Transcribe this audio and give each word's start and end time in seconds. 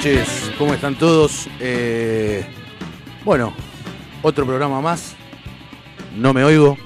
Noches, 0.00 0.50
¿cómo 0.56 0.72
están 0.72 0.94
todos? 0.94 1.46
Eh, 1.60 2.42
bueno, 3.22 3.52
otro 4.22 4.46
programa 4.46 4.80
más. 4.80 5.14
No 6.16 6.32
me 6.32 6.42
oigo. 6.42 6.78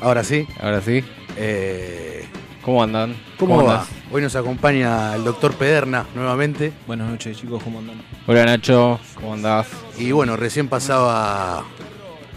Ahora 0.00 0.22
sí. 0.22 0.46
Ahora 0.60 0.80
sí. 0.80 1.02
Eh, 1.36 2.24
¿Cómo 2.62 2.84
andan? 2.84 3.16
¿Cómo, 3.36 3.64
va? 3.64 3.80
andás? 3.80 3.88
Hoy 4.12 4.22
nos 4.22 4.36
acompaña 4.36 5.16
el 5.16 5.24
doctor 5.24 5.54
Pederna 5.54 6.06
nuevamente. 6.14 6.72
Buenas 6.86 7.10
noches 7.10 7.36
chicos, 7.36 7.60
¿cómo 7.64 7.80
andan? 7.80 8.00
Hola 8.28 8.44
Nacho, 8.44 9.00
¿cómo 9.16 9.34
andás? 9.34 9.66
Y 9.98 10.12
bueno, 10.12 10.36
recién 10.36 10.68
pasaba 10.68 11.64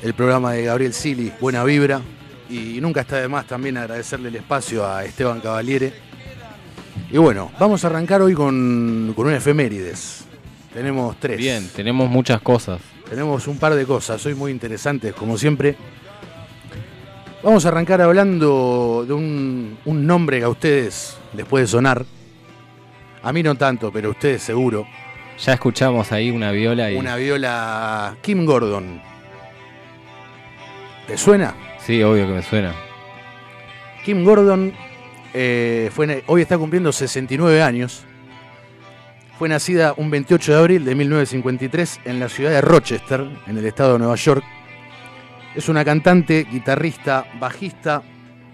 el 0.02 0.16
programa 0.16 0.54
de 0.54 0.64
Gabriel 0.64 0.94
Sili, 0.94 1.32
Buena 1.40 1.64
Vibra. 1.64 2.02
Y 2.50 2.82
nunca 2.82 3.02
está 3.02 3.18
de 3.18 3.28
más 3.28 3.46
también 3.46 3.78
agradecerle 3.78 4.30
el 4.30 4.38
espacio 4.38 4.88
a 4.88 5.06
Esteban 5.06 5.40
Cavaliere. 5.40 6.07
Y 7.10 7.18
bueno, 7.18 7.52
vamos 7.58 7.84
a 7.84 7.88
arrancar 7.88 8.22
hoy 8.22 8.34
con, 8.34 9.14
con 9.16 9.28
un 9.28 9.34
efemérides. 9.34 10.26
Tenemos 10.74 11.18
tres. 11.20 11.38
Bien, 11.38 11.70
tenemos 11.74 12.10
muchas 12.10 12.42
cosas. 12.42 12.82
Tenemos 13.10 13.48
un 13.48 13.58
par 13.58 13.74
de 13.76 13.86
cosas 13.86 14.26
hoy 14.26 14.36
muy 14.36 14.52
interesantes, 14.52 15.14
como 15.14 15.38
siempre. 15.38 15.78
Vamos 17.42 17.66
a 17.66 17.70
arrancar 17.70 18.02
hablando 18.02 19.06
de 19.08 19.14
un, 19.14 19.78
un 19.86 20.06
nombre 20.06 20.40
que 20.40 20.44
a 20.44 20.50
ustedes 20.50 21.18
les 21.34 21.46
puede 21.46 21.66
sonar. 21.66 22.06
A 23.24 23.32
mí 23.32 23.42
no 23.42 23.56
tanto, 23.56 23.92
pero 23.92 24.10
a 24.10 24.12
ustedes 24.12 24.42
seguro. 24.42 24.86
Ya 25.40 25.54
escuchamos 25.54 26.12
ahí 26.12 26.30
una 26.30 26.52
viola 26.52 26.92
y... 26.92 26.98
Una 26.98 27.16
viola 27.16 28.18
Kim 28.22 28.46
Gordon. 28.46 29.02
¿Te 31.08 31.18
suena? 31.18 31.56
Sí, 31.80 32.04
obvio 32.04 32.28
que 32.28 32.34
me 32.34 32.44
suena. 32.44 32.74
Kim 34.04 34.26
Gordon 34.26 34.74
eh, 35.40 35.92
fue, 35.94 36.24
hoy 36.26 36.42
está 36.42 36.58
cumpliendo 36.58 36.92
69 36.92 37.62
años. 37.62 38.04
Fue 39.38 39.48
nacida 39.48 39.94
un 39.96 40.10
28 40.10 40.52
de 40.52 40.58
abril 40.58 40.84
de 40.84 40.96
1953 40.96 42.00
en 42.06 42.20
la 42.20 42.28
ciudad 42.28 42.50
de 42.50 42.62
Rochester, 42.62 43.24
en 43.46 43.56
el 43.56 43.64
estado 43.68 43.94
de 43.94 44.00
Nueva 44.00 44.16
York. 44.16 44.44
Es 45.54 45.70
una 45.70 45.86
cantante, 45.86 46.48
guitarrista, 46.52 47.28
bajista 47.40 48.02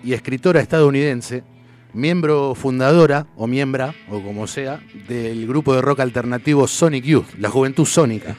y 0.04 0.11
escritora 0.11 0.59
estadounidense, 0.59 1.45
miembro 1.94 2.54
fundadora 2.54 3.28
o 3.38 3.48
miembra, 3.48 3.95
o 4.09 4.22
como 4.22 4.45
sea, 4.45 4.81
del 5.08 5.48
grupo 5.48 5.73
de 5.73 5.81
rock 5.81 6.02
alternativo 6.02 6.67
Sonic 6.67 7.06
Youth, 7.06 7.36
la 7.39 7.50
juventud 7.50 7.86
sónica. 7.86 8.36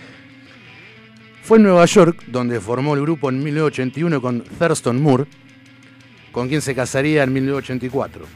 Fue 1.42 1.56
en 1.56 1.62
Nueva 1.62 1.86
York 1.86 2.24
donde 2.26 2.60
formó 2.60 2.94
el 2.94 3.00
grupo 3.00 3.30
en 3.30 3.42
1981 3.42 4.20
con 4.20 4.42
Thurston 4.42 5.02
Moore, 5.02 5.24
con 6.34 6.48
quien 6.48 6.60
se 6.60 6.74
casaría 6.74 7.22
en 7.22 7.32
1984. 7.32 8.26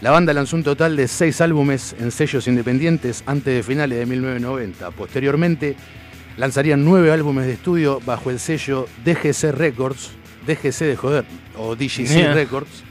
La 0.00 0.10
banda 0.10 0.32
lanzó 0.32 0.56
un 0.56 0.62
total 0.64 0.96
de 0.96 1.08
seis 1.08 1.40
álbumes 1.40 1.94
en 1.98 2.10
sellos 2.10 2.46
independientes 2.48 3.22
antes 3.26 3.54
de 3.54 3.62
finales 3.62 3.98
de 3.98 4.06
1990. 4.06 4.90
Posteriormente, 4.92 5.76
lanzarían 6.36 6.84
nueve 6.84 7.10
álbumes 7.10 7.46
de 7.46 7.52
estudio 7.54 8.00
bajo 8.06 8.30
el 8.30 8.38
sello 8.38 8.86
DGC 9.04 9.50
Records, 9.52 10.12
DGC 10.46 10.78
de 10.84 10.96
joder, 10.96 11.24
o 11.56 11.74
DGC 11.74 12.06
Yeah. 12.06 12.34
Records, 12.34 12.82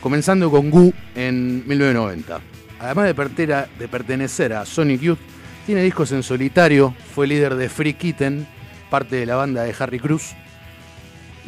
comenzando 0.00 0.50
con 0.50 0.70
Goo 0.70 0.92
en 1.14 1.66
1990. 1.66 2.40
Además 2.80 3.06
de, 3.06 3.14
pertera- 3.14 3.68
de 3.78 3.88
pertenecer 3.88 4.52
a 4.52 4.64
Sonic 4.64 5.00
Youth, 5.00 5.18
tiene 5.66 5.82
discos 5.82 6.12
en 6.12 6.22
solitario, 6.22 6.94
fue 7.14 7.26
líder 7.26 7.56
de 7.56 7.68
Free 7.68 7.94
Kitten, 7.94 8.46
parte 8.90 9.16
de 9.16 9.26
la 9.26 9.36
banda 9.36 9.64
de 9.64 9.74
Harry 9.78 9.98
Cruz, 9.98 10.30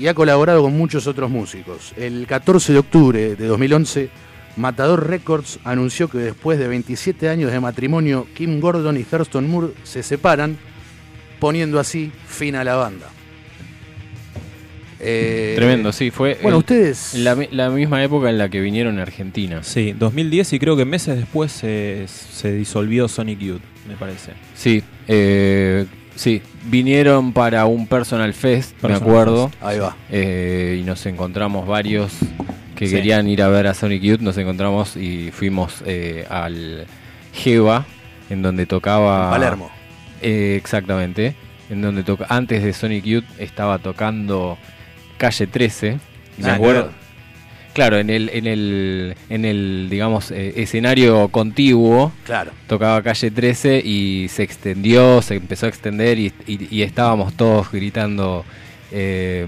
y 0.01 0.09
ha 0.09 0.15
colaborado 0.15 0.63
con 0.63 0.77
muchos 0.77 1.07
otros 1.07 1.31
músicos. 1.31 1.93
El 1.97 2.27
14 2.27 2.73
de 2.73 2.79
octubre 2.79 3.37
de 3.37 3.47
2011, 3.47 4.09
Matador 4.57 5.07
Records 5.09 5.59
anunció 5.63 6.09
que 6.09 6.19
después 6.19 6.59
de 6.59 6.67
27 6.69 7.29
años 7.29 7.53
de 7.53 7.61
matrimonio, 7.61 8.27
Kim 8.35 8.59
Gordon 8.61 8.97
y 8.97 9.05
Thurston 9.05 9.49
Moore 9.49 9.75
se 9.85 10.03
separan, 10.03 10.57
poniendo 11.39 11.79
así 11.79 12.11
fin 12.27 12.57
a 12.57 12.65
la 12.65 12.75
banda. 12.77 13.07
Eh, 15.03 15.55
Tremendo, 15.57 15.93
sí. 15.93 16.11
Fue 16.11 16.35
Bueno, 16.43 16.59
el- 16.59 16.61
ustedes... 16.61 17.15
la, 17.15 17.37
la 17.53 17.71
misma 17.71 18.03
época 18.05 18.29
en 18.29 18.37
la 18.39 18.49
que 18.51 18.61
vinieron 18.61 18.99
a 18.99 19.03
Argentina. 19.03 19.63
Sí, 19.63 19.93
2010 19.99 20.53
y 20.55 20.59
creo 20.59 20.77
que 20.77 20.85
meses 20.85 21.17
después 21.17 21.53
se, 21.53 22.07
se 22.07 22.53
disolvió 22.53 23.09
Sonic 23.09 23.39
Youth, 23.39 23.63
me 23.89 23.97
parece. 23.97 24.33
Sí, 24.55 24.83
eh, 25.09 25.87
sí. 26.21 26.43
Vinieron 26.65 27.33
para 27.33 27.65
un 27.67 27.87
Personal 27.87 28.33
Fest, 28.35 28.73
Personal 28.81 29.01
me 29.01 29.07
acuerdo. 29.07 29.51
Ahí 29.63 29.79
va. 29.79 29.97
eh, 30.11 30.79
y 30.81 30.85
nos 30.85 31.05
encontramos 31.07 31.67
varios 31.67 32.13
que 32.77 32.87
Sí. 32.87 32.95
querían 32.95 33.27
ir 33.29 33.43
a 33.43 33.49
ver 33.49 33.67
a 33.67 33.75
Sonic 33.75 34.03
Youth. 34.03 34.21
Nos 34.21 34.37
encontramos 34.39 34.97
y 34.97 35.31
fuimos 35.33 35.83
eh, 35.87 36.27
al 36.29 36.87
Jeva, 37.33 37.87
en 38.29 38.43
donde 38.43 38.67
tocaba... 38.67 39.31
Palermo. 39.31 39.71
Eh, 40.23 40.57
exactamente. 40.59 41.35
En 41.71 41.81
donde 41.83 42.03
toca 42.03 42.27
antes 42.29 42.63
de 42.63 42.73
Sonic 42.73 43.05
Youth 43.05 43.25
estaba 43.39 43.79
tocando 43.79 44.59
Calle 45.19 45.47
13. 45.47 45.99
Me 46.39 46.45
que 46.45 46.51
acuerdo. 46.51 46.91
Claro, 47.81 47.97
en 47.97 48.11
el, 48.11 48.29
en 48.35 48.47
el, 48.47 49.15
en 49.31 49.45
el 49.47 49.87
digamos, 49.89 50.31
eh, 50.33 50.53
escenario 50.57 51.29
contiguo 51.29 52.13
Claro. 52.27 52.51
tocaba 52.67 53.03
Calle 53.03 53.31
13 53.31 53.81
y 53.83 54.27
se 54.29 54.43
extendió, 54.43 55.23
se 55.23 55.37
empezó 55.37 55.65
a 55.65 55.71
extender 55.71 56.19
y, 56.19 56.31
y- 56.47 56.69
y 56.71 56.83
estábamos 56.83 57.33
todos 57.39 57.73
gritando, 57.73 58.45
eh, 58.93 59.47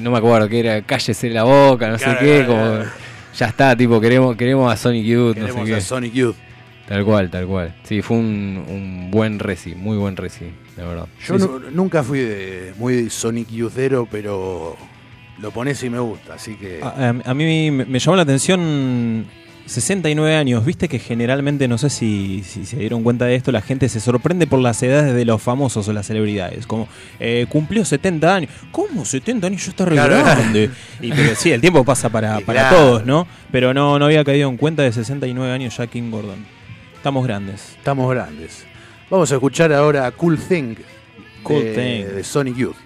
no 0.00 0.10
me 0.10 0.16
acuerdo 0.16 0.48
qué 0.48 0.60
era, 0.60 0.80
cállese 0.80 1.28
la 1.28 1.42
boca, 1.42 1.90
no 1.90 1.98
Claro, 1.98 2.18
sé 2.18 2.24
qué, 2.24 2.36
claro, 2.38 2.46
como 2.46 2.64
claro. 2.76 2.90
ya 3.36 3.46
está, 3.46 3.76
tipo 3.76 4.00
queremos 4.00 4.36
queremos 4.36 4.72
a 4.72 4.76
Sonic 4.78 5.04
Youth, 5.04 5.36
no 5.36 5.46
Queremos 5.46 5.68
sé 5.68 5.74
a 5.74 5.76
qué. 5.76 5.82
Sonic 5.82 6.12
Youth. 6.14 6.36
Tal 6.88 7.04
cual, 7.04 7.28
tal 7.30 7.46
cual. 7.46 7.74
Sí, 7.82 8.00
fue 8.00 8.16
un, 8.16 8.64
un 8.66 9.10
buen 9.10 9.38
reci, 9.38 9.74
muy 9.74 9.98
buen 9.98 10.16
reci, 10.16 10.46
la 10.78 10.86
verdad. 10.86 11.06
Yo 11.26 11.38
Sí, 11.38 11.46
nunca 11.72 12.02
fui 12.02 12.20
de- 12.20 12.72
muy 12.78 13.10
Sonic 13.10 13.50
Youthero, 13.50 14.08
pero 14.10 14.78
lo 15.40 15.50
pones 15.50 15.82
y 15.82 15.90
me 15.90 15.98
gusta, 15.98 16.34
así 16.34 16.54
que... 16.56 16.80
A, 16.82 17.34
mí 17.34 17.70
me, 17.70 17.84
me 17.84 17.98
llamó 17.98 18.16
la 18.16 18.22
atención 18.22 19.26
69 19.66 20.36
años. 20.36 20.64
Viste 20.64 20.88
que 20.88 20.98
generalmente, 20.98 21.66
no 21.68 21.78
sé 21.78 21.90
si, 21.90 22.42
si 22.44 22.64
se 22.66 22.76
dieron 22.76 23.02
cuenta 23.02 23.24
de 23.24 23.34
esto, 23.34 23.50
la 23.50 23.62
gente 23.62 23.88
se 23.88 23.98
sorprende 24.00 24.46
por 24.46 24.60
las 24.60 24.82
edades 24.82 25.14
de 25.14 25.24
los 25.24 25.40
famosos 25.42 25.88
o 25.88 25.92
las 25.92 26.06
celebridades. 26.06 26.66
Como, 26.66 26.86
eh, 27.18 27.46
cumplió 27.48 27.84
70 27.84 28.34
años. 28.34 28.50
¿Cómo 28.70 29.04
70 29.04 29.46
años? 29.46 29.64
Yo 29.64 29.70
está 29.70 29.84
re 29.86 29.92
Claro. 29.96 30.16
grande. 30.22 30.70
Y, 31.00 31.10
pero 31.10 31.34
sí, 31.34 31.50
el 31.50 31.60
tiempo 31.60 31.84
pasa 31.84 32.08
para, 32.10 32.40
para 32.46 32.68
claro. 32.68 32.76
todos, 32.76 33.06
¿no? 33.06 33.26
Pero 33.50 33.72
no, 33.72 33.98
no 33.98 34.04
había 34.04 34.22
caído 34.24 34.48
en 34.48 34.56
cuenta 34.56 34.82
de 34.82 34.92
69 34.92 35.50
años 35.52 35.76
ya 35.76 35.86
King 35.86 36.10
Gordon. 36.10 36.44
Estamos 36.96 37.24
grandes. 37.26 37.74
Estamos 37.78 38.10
grandes. 38.10 38.66
Vamos 39.10 39.30
a 39.32 39.34
escuchar 39.34 39.72
ahora 39.72 40.10
Cool 40.12 40.38
Thing, 40.38 40.74
Cool 41.42 41.64
de, 41.64 41.72
Thing. 41.74 42.14
de 42.16 42.24
Sonic 42.24 42.56
Youth. 42.56 42.76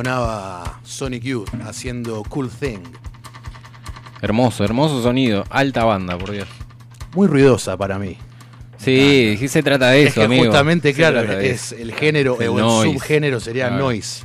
Sonaba 0.00 0.78
Sonic 0.84 1.22
Youth 1.22 1.48
haciendo 1.64 2.22
Cool 2.24 2.50
Thing. 2.50 2.80
Hermoso, 4.20 4.62
hermoso 4.62 5.02
sonido. 5.02 5.44
Alta 5.48 5.84
banda, 5.84 6.18
por 6.18 6.32
Dios. 6.32 6.48
Muy 7.14 7.26
ruidosa 7.28 7.78
para 7.78 7.98
mí. 7.98 8.18
Sí, 8.76 9.36
sí 9.38 9.48
se 9.48 9.62
trata 9.62 9.88
de 9.92 10.02
es 10.02 10.08
eso, 10.10 10.20
que 10.20 10.24
amigo. 10.26 10.44
justamente, 10.44 10.90
Se 10.90 10.94
claro, 10.94 11.22
es 11.22 11.72
el 11.72 11.94
género 11.94 12.38
El 12.38 12.48
o 12.48 12.58
el 12.58 12.64
noise. 12.66 12.92
subgénero 12.92 13.40
sería 13.40 13.68
Claro. 13.68 13.84
noise. 13.84 14.24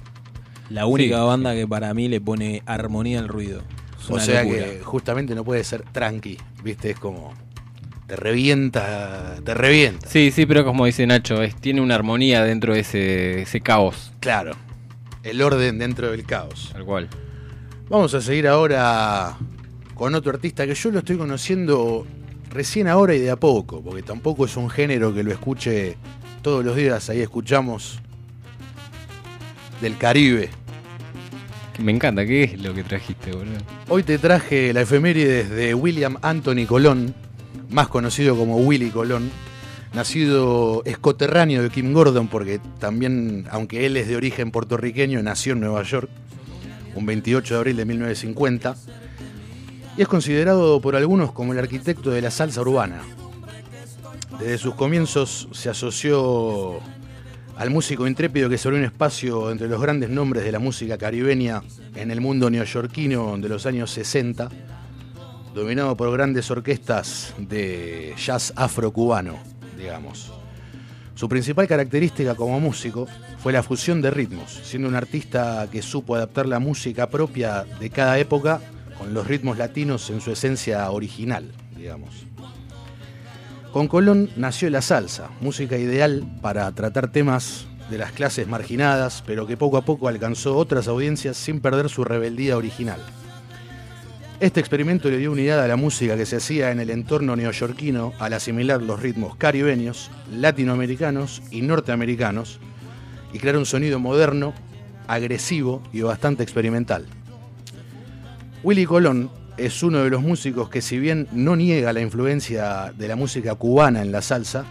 La 0.70 0.86
única 0.88 1.20
Sí. 1.20 1.24
banda 1.26 1.54
que 1.54 1.66
para 1.66 1.94
mí 1.94 2.10
le 2.10 2.20
pone 2.20 2.64
armonía 2.66 3.20
al 3.20 3.30
ruido. 3.30 3.62
Es 3.98 4.10
O 4.10 4.20
sea 4.20 4.44
locura. 4.44 4.66
que 4.66 4.82
justamente 4.84 5.36
no 5.36 5.46
puede 5.46 5.64
ser 5.64 5.84
tranqui, 5.94 6.38
¿viste? 6.66 6.90
Es 6.90 7.00
como 7.00 7.34
te 8.08 8.18
revienta, 8.18 9.38
te 9.46 9.54
revienta. 9.54 10.06
Sí, 10.10 10.32
sí, 10.32 10.46
pero 10.46 10.66
como 10.66 10.86
dice 10.86 11.08
Nacho, 11.08 11.42
es, 11.42 11.56
tiene 11.56 11.80
una 11.80 11.96
armonía 11.96 12.44
dentro 12.44 12.74
de 12.74 12.82
ese, 12.82 13.44
ese 13.44 13.62
caos. 13.62 14.12
Claro. 14.20 14.52
El 15.24 15.42
orden 15.42 15.78
dentro 15.78 16.12
del 16.12 16.26
caos. 16.26 16.70
Tal 16.74 16.86
cual. 16.86 17.08
Vamos 17.90 18.14
a 18.14 18.22
seguir 18.22 18.48
ahora 18.48 19.38
con 19.94 20.16
otro 20.16 20.32
artista 20.32 20.66
que 20.66 20.74
yo 20.74 20.92
lo 20.92 21.00
estoy 21.00 21.18
conociendo 21.18 22.08
recién 22.50 22.88
ahora 22.88 23.14
y 23.14 23.20
de 23.20 23.30
a 23.32 23.36
poco, 23.36 23.82
porque 23.82 24.02
tampoco 24.02 24.46
es 24.46 24.58
un 24.58 24.70
género 24.70 25.14
que 25.14 25.24
lo 25.24 25.32
escuche 25.32 25.96
todos 26.42 26.66
los 26.66 26.76
días. 26.76 27.10
Ahí 27.10 27.22
escuchamos 27.22 28.00
del 29.82 29.98
Caribe. 29.98 30.50
Me 31.80 31.92
encanta, 31.92 32.26
¿qué 32.26 32.44
es 32.44 32.62
lo 32.62 32.74
que 32.74 32.84
trajiste, 32.84 33.32
boludo? 33.32 33.58
Hoy 33.90 34.04
te 34.04 34.18
traje 34.18 34.74
la 34.74 34.82
efeméride 34.82 35.44
de 35.44 35.74
William 35.74 36.18
Anthony 36.22 36.66
Colón, 36.68 37.14
más 37.70 37.88
conocido 37.88 38.36
como 38.36 38.58
Willy 38.58 38.90
Colón, 38.90 39.32
nacido 39.94 40.84
escoterráneo 40.86 41.64
de 41.64 41.70
Kim 41.70 41.94
Gordon, 41.94 42.28
porque 42.28 42.60
también, 42.80 43.46
aunque 43.52 43.86
él 43.86 43.98
es 43.98 44.08
de 44.08 44.16
origen 44.16 44.52
puertorriqueño, 44.52 45.22
nació 45.22 45.54
en 45.54 45.62
Nueva 45.62 45.84
York, 45.84 46.10
un 46.96 47.06
28 47.06 47.54
de 47.54 47.58
abril 47.58 47.78
de 47.78 47.86
1950, 47.86 48.76
y 49.98 50.02
es 50.02 50.08
considerado 50.08 50.80
por 50.82 50.96
algunos 50.96 51.32
como 51.32 51.54
el 51.54 51.60
arquitecto 51.60 52.12
de 52.12 52.22
la 52.22 52.32
salsa 52.32 52.62
urbana. 52.62 53.02
Desde 54.40 54.58
sus 54.58 54.76
comienzos 54.76 55.50
se 55.52 55.70
asoció 55.70 56.80
al 57.58 57.70
músico 57.70 58.08
intrépido 58.08 58.50
que 58.50 58.58
se 58.58 58.68
abrió 58.68 58.80
un 58.80 58.86
espacio 58.86 59.52
entre 59.52 59.68
los 59.68 59.82
grandes 59.82 60.10
nombres 60.10 60.44
de 60.44 60.52
la 60.52 60.60
música 60.60 60.98
caribeña 60.98 61.62
en 61.96 62.10
el 62.10 62.22
mundo 62.22 62.50
neoyorquino 62.50 63.38
de 63.38 63.50
los 63.50 63.66
años 63.66 63.92
60, 63.92 64.50
dominado 65.54 65.96
por 65.96 66.12
grandes 66.12 66.50
orquestas 66.50 67.36
de 67.38 68.16
jazz 68.18 68.54
afrocubano, 68.56 69.38
digamos. 69.82 70.32
Su 71.16 71.28
principal 71.28 71.68
característica 71.68 72.36
como 72.36 72.60
músico 72.60 73.08
fue 73.40 73.54
la 73.54 73.64
fusión 73.64 74.02
de 74.02 74.12
ritmos, 74.12 74.62
siendo 74.64 74.88
un 74.88 74.96
artista 74.96 75.68
que 75.72 75.82
supo 75.82 76.16
adaptar 76.16 76.48
la 76.48 76.60
música 76.60 77.10
propia 77.10 77.66
de 77.80 77.90
cada 77.90 78.18
época 78.18 78.62
con 78.98 79.14
los 79.14 79.28
ritmos 79.28 79.58
latinos 79.58 80.10
en 80.10 80.22
su 80.22 80.32
esencia 80.32 80.90
original, 80.90 81.52
digamos. 81.76 82.26
Con 83.74 83.88
Colón 83.88 84.30
nació 84.36 84.70
la 84.70 84.82
salsa, 84.82 85.30
música 85.42 85.78
ideal 85.78 86.26
para 86.42 86.72
tratar 86.74 87.12
temas 87.12 87.68
de 87.90 87.98
las 87.98 88.12
clases 88.12 88.48
marginadas, 88.48 89.24
pero 89.26 89.48
que 89.48 89.58
poco 89.58 89.78
a 89.78 89.82
poco 89.82 90.08
alcanzó 90.08 90.58
otras 90.58 90.88
audiencias 90.88 91.38
sin 91.38 91.60
perder 91.62 91.90
su 91.90 92.04
rebeldía 92.04 92.58
original. 92.58 93.00
Este 94.42 94.60
experimento 94.60 95.08
le 95.12 95.20
dio 95.20 95.32
unidad 95.32 95.64
a 95.64 95.68
la 95.68 95.76
música 95.76 96.18
que 96.18 96.26
se 96.26 96.38
hacía 96.38 96.72
en 96.72 96.80
el 96.80 96.90
entorno 96.90 97.36
neoyorquino 97.36 98.14
al 98.18 98.34
asimilar 98.34 98.82
los 98.82 99.00
ritmos 99.00 99.36
caribeños, 99.36 100.10
latinoamericanos 100.32 101.44
y 101.52 101.62
norteamericanos 101.62 102.60
y 103.34 103.38
crear 103.38 103.56
un 103.58 103.68
sonido 103.68 104.00
moderno, 104.00 104.56
agresivo 105.06 105.84
y 105.94 106.02
bastante 106.02 106.42
experimental. 106.42 107.06
Willy 108.64 108.88
Colón 108.88 109.30
es 109.58 109.84
uno 109.84 110.00
de 110.00 110.10
los 110.10 110.24
músicos 110.24 110.70
que 110.70 110.82
si 110.82 110.98
bien 110.98 111.28
no 111.32 111.56
niega 111.56 111.94
la 111.94 112.02
influencia 112.02 112.92
de 112.98 113.08
la 113.08 113.16
música 113.16 113.54
cubana 113.54 114.02
en 114.02 114.12
la 114.12 114.24
salsa, 114.24 114.66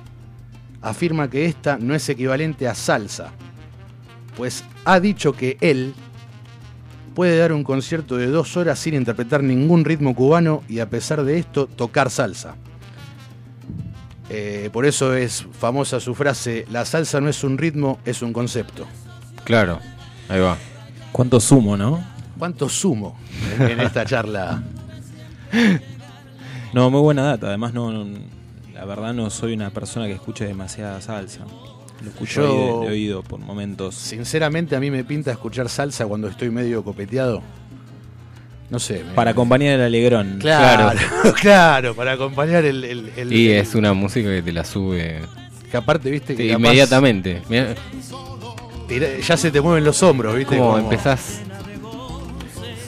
afirma 0.82 1.30
que 1.30 1.44
esta 1.44 1.78
no 1.78 1.94
es 1.94 2.08
equivalente 2.08 2.66
a 2.66 2.74
salsa, 2.74 3.30
pues 4.36 4.64
ha 4.84 4.98
dicho 4.98 5.32
que 5.32 5.58
él 5.60 5.94
puede 7.20 7.36
dar 7.36 7.52
un 7.52 7.64
concierto 7.64 8.16
de 8.16 8.28
dos 8.28 8.56
horas 8.56 8.78
sin 8.78 8.94
interpretar 8.94 9.42
ningún 9.42 9.84
ritmo 9.84 10.14
cubano 10.14 10.62
y 10.70 10.78
a 10.78 10.88
pesar 10.88 11.22
de 11.22 11.36
esto 11.38 11.66
tocar 11.66 12.08
salsa. 12.08 12.54
Eh, 14.30 14.70
por 14.72 14.86
eso 14.86 15.12
es 15.12 15.44
famosa 15.52 16.00
su 16.00 16.14
frase, 16.14 16.64
la 16.70 16.86
salsa 16.86 17.20
no 17.20 17.28
es 17.28 17.44
un 17.44 17.58
ritmo, 17.58 17.98
es 18.06 18.22
un 18.22 18.32
concepto. 18.32 18.86
Claro, 19.44 19.80
ahí 20.30 20.40
va. 20.40 20.56
Cuánto 21.12 21.40
sumo, 21.40 21.76
¿no? 21.76 22.02
cuánto 22.38 22.70
sumo 22.70 23.18
en, 23.58 23.68
en 23.72 23.80
esta 23.80 24.06
charla. 24.06 24.62
No, 26.72 26.88
muy 26.88 27.02
buena 27.02 27.24
data. 27.24 27.48
Además, 27.48 27.74
no, 27.74 27.92
no- 27.92 28.18
la 28.72 28.86
verdad 28.86 29.12
no 29.12 29.28
soy 29.28 29.52
una 29.52 29.68
persona 29.68 30.06
que 30.06 30.14
escuche 30.14 30.46
demasiada 30.46 31.02
salsa. 31.02 31.44
Lo 32.02 32.08
escucho 32.10 32.42
Yo- 32.42 32.50
ahí 32.50 32.80
de, 32.80 32.86
de 32.86 32.92
oído 32.92 33.22
por 33.22 33.40
momentos. 33.40 33.94
Sinceramente, 33.94 34.74
a 34.76 34.80
mí 34.80 34.90
me 34.90 35.04
pinta 35.04 35.30
escuchar 35.30 35.68
salsa 35.68 36.06
cuando 36.06 36.28
estoy 36.28 36.50
medio 36.50 36.82
copeteado. 36.82 37.42
No 38.70 38.78
sé. 38.78 39.04
me- 39.04 39.14
Para 39.14 39.32
acompañar 39.32 39.74
el 39.74 39.82
alegrón. 39.82 40.38
Claro, 40.40 40.98
claro, 41.40 41.94
para 41.96 42.12
acompañar 42.12 42.64
el. 42.64 42.84
el- 42.84 43.12
el- 43.16 43.32
Y 43.32 43.50
el- 43.50 43.58
es 43.58 43.74
una 43.74 43.92
música 43.92 44.28
que 44.30 44.42
te 44.42 44.52
la 44.52 44.64
sube 44.64 45.20
Que 45.70 45.76
aparte, 45.76 46.10
viste, 46.10 46.34
que 46.36 46.44
sí, 46.44 46.48
capaz 46.48 46.58
inmediatamente. 46.60 47.42
Mirá 47.48 47.74
ya 49.20 49.36
se 49.36 49.50
te 49.52 49.60
mueven 49.60 49.84
los 49.84 50.02
hombros, 50.02 50.34
viste. 50.36 50.56
Como 50.56 50.72
Como- 50.72 50.78
empezás. 50.84 51.42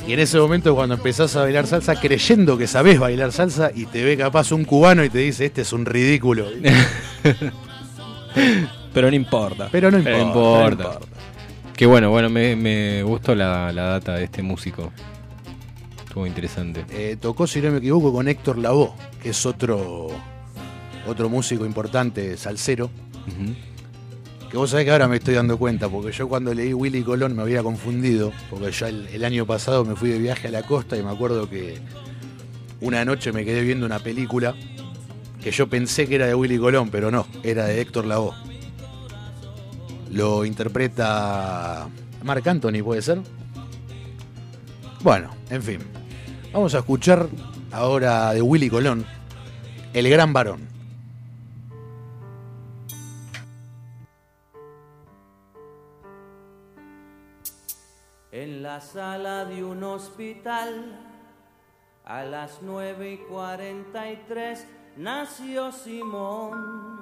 Y 0.06 0.14
en 0.14 0.18
ese 0.18 0.36
momento, 0.38 0.74
cuando 0.74 0.96
empezás 0.96 1.36
a 1.36 1.42
bailar 1.42 1.66
salsa, 1.68 1.94
creyendo 2.00 2.58
que 2.58 2.66
sabés 2.66 2.98
bailar 2.98 3.30
salsa, 3.30 3.70
y 3.72 3.86
te 3.86 4.02
ve 4.02 4.16
capaz 4.16 4.50
un 4.50 4.64
cubano 4.64 5.04
y 5.04 5.10
te 5.10 5.18
dice: 5.18 5.44
Este 5.46 5.62
es 5.62 5.72
un 5.72 5.86
ridículo. 5.86 6.46
Pero 8.92 9.10
no 9.10 9.16
importa. 9.16 9.68
Pero 9.70 9.90
no 9.90 9.98
importa. 9.98 10.18
Pero 10.18 10.24
no 10.24 10.28
importa. 10.28 10.84
importa. 10.84 11.06
Que 11.76 11.86
bueno, 11.86 12.10
bueno, 12.10 12.28
me, 12.28 12.54
me 12.54 13.02
gustó 13.02 13.34
la, 13.34 13.72
la 13.72 13.84
data 13.84 14.14
de 14.14 14.24
este 14.24 14.42
músico. 14.42 14.92
Estuvo 16.04 16.26
interesante. 16.26 16.84
Eh, 16.90 17.16
tocó, 17.18 17.46
si 17.46 17.60
no 17.62 17.70
me 17.70 17.78
equivoco, 17.78 18.12
con 18.12 18.28
Héctor 18.28 18.58
Lavoe, 18.58 18.92
que 19.22 19.30
es 19.30 19.46
otro, 19.46 20.08
otro 21.06 21.28
músico 21.30 21.64
importante, 21.64 22.36
salsero. 22.36 22.90
Que 24.50 24.58
vos 24.58 24.68
sabés 24.68 24.84
que 24.84 24.90
ahora 24.90 25.08
me 25.08 25.16
estoy 25.16 25.34
dando 25.34 25.56
cuenta, 25.56 25.88
porque 25.88 26.12
yo 26.12 26.28
cuando 26.28 26.52
leí 26.52 26.74
Willy 26.74 27.02
Colón 27.02 27.34
me 27.34 27.40
había 27.40 27.62
confundido, 27.62 28.32
porque 28.50 28.70
ya 28.70 28.88
el, 28.88 29.06
el 29.06 29.24
año 29.24 29.46
pasado 29.46 29.86
me 29.86 29.96
fui 29.96 30.10
de 30.10 30.18
viaje 30.18 30.48
a 30.48 30.50
la 30.50 30.62
costa 30.62 30.98
y 30.98 31.02
me 31.02 31.10
acuerdo 31.10 31.48
que 31.48 31.78
una 32.82 33.04
noche 33.06 33.32
me 33.32 33.46
quedé 33.46 33.62
viendo 33.62 33.86
una 33.86 34.00
película 34.00 34.54
que 35.42 35.50
yo 35.50 35.68
pensé 35.68 36.06
que 36.06 36.16
era 36.16 36.26
de 36.26 36.34
Willy 36.34 36.58
Colón, 36.58 36.90
pero 36.90 37.10
no, 37.10 37.26
era 37.42 37.64
de 37.64 37.80
Héctor 37.80 38.04
Lavoe. 38.04 38.34
Lo 40.12 40.44
interpreta 40.44 41.88
Marc 42.22 42.46
Anthony, 42.46 42.82
¿puede 42.84 43.00
ser? 43.00 43.20
Bueno, 45.00 45.30
en 45.48 45.62
fin. 45.62 45.80
Vamos 46.52 46.74
a 46.74 46.80
escuchar 46.80 47.28
ahora 47.72 48.32
de 48.34 48.42
Willy 48.42 48.68
Colón, 48.68 49.06
El 49.94 50.10
Gran 50.10 50.34
Varón. 50.34 50.68
En 58.30 58.62
la 58.62 58.80
sala 58.82 59.46
de 59.46 59.64
un 59.64 59.82
hospital, 59.82 61.00
a 62.04 62.22
las 62.24 62.58
nueve 62.60 63.14
y 63.14 63.18
cuarenta 63.18 64.10
y 64.10 64.22
tres, 64.28 64.66
nació 64.96 65.72
Simón. 65.72 67.01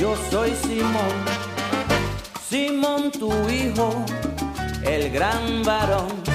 yo 0.00 0.16
soy 0.30 0.52
Simón, 0.56 1.14
Simón 2.48 3.12
tu 3.12 3.30
hijo, 3.48 4.04
el 4.82 5.12
gran 5.12 5.62
varón. 5.62 6.33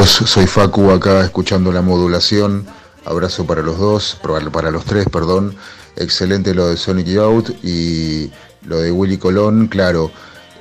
Soy 0.00 0.46
Facu 0.46 0.90
acá 0.90 1.22
escuchando 1.22 1.70
la 1.70 1.82
modulación. 1.82 2.66
Abrazo 3.04 3.46
para 3.46 3.62
los 3.62 3.78
dos, 3.78 4.18
para 4.22 4.70
los 4.70 4.84
tres, 4.84 5.06
perdón. 5.08 5.54
Excelente 5.96 6.54
lo 6.54 6.68
de 6.68 6.76
Sonic 6.76 7.06
Youth 7.06 7.50
y 7.62 8.30
lo 8.62 8.78
de 8.78 8.90
Willy 8.90 9.18
Colón, 9.18 9.68
claro. 9.68 10.10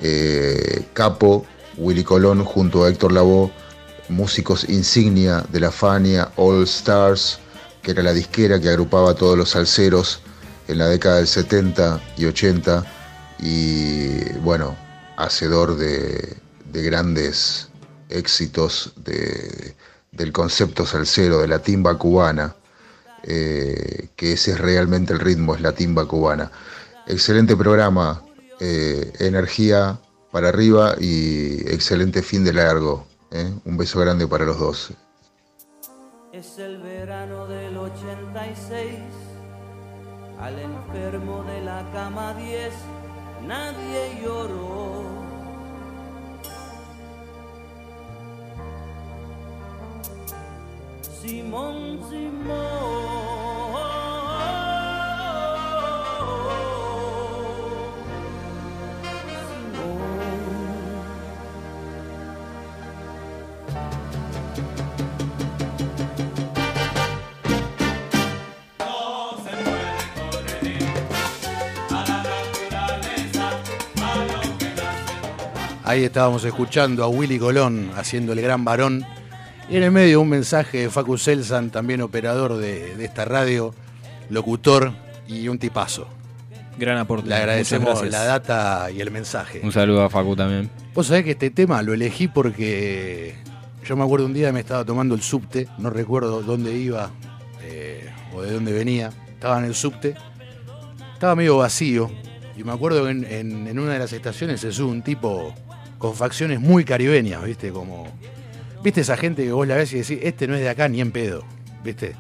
eh, 0.02 0.86
Capo, 0.94 1.46
Willy 1.78 2.04
Colón 2.04 2.44
junto 2.44 2.84
a 2.84 2.90
Héctor 2.90 3.14
Lavoe, 3.14 3.52
músicos 4.10 4.68
insignia 4.68 5.44
de 5.50 5.62
la 5.62 5.72
Fania 5.72 6.32
All 6.36 6.64
Stars, 6.64 7.40
que 7.82 7.92
era 7.92 8.04
la 8.04 8.14
disquera 8.14 8.60
que 8.60 8.70
agrupaba 8.70 9.12
a 9.12 9.16
todos 9.16 9.38
los 9.38 9.52
salseros 9.52 10.20
en 10.68 10.78
la 10.78 10.88
década 10.88 11.18
del 11.18 11.28
70 11.28 12.02
y 12.18 12.26
80 12.26 12.86
y 13.40 14.34
bueno, 14.40 14.76
hacedor 15.18 15.78
de 15.78 16.38
grandes 16.74 17.71
éxitos 18.12 18.94
de- 18.98 19.76
del 20.12 20.32
concepto 20.32 20.86
salsero, 20.86 21.40
de 21.40 21.48
la 21.48 21.60
timba 21.60 21.98
cubana, 21.98 22.56
eh, 23.24 24.10
que 24.16 24.34
ese 24.34 24.52
es 24.52 24.60
realmente 24.60 25.14
el 25.14 25.20
ritmo, 25.20 25.56
es 25.56 25.62
la 25.62 25.74
timba 25.74 26.06
cubana. 26.08 26.52
Excelente 27.08 27.56
programa, 27.56 28.24
eh, 28.60 29.12
energía 29.20 30.00
para 30.32 30.50
arriba 30.50 30.96
y 31.00 31.62
excelente 31.72 32.22
fin 32.22 32.44
de 32.44 32.54
largo. 32.54 33.06
¿eh? 33.32 33.52
Un 33.66 33.78
beso 33.78 34.00
grande 34.00 34.28
para 34.28 34.46
los 34.46 34.60
dos. 34.60 34.92
Simón, 51.22 52.00
Simón. 52.10 53.12
Ahí 75.84 76.06
estábamos 76.06 76.44
escuchando 76.46 77.04
a 77.04 77.10
Willy 77.10 77.38
Colón 77.38 77.92
haciendo 77.96 78.34
el 78.34 78.42
gran 78.42 78.66
varón. 78.66 79.06
Y 79.70 79.78
en 79.78 79.84
el 79.84 79.92
medio 79.92 80.20
un 80.22 80.30
mensaje 80.30 80.80
de 80.80 80.90
Facu 80.90 81.18
Selsan, 81.18 81.70
también 81.70 82.02
operador 82.02 82.58
de, 82.58 82.96
de 82.96 83.06
esta 83.06 83.24
radio, 83.26 83.74
locutor 84.30 84.92
y 85.28 85.48
un 85.48 85.58
tipazo. 85.60 86.08
Gran 86.78 86.98
aporte. 86.98 87.28
Le 87.30 87.36
agradecemos 87.36 88.06
la 88.10 88.24
data 88.26 88.90
y 88.92 89.02
el 89.02 89.12
mensaje. 89.12 89.62
Un 89.64 89.72
saludo 89.72 90.04
a 90.04 90.10
Facu 90.10 90.36
también. 90.36 90.70
Vos 90.94 91.08
sabés 91.08 91.24
que 91.24 91.32
este 91.32 91.52
tema 91.52 91.82
lo 91.84 91.94
elegí 91.94 92.28
porque 92.28 93.36
yo 93.86 93.96
me 93.96 94.04
acuerdo 94.04 94.26
un 94.26 94.34
día 94.34 94.52
me 94.52 94.60
estaba 94.60 94.84
tomando 94.84 95.16
el 95.16 95.22
subte, 95.22 95.68
no 95.78 95.90
recuerdo 95.90 96.42
dónde 96.42 96.74
iba 96.76 97.10
eh, 97.64 98.10
o 98.34 98.42
de 98.42 98.52
dónde 98.52 98.74
venía. 98.74 99.12
Estaba 99.30 99.58
en 99.60 99.66
el 99.66 99.76
subte, 99.76 100.16
estaba 101.14 101.36
medio 101.36 101.58
vacío 101.58 102.12
y 102.58 102.64
me 102.64 102.72
acuerdo 102.74 103.06
que 103.06 103.12
en, 103.12 103.24
en- 103.26 103.68
en 103.68 103.80
una 103.80 103.94
de 103.94 104.00
las 104.00 104.12
estaciones 104.12 104.60
se 104.62 104.72
sube 104.74 104.92
un 104.92 105.02
tipo 105.02 105.54
con 105.98 106.14
facciones 106.16 106.60
muy 106.60 106.84
caribeñas, 106.84 107.44
¿viste? 107.44 107.72
Como, 107.72 108.08
¿viste 108.84 109.02
esa 109.02 109.18
gente 109.18 109.44
que 109.44 109.52
vos 109.52 109.68
la 109.68 109.76
ves 109.76 109.94
y 109.94 109.98
decís, 110.00 110.20
este 110.22 110.48
no 110.48 110.56
es 110.56 110.62
de 110.62 110.70
acá 110.70 110.88
ni 110.88 111.02
en 111.02 111.12
pedo, 111.12 111.44
¿viste? 111.84 112.16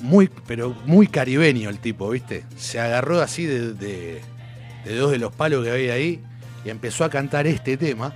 Muy, 0.00 0.30
pero 0.46 0.74
muy 0.86 1.06
caribeño 1.06 1.70
el 1.70 1.78
tipo, 1.78 2.10
¿viste? 2.10 2.44
Se 2.56 2.78
agarró 2.80 3.20
así 3.22 3.46
de, 3.46 3.72
de- 3.74 4.20
de 4.84 4.96
dos 4.96 5.10
de 5.12 5.18
los 5.18 5.32
palos 5.34 5.64
que 5.64 5.70
había 5.70 5.94
ahí 5.94 6.20
y 6.64 6.68
empezó 6.70 7.04
a 7.04 7.10
cantar 7.10 7.46
este 7.46 7.76
tema, 7.78 8.12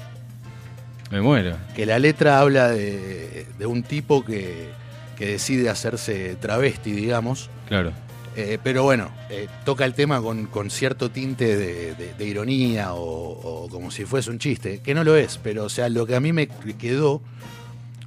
Me 1.11 1.21
muero. 1.23 1.57
que 1.75 1.87
la 1.87 1.99
letra 1.99 2.40
habla 2.40 2.68
de, 2.68 3.47
de 3.59 3.66
un 3.66 3.83
tipo 3.83 4.23
que, 4.23 4.68
que 5.16 5.27
decide 5.27 5.71
hacerse 5.71 6.37
travesti, 6.37 6.92
digamos. 6.92 7.49
Claro. 7.68 7.92
Eh, 8.40 8.57
pero 8.62 8.85
bueno, 8.85 9.11
eh, 9.31 9.48
toca 9.64 9.85
el 9.85 9.94
tema 9.94 10.22
con, 10.22 10.46
con 10.46 10.70
cierto 10.70 11.11
tinte 11.11 11.57
de, 11.57 11.94
de- 11.96 12.14
de 12.14 12.24
ironía 12.24 12.94
o, 12.94 13.64
o 13.64 13.68
como 13.68 13.90
si 13.90 14.05
fuese 14.05 14.31
un 14.31 14.38
chiste, 14.38 14.79
que 14.79 14.94
no 14.94 15.03
lo 15.03 15.16
es, 15.16 15.38
pero 15.42 15.64
o 15.64 15.68
sea, 15.68 15.88
lo 15.88 16.07
que 16.07 16.14
a 16.14 16.20
mí 16.20 16.33
me 16.33 16.46
quedó 16.46 17.20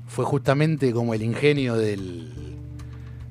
fue 0.08 0.24
justamente 0.24 0.94
como 0.94 1.13
el 1.13 1.22
ingenio 1.22 1.76
del, 1.76 2.32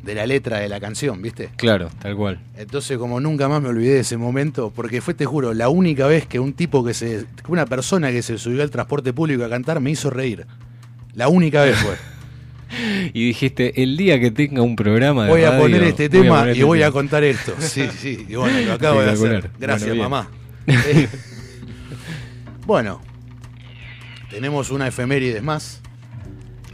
de 0.03 0.15
la 0.15 0.27
letra 0.27 0.59
de 0.59 0.69
la 0.69 0.79
canción, 0.79 1.23
¿viste? 1.23 1.49
Claro, 1.57 1.89
tal 2.03 2.15
cual. 2.17 2.39
Entonces, 2.59 2.99
como 2.99 3.19
nunca 3.19 3.49
más 3.49 3.63
me 3.63 3.69
olvidé 3.71 3.95
de 3.95 4.01
ese 4.01 4.19
momento, 4.19 4.71
porque 4.75 5.01
fue, 5.01 5.15
te 5.15 5.25
juro, 5.25 5.55
la 5.55 5.71
única 5.71 6.07
vez 6.07 6.27
que 6.27 6.39
un 6.39 6.53
tipo 6.53 6.85
que 6.85 6.93
se. 6.93 7.25
una 7.49 7.65
persona 7.65 8.11
que 8.11 8.21
se 8.23 8.37
subió 8.37 8.63
al 8.63 8.71
transporte 8.71 9.15
público 9.15 9.43
a 9.43 9.49
cantar 9.49 9.81
me 9.81 9.91
hizo 9.91 10.11
reír. 10.11 10.47
La 11.15 11.29
única 11.29 11.63
vez 11.65 11.77
fue. 11.79 11.95
Y 13.13 13.27
dijiste, 13.27 13.83
el 13.83 13.97
día 13.97 14.21
que 14.21 14.31
tenga 14.31 14.63
un 14.63 14.77
programa 14.77 15.25
de 15.25 15.31
Voy 15.31 15.43
a 15.45 15.51
radio, 15.51 15.63
poner 15.63 15.83
este 15.85 16.09
voy 16.09 16.19
a 16.19 16.23
tema 16.23 16.39
poner 16.39 16.49
y 16.49 16.59
este 16.59 16.65
voy 16.65 16.79
a 16.83 16.87
tema. 16.87 16.93
contar 16.93 17.25
esto. 17.25 17.55
Sí, 17.61 17.89
sí. 17.99 18.27
Y 18.29 18.35
bueno, 18.37 18.61
lo 18.61 18.73
acabo 18.75 19.01
de 19.03 19.11
hacer. 19.11 19.51
Gracias, 19.59 19.89
Bueno, 19.91 20.03
mamá. 20.09 20.31
Eh, 20.69 21.09
bueno, 22.67 23.01
tenemos 24.31 24.71
una 24.71 24.87
efemérides 24.87 25.43
más. 25.43 25.81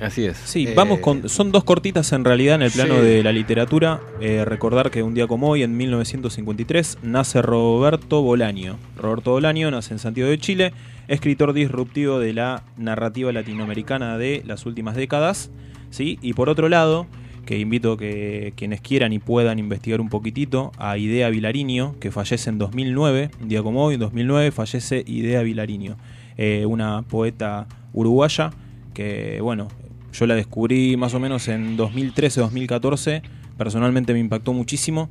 Así 0.00 0.26
es. 0.26 0.36
Sí, 0.36 0.66
Eh, 0.68 0.74
vamos 0.76 0.98
con. 0.98 1.26
Son 1.28 1.50
dos 1.52 1.64
cortitas 1.64 2.12
en 2.12 2.24
realidad 2.24 2.56
en 2.56 2.62
el 2.62 2.70
plano 2.70 2.96
sí. 2.96 3.00
de 3.00 3.22
la 3.22 3.32
literatura. 3.32 4.00
Eh, 4.20 4.44
recordar 4.44 4.90
que 4.90 5.02
un 5.02 5.14
día 5.14 5.26
como 5.26 5.48
hoy, 5.48 5.62
en 5.62 5.74
1953, 5.76 6.98
nace 7.02 7.40
Roberto 7.40 8.20
Bolaño. 8.20 8.76
Roberto 8.98 9.30
Bolaño 9.30 9.70
nace 9.70 9.94
en 9.94 9.98
Santiago 9.98 10.28
de 10.28 10.38
Chile, 10.38 10.72
escritor 11.08 11.54
disruptivo 11.54 12.18
de 12.18 12.34
la 12.34 12.64
narrativa 12.76 13.32
latinoamericana 13.32 14.18
de 14.18 14.42
las 14.44 14.66
últimas 14.66 14.96
décadas. 14.96 15.50
¿Sí? 15.96 16.18
Y 16.20 16.34
por 16.34 16.48
otro 16.50 16.68
lado, 16.68 17.06
que 17.46 17.58
invito 17.58 17.92
a 17.92 17.98
que 17.98 18.52
quienes 18.56 18.80
quieran 18.82 19.12
y 19.14 19.18
puedan 19.18 19.58
investigar 19.58 20.00
un 20.00 20.08
poquitito 20.10 20.72
a 20.78 20.98
Idea 20.98 21.30
Vilariño, 21.30 21.94
que 22.00 22.10
fallece 22.10 22.50
en 22.50 22.58
2009, 22.58 23.30
un 23.40 23.48
día 23.48 23.62
como 23.62 23.82
hoy, 23.84 23.94
en 23.94 24.00
2009, 24.00 24.50
fallece 24.50 25.02
Idea 25.06 25.42
Vilariño, 25.42 25.96
eh, 26.36 26.66
una 26.66 27.02
poeta 27.02 27.66
uruguaya 27.94 28.50
que, 28.92 29.40
bueno, 29.40 29.68
yo 30.12 30.26
la 30.26 30.34
descubrí 30.34 30.96
más 30.96 31.14
o 31.14 31.20
menos 31.20 31.48
en 31.48 31.76
2013-2014, 31.78 33.22
personalmente 33.56 34.12
me 34.12 34.18
impactó 34.18 34.52
muchísimo. 34.52 35.08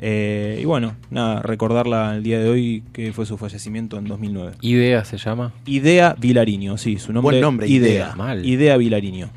eh, 0.00 0.60
y 0.62 0.64
bueno, 0.64 0.94
nada, 1.10 1.42
recordarla 1.42 2.14
el 2.14 2.22
día 2.22 2.38
de 2.38 2.48
hoy 2.48 2.84
que 2.92 3.12
fue 3.12 3.26
su 3.26 3.36
fallecimiento 3.36 3.98
en 3.98 4.04
2009. 4.04 4.52
Idea 4.60 5.04
se 5.04 5.16
llama. 5.18 5.52
Idea 5.66 6.14
Vilariño, 6.18 6.76
sí, 6.76 6.98
su 6.98 7.12
nombre 7.12 7.36
Buen 7.36 7.40
nombre, 7.42 7.66
Idea. 7.66 7.90
Idea. 7.90 8.14
Mal. 8.14 8.44
Idea 8.46 8.76
Vilariño. 8.76 9.30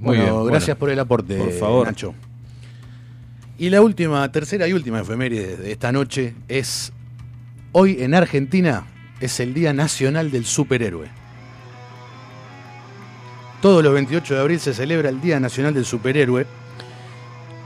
Muy 0.00 0.18
bueno, 0.18 0.40
bien, 0.42 0.46
gracias 0.46 0.76
bueno. 0.76 0.78
por 0.78 0.90
el 0.90 0.98
aporte, 0.98 1.36
Por 1.36 1.52
favor. 1.52 1.86
Nacho. 1.86 2.14
Y 3.58 3.70
la 3.70 3.80
última, 3.80 4.30
tercera 4.30 4.68
y 4.68 4.74
última 4.74 5.00
efeméride 5.00 5.56
de 5.56 5.72
esta 5.72 5.90
noche 5.92 6.34
es. 6.48 6.92
Hoy 7.72 7.98
en 8.00 8.14
Argentina 8.14 8.84
es 9.20 9.40
el 9.40 9.54
Día 9.54 9.72
Nacional 9.72 10.30
del 10.30 10.44
Superhéroe. 10.44 11.08
Todos 13.60 13.82
los 13.82 13.92
28 13.92 14.34
de 14.34 14.40
abril 14.40 14.60
se 14.60 14.74
celebra 14.74 15.08
el 15.08 15.20
Día 15.20 15.40
Nacional 15.40 15.72
del 15.74 15.84
Superhéroe. 15.84 16.46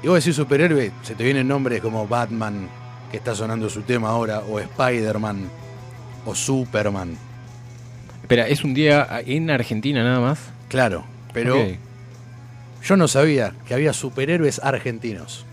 Y 0.02 0.08
vos 0.08 0.22
decís 0.22 0.36
superhéroe, 0.36 0.92
se 1.02 1.14
te 1.14 1.24
vienen 1.24 1.46
nombres 1.46 1.82
como 1.82 2.08
Batman, 2.08 2.68
que 3.10 3.18
está 3.18 3.34
sonando 3.34 3.68
su 3.68 3.82
tema 3.82 4.08
ahora, 4.08 4.40
o 4.40 4.58
Spider-Man, 4.58 5.50
o 6.24 6.34
Superman. 6.34 7.16
Espera, 8.22 8.48
¿es 8.48 8.64
un 8.64 8.72
día 8.72 9.22
en 9.26 9.50
Argentina 9.50 10.02
nada 10.02 10.20
más? 10.20 10.38
Claro, 10.68 11.04
pero. 11.32 11.56
Yo 12.82 12.96
no 12.96 13.08
sabía 13.08 13.54
que 13.66 13.74
había 13.74 13.92
superhéroes 13.92 14.60
argentinos. 14.62 15.44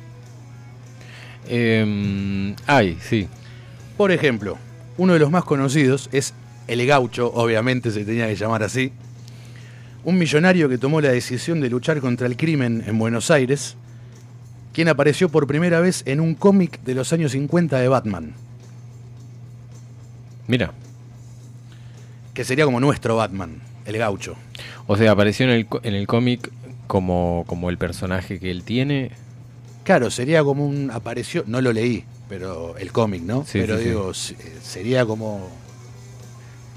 Em, 1.47 2.55
ay, 2.65 2.97
sí. 3.01 3.27
Por 3.97 4.11
ejemplo, 4.11 4.57
uno 4.97 5.13
de 5.13 5.19
los 5.19 5.31
más 5.31 5.43
conocidos 5.43 6.09
es 6.11 6.33
El 6.67 6.85
Gaucho, 6.85 7.31
obviamente 7.33 7.91
se 7.91 8.03
tenía 8.05 8.27
que 8.27 8.35
llamar 8.35 8.63
así. 8.63 8.91
Un 10.03 10.17
millonario 10.17 10.69
que 10.69 10.77
tomó 10.77 11.01
la 11.01 11.09
decisión 11.09 11.59
de 11.59 11.69
luchar 11.69 11.99
contra 11.99 12.27
el 12.27 12.37
crimen 12.37 12.83
en 12.87 12.97
Buenos 12.99 13.31
Aires 13.31 13.75
quien 14.73 14.89
apareció 14.89 15.27
por 15.29 15.47
primera 15.47 15.79
vez 15.79 16.03
en 16.05 16.19
un 16.21 16.35
cómic 16.35 16.79
de 16.83 16.93
los 16.93 17.11
años 17.11 17.31
50 17.31 17.79
de 17.79 17.87
Batman, 17.87 18.33
Mira. 20.47 20.71
que 22.35 22.43
sería 22.43 22.63
como 22.65 22.79
nuestro 22.79 23.15
Batman, 23.15 23.59
el 23.85 23.97
gaucho. 23.97 24.35
O 24.85 24.95
sea, 24.95 25.11
apareció 25.13 25.45
en 25.47 25.51
el, 25.51 25.65
co- 25.65 25.79
en 25.83 25.95
el 25.95 26.05
cómic 26.05 26.51
como, 26.87 27.43
como 27.47 27.69
el 27.69 27.77
personaje 27.77 28.39
que 28.39 28.49
él 28.51 28.63
tiene. 28.63 29.11
Claro, 29.83 30.09
sería 30.11 30.43
como 30.43 30.65
un 30.65 30.89
apareció, 30.91 31.43
no 31.47 31.61
lo 31.61 31.71
leí, 31.71 32.03
pero 32.27 32.75
el 32.77 32.91
cómic, 32.91 33.21
¿no? 33.23 33.43
Sí, 33.45 33.59
pero 33.59 33.77
sí, 33.77 33.83
digo, 33.85 34.13
se- 34.13 34.35
sería 34.61 35.05
como 35.05 35.47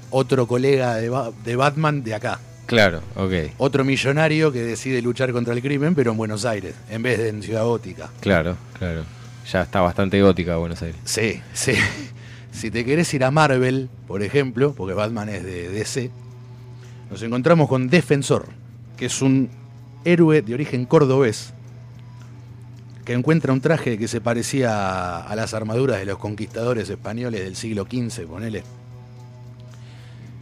otro 0.09 0.47
colega 0.47 0.95
de, 0.95 1.09
Ba- 1.09 1.31
de 1.43 1.55
Batman 1.55 2.03
de 2.03 2.13
acá. 2.15 2.39
Claro, 2.65 3.01
ok. 3.15 3.33
Otro 3.57 3.83
millonario 3.83 4.51
que 4.51 4.61
decide 4.61 5.01
luchar 5.01 5.31
contra 5.33 5.53
el 5.53 5.61
crimen, 5.61 5.93
pero 5.95 6.11
en 6.11 6.17
Buenos 6.17 6.45
Aires, 6.45 6.73
en 6.89 7.03
vez 7.03 7.17
de 7.17 7.29
en 7.29 7.43
Ciudad 7.43 7.65
Gótica. 7.65 8.09
Claro, 8.21 8.55
claro. 8.77 9.03
Ya 9.51 9.63
está 9.63 9.81
bastante 9.81 10.21
gótica 10.21 10.55
Buenos 10.57 10.81
Aires. 10.81 10.99
Sí, 11.05 11.41
sí. 11.53 11.73
Si 12.53 12.69
te 12.69 12.83
querés 12.83 13.13
ir 13.13 13.23
a 13.23 13.31
Marvel, 13.31 13.87
por 14.07 14.21
ejemplo, 14.23 14.73
porque 14.75 14.93
Batman 14.93 15.29
es 15.29 15.41
de 15.45 15.69
DC, 15.69 16.11
nos 17.09 17.21
encontramos 17.23 17.69
con 17.69 17.89
Defensor, 17.89 18.47
que 18.97 19.05
es 19.05 19.21
un 19.21 19.49
héroe 20.05 20.41
de 20.41 20.53
origen 20.53 20.85
cordobés 20.85 21.53
que 23.05 23.13
encuentra 23.13 23.51
un 23.51 23.61
traje 23.61 23.97
que 23.97 24.07
se 24.07 24.21
parecía 24.21 25.17
a 25.17 25.35
las 25.35 25.53
armaduras 25.55 25.97
de 25.99 26.05
los 26.05 26.17
conquistadores 26.19 26.87
españoles 26.89 27.43
del 27.43 27.55
siglo 27.55 27.87
XV, 27.89 28.27
ponele. 28.27 28.63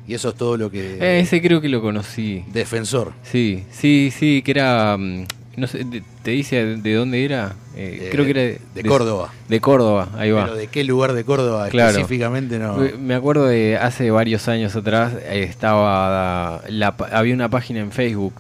Y 0.08 0.14
eso 0.14 0.30
es 0.30 0.36
todo 0.36 0.58
lo 0.58 0.70
que... 0.70 0.98
Eh, 1.00 1.20
ese 1.22 1.42
creo 1.42 1.62
que 1.62 1.70
lo 1.70 1.82
conocí. 1.82 2.44
Defensor. 2.52 3.14
Sí, 3.24 3.64
sí, 3.72 4.12
sí, 4.14 4.42
que 4.44 4.52
era. 4.52 4.98
mm, 4.98 5.26
No 5.56 5.68
sé, 5.68 5.86
¿te 6.24 6.32
dice 6.32 6.66
de, 6.66 6.76
de 6.78 6.94
dónde 6.96 7.24
era? 7.24 7.54
Eh, 7.76 8.00
Eh, 8.04 8.10
creo 8.12 8.26
que 8.26 8.32
era 8.32 8.42
de, 8.42 8.60
de 8.74 8.84
Córdoba. 8.84 9.32
De 9.48 9.62
Córdoba, 9.62 10.10
ahí 10.18 10.32
va. 10.32 10.46
Pero 10.46 10.56
de 10.58 10.68
qué 10.68 10.84
lugar 10.84 11.14
de 11.14 11.24
Córdoba 11.24 11.70
Claro. 11.70 11.92
específicamente 11.92 12.58
no... 12.60 12.76
Me 13.00 13.14
acuerdo 13.14 13.46
de 13.46 13.78
hace 13.78 14.10
varios 14.12 14.48
años 14.50 14.76
atrás 14.76 15.14
eh, 15.14 15.44
estaba 15.48 16.62
la, 16.68 16.88
había 17.12 17.34
una 17.36 17.50
página 17.50 17.80
en 17.80 17.92
Facebook 17.92 18.34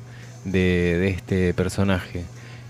de, 0.46 0.98
de 1.00 1.10
este 1.10 1.54
personaje 1.54 2.24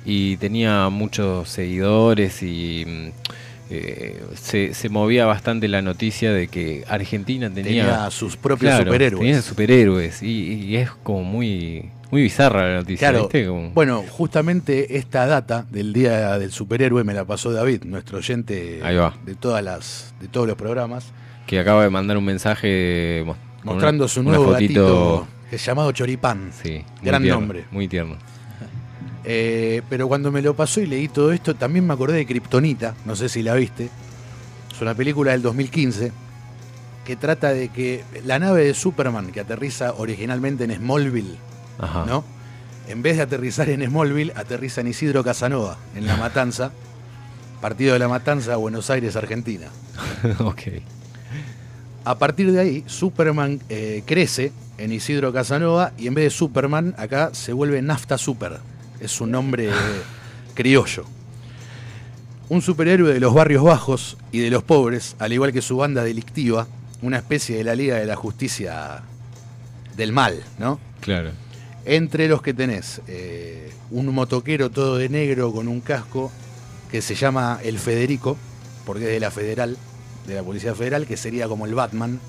y 0.06 0.38
tenía 0.38 0.90
muchos 0.90 1.50
seguidores 1.50 2.42
y 2.42 2.86
mm, 2.88 3.08
eh, 3.72 4.24
se, 4.36 4.74
se 4.74 4.90
movía 4.90 5.26
bastante 5.26 5.68
la 5.68 5.82
noticia 5.82 6.34
de 6.34 6.48
que 6.48 6.84
Argentina 6.88 7.50
tenía, 7.54 7.84
Tenía 7.86 8.12
sus 8.12 8.36
propios 8.36 8.72
Claro, 8.72 8.86
superhéroes. 8.86 9.20
tenía 9.22 9.42
superhéroes 9.42 10.24
y, 10.24 10.54
y 10.66 10.76
es 10.78 10.90
como 11.04 11.24
muy 11.24 11.90
muy 12.12 12.24
bizarra 12.24 12.68
la 12.68 12.76
noticia, 12.78 13.10
Claro, 13.10 13.26
¿viste? 13.26 13.46
Como- 13.46 13.70
bueno, 13.70 14.04
justamente 14.10 14.98
esta 14.98 15.28
data 15.28 15.68
del 15.70 15.94
Día 15.94 16.40
del 16.40 16.52
Superhéroe 16.52 17.04
me 17.04 17.14
la 17.14 17.24
pasó 17.26 17.52
David, 17.52 17.84
nuestro 17.84 18.18
oyente 18.18 18.80
Ahí 18.84 18.96
va. 18.96 19.14
de 19.28 19.36
todas 19.36 19.64
las 19.64 20.16
de 20.20 20.28
todos 20.28 20.48
los 20.48 20.56
programas, 20.58 21.12
que 21.46 21.60
acaba 21.60 21.84
de 21.84 21.92
mandar 21.92 22.18
un 22.18 22.26
mensaje 22.26 23.24
mostrando 23.64 24.06
una- 24.06 24.10
su 24.12 24.24
nuevo 24.24 24.46
fotito, 24.46 24.82
gatito 25.22 25.28
es 25.56 25.66
llamado 25.66 25.92
Choripán. 25.92 26.52
sí, 26.62 26.84
Gran 27.02 27.22
tierno, 27.24 27.40
nombre. 27.42 27.66
muy 27.72 27.88
tierno. 27.88 28.18
Eh, 29.26 29.82
pero 29.90 30.08
cuando 30.08 30.32
me 30.32 30.42
lo 30.42 30.56
pasó 30.56 30.80
y 30.80 30.86
leí 30.88 31.08
todo 31.10 31.34
esto, 31.34 31.54
también 31.54 31.86
me 31.86 31.94
acordé 31.94 32.16
de 32.18 32.26
Kryptonita, 32.26 32.96
no 33.06 33.16
sé 33.18 33.28
si 33.30 33.44
la 33.44 33.54
viste. 33.54 33.90
Es 34.74 34.82
una 34.82 34.96
película 34.96 35.34
del 35.34 35.42
2015 35.42 36.12
que 37.06 37.16
trata 37.18 37.50
de 37.54 37.68
que 37.70 38.04
la 38.24 38.40
nave 38.40 38.64
de 38.64 38.74
Superman 38.74 39.32
que 39.32 39.42
aterriza 39.42 39.94
originalmente 39.98 40.64
en 40.64 40.74
Smallville, 40.74 41.36
Ajá. 41.80 42.06
¿no? 42.08 42.24
En 42.88 43.02
vez 43.04 43.18
de 43.18 43.24
aterrizar 43.24 43.70
en 43.70 43.86
Smallville, 43.86 44.32
aterriza 44.36 44.82
en 44.82 44.88
Isidro 44.88 45.24
Casanova, 45.24 45.78
en 45.96 46.08
La 46.08 46.16
Matanza, 46.18 46.72
partido 47.62 47.94
de 47.94 48.00
La 48.00 48.08
Matanza, 48.08 48.56
Buenos 48.56 48.90
Aires, 48.90 49.16
Argentina. 49.18 49.68
ok. 50.40 50.62
A 52.06 52.18
partir 52.18 52.52
de 52.52 52.60
ahí, 52.60 52.84
Superman 52.88 53.60
eh, 53.70 54.04
crece 54.06 54.52
en 54.78 54.94
Isidro 54.94 55.34
Casanova 55.34 55.92
y 55.98 56.08
en 56.08 56.14
vez 56.14 56.26
de 56.26 56.30
Superman, 56.30 56.96
acá 56.98 57.32
se 57.34 57.54
vuelve 57.54 57.82
Nafta 57.82 58.18
Super. 58.18 58.60
Es 59.00 59.20
un 59.22 59.32
nombre 59.32 59.70
eh, 59.70 59.74
criollo. 60.54 61.06
Un 62.48 62.62
superhéroe 62.62 63.14
de 63.14 63.20
los 63.20 63.34
barrios 63.34 63.64
bajos 63.64 64.18
y 64.32 64.40
de 64.40 64.50
los 64.50 64.64
pobres, 64.64 65.16
al 65.20 65.34
igual 65.34 65.54
que 65.54 65.62
su 65.62 65.78
banda 65.78 66.04
delictiva, 66.04 66.68
una 67.02 67.18
especie 67.18 67.58
de 67.58 67.64
la 67.64 67.76
Liga 67.76 67.98
de 67.98 68.06
la 68.06 68.16
Justicia 68.16 69.04
del 69.96 70.12
Mal, 70.12 70.44
¿no? 70.58 70.80
Claro. 71.02 71.32
Entre 71.86 72.28
los 72.28 72.42
que 72.42 72.54
tenés 72.54 73.02
eh, 73.08 73.72
un 73.92 74.08
motoquero 74.08 74.70
todo 74.72 74.98
de 74.98 75.10
negro 75.10 75.52
con 75.52 75.68
un 75.68 75.82
casco 75.82 76.32
que 76.92 77.02
se 77.02 77.16
llama 77.16 77.60
el 77.64 77.78
Federico, 77.78 78.38
porque 78.86 79.06
es 79.06 79.12
de 79.12 79.20
la 79.20 79.32
Federal, 79.32 79.78
de 80.30 80.36
la 80.36 80.44
Policía 80.44 80.76
Federal, 80.76 81.06
que 81.06 81.18
sería 81.18 81.48
como 81.48 81.66
el 81.66 81.76
Batman. 81.76 82.20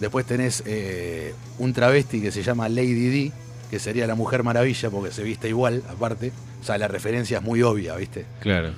Después 0.00 0.26
tenés 0.26 0.62
eh, 0.66 1.34
un 1.58 1.72
travesti 1.72 2.20
que 2.20 2.32
se 2.32 2.42
llama 2.42 2.68
Lady 2.68 3.08
D, 3.08 3.32
que 3.70 3.78
sería 3.78 4.06
la 4.06 4.14
Mujer 4.14 4.42
Maravilla, 4.42 4.90
porque 4.90 5.12
se 5.12 5.22
viste 5.22 5.48
igual, 5.48 5.82
aparte. 5.88 6.32
O 6.60 6.64
sea, 6.64 6.78
la 6.78 6.88
referencia 6.88 7.38
es 7.38 7.44
muy 7.44 7.62
obvia, 7.62 7.94
¿viste? 7.96 8.26
Claro. 8.40 8.70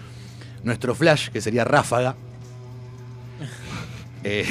Nuestro 0.62 0.94
Flash, 0.94 1.30
que 1.30 1.40
sería 1.40 1.64
Ráfaga. 1.64 2.16
Eh, 4.26 4.46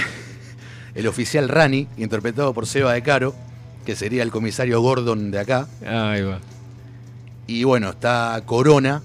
el 0.94 1.08
oficial 1.08 1.50
Rani, 1.50 1.88
interpretado 1.98 2.54
por 2.54 2.68
Seba 2.68 2.94
de 2.94 3.02
Caro, 3.02 3.34
que 3.88 3.96
sería 3.96 4.22
el 4.22 4.30
comisario 4.30 4.80
Gordon 4.82 5.32
de 5.32 5.40
acá. 5.40 5.68
Ahí 5.84 6.22
va. 6.22 6.40
Y 7.48 7.64
bueno, 7.64 7.90
está 7.90 8.40
Corona, 8.46 9.02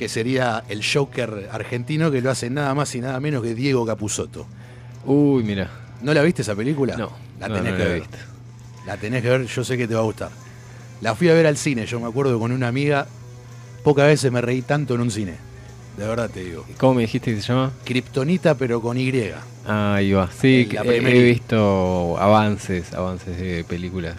que 0.00 0.08
sería 0.08 0.64
el 0.70 0.82
Joker 0.82 1.50
argentino, 1.52 2.10
que 2.10 2.22
lo 2.22 2.30
hace 2.30 2.48
nada 2.48 2.74
más 2.74 2.94
y 2.94 3.02
nada 3.02 3.20
menos 3.20 3.42
que 3.42 3.54
Diego 3.54 3.84
Capusotto. 3.84 4.46
Uy, 5.04 5.42
mira. 5.44 5.68
¿No 6.00 6.14
la 6.14 6.22
viste 6.22 6.40
esa 6.40 6.54
película? 6.54 6.96
No, 6.96 7.12
La 7.38 7.48
tenés 7.48 7.72
no 7.72 7.76
que 7.76 7.84
la 7.84 7.88
ver. 7.90 8.00
visto. 8.00 8.16
La 8.86 8.96
tenés 8.96 9.22
que 9.22 9.28
ver, 9.28 9.44
yo 9.46 9.62
sé 9.62 9.76
que 9.76 9.86
te 9.86 9.92
va 9.94 10.00
a 10.00 10.04
gustar. 10.04 10.30
La 11.02 11.14
fui 11.14 11.28
a 11.28 11.34
ver 11.34 11.46
al 11.46 11.58
cine, 11.58 11.84
yo 11.84 12.00
me 12.00 12.06
acuerdo 12.08 12.38
con 12.40 12.50
una 12.50 12.68
amiga. 12.68 13.06
Pocas 13.84 14.06
veces 14.06 14.32
me 14.32 14.40
reí 14.40 14.62
tanto 14.62 14.94
en 14.94 15.02
un 15.02 15.10
cine. 15.10 15.34
De 15.98 16.06
verdad 16.08 16.30
te 16.30 16.44
digo. 16.44 16.64
¿Cómo 16.78 16.94
me 16.94 17.02
dijiste 17.02 17.34
que 17.34 17.42
se 17.42 17.48
llama? 17.48 17.72
Kryptonita, 17.84 18.54
pero 18.54 18.80
con 18.80 18.96
Y. 18.96 19.12
Ahí 19.66 20.12
va. 20.12 20.30
Sí, 20.40 20.66
la 20.72 20.80
primera. 20.82 21.14
he 21.14 21.22
visto 21.24 22.16
avances, 22.18 22.94
avances 22.94 23.38
de 23.38 23.64
películas. 23.64 24.14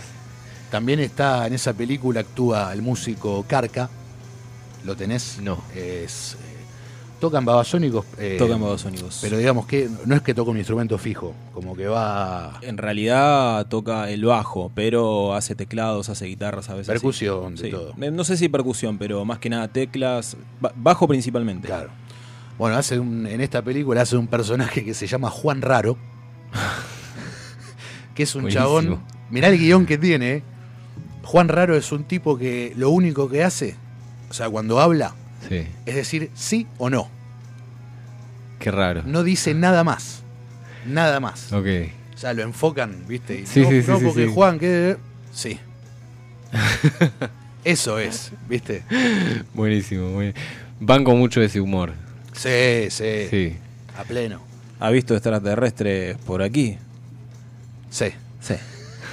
También 0.70 1.00
está 1.00 1.48
en 1.48 1.54
esa 1.54 1.74
película, 1.74 2.20
actúa 2.20 2.72
el 2.72 2.84
músico 2.84 3.44
Carca. 3.48 3.90
¿Lo 4.86 4.96
tenés? 4.96 5.40
No. 5.42 5.64
Es, 5.76 6.34
eh, 6.36 6.38
tocan 7.20 7.46
babasónicos. 7.46 8.06
eh, 8.18 8.36
Tocan 8.40 8.60
babasónicos. 8.62 9.20
Pero 9.22 9.38
digamos 9.38 9.66
que 9.68 9.90
no 10.06 10.16
es 10.16 10.22
que 10.22 10.34
toca 10.34 10.50
un 10.52 10.58
instrumento 10.58 10.98
fijo, 10.98 11.34
como 11.54 11.76
que 11.76 11.88
va. 11.88 12.58
En 12.62 12.78
realidad 12.78 13.68
toca 13.68 14.10
el 14.10 14.26
bajo, 14.26 14.72
pero 14.74 15.36
hace 15.36 15.54
teclados, 15.56 16.10
hace 16.10 16.26
guitarras 16.26 16.70
a 16.70 16.74
veces. 16.74 16.88
sí. 16.88 16.92
Percusión, 16.94 17.56
de 17.56 17.64
Sí. 17.66 17.70
todo. 17.72 17.94
Eh, 18.02 18.12
No 18.12 18.24
sé 18.24 18.38
si 18.38 18.50
percusión, 18.50 18.98
pero 18.98 19.24
más 19.26 19.38
que 19.40 19.50
nada 19.50 19.68
teclas, 19.68 20.36
ba- 20.60 20.74
bajo 20.76 21.08
principalmente. 21.08 21.68
Claro. 21.68 21.90
Bueno, 22.58 22.76
hace 22.78 23.00
un- 23.00 23.26
en 23.28 23.42
esta 23.42 23.62
película 23.64 24.02
hace 24.02 24.18
un 24.18 24.28
personaje 24.28 24.84
que 24.84 24.94
se 24.94 25.08
llama 25.08 25.30
Juan 25.30 25.62
Raro. 25.62 25.98
que 28.16 28.24
es 28.24 28.36
un 28.36 28.42
Buenísimo. 28.44 28.64
chabón. 28.66 29.00
Mirá 29.30 29.48
el 29.48 29.58
guion 29.58 29.86
que 29.86 29.98
tiene. 29.98 30.32
eh. 30.38 30.44
Juan 31.24 31.48
Raro 31.48 31.76
es 31.78 31.92
un 31.92 32.04
tipo 32.04 32.38
que 32.38 32.74
lo 32.76 32.90
único 32.90 33.30
que 33.30 33.44
hace, 33.44 33.76
o 34.32 34.34
sea, 34.34 34.50
cuando 34.50 34.80
habla, 34.80 35.14
Sí. 35.50 35.68
es 35.86 35.96
decir 35.96 36.32
sí 36.34 36.66
o 36.78 36.90
no. 36.90 37.10
Qué 38.60 38.72
raro. 38.72 39.04
No 39.06 39.24
dice 39.24 39.54
nada 39.54 39.84
más. 39.84 40.24
Nada 40.86 41.20
más. 41.20 41.52
Ok. 41.52 41.68
O 42.16 42.18
sea, 42.18 42.34
lo 42.34 42.42
enfocan, 42.44 43.04
¿viste? 43.10 43.42
Y 43.42 43.46
Sí, 43.46 43.60
no, 43.60 43.70
sí, 43.70 43.82
sí, 43.82 43.92
no, 43.92 44.00
sí, 44.00 44.06
porque 44.06 44.26
sí. 44.28 44.32
Juan, 44.34 44.58
que. 44.58 44.96
Sí. 45.34 45.60
Eso 47.66 48.00
es, 48.00 48.32
¿viste? 48.48 48.84
Buenísimo. 49.54 50.08
Muy... 50.12 50.34
Banco 50.80 51.14
mucho 51.14 51.42
ese 51.42 51.60
humor. 51.60 51.92
Sí, 52.32 52.88
sí, 52.90 53.28
Sí. 53.30 53.58
A 53.98 54.04
pleno. 54.06 54.40
¿Ha 54.80 54.90
visto 54.92 55.14
extraterrestres 55.14 56.18
por 56.20 56.42
aquí? 56.42 56.78
Sí. 57.90 58.06
Sí. 58.40 58.56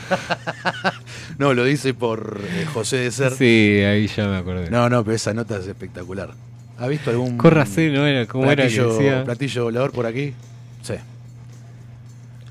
No, 1.38 1.54
lo 1.54 1.64
dice 1.64 1.94
por 1.94 2.40
eh, 2.44 2.66
José 2.72 2.96
de 2.96 3.10
Ser. 3.12 3.32
Sí, 3.32 3.80
ahí 3.84 4.08
ya 4.08 4.26
me 4.26 4.36
acordé. 4.36 4.70
No, 4.70 4.88
no, 4.90 5.04
pero 5.04 5.14
esa 5.14 5.32
nota 5.32 5.56
es 5.58 5.66
espectacular. 5.66 6.30
¿Ha 6.78 6.86
visto 6.88 7.10
algún 7.10 7.36
Córrase, 7.36 7.90
¿no 7.90 8.06
era? 8.06 8.26
¿Cómo 8.26 8.44
era 8.50 8.66
que 8.66 8.74
platillo, 8.74 8.92
decía? 8.92 9.24
platillo 9.24 9.64
volador 9.64 9.92
por 9.92 10.06
aquí? 10.06 10.34
Sí. 10.82 10.94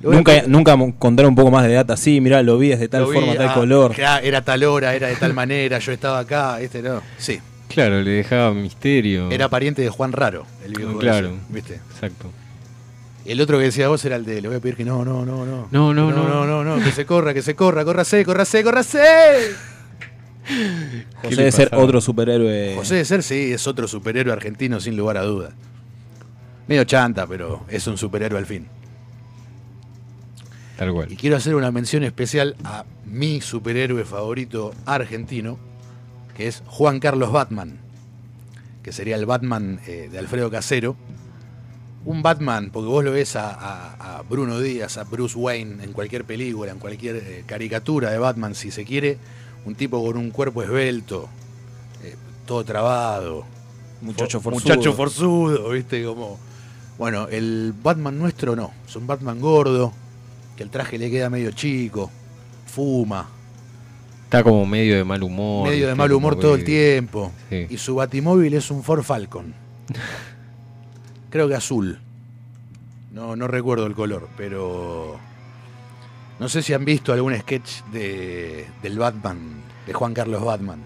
Nunca, 0.02 0.44
nunca 0.48 0.78
contaron 1.00 1.30
un 1.30 1.36
poco 1.36 1.52
más 1.52 1.66
de 1.66 1.74
data. 1.74 1.98
Sí, 1.98 2.22
mirá, 2.22 2.42
lo 2.44 2.58
vi, 2.58 2.72
es 2.72 2.80
de 2.80 2.88
tal 2.88 3.02
lo 3.04 3.10
vi, 3.10 3.20
forma, 3.20 3.36
tal 3.36 3.50
ah, 3.50 3.54
color. 3.54 3.96
ya, 3.96 4.20
era 4.20 4.42
tal 4.42 4.64
hora, 4.64 4.96
era 4.96 5.08
de 5.08 5.16
tal 5.16 5.34
manera, 5.34 5.80
yo 5.80 5.92
estaba 5.92 6.20
acá, 6.20 6.62
este 6.62 6.82
no. 6.82 7.02
Sí. 7.18 7.40
Claro, 7.68 8.02
le 8.02 8.12
dejaba 8.12 8.54
misterio. 8.54 9.30
Era 9.32 9.50
pariente 9.50 9.82
de 9.82 9.90
Juan 9.90 10.14
Raro, 10.14 10.46
el 10.66 10.74
viejo 10.74 10.98
Claro. 10.98 11.28
ese, 11.28 11.38
¿viste? 11.50 11.74
Exacto. 11.94 12.32
El 13.28 13.42
otro 13.42 13.58
que 13.58 13.66
decía 13.66 13.90
vos 13.90 14.04
era 14.06 14.16
el 14.16 14.24
de 14.24 14.42
le 14.42 14.48
voy 14.48 14.58
a 14.58 14.62
pedir 14.62 14.78
que 14.78 14.86
no, 14.86 15.04
no, 15.04 15.26
no, 15.26 15.46
no. 15.46 15.68
No, 15.70 15.94
no, 15.94 16.12
no, 16.12 16.12
no. 16.12 16.46
no, 16.46 16.64
no, 16.64 16.78
no, 16.78 16.84
que 16.84 16.94
se 16.94 17.06
corra, 17.06 17.34
que 17.34 17.42
se 17.42 17.56
corra, 17.56 17.84
córrase, 17.84 18.24
córrase, 18.24 18.64
córrase. 18.64 19.00
José 21.22 21.36
debe 21.36 21.52
ser 21.52 21.76
otro 21.76 22.00
superhéroe. 22.00 22.76
José 22.78 22.96
de 22.96 23.06
Ser, 23.06 23.24
sí, 23.24 23.52
es 23.52 23.68
otro 23.68 23.86
superhéroe 23.86 24.32
argentino 24.32 24.80
sin 24.80 24.96
lugar 24.96 25.18
a 25.18 25.24
duda. 25.24 25.50
Medio 26.68 26.86
chanta, 26.86 27.28
pero 27.28 27.66
es 27.68 27.86
un 27.88 27.98
superhéroe 27.98 28.40
al 28.40 28.46
fin. 28.46 28.68
Tal 30.78 30.94
cual. 30.94 31.12
Y 31.12 31.18
quiero 31.18 31.36
hacer 31.36 31.54
una 31.56 31.70
mención 31.70 32.04
especial 32.04 32.56
a 32.64 32.86
mi 33.06 33.42
superhéroe 33.42 34.06
favorito 34.06 34.74
argentino, 34.86 35.58
que 36.34 36.48
es 36.48 36.64
Juan 36.66 37.02
Carlos 37.02 37.34
Batman, 37.34 37.78
que 38.84 38.94
sería 38.94 39.18
el 39.18 39.26
Batman 39.26 39.82
eh, 39.86 40.08
de 40.10 40.18
Alfredo 40.18 40.50
Casero. 40.50 40.96
Un 42.06 42.22
Batman, 42.22 42.70
porque 42.72 42.88
vos 42.88 43.04
lo 43.04 43.12
ves 43.12 43.36
a, 43.36 43.52
a- 43.52 44.18
a 44.20 44.22
Bruno 44.22 44.60
Díaz, 44.60 44.98
a 44.98 45.04
Bruce 45.04 45.38
Wayne 45.38 45.84
en 45.84 45.92
cualquier 45.94 46.24
película, 46.24 46.72
en 46.72 46.80
cualquier 46.80 47.16
eh, 47.18 47.44
caricatura 47.46 48.12
de 48.12 48.18
Batman, 48.18 48.56
si 48.56 48.72
se 48.72 48.86
quiere, 48.86 49.18
un 49.66 49.76
tipo 49.76 50.02
con 50.06 50.16
un 50.18 50.32
cuerpo 50.32 50.64
esbelto, 50.64 51.28
eh, 52.04 52.16
todo 52.46 52.64
trabado, 52.64 53.44
Muchacho 54.02 54.40
Fo- 54.40 54.44
forzudo. 54.44 54.76
Muchacho 54.76 54.94
forzudo, 54.94 55.70
¿viste? 55.72 56.04
Como. 56.06 56.40
Bueno, 56.98 57.28
el 57.30 57.74
Batman 57.84 58.18
nuestro 58.18 58.56
no. 58.56 58.72
Es 58.88 58.96
un 58.96 59.06
Batman 59.08 59.40
gordo, 59.42 59.92
que 60.56 60.64
el 60.64 60.70
traje 60.70 60.98
le 60.98 61.10
queda 61.12 61.30
medio 61.30 61.52
chico, 61.52 62.10
fuma, 62.68 63.28
Está 64.26 64.44
como 64.44 64.66
medio 64.66 64.96
de 64.98 65.04
mal 65.04 65.24
humor. 65.24 65.70
medio 65.70 65.88
de 65.88 65.96
mal 65.96 66.12
humor 66.12 66.38
todo 66.40 66.56
el 66.56 66.64
tiempo. 66.64 67.32
Sí. 67.50 67.66
Y 67.70 67.78
su 67.78 67.96
batimóvil 67.96 68.54
es 68.54 68.70
un 68.72 68.84
Ford 68.84 69.02
Falcon. 69.04 69.54
Creo 71.38 71.48
que 71.48 71.54
azul. 71.54 72.00
No, 73.14 73.36
no 73.36 73.48
recuerdo 73.48 73.86
el 73.86 73.94
color, 73.94 74.28
pero. 74.36 75.20
No 76.40 76.50
sé 76.50 76.64
si 76.64 76.74
han 76.74 76.84
visto 76.84 77.14
algún 77.14 77.38
sketch 77.38 77.84
de, 77.92 78.66
del 78.82 78.98
Batman, 78.98 79.38
de 79.86 79.94
Juan 79.94 80.16
Carlos 80.16 80.44
Batman. 80.44 80.80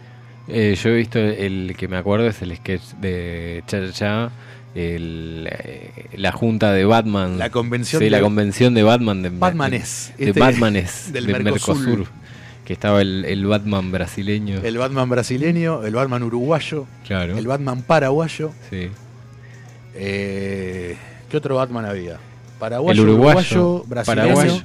Eh, 0.49 0.75
yo 0.77 0.89
he 0.89 0.95
visto 0.97 1.19
el 1.19 1.73
que 1.77 1.87
me 1.87 1.95
acuerdo 1.95 2.27
es 2.27 2.41
el 2.41 2.53
sketch 2.57 2.95
de 2.99 3.63
Cha 3.65 4.29
el, 4.75 5.47
eh, 5.49 6.07
la 6.17 6.33
junta 6.33 6.73
de 6.73 6.83
Batman. 6.83 7.39
La 7.39 7.49
convención 7.49 8.01
Sí, 8.01 8.05
de- 8.07 8.11
la 8.11 8.19
convención 8.19 8.73
de 8.73 8.83
Batman. 8.83 9.21
De, 9.21 9.29
Batmanes, 9.29 10.11
De, 10.17 10.25
de 10.25 10.31
este, 10.31 10.39
Batmanes, 10.41 11.13
del 11.13 11.27
del, 11.27 11.43
Mercosur. 11.45 11.77
Mercosur. 11.77 12.07
Que 12.65 12.73
estaba 12.73 13.01
el, 13.01 13.23
el 13.23 13.45
Batman 13.45 13.89
brasileño. 13.89 14.59
El 14.61 14.77
Batman 14.77 15.07
brasileño, 15.07 15.85
el 15.85 15.95
Batman 15.95 16.23
uruguayo, 16.23 16.87
claro. 17.07 17.37
el 17.37 17.47
Batman 17.47 17.83
paraguayo. 17.83 18.51
sí. 18.69 18.89
Eh, 19.95 20.97
¿Qué 21.29 21.37
otro 21.37 21.55
Batman 21.55 21.85
había? 21.85 22.17
Paraguayo, 22.59 23.01
El 23.03 23.09
uruguayo, 23.09 23.83
brasileño, 23.87 24.35
paraguayo. 24.35 24.61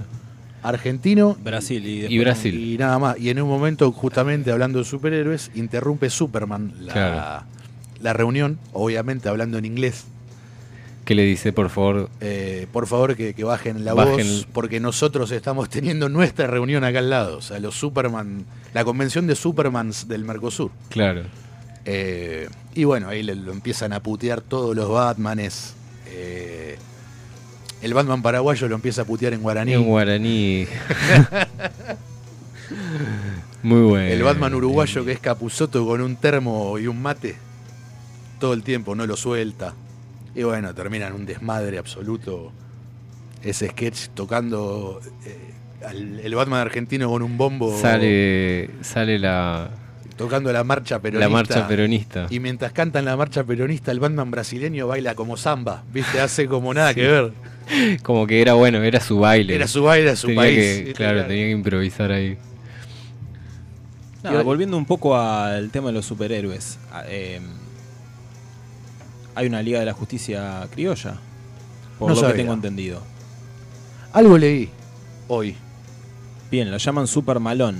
argentino 0.62 1.36
Brasil 1.42 1.86
y, 1.86 2.18
Brasil. 2.18 2.54
y 2.58 2.76
nada 2.78 2.98
más. 2.98 3.18
Y 3.18 3.30
en 3.30 3.40
un 3.40 3.48
momento, 3.48 3.90
justamente 3.92 4.50
hablando 4.52 4.78
de 4.80 4.84
superhéroes, 4.84 5.50
interrumpe 5.54 6.10
Superman 6.10 6.72
la, 6.80 6.92
Claro. 6.92 7.46
la 8.00 8.12
reunión, 8.12 8.58
obviamente 8.72 9.28
hablando 9.28 9.58
en 9.58 9.64
inglés. 9.64 10.04
Que 11.04 11.14
le 11.14 11.22
dice, 11.22 11.52
por 11.52 11.70
favor, 11.70 12.10
Eh, 12.20 12.66
por 12.72 12.88
favor 12.88 13.14
que, 13.14 13.32
que 13.32 13.44
bajen 13.44 13.84
la 13.84 13.94
Bajen. 13.94 14.26
voz, 14.26 14.48
porque 14.52 14.80
nosotros 14.80 15.30
estamos 15.30 15.68
teniendo 15.70 16.08
nuestra 16.08 16.48
reunión 16.48 16.82
acá 16.82 16.98
al 16.98 17.10
lado. 17.10 17.38
O 17.38 17.42
sea, 17.42 17.60
los 17.60 17.76
Superman, 17.76 18.44
la 18.74 18.84
convención 18.84 19.26
de 19.28 19.36
Supermans 19.36 20.08
del 20.08 20.24
Mercosur. 20.24 20.70
claro. 20.90 21.22
Eh, 21.86 22.48
y 22.74 22.84
bueno, 22.84 23.08
ahí 23.08 23.22
le- 23.22 23.36
lo 23.36 23.52
empiezan 23.52 23.92
a 23.92 24.00
putear 24.02 24.40
todos 24.40 24.74
los 24.76 24.88
Batmanes. 24.90 25.74
Eh, 26.08 26.76
el 27.82 27.94
Batman 27.94 28.22
paraguayo 28.22 28.68
lo 28.68 28.74
empieza 28.74 29.02
a 29.02 29.04
putear 29.04 29.32
en 29.34 29.42
guaraní. 29.42 29.72
En 29.74 29.84
guaraní. 29.84 30.66
Muy 33.62 33.80
bueno. 33.82 34.06
el 34.12 34.22
Batman 34.22 34.54
uruguayo 34.54 35.04
que 35.04 35.12
es 35.12 35.18
Capuzoto 35.20 35.86
con 35.86 36.00
un 36.00 36.16
termo 36.16 36.78
y 36.78 36.86
un 36.86 37.00
mate. 37.00 37.36
Todo 38.40 38.52
el 38.52 38.62
tiempo, 38.62 38.94
no 38.94 39.06
lo 39.06 39.16
suelta. 39.16 39.74
Y 40.34 40.42
bueno, 40.42 40.74
termina 40.74 41.06
en 41.06 41.14
un 41.14 41.26
desmadre 41.26 41.78
absoluto. 41.78 42.52
Ese 43.42 43.68
sketch 43.68 44.08
tocando 44.14 45.00
eh, 45.24 45.38
al- 45.86 46.20
el 46.20 46.34
Batman 46.34 46.60
argentino 46.60 47.08
con 47.08 47.22
un 47.22 47.36
bombo. 47.38 47.76
Sale, 47.80 48.70
sale 48.82 49.18
la, 49.18 49.70
Tocando 50.16 50.50
la 50.52 50.64
marcha 50.64 50.98
peronista. 50.98 51.28
la 51.28 51.32
marcha 51.32 51.68
peronista. 51.68 52.26
Y 52.30 52.40
mientras 52.40 52.72
cantan 52.72 53.04
la 53.04 53.16
marcha 53.16 53.44
peronista, 53.44 53.92
el 53.92 54.00
Batman 54.00 54.30
brasileño 54.30 54.86
baila 54.86 55.14
como 55.14 55.36
samba, 55.36 55.84
¿viste? 55.92 56.20
Hace 56.20 56.46
como 56.48 56.72
nada 56.72 56.94
que 56.94 57.06
ver. 57.06 57.32
Como 58.04 58.28
que 58.28 58.40
era 58.40 58.54
bueno, 58.54 58.80
era 58.82 59.00
su 59.00 59.18
baile. 59.18 59.56
Era 59.56 59.66
su 59.66 59.82
baile, 59.82 60.06
era 60.06 60.16
su 60.16 60.28
Tenía 60.28 60.40
país. 60.42 60.56
que- 60.84 60.92
claro, 60.94 61.26
tenía 61.26 61.46
que 61.46 61.50
improvisar 61.50 62.12
ahí. 62.12 62.38
Nada, 64.22 64.42
volviendo 64.42 64.76
un 64.76 64.84
poco 64.86 65.16
al 65.16 65.70
tema 65.70 65.88
de 65.88 65.94
los 65.94 66.06
superhéroes. 66.06 66.78
eh, 67.08 67.40
hay 69.34 69.46
una 69.48 69.62
Liga 69.62 69.80
de 69.80 69.86
la 69.86 69.92
Justicia 69.92 70.66
criolla. 70.72 71.16
Por 71.98 72.08
No 72.10 72.14
lo 72.14 72.20
sabía. 72.20 72.34
que 72.36 72.42
tengo 72.42 72.54
entendido. 72.54 73.02
Algo 74.12 74.38
leí 74.38 74.70
hoy. 75.28 75.56
Bien, 76.50 76.70
lo 76.70 76.76
llaman 76.78 77.06
Super 77.06 77.40
Malón. 77.40 77.76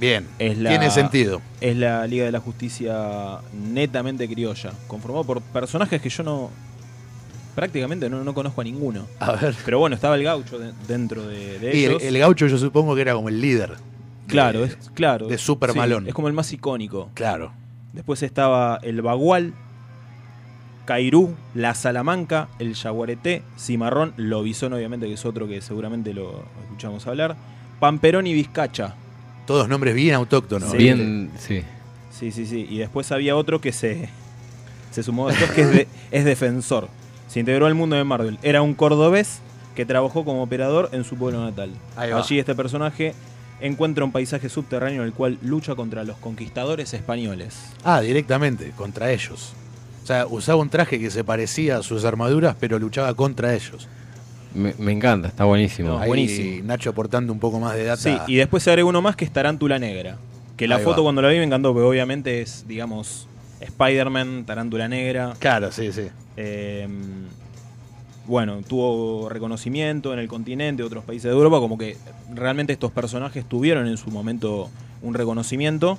Bien. 0.00 0.26
Es 0.38 0.56
la- 0.58 0.70
Tiene 0.70 0.90
sentido. 0.90 1.40
Es 1.60 1.76
la 1.76 2.06
Liga 2.06 2.24
de 2.24 2.32
la 2.32 2.40
Justicia 2.40 3.38
netamente 3.52 4.26
criolla. 4.26 4.72
Conformado 4.88 5.24
por 5.24 5.40
personajes 5.42 6.00
que 6.00 6.08
yo 6.08 6.22
no. 6.22 6.50
Prácticamente 7.54 8.08
no, 8.08 8.24
no 8.24 8.32
conozco 8.32 8.60
a 8.62 8.64
ninguno. 8.64 9.06
A 9.18 9.32
ver. 9.32 9.54
Pero 9.64 9.78
bueno, 9.78 9.94
estaba 9.94 10.16
el 10.16 10.22
gaucho 10.24 10.58
de- 10.58 10.72
dentro 10.88 11.26
de, 11.26 11.58
de 11.58 11.76
Y 11.76 11.84
el, 11.84 12.18
gaucho 12.18 12.46
yo 12.46 12.56
supongo 12.58 12.94
que 12.94 13.02
era 13.02 13.12
como 13.14 13.28
el 13.28 13.40
líder. 13.40 13.74
claro, 14.26 14.60
de- 14.60 14.66
es 14.66 14.76
claro. 14.94 15.26
de 15.28 15.36
Super 15.36 15.72
Sí, 15.72 15.78
Malón. 15.78 16.06
Es 16.08 16.14
como 16.14 16.28
el 16.28 16.34
más 16.34 16.50
icónico. 16.52 17.10
Claro. 17.14 17.52
Después 17.92 18.22
estaba 18.22 18.78
el 18.82 19.02
Bagual, 19.02 19.52
Cairú, 20.86 21.34
la 21.54 21.74
Salamanca, 21.74 22.48
el 22.58 22.74
Yaguareté, 22.74 23.42
Cimarrón, 23.58 24.14
Lobizón, 24.16 24.72
obviamente, 24.72 25.06
que 25.06 25.14
es 25.14 25.24
otro 25.24 25.46
que 25.46 25.60
seguramente 25.60 26.14
lo 26.14 26.44
escuchamos 26.64 27.06
hablar. 27.06 27.36
Pamperón 27.80 28.26
y 28.26 28.32
Vizcacha. 28.32 28.94
Todos 29.50 29.68
nombres 29.68 29.96
bien 29.96 30.14
autóctonos. 30.14 30.70
Sí. 30.70 30.76
Bien, 30.76 31.28
sí. 31.36 31.62
Sí, 32.16 32.30
sí, 32.30 32.46
sí. 32.46 32.68
Y 32.70 32.78
después 32.78 33.10
había 33.10 33.34
otro 33.34 33.60
que 33.60 33.72
se, 33.72 34.08
se 34.92 35.02
sumó 35.02 35.26
a 35.26 35.32
estos, 35.32 35.50
que 35.50 35.62
es, 35.62 35.72
de- 35.72 35.88
es 36.12 36.24
defensor. 36.24 36.86
Se 37.26 37.40
integró 37.40 37.66
al 37.66 37.74
mundo 37.74 37.96
de 37.96 38.04
Marvel. 38.04 38.38
Era 38.44 38.62
un 38.62 38.74
cordobés 38.74 39.40
que 39.74 39.84
trabajó 39.84 40.24
como 40.24 40.40
operador 40.44 40.88
en 40.92 41.02
su 41.02 41.16
pueblo 41.16 41.42
natal. 41.44 41.70
Ahí 41.96 42.12
va. 42.12 42.20
Allí 42.20 42.38
este 42.38 42.54
personaje 42.54 43.12
encuentra 43.60 44.04
un 44.04 44.12
paisaje 44.12 44.48
subterráneo 44.48 45.02
en 45.02 45.08
el 45.08 45.14
cual 45.14 45.36
lucha 45.42 45.74
contra 45.74 46.04
los 46.04 46.16
conquistadores 46.18 46.94
españoles. 46.94 47.56
Ah, 47.82 48.00
directamente, 48.00 48.70
contra 48.76 49.10
ellos. 49.10 49.52
O 50.04 50.06
sea, 50.06 50.28
usaba 50.28 50.60
un 50.62 50.70
traje 50.70 51.00
que 51.00 51.10
se 51.10 51.24
parecía 51.24 51.78
a 51.78 51.82
sus 51.82 52.04
armaduras, 52.04 52.54
pero 52.60 52.78
luchaba 52.78 53.12
contra 53.14 53.52
ellos. 53.52 53.88
Me, 54.54 54.74
me 54.78 54.92
encanta, 54.92 55.28
está 55.28 55.44
buenísimo. 55.44 55.90
No, 55.90 55.98
Ahí 56.00 56.08
buenísimo. 56.08 56.64
Nacho 56.66 56.90
aportando 56.90 57.32
un 57.32 57.38
poco 57.38 57.60
más 57.60 57.74
de 57.76 57.84
data. 57.84 57.96
Sí, 58.02 58.16
y 58.26 58.36
después 58.36 58.62
se 58.62 58.70
agrega 58.70 58.88
uno 58.88 59.00
más 59.02 59.16
que 59.16 59.24
es 59.24 59.32
Tarántula 59.32 59.78
Negra. 59.78 60.16
Que 60.56 60.66
la 60.68 60.76
Ahí 60.76 60.84
foto 60.84 60.98
va. 60.98 61.04
cuando 61.04 61.22
la 61.22 61.28
vi 61.28 61.38
me 61.38 61.44
encantó, 61.44 61.72
porque 61.72 61.86
obviamente 61.86 62.42
es, 62.42 62.66
digamos, 62.68 63.26
Spider-Man, 63.60 64.44
Tarántula 64.46 64.88
Negra. 64.88 65.34
Claro, 65.38 65.70
sí, 65.72 65.92
sí. 65.92 66.08
Eh, 66.36 66.88
bueno, 68.26 68.60
tuvo 68.68 69.28
reconocimiento 69.28 70.12
en 70.12 70.18
el 70.18 70.28
continente, 70.28 70.82
otros 70.82 71.04
países 71.04 71.24
de 71.24 71.30
Europa, 71.30 71.58
como 71.58 71.78
que 71.78 71.96
realmente 72.34 72.72
estos 72.72 72.92
personajes 72.92 73.44
tuvieron 73.44 73.86
en 73.88 73.96
su 73.96 74.10
momento 74.10 74.68
un 75.02 75.14
reconocimiento. 75.14 75.98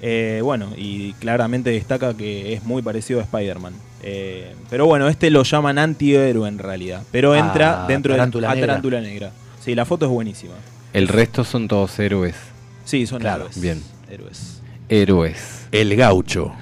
Eh, 0.00 0.40
bueno, 0.42 0.68
y 0.76 1.12
claramente 1.14 1.70
destaca 1.70 2.14
que 2.14 2.52
es 2.52 2.64
muy 2.64 2.82
parecido 2.82 3.20
a 3.20 3.22
Spider-Man. 3.24 3.74
Eh, 4.02 4.54
pero 4.70 4.86
bueno, 4.86 5.08
este 5.08 5.30
lo 5.30 5.42
llaman 5.42 5.78
antihéroe 5.78 6.48
en 6.48 6.58
realidad. 6.58 7.02
Pero 7.10 7.32
Ah, 7.32 7.38
entra 7.38 7.86
dentro 7.88 8.12
Tarántula 8.14 8.48
de 8.48 8.52
a 8.52 8.54
Negra. 8.54 8.66
Tarántula 8.68 9.00
Negra. 9.00 9.30
Sí, 9.64 9.74
la 9.74 9.84
foto 9.84 10.06
es 10.06 10.10
buenísima. 10.12 10.54
El 10.92 11.08
resto 11.08 11.44
son 11.44 11.66
todos 11.68 11.98
héroes. 11.98 12.34
Sí, 12.84 13.06
son 13.06 13.20
Claro, 13.20 13.44
héroes. 13.44 13.60
bien. 13.60 13.82
Héroes. 14.10 14.60
Héroes. 14.88 15.66
El 15.72 15.96
gaucho. 15.96 16.52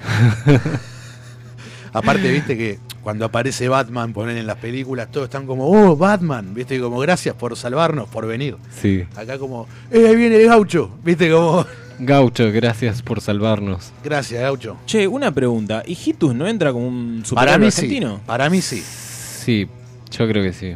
Aparte, 1.93 2.29
viste 2.31 2.57
que 2.57 2.79
cuando 3.01 3.23
aparece 3.25 3.69
Batman, 3.69 4.11
ponen 4.11 4.37
en 4.37 4.47
las 4.47 4.57
películas, 4.57 5.09
todos 5.11 5.25
están 5.25 5.45
como, 5.45 5.69
oh, 5.69 5.95
Batman, 5.95 6.53
viste, 6.53 6.79
como 6.79 6.99
gracias 6.99 7.35
por 7.35 7.55
salvarnos, 7.55 8.09
por 8.09 8.25
venir. 8.27 8.57
Sí. 8.81 9.03
Acá 9.15 9.37
como, 9.37 9.67
eh, 9.91 10.07
ahí 10.09 10.15
viene 10.15 10.35
el 10.37 10.47
gaucho, 10.47 10.89
viste, 11.03 11.29
como, 11.31 11.65
Gaucho, 11.99 12.51
gracias 12.51 13.01
por 13.01 13.21
salvarnos. 13.21 13.91
gracias, 14.03 14.41
gaucho. 14.41 14.77
Che, 14.85 15.07
una 15.07 15.31
pregunta. 15.31 15.83
¿Y 15.85 15.97
Hitus 16.05 16.35
no 16.35 16.47
entra 16.47 16.71
como 16.73 16.87
un 16.87 17.23
Para 17.33 17.53
superhéroe 17.53 17.59
mí 17.59 17.65
argentino? 17.67 18.15
sí, 18.17 18.21
para 18.25 18.49
mí 18.49 18.61
sí. 18.61 18.81
Sí, 18.81 19.67
yo 20.11 20.27
creo 20.27 20.43
que 20.43 20.53
sí. 20.53 20.75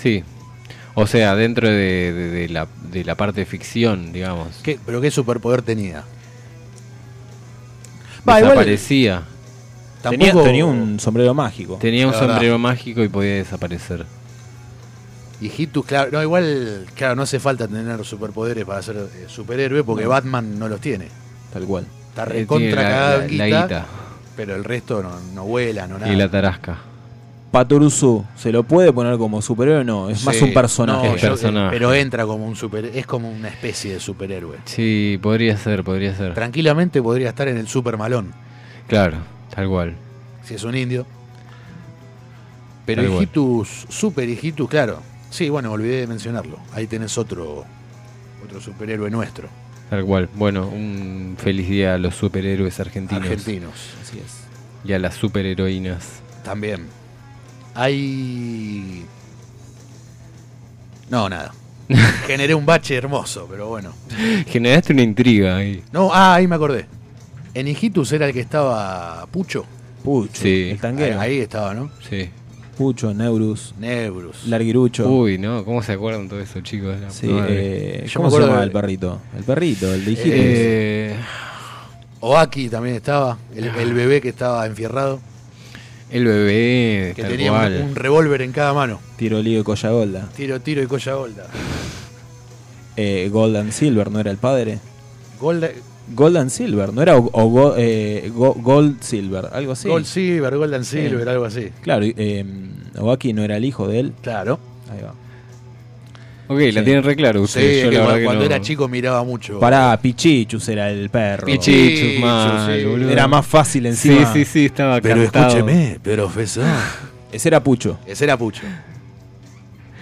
Sí. 0.00 0.22
O 0.94 1.06
sea, 1.06 1.34
dentro 1.34 1.68
de, 1.68 2.12
de- 2.12 2.30
de 2.30 2.48
la, 2.48 2.68
de 2.90 3.04
la 3.04 3.16
parte 3.16 3.40
de 3.40 3.46
ficción, 3.46 4.12
digamos. 4.12 4.48
¿Qué- 4.62 4.78
¿Pero 4.86 5.00
qué 5.00 5.10
superpoder 5.10 5.62
tenía? 5.62 6.04
Va, 8.28 8.40
Desaparecía. 8.40 9.22
Tenía, 10.08 10.32
tenía 10.32 10.64
un 10.66 11.00
sombrero 11.00 11.34
mágico. 11.34 11.78
Tenía 11.80 12.06
un 12.06 12.12
sombrero 12.14 12.58
mágico 12.58 13.02
y 13.02 13.08
podía 13.08 13.34
desaparecer. 13.36 14.04
Y 15.40 15.50
Hitus, 15.56 15.84
claro, 15.84 16.10
no, 16.12 16.22
igual, 16.22 16.86
claro, 16.94 17.16
no 17.16 17.22
hace 17.22 17.38
falta 17.40 17.66
tener 17.68 18.04
superpoderes 18.04 18.64
para 18.64 18.80
ser 18.82 18.96
eh, 18.96 19.24
superhéroe 19.28 19.82
porque 19.84 20.04
No. 20.04 20.10
Batman 20.10 20.58
no 20.58 20.68
los 20.68 20.80
tiene. 20.80 21.08
Tal 21.52 21.64
cual. 21.64 21.86
Está 22.10 22.24
recontra 22.24 22.70
la- 22.82 22.88
cagado 22.88 23.18
la- 23.30 23.46
guita, 23.46 23.86
pero 24.36 24.54
el 24.54 24.64
resto 24.64 25.02
no, 25.02 25.10
no 25.34 25.44
vuela, 25.44 25.86
no 25.88 25.98
nada. 25.98 26.12
Y 26.12 26.16
la 26.16 26.30
tarasca. 26.30 26.78
Patoruzú, 27.50 28.24
¿se 28.36 28.50
lo 28.50 28.64
puede 28.64 28.92
poner 28.92 29.16
como 29.16 29.40
superhéroe 29.42 29.80
o 29.82 29.84
no? 29.84 30.10
Es 30.10 30.24
más 30.24 30.40
un 30.42 30.52
personaje. 30.52 31.08
no, 31.08 31.14
Es 31.14 31.22
yo- 31.22 31.28
personaje. 31.28 31.70
pero 31.70 31.92
entra 31.94 32.24
como 32.26 32.46
un 32.46 32.56
super, 32.56 32.84
es 32.86 33.06
como 33.06 33.30
una 33.30 33.48
especie 33.48 33.94
de 33.94 34.00
superhéroe. 34.00 34.58
Sí, 34.64 35.18
podría 35.22 35.56
ser, 35.56 35.84
podría 35.84 36.16
ser. 36.16 36.34
Tranquilamente 36.34 37.00
podría 37.02 37.28
estar 37.28 37.46
en 37.48 37.56
el 37.58 37.68
super 37.68 37.96
malón, 37.96 38.32
Claro, 38.88 39.18
tal 39.54 39.68
cual. 39.68 39.94
si 40.44 40.54
es 40.54 40.64
un 40.64 40.76
indio. 40.76 41.06
Pero 42.86 43.02
Tal 43.02 43.10
cual. 43.10 43.22
Hijitus, 43.22 43.86
super 43.88 44.28
Hijitus, 44.28 44.68
claro. 44.68 45.00
Sí, 45.34 45.48
bueno, 45.48 45.72
olvidé 45.72 46.02
de 46.02 46.06
mencionarlo. 46.06 46.60
Ahí 46.72 46.86
tenés 46.86 47.18
otro, 47.18 47.64
otro 48.44 48.60
superhéroe 48.60 49.10
nuestro, 49.10 49.48
Tal 49.90 50.04
cual. 50.04 50.28
Bueno, 50.36 50.68
un 50.68 51.34
feliz 51.36 51.68
día 51.68 51.94
a 51.94 51.98
los 51.98 52.14
superhéroes 52.14 52.78
argentinos. 52.78 53.24
argentinos. 53.24 53.72
Así 54.00 54.18
es. 54.18 54.44
Y 54.88 54.92
a 54.92 54.98
las 55.00 55.14
superheroínas. 55.16 56.06
También. 56.44 56.86
Hay. 57.74 59.04
No, 61.10 61.28
nada. 61.28 61.52
Generé 62.28 62.54
un 62.54 62.64
bache 62.64 62.94
hermoso, 62.94 63.48
pero 63.50 63.66
bueno. 63.68 63.92
Generaste 64.46 64.92
una 64.92 65.02
intriga 65.02 65.56
ahí. 65.56 65.82
No, 65.92 66.10
ah, 66.14 66.34
ahí 66.36 66.46
me 66.46 66.54
acordé. 66.54 66.86
En 67.54 67.66
Hijitus 67.66 68.12
era 68.12 68.26
el 68.28 68.32
que 68.32 68.40
estaba 68.40 69.26
Pucho. 69.32 69.66
Pucho, 70.04 70.30
Sí. 70.42 70.62
el 70.64 70.70
Ahí, 70.72 70.78
tanguero. 70.78 71.20
ahí 71.20 71.38
estaba, 71.40 71.74
¿no? 71.74 71.90
Sí. 72.08 72.30
Pucho, 72.76 73.14
Neurus, 73.14 73.74
Nebrus. 73.78 74.46
Larguirucho. 74.46 75.08
Uy, 75.08 75.38
¿no? 75.38 75.64
¿Cómo 75.64 75.82
se 75.82 75.92
acuerdan 75.92 76.28
todos 76.28 76.42
esos 76.42 76.62
chicos? 76.62 76.98
la 77.00 77.10
Sí, 77.10 77.28
eh, 77.30 78.06
¿cómo 78.14 78.30
se 78.30 78.40
llama 78.40 78.58
de- 78.58 78.64
el 78.64 78.70
perrito? 78.72 79.20
El 79.36 79.44
perrito, 79.44 79.92
el 79.94 80.04
de. 80.04 80.16
Eh, 80.26 81.16
Oaki 82.20 82.68
también 82.68 82.96
estaba. 82.96 83.38
El, 83.54 83.66
el 83.66 83.94
bebé 83.94 84.20
que 84.20 84.30
estaba 84.30 84.66
enfierrado. 84.66 85.20
el 86.10 86.24
bebé, 86.24 87.12
Que 87.14 87.22
tal 87.22 87.30
tenía 87.32 87.52
un, 87.52 87.58
cual. 87.58 87.82
un 87.90 87.94
revólver 87.96 88.42
en 88.42 88.52
cada 88.52 88.72
mano. 88.72 89.00
Tiro 89.16 89.40
lío 89.42 89.60
y 89.60 89.62
Colla 89.62 89.90
Golda. 89.90 90.28
Tiro, 90.36 90.60
tiro 90.60 90.82
y 90.82 90.86
colla 90.86 91.14
golda. 91.14 91.46
Eh, 92.96 93.28
Gold 93.32 93.56
and 93.56 93.72
Silver, 93.72 94.10
¿no 94.10 94.20
era 94.20 94.30
el 94.30 94.36
padre? 94.36 94.78
Golda, 95.40 95.68
Gold 96.08 96.36
and 96.36 96.50
Silver, 96.50 96.92
¿no 96.92 97.00
era 97.02 97.16
o, 97.16 97.30
o 97.32 97.48
go- 97.48 97.74
eh, 97.78 98.30
go- 98.34 98.54
Gold 98.54 99.00
Silver? 99.02 99.48
Algo 99.52 99.72
así. 99.72 99.88
Gold 99.88 100.04
Silver, 100.04 100.56
Golden 100.56 100.84
Sí. 100.84 101.08
Silver, 101.08 101.28
algo 101.28 101.44
así. 101.46 101.70
Claro, 101.82 102.04
y, 102.04 102.14
eh, 102.16 102.44
Oaki 102.98 103.32
no 103.32 103.42
era 103.42 103.56
el 103.56 103.64
hijo 103.64 103.88
de 103.88 104.00
él. 104.00 104.12
Claro. 104.22 104.58
Ahí 104.92 105.00
va. 105.02 105.14
Ok, 106.46 106.58
la 106.60 106.80
Sí. 106.80 106.84
tienen 106.84 107.02
re 107.02 107.16
claro 107.16 107.46
Sí, 107.46 107.80
Yo 107.84 107.88
que 107.90 107.96
la 107.96 108.04
cuando, 108.22 108.34
no. 108.34 108.42
era 108.42 108.60
chico 108.60 108.86
miraba 108.86 109.24
mucho. 109.24 109.58
Pará, 109.58 109.98
Pichichus 110.00 110.68
era 110.68 110.90
el 110.90 111.08
perro. 111.08 111.46
Pichichus, 111.46 112.20
mal, 112.20 112.70
sí. 112.78 112.84
boludo. 112.84 113.10
Era 113.10 113.26
más 113.26 113.46
fácil 113.46 113.84
Sí, 113.84 113.88
encima. 114.10 114.30
sí, 114.32 114.44
sí, 114.44 114.66
estaba 114.66 115.00
Pero 115.00 115.22
cantado. 115.22 115.46
escúcheme, 115.56 115.98
profesor. 116.02 116.64
Ese 117.32 117.48
era 117.48 117.62
Pucho, 117.64 117.98
Ese 118.06 118.24
era 118.24 118.36
Pucho. 118.36 118.62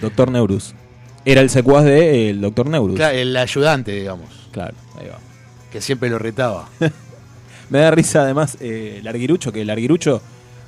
Doctor 0.01 0.29
Neurus. 0.31 0.75
Era 1.25 1.39
el 1.39 1.49
secuaz 1.49 1.85
de 1.85 2.29
el 2.29 2.41
Doctor 2.41 2.67
Neurus. 2.69 2.97
Claro, 2.97 3.15
el 3.17 3.35
ayudante, 3.37 3.93
digamos. 3.93 4.27
Claro, 4.51 4.75
ahí 4.99 5.07
va. 5.07 5.17
Que 5.73 5.81
siempre 5.81 6.09
lo 6.09 6.17
retaba. 6.19 6.69
Me 7.69 7.79
da 7.79 7.91
risa 7.91 8.21
además 8.21 8.57
eh, 8.61 8.99
Larguirucho, 9.03 9.51
que 9.51 9.65
Larguirucho 9.65 10.21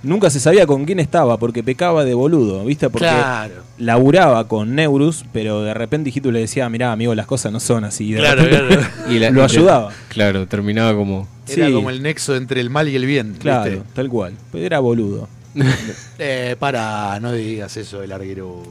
nunca 0.04 0.30
se 0.30 0.40
sabía 0.40 0.66
con 0.68 0.86
quién 0.86 1.00
estaba 1.00 1.38
porque 1.38 1.64
pecaba 1.64 2.04
de 2.06 2.14
boludo, 2.14 2.64
¿viste? 2.66 2.90
Porque 2.90 3.08
Claro. 3.08 3.54
laburaba 3.78 4.48
con 4.48 4.76
Neurus, 4.76 5.24
pero 5.32 5.62
de 5.62 5.74
repente 5.74 6.10
Hijito 6.10 6.32
le 6.32 6.40
decía, 6.40 6.68
mirá, 6.70 6.92
amigo, 6.92 7.14
las 7.16 7.26
cosas 7.28 7.52
no 7.52 7.60
son 7.60 7.84
así. 7.86 8.08
Y 8.10 8.14
de 8.14 8.20
Claro, 8.20 8.44
repente 8.44 8.76
claro. 8.78 8.92
Y 9.10 9.20
la- 9.20 9.30
lo 9.32 9.44
ayudaba. 9.44 9.92
Claro, 10.10 10.48
terminaba 10.48 10.94
como. 10.96 11.28
Era 11.48 11.68
Sí. 11.68 11.74
como 11.74 11.90
el 11.92 12.02
nexo 12.02 12.36
entre 12.36 12.60
el 12.62 12.70
mal 12.72 12.88
y 12.90 12.96
el 12.96 13.06
bien. 13.06 13.36
Claro, 13.40 13.70
¿viste? 13.70 13.86
tal 13.94 14.10
cual. 14.10 14.34
Pero 14.52 14.66
era 14.66 14.80
boludo. 14.80 15.28
Eh, 16.20 16.56
para, 16.60 17.20
no 17.20 17.32
digas 17.34 17.76
eso 17.78 18.00
del 18.02 18.12
arguero. 18.12 18.64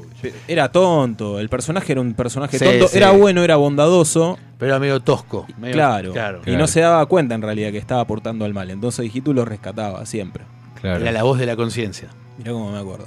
Era 0.48 0.70
tonto, 0.72 1.38
el 1.38 1.48
personaje 1.48 1.92
era 1.92 2.00
un 2.00 2.14
personaje 2.14 2.58
Sí, 2.58 2.64
tonto. 2.64 2.88
sí. 2.88 2.96
Era 2.96 3.10
bueno, 3.10 3.42
era 3.44 3.56
bondadoso. 3.56 4.38
Pero 4.58 4.72
era 4.72 4.78
medio 4.80 5.00
tosco. 5.00 5.46
medio- 5.58 5.74
claro. 5.74 6.12
claro. 6.12 6.40
Y 6.46 6.56
no 6.56 6.66
se 6.66 6.80
daba 6.80 7.04
cuenta 7.06 7.34
en 7.34 7.42
realidad 7.42 7.70
que 7.72 7.78
estaba 7.78 8.00
aportando 8.00 8.44
al 8.44 8.54
mal. 8.54 8.70
Entonces 8.70 9.04
Hijito 9.04 9.32
lo 9.34 9.44
rescataba 9.44 10.06
siempre. 10.06 10.44
Claro. 10.80 11.00
Era 11.02 11.12
la 11.12 11.22
voz 11.22 11.38
de 11.38 11.46
la 11.46 11.56
conciencia. 11.56 12.08
Mirá 12.38 12.52
cómo 12.52 12.70
me 12.72 12.78
acuerdo. 12.78 13.06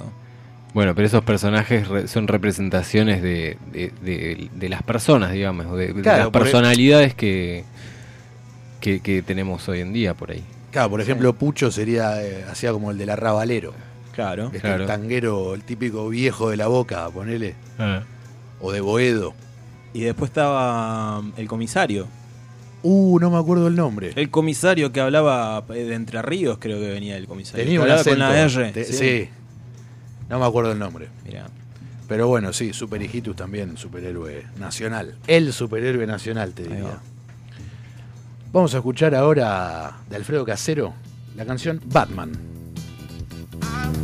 Bueno, 0.74 0.94
pero 0.94 1.06
esos 1.06 1.24
personajes 1.24 1.88
re- 1.88 2.06
son 2.08 2.28
representaciones 2.28 3.22
de, 3.22 3.56
de- 3.72 3.92
de- 4.02 4.50
de 4.54 4.68
las 4.68 4.82
personas, 4.82 5.32
digamos, 5.32 5.66
o 5.66 5.76
de, 5.76 5.92
Claro, 5.94 6.18
las 6.18 6.28
e- 6.28 6.30
personalidades 6.30 7.14
que, 7.14 7.64
que, 8.80 9.00
que 9.00 9.22
tenemos 9.22 9.68
hoy 9.68 9.80
en 9.80 9.92
día 9.92 10.14
por 10.14 10.30
ahí. 10.30 10.44
Claro, 10.70 10.90
por 10.90 11.00
ejemplo, 11.00 11.32
Pucho 11.32 11.70
sería, 11.70 12.22
eh, 12.22 12.44
hacía 12.50 12.72
como 12.72 12.90
el 12.90 12.98
del 12.98 13.10
arrabalero. 13.10 13.72
Claro. 14.12 14.46
Este, 14.46 14.60
Claro. 14.60 14.82
El 14.82 14.86
tanguero, 14.86 15.54
el 15.54 15.62
típico 15.62 16.08
viejo 16.08 16.50
de 16.50 16.56
la 16.56 16.66
boca, 16.66 17.08
ponele. 17.10 17.54
O 18.60 18.72
de 18.72 18.80
Boedo. 18.80 19.34
Y 19.94 20.00
después 20.02 20.30
estaba 20.30 21.20
um, 21.20 21.32
el 21.36 21.46
comisario. 21.48 22.06
Uh, 22.82 23.18
no 23.18 23.30
me 23.30 23.38
acuerdo 23.38 23.68
el 23.68 23.74
nombre. 23.76 24.12
El 24.14 24.30
comisario 24.30 24.92
que 24.92 25.00
hablaba 25.00 25.64
eh, 25.70 25.84
de 25.84 25.94
Entre 25.94 26.20
Ríos, 26.22 26.58
creo 26.60 26.78
que 26.78 26.88
venía 26.90 27.16
el 27.16 27.26
comisario. 27.26 27.64
Tenía 27.64 27.80
un 27.80 27.84
hablaba 27.84 28.04
con 28.04 28.18
la 28.18 28.44
acento. 28.44 28.60
R. 28.60 28.72
Te- 28.72 28.84
sí. 28.84 29.28
No 30.28 30.38
me 30.38 30.44
acuerdo 30.46 30.72
el 30.72 30.78
nombre. 30.78 31.08
Mirá. 31.24 31.46
Pero 32.06 32.26
bueno, 32.28 32.52
sí, 32.52 32.72
Super 32.72 33.02
Hijitus 33.02 33.36
también, 33.36 33.76
superhéroe 33.76 34.44
nacional. 34.58 35.16
El 35.26 35.52
superhéroe 35.52 36.06
nacional, 36.06 36.52
te 36.54 36.62
Ahí 36.64 36.68
diría. 36.68 36.98
Va. 38.48 38.52
Vamos 38.52 38.74
a 38.74 38.78
escuchar 38.78 39.14
ahora 39.14 39.92
de 40.08 40.16
Alfredo 40.16 40.44
Casero 40.44 40.94
la 41.36 41.44
canción 41.44 41.80
Batman. 41.86 42.32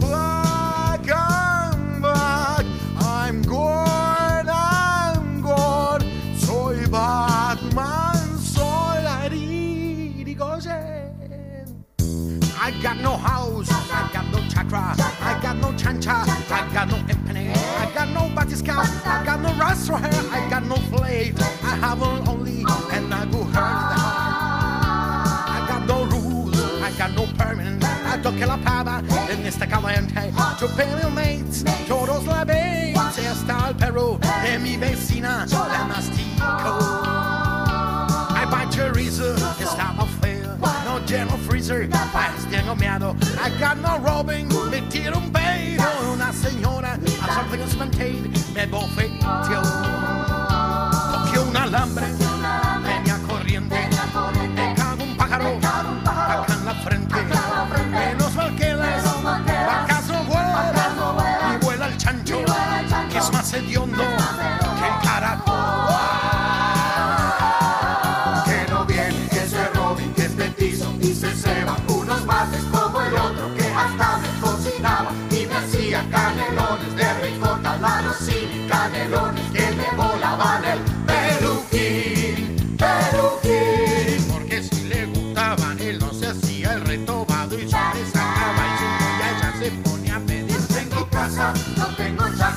Black, 0.01 1.09
I'm 1.09 2.01
black, 2.01 2.67
I'm 3.01 3.43
good, 3.43 4.49
I'm 4.49 5.41
good. 5.43 6.05
Soy 6.39 6.87
Batman, 6.87 8.39
soy 8.39 9.03
la. 9.03 9.25
I 12.67 12.71
got 12.83 12.97
no 12.97 13.17
house, 13.19 13.69
I 13.71 14.11
got 14.13 14.25
no 14.33 14.39
chakra, 14.49 14.95
I 15.21 15.39
got 15.43 15.57
no 15.57 15.73
chancha, 15.73 16.25
I 16.51 16.73
got 16.73 16.89
no 16.89 16.97
empany, 17.09 17.55
I 17.55 17.93
got 17.95 18.09
no 18.09 18.31
batiscap, 18.35 19.07
I 19.07 19.23
got 19.25 19.41
no 19.41 19.53
rastro 19.59 19.97
hair, 19.97 20.15
I 20.33 20.49
got 20.49 20.65
no 20.65 20.77
flame. 20.77 21.35
I 21.63 21.77
have 21.77 22.03
only 22.03 22.44
Perro 33.95 34.19
mi 34.59 34.77
la 35.69 35.85
mastico. 35.87 36.43
I 38.35 38.45
buy 38.51 38.67
chorizo, 38.69 39.37
estaba 39.61 40.05
feo. 40.21 40.57
No 40.85 40.99
lleno 41.07 41.39
freezer, 41.47 41.89
tengo 42.51 42.75
miedo. 42.75 43.15
I 43.41 43.51
got 43.61 43.79
no 43.79 43.99
robing, 43.99 44.49
me 44.69 44.81
tiro 44.91 45.19
un 45.19 45.31
pedo. 45.31 45.85
Una 46.13 46.33
señora, 46.33 46.99
a 47.23 47.35
something 47.35 47.61
is 47.61 47.77
maintained, 47.77 48.33
me 48.53 48.67
bofeteó. 48.67 49.63
Toqué 51.13 51.39
un 51.39 51.57
alambre, 51.57 52.07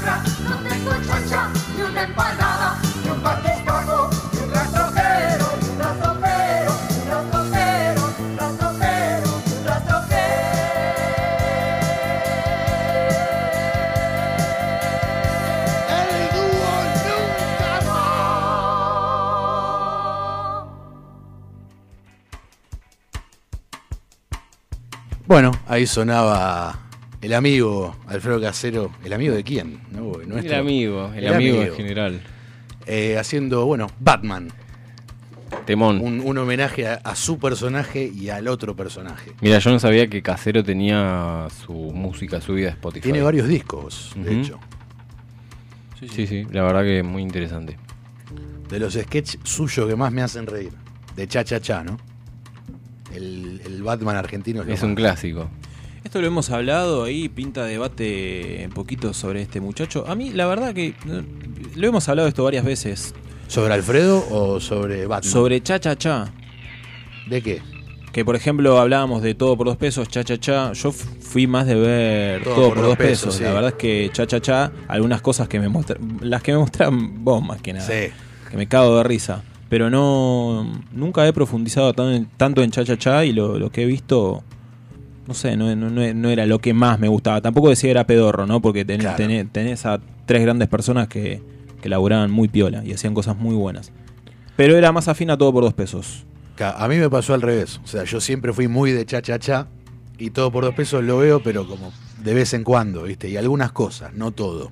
cifra, 0.07 0.23
ni 0.39 0.51
un 0.53 0.63
bizcocho, 0.63 1.41
ni 1.75 1.81
una 1.83 2.03
empanada, 2.03 2.77
ni 3.03 3.09
un 3.09 3.21
batistaco, 3.21 4.09
ni 4.33 4.39
ni 4.39 4.39
un 4.39 4.49
rastrojero, 4.51 5.47
ni 5.61 5.67
un 5.69 5.79
rastrojero, 5.79 6.71
ni 6.87 8.25
un 8.25 8.37
rastrojero, 8.37 9.31
ni 9.45 9.51
un 9.53 9.65
¡El 15.89 16.09
dúo 16.33 16.71
nunca 17.03 17.71
no! 17.85 17.99
Bueno, 25.25 25.51
ahí 25.67 25.85
sonaba 25.85 26.86
el 27.21 27.33
amigo 27.33 27.95
Alfredo 28.07 28.39
Casero. 28.41 28.91
¿El 29.03 29.13
amigo 29.13 29.33
de 29.35 29.43
quién? 29.43 29.79
No, 29.91 30.13
nuestro. 30.25 30.53
El 30.53 30.59
amigo, 30.59 31.11
el, 31.15 31.25
El 31.25 31.33
amigo, 31.33 31.57
amigo. 31.57 31.71
en 31.71 31.77
general. 31.77 32.21
Eh, 32.85 33.17
haciendo, 33.17 33.65
bueno, 33.65 33.87
Batman. 33.99 34.49
Temón. 35.65 35.99
Un, 36.01 36.21
un 36.21 36.37
homenaje 36.37 36.87
a, 36.87 36.95
a 36.95 37.15
su 37.15 37.39
personaje 37.39 38.03
y 38.13 38.29
al 38.29 38.47
otro 38.47 38.75
personaje. 38.75 39.31
Mira, 39.41 39.59
yo 39.59 39.71
no 39.71 39.79
sabía 39.79 40.07
que 40.07 40.21
Casero 40.21 40.63
tenía 40.63 41.47
su 41.65 41.73
música 41.73 42.39
subida 42.41 42.69
a 42.69 42.71
Spotify. 42.71 43.03
Tiene 43.03 43.21
varios 43.21 43.47
discos, 43.47 44.13
de 44.15 44.39
hecho. 44.39 44.59
Sí, 45.99 46.27
sí, 46.27 46.45
la 46.51 46.63
verdad 46.63 46.83
que 46.83 47.01
muy 47.03 47.21
interesante. 47.23 47.77
De 48.69 48.79
los 48.79 48.93
sketches 48.93 49.39
suyos 49.43 49.87
que 49.87 49.95
más 49.95 50.11
me 50.11 50.21
hacen 50.21 50.45
reír. 50.45 50.71
De 51.15 51.27
Cha 51.27 51.43
Cha 51.43 51.59
Cha, 51.59 51.83
¿no? 51.83 51.97
El, 53.13 53.61
el 53.65 53.81
Batman 53.81 54.15
argentino 54.17 54.63
lo 54.63 54.71
Es 54.71 54.83
un 54.83 54.95
clásico. 54.95 55.49
Esto 56.07 56.21
lo 56.21 56.27
hemos 56.27 56.49
hablado 56.51 57.03
ahí, 57.03 57.27
pinta 57.27 57.65
debate 57.65 58.61
un 58.65 58.71
poquito 58.71 59.13
sobre 59.13 59.41
este 59.41 59.59
muchacho. 59.59 60.05
A 60.07 60.15
mí, 60.15 60.29
la 60.29 60.45
verdad 60.45 60.73
que 60.73 60.93
lo 61.75 61.85
hemos 61.85 62.07
hablado 62.07 62.29
esto 62.29 62.45
varias 62.45 62.63
veces. 62.63 63.13
¿Sobre 63.49 63.73
Alfredo 63.73 64.25
o 64.31 64.61
sobre 64.61 65.05
Batman? 65.05 65.29
Sobre 65.29 65.61
Cha 65.61 65.81
Cha 65.81 65.97
Cha. 65.97 66.31
¿De 67.29 67.41
qué? 67.41 67.61
Que 68.13 68.23
por 68.23 68.37
ejemplo 68.37 68.79
hablábamos 68.79 69.21
de 69.21 69.35
todo 69.35 69.57
por 69.57 69.67
dos 69.67 69.75
pesos, 69.75 70.07
cha 70.07 70.23
cha 70.23 70.37
cha. 70.37 70.71
Yo 70.71 70.93
fui 70.93 71.45
más 71.45 71.67
de 71.67 71.75
ver 71.75 72.43
todo, 72.45 72.69
por, 72.69 72.81
dos 72.81 72.95
pesos. 72.95 73.35
sí. 73.35 73.43
La 73.43 73.51
verdad 73.51 73.71
es 73.71 73.75
que 73.75 74.09
cha 74.13 74.25
cha 74.25 74.39
cha, 74.39 74.71
algunas 74.87 75.21
cosas 75.21 75.49
que 75.49 75.59
me 75.59 75.67
muestran, 75.67 76.19
las 76.21 76.41
que 76.41 76.53
me 76.53 76.59
muestran 76.59 77.21
vos 77.25 77.43
más 77.43 77.61
que 77.61 77.73
nada. 77.73 77.85
Sí. 77.85 78.13
Que 78.49 78.55
me 78.55 78.65
cago 78.69 78.95
de 78.99 79.03
risa. 79.03 79.43
Pero 79.67 79.89
no, 79.89 80.71
nunca 80.93 81.27
he 81.27 81.33
profundizado 81.33 81.93
tan 81.93 82.13
en- 82.13 82.25
tanto 82.37 82.63
en 82.63 82.71
cha 82.71 82.85
cha 82.85 82.97
cha 82.97 83.25
y 83.25 83.33
lo, 83.33 83.59
lo 83.59 83.69
que 83.71 83.83
he 83.83 83.85
visto, 83.85 84.41
no 85.27 85.33
sé, 85.33 85.57
no, 85.57 85.75
no- 85.75 85.89
no- 85.89 86.13
no 86.13 86.29
era 86.29 86.45
lo 86.45 86.59
que 86.59 86.73
más 86.73 86.99
me 86.99 87.07
gustaba. 87.07 87.41
Tampoco 87.41 87.69
decía 87.69 87.91
era 87.91 88.07
pedorro, 88.07 88.45
¿no? 88.47 88.61
Porque 88.61 88.85
tenés, 88.85 89.01
Claro. 89.03 89.17
tenés, 89.17 89.51
tenés 89.51 89.85
a 89.85 89.99
tres 90.25 90.41
grandes 90.41 90.67
personas 90.69 91.07
que, 91.07 91.41
que 91.81 91.89
laburaban 91.89 92.31
muy 92.31 92.47
piola 92.47 92.83
y 92.85 92.93
hacían 92.93 93.13
cosas 93.13 93.37
muy 93.37 93.55
buenas. 93.55 93.91
Pero 94.55 94.75
era 94.77 94.91
más 94.91 95.07
afín 95.07 95.29
a 95.29 95.37
todo 95.37 95.51
por 95.53 95.63
dos 95.63 95.73
pesos. 95.73 96.25
A 96.59 96.87
mí 96.87 96.95
me 96.97 97.09
pasó 97.09 97.33
al 97.35 97.41
revés. 97.43 97.79
O 97.83 97.87
sea, 97.87 98.03
yo 98.03 98.19
siempre 98.19 98.51
fui 98.53 98.67
muy 98.67 98.91
de 98.91 99.05
cha 99.05 99.21
cha 99.21 99.37
cha 99.37 99.67
y 100.17 100.31
todo 100.31 100.51
por 100.51 100.63
dos 100.63 100.73
pesos 100.73 101.03
lo 101.03 101.17
veo, 101.19 101.43
pero 101.43 101.67
como 101.67 101.91
de 102.23 102.33
vez 102.33 102.53
en 102.55 102.63
cuando, 102.63 103.03
¿viste? 103.03 103.29
Y 103.29 103.37
algunas 103.37 103.71
cosas, 103.71 104.13
no 104.15 104.31
todo. 104.31 104.71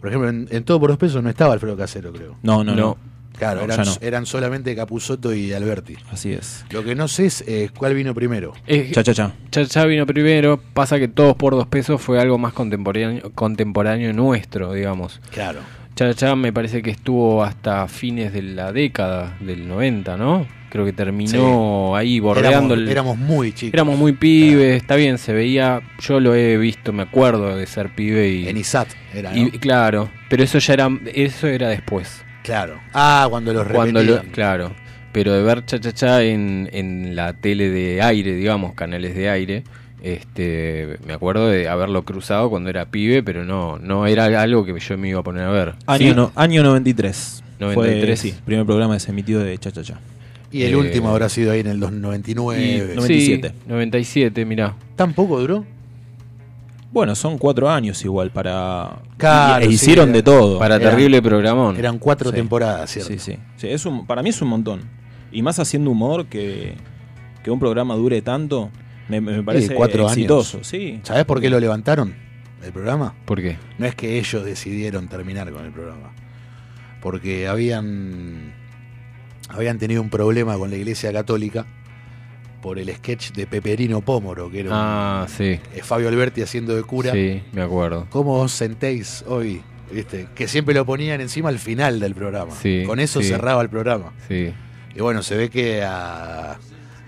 Por 0.00 0.08
ejemplo, 0.08 0.30
en, 0.30 0.48
en 0.50 0.64
todo 0.64 0.80
por 0.80 0.88
dos 0.88 0.98
pesos 0.98 1.22
no 1.22 1.28
estaba 1.28 1.52
Alfredo 1.52 1.76
Casero, 1.76 2.12
creo. 2.12 2.36
No, 2.42 2.64
no, 2.64 2.74
no. 2.74 2.80
No. 2.80 2.96
Claro, 3.38 3.60
No, 3.60 3.64
eran, 3.72 3.84
ya 3.84 3.90
no. 3.90 3.96
eran 4.00 4.26
solamente 4.26 4.74
Capusotto 4.76 5.34
y 5.34 5.52
Alberti. 5.52 5.96
Así 6.10 6.32
es. 6.32 6.64
Lo 6.70 6.84
que 6.84 6.94
no 6.94 7.08
sé 7.08 7.26
es 7.26 7.44
eh, 7.46 7.70
cuál 7.76 7.94
vino 7.94 8.14
primero. 8.14 8.52
Eh, 8.66 8.90
Cha 8.92 9.02
cha 9.02 9.14
cha. 9.14 9.32
Cha 9.50 9.66
Cha 9.66 9.84
vino 9.86 10.06
primero, 10.06 10.60
pasa 10.74 10.98
que 10.98 11.08
todos 11.08 11.36
por 11.36 11.54
dos 11.54 11.66
pesos 11.66 12.00
fue 12.00 12.20
algo 12.20 12.38
más 12.38 12.52
contemporáneo, 12.52 13.32
contemporáneo 13.34 14.12
nuestro, 14.12 14.72
digamos. 14.72 15.20
Claro. 15.30 15.60
Cha 15.94 16.12
Cha 16.14 16.34
me 16.36 16.52
parece 16.52 16.82
que 16.82 16.90
estuvo 16.90 17.42
hasta 17.44 17.86
fines 17.88 18.32
de 18.32 18.42
la 18.42 18.72
década 18.72 19.36
del 19.40 19.66
90, 19.68 20.16
¿no? 20.16 20.46
Creo 20.70 20.86
que 20.86 20.94
terminó 20.94 21.94
ahí 21.96 22.18
bordeando 22.18 22.72
Éramos, 22.72 22.72
el... 22.78 22.88
éramos 22.88 23.18
muy 23.18 23.52
chicos. 23.52 23.74
Éramos 23.74 23.98
muy 23.98 24.12
pibes, 24.12 24.80
está 24.80 24.96
bien, 24.96 25.18
se 25.18 25.34
veía, 25.34 25.82
yo 26.00 26.18
lo 26.18 26.34
he 26.34 26.56
visto, 26.56 26.94
me 26.94 27.02
acuerdo 27.02 27.54
de 27.56 27.66
ser 27.66 27.94
pibe 27.94 28.30
y... 28.30 28.48
En 28.48 28.56
ISAT 28.56 28.88
era, 29.12 29.32
¿no? 29.32 29.36
y- 29.36 29.50
claro, 29.50 30.10
pero 30.30 30.42
eso 30.44 30.58
ya 30.58 30.72
era, 30.72 30.88
eso 31.14 31.46
era 31.46 31.68
después. 31.68 32.24
Claro. 32.42 32.80
Ah, 32.92 33.26
cuando 33.30 33.52
los 33.52 33.66
Cuando 33.68 34.02
lo, 34.02 34.20
claro, 34.32 34.72
pero 35.12 35.32
de 35.32 35.42
ver 35.42 35.64
cha 35.64 35.78
cha 35.80 35.92
cha 35.92 36.22
en, 36.22 36.68
en 36.72 37.14
la 37.16 37.32
tele 37.34 37.70
de 37.70 38.02
aire, 38.02 38.34
digamos, 38.34 38.74
canales 38.74 39.14
de 39.14 39.28
aire, 39.30 39.64
este, 40.02 40.98
me 41.06 41.12
acuerdo 41.12 41.48
de 41.48 41.68
haberlo 41.68 42.04
cruzado 42.04 42.50
cuando 42.50 42.70
era 42.70 42.86
pibe, 42.86 43.22
pero 43.22 43.44
no, 43.44 43.78
no 43.78 44.06
era 44.06 44.24
algo 44.42 44.64
que 44.64 44.78
yo 44.78 44.98
me 44.98 45.08
iba 45.10 45.20
a 45.20 45.22
poner 45.22 45.44
a 45.44 45.50
ver. 45.50 45.74
Año, 45.86 46.08
Sí, 46.10 46.14
no- 46.14 46.32
año 46.34 46.62
93. 46.62 47.44
93. 47.60 48.20
Fue, 48.20 48.30
sí, 48.30 48.36
primer 48.44 48.66
programa 48.66 48.94
que 48.94 49.00
se 49.00 49.10
emitió 49.12 49.38
de 49.38 49.56
Cha 49.58 49.70
Cha 49.70 49.82
Cha. 49.82 50.00
Y 50.50 50.64
el 50.64 50.72
Eh, 50.72 50.76
último 50.76 51.08
habrá 51.10 51.28
sido 51.28 51.52
ahí 51.52 51.60
en 51.60 51.68
el 51.68 51.78
99. 51.80 52.60
y- 52.62 52.78
sí, 52.90 52.94
97. 52.96 53.52
97, 53.68 54.44
mirá. 54.44 54.74
¿Tampoco 54.96 55.38
duró? 55.40 55.64
Bueno, 56.92 57.14
son 57.14 57.38
cuatro 57.38 57.70
años 57.70 58.04
igual 58.04 58.30
para... 58.30 59.00
Claro, 59.16 59.64
y- 59.64 59.68
e 59.68 59.72
hicieron 59.72 60.12
de 60.12 60.22
todo. 60.22 60.58
Para 60.58 60.76
Eran- 60.76 60.90
terrible 60.90 61.22
programón. 61.22 61.76
Eran 61.76 61.98
cuatro 61.98 62.30
Sí. 62.30 62.36
temporadas, 62.36 62.90
¿cierto? 62.90 63.10
Sí, 63.12 63.18
sí. 63.18 63.38
Sí, 63.56 63.68
es 63.68 63.86
un- 63.86 64.06
para 64.06 64.22
mí 64.22 64.28
es 64.28 64.42
un 64.42 64.48
montón. 64.48 64.82
Y 65.32 65.40
más 65.42 65.58
haciendo 65.58 65.90
humor 65.90 66.26
que, 66.26 66.74
que 67.42 67.50
un 67.50 67.58
programa 67.58 67.94
dure 67.94 68.20
tanto, 68.20 68.70
me, 69.08 69.20
me 69.22 69.42
parece 69.42 69.74
cuatro 69.74 70.02
años. 70.02 70.12
exitoso. 70.18 70.58
Sí. 70.62 71.00
¿Sabés 71.02 71.24
por 71.24 71.40
qué 71.40 71.48
lo 71.48 71.58
levantaron? 71.58 72.14
El 72.62 72.72
programa. 72.72 73.14
¿Por 73.24 73.40
qué? 73.40 73.56
No 73.78 73.86
es 73.86 73.94
que 73.94 74.18
ellos 74.18 74.44
decidieron 74.44 75.08
terminar 75.08 75.50
con 75.50 75.64
el 75.64 75.72
programa. 75.72 76.12
Porque 77.00 77.48
habían. 77.48 78.52
Habían 79.48 79.78
tenido 79.78 80.00
un 80.02 80.08
problema 80.10 80.56
con 80.56 80.70
la 80.70 80.76
iglesia 80.76 81.12
católica 81.12 81.66
por 82.62 82.78
el 82.78 82.88
sketch 82.94 83.32
de 83.32 83.46
Peperino 83.46 84.00
Pómoro, 84.00 84.48
que 84.50 84.60
era 84.60 84.70
un- 84.70 84.76
Ah, 84.78 85.26
sí, 85.28 85.44
eh, 85.74 85.80
Fabio 85.82 86.08
Alberti 86.08 86.40
haciendo 86.40 86.74
de 86.74 86.82
cura. 86.84 87.12
sí, 87.12 87.42
me 87.52 87.60
acuerdo. 87.60 88.06
¿Cómo 88.08 88.40
os 88.40 88.52
sentéis 88.52 89.22
hoy? 89.28 89.60
¿Viste? 89.90 90.28
Que 90.34 90.48
siempre 90.48 90.72
lo 90.74 90.86
ponían 90.86 91.20
encima 91.20 91.50
al 91.50 91.58
final 91.58 92.00
del 92.00 92.14
programa. 92.14 92.52
Sí, 92.62 92.84
Con 92.86 92.98
eso 93.00 93.20
sí. 93.20 93.28
cerraba 93.28 93.60
el 93.60 93.68
programa. 93.68 94.12
Sí, 94.28 94.54
Y 94.94 95.00
bueno, 95.00 95.22
se 95.22 95.36
ve 95.36 95.50
que 95.50 95.82
a, 95.82 96.52
a 96.52 96.58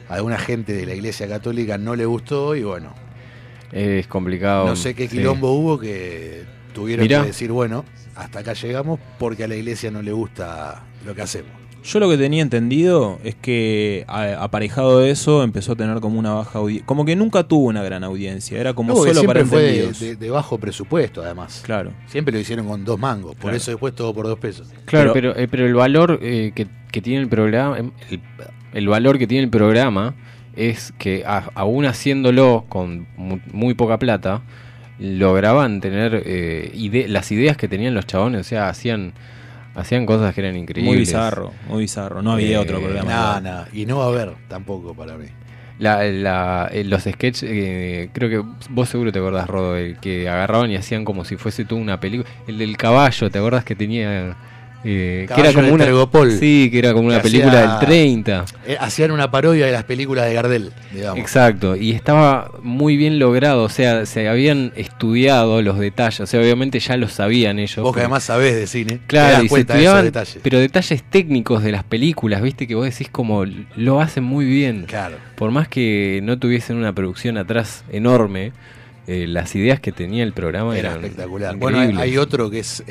alguna 0.08 0.38
gente 0.38 0.72
de 0.74 0.84
la 0.84 0.94
iglesia 0.94 1.26
católica 1.28 1.78
no 1.78 1.94
le 1.96 2.04
gustó 2.04 2.54
y 2.56 2.62
bueno, 2.62 2.92
es 3.72 4.06
complicado. 4.06 4.66
no 4.66 4.76
sé 4.76 4.94
qué 4.94 5.08
quilombo 5.08 5.52
hubo 5.52 5.78
que 5.78 6.44
tuvieron 6.74 7.04
Mirá. 7.04 7.20
que 7.22 7.28
decir, 7.28 7.50
bueno, 7.52 7.84
hasta 8.16 8.40
acá 8.40 8.52
llegamos 8.54 8.98
porque 9.18 9.44
a 9.44 9.48
la 9.48 9.54
iglesia 9.56 9.90
no 9.90 10.02
le 10.02 10.12
gusta 10.12 10.82
lo 11.06 11.14
que 11.14 11.22
hacemos. 11.22 11.52
Yo 11.84 12.00
lo 12.00 12.08
que 12.08 12.16
tenía 12.16 12.40
entendido 12.42 13.18
es 13.24 13.34
que 13.34 14.04
a- 14.08 14.42
aparejado 14.42 15.00
de 15.00 15.10
eso 15.10 15.42
empezó 15.42 15.72
a 15.72 15.76
tener 15.76 16.00
como 16.00 16.18
una 16.18 16.32
baja 16.32 16.58
audiencia. 16.58 16.86
Como 16.86 17.04
que 17.04 17.14
nunca 17.14 17.42
tuvo 17.44 17.66
una 17.68 17.82
gran 17.82 18.02
audiencia. 18.04 18.58
Era 18.58 18.72
como 18.72 18.94
No, 18.94 18.96
solo 18.96 19.22
para 19.24 19.40
siempre 19.40 19.44
fue 19.44 19.62
de, 19.62 19.68
entendidos. 19.84 20.00
de- 20.00 20.16
de 20.16 20.30
bajo 20.30 20.56
presupuesto, 20.58 21.22
además. 21.22 21.62
Claro. 21.64 21.92
Siempre 22.06 22.32
lo 22.32 22.40
hicieron 22.40 22.66
con 22.66 22.84
dos 22.86 22.98
mangos, 22.98 23.32
por 23.34 23.42
Claro. 23.42 23.56
eso 23.58 23.70
después 23.70 23.94
todo 23.94 24.14
por 24.14 24.26
dos 24.26 24.38
pesos. 24.38 24.68
Claro, 24.86 25.12
Pero- 25.12 25.34
pero, 25.34 25.44
eh, 25.44 25.48
pero 25.48 25.66
el 25.66 25.74
valor 25.74 26.18
eh, 26.22 26.52
que, 26.54 26.66
que 26.90 27.02
tiene 27.02 27.20
el 27.20 27.28
programa, 27.28 27.76
el, 27.78 27.92
el 28.72 28.88
valor 28.88 29.18
que 29.18 29.26
tiene 29.26 29.44
el 29.44 29.50
programa 29.50 30.14
es 30.56 30.92
que 30.98 31.22
a- 31.26 31.50
aún 31.54 31.84
haciéndolo 31.84 32.64
con 32.70 33.06
mu- 33.18 33.40
muy, 33.52 33.74
poca 33.74 33.98
plata, 33.98 34.40
lograban 34.98 35.80
tener 35.80 36.22
eh, 36.24 36.70
ide- 36.74 37.08
las 37.08 37.30
ideas 37.32 37.56
que 37.56 37.68
tenían 37.68 37.94
los 37.94 38.06
chabones, 38.06 38.40
o 38.40 38.44
sea, 38.44 38.68
hacían 38.68 39.12
hacían 39.74 40.06
cosas 40.06 40.34
que 40.34 40.40
eran 40.40 40.56
increíbles. 40.56 40.90
Muy 40.92 40.98
bizarro, 40.98 41.52
muy 41.68 41.80
bizarro. 41.82 42.22
No 42.22 42.32
había 42.32 42.56
Eh, 42.56 42.58
otro 42.58 42.80
programa. 42.80 43.08
Nada, 43.10 43.40
nada. 43.40 43.68
Y 43.72 43.86
no 43.86 43.98
va 43.98 44.04
a 44.04 44.08
haber 44.08 44.34
tampoco 44.48 44.94
para 44.94 45.16
mí. 45.16 45.26
La, 45.78 46.04
la- 46.04 46.68
eh, 46.72 46.84
los 46.84 47.02
sketches, 47.02 47.42
eh, 47.48 48.08
creo 48.12 48.30
que 48.30 48.48
vos 48.70 48.88
seguro 48.88 49.10
te 49.10 49.18
acordás, 49.18 49.48
Rodo, 49.48 49.76
el 49.76 49.98
que 49.98 50.28
agarraban 50.28 50.70
y 50.70 50.76
hacían 50.76 51.04
como 51.04 51.24
si 51.24 51.36
fuese 51.36 51.64
toda 51.64 51.80
una 51.80 51.98
película. 51.98 52.30
El 52.46 52.58
del 52.58 52.76
caballo, 52.76 53.30
¿te 53.30 53.38
acordás 53.38 53.64
que 53.64 53.74
tenía... 53.74 54.36
eh, 54.84 55.26
que 55.34 55.40
era 55.40 55.52
como 55.52 55.72
una. 55.72 55.86
Sí, 56.38 56.68
que 56.70 56.78
era 56.78 56.92
como 56.92 57.06
una 57.08 57.22
película 57.22 57.52
hacía- 57.62 57.78
del 57.78 57.86
30. 57.86 58.44
Eh, 58.66 58.76
hacían 58.78 59.10
una 59.12 59.30
parodia 59.30 59.66
de 59.66 59.72
las 59.72 59.84
películas 59.84 60.26
de 60.26 60.34
Gardel, 60.34 60.72
digamos. 60.92 61.18
Exacto, 61.18 61.74
y 61.74 61.92
estaba 61.92 62.50
muy 62.62 62.96
bien 62.96 63.18
logrado, 63.18 63.62
o 63.64 63.68
sea, 63.68 64.04
se 64.06 64.28
habían 64.28 64.72
estudiado 64.76 65.62
los 65.62 65.78
detalles, 65.78 66.20
o 66.20 66.26
sea, 66.26 66.40
obviamente 66.40 66.78
ya 66.80 66.96
lo 66.96 67.08
sabían 67.08 67.58
ellos. 67.58 67.82
Vos 67.82 67.94
que 67.94 68.00
además 68.00 68.24
sabés 68.24 68.54
de 68.54 68.66
cine, 68.66 69.00
Claro, 69.06 69.42
y 69.44 69.48
se 69.48 69.54
de 69.54 69.60
estudiaban, 69.62 70.04
detalles. 70.04 70.38
pero 70.42 70.58
detalles 70.58 71.02
técnicos 71.02 71.62
de 71.62 71.72
las 71.72 71.84
películas, 71.84 72.42
viste, 72.42 72.66
que 72.66 72.74
vos 72.74 72.84
decís 72.84 73.08
como 73.10 73.44
lo 73.76 74.00
hacen 74.00 74.24
muy 74.24 74.44
bien. 74.44 74.84
Claro. 74.86 75.16
Por 75.36 75.50
más 75.50 75.66
que 75.68 76.20
no 76.22 76.38
tuviesen 76.38 76.76
una 76.76 76.92
producción 76.92 77.38
atrás 77.38 77.84
enorme, 77.90 78.52
eh, 79.06 79.26
las 79.28 79.54
ideas 79.54 79.80
que 79.80 79.92
tenía 79.92 80.24
el 80.24 80.32
programa 80.32 80.78
Era 80.78 80.90
eran 80.92 81.04
espectacular. 81.04 81.56
Bueno, 81.56 81.78
hay, 82.00 82.16
otro 82.16 82.50
que 82.50 82.60
es 82.60 82.82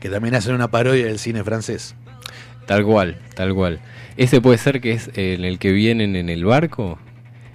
que 0.00 0.08
también 0.08 0.34
hacen 0.34 0.54
una 0.54 0.68
parodia 0.70 1.06
del 1.06 1.18
cine 1.18 1.42
francés. 1.44 1.94
Tal 2.66 2.84
cual, 2.84 3.16
tal 3.34 3.54
cual. 3.54 3.80
Ese 4.16 4.40
puede 4.40 4.58
ser 4.58 4.80
que 4.80 4.92
es 4.92 5.10
en 5.14 5.44
el 5.44 5.58
que 5.58 5.72
vienen 5.72 6.16
en 6.16 6.28
el 6.28 6.44
barco. 6.44 6.98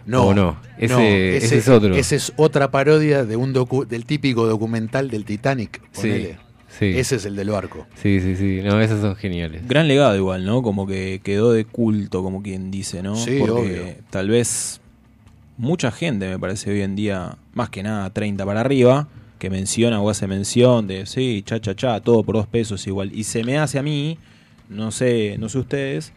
No, 0.06 0.28
¿O 0.28 0.34
no? 0.34 0.58
Ese- 0.78 1.38
ese 1.38 1.58
es 1.58 1.68
otro. 1.70 1.96
Ese 1.96 2.16
es 2.16 2.34
otra 2.38 2.72
parodia 2.72 3.24
de 3.26 3.36
un 3.36 3.54
docu- 3.54 3.86
del 3.88 4.06
típico 4.06 4.48
documental 4.48 5.10
del 5.10 5.26
Titanic. 5.26 5.82
Sí, 5.92 6.02
ponele. 6.02 6.38
sí. 6.80 6.86
Ese 6.98 7.18
es 7.18 7.26
el 7.26 7.36
del 7.36 7.50
barco. 7.50 7.86
Sí, 8.02 8.20
sí, 8.20 8.36
sí. 8.36 8.62
No, 8.64 8.80
esos 8.82 9.02
son 9.02 9.16
geniales. 9.16 9.68
Gran 9.68 9.88
legado 9.88 10.16
igual, 10.16 10.46
¿no? 10.46 10.64
Como 10.64 10.88
que 10.88 11.22
quedó 11.24 11.52
de 11.54 11.66
culto, 11.66 12.24
como 12.24 12.42
quien 12.42 12.72
dice, 12.72 13.04
¿no? 13.04 13.16
Sí, 13.16 13.38
Porque 13.40 13.52
obvio. 13.54 13.84
tal 14.10 14.30
vez 14.30 14.82
mucha 15.58 15.92
gente, 15.92 16.28
me 16.30 16.40
parece 16.40 16.72
hoy 16.72 16.82
en 16.82 16.96
día, 16.96 17.38
más 17.54 17.70
que 17.70 17.84
nada 17.84 18.10
30 18.12 18.46
para 18.46 18.62
arriba, 18.62 19.08
que 19.42 19.50
menciona 19.50 20.00
o 20.00 20.08
hace 20.10 20.28
mención 20.28 20.86
de, 20.86 21.08
sí, 21.08 21.42
cha, 21.44 21.60
cha, 21.60 21.76
cha, 21.76 22.00
todo 22.00 22.22
por 22.24 22.36
dos 22.36 22.46
pesos 22.46 22.86
igual. 22.86 23.12
Y 23.14 23.24
se 23.24 23.44
me 23.44 23.58
hace 23.58 23.80
a 23.80 23.82
mí, 23.84 24.20
no 24.70 24.92
sé, 24.92 25.36
no 25.40 25.50
sé 25.50 25.58
ustedes, 25.58 26.14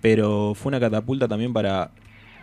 pero 0.00 0.54
fue 0.54 0.70
una 0.70 0.80
catapulta 0.80 1.28
también 1.28 1.52
para 1.52 1.90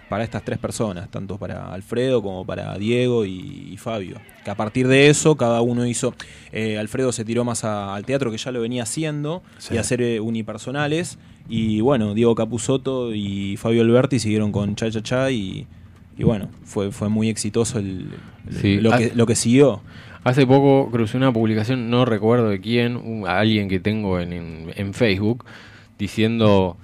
para 0.10 0.26
estas 0.26 0.44
tres 0.44 0.60
personas, 0.60 1.10
tanto 1.10 1.38
para 1.38 1.74
Alfredo 1.74 2.22
como 2.22 2.46
para 2.46 2.78
Diego 2.78 3.26
y, 3.26 3.70
y 3.72 3.78
Fabio. 3.78 4.18
Que 4.44 4.52
a 4.52 4.56
partir 4.56 4.86
de 4.90 5.08
eso 5.08 5.38
cada 5.38 5.62
uno 5.62 5.86
hizo, 5.86 6.14
eh, 6.52 6.78
Alfredo 6.78 7.14
se 7.14 7.24
tiró 7.24 7.46
más 7.46 7.64
a- 7.64 7.96
al 7.96 8.04
teatro 8.06 8.30
que 8.30 8.36
ya 8.38 8.52
lo 8.52 8.60
venía 8.60 8.84
haciendo 8.84 9.42
Sí. 9.58 9.74
y 9.74 9.78
a 9.78 9.80
hacer 9.82 10.02
eh, 10.02 10.20
unipersonales. 10.20 11.18
Y 11.48 11.80
bueno, 11.80 12.14
Diego 12.14 12.36
Capusotto 12.36 13.16
y 13.16 13.56
Fabio 13.56 13.84
Alberti 13.84 14.20
siguieron 14.20 14.52
con 14.52 14.76
Cha 14.76 14.92
Cha 14.92 15.02
Cha 15.02 15.32
y, 15.32 15.66
y 16.18 16.24
bueno, 16.26 16.50
fue, 16.66 16.92
fue 16.92 17.08
muy 17.08 17.30
exitoso 17.30 17.80
el, 17.80 18.10
el- 18.50 18.58
Sí. 18.62 18.82
lo, 18.82 18.92
que, 18.92 19.06
Ah. 19.06 19.12
lo 19.16 19.26
que 19.26 19.36
siguió. 19.36 19.82
Hace 20.24 20.46
poco 20.46 20.90
crucé 20.92 21.18
una 21.18 21.34
publicación, 21.34 21.90
no 21.90 22.06
recuerdo 22.06 22.50
de 22.50 22.62
quién, 22.62 22.96
un- 22.96 23.28
a 23.28 23.40
alguien 23.40 23.68
que 23.68 23.80
tengo 23.80 24.20
en, 24.20 24.34
en- 24.34 24.74
en 24.76 24.94
Facebook, 24.94 25.46
diciendo, 25.98 26.78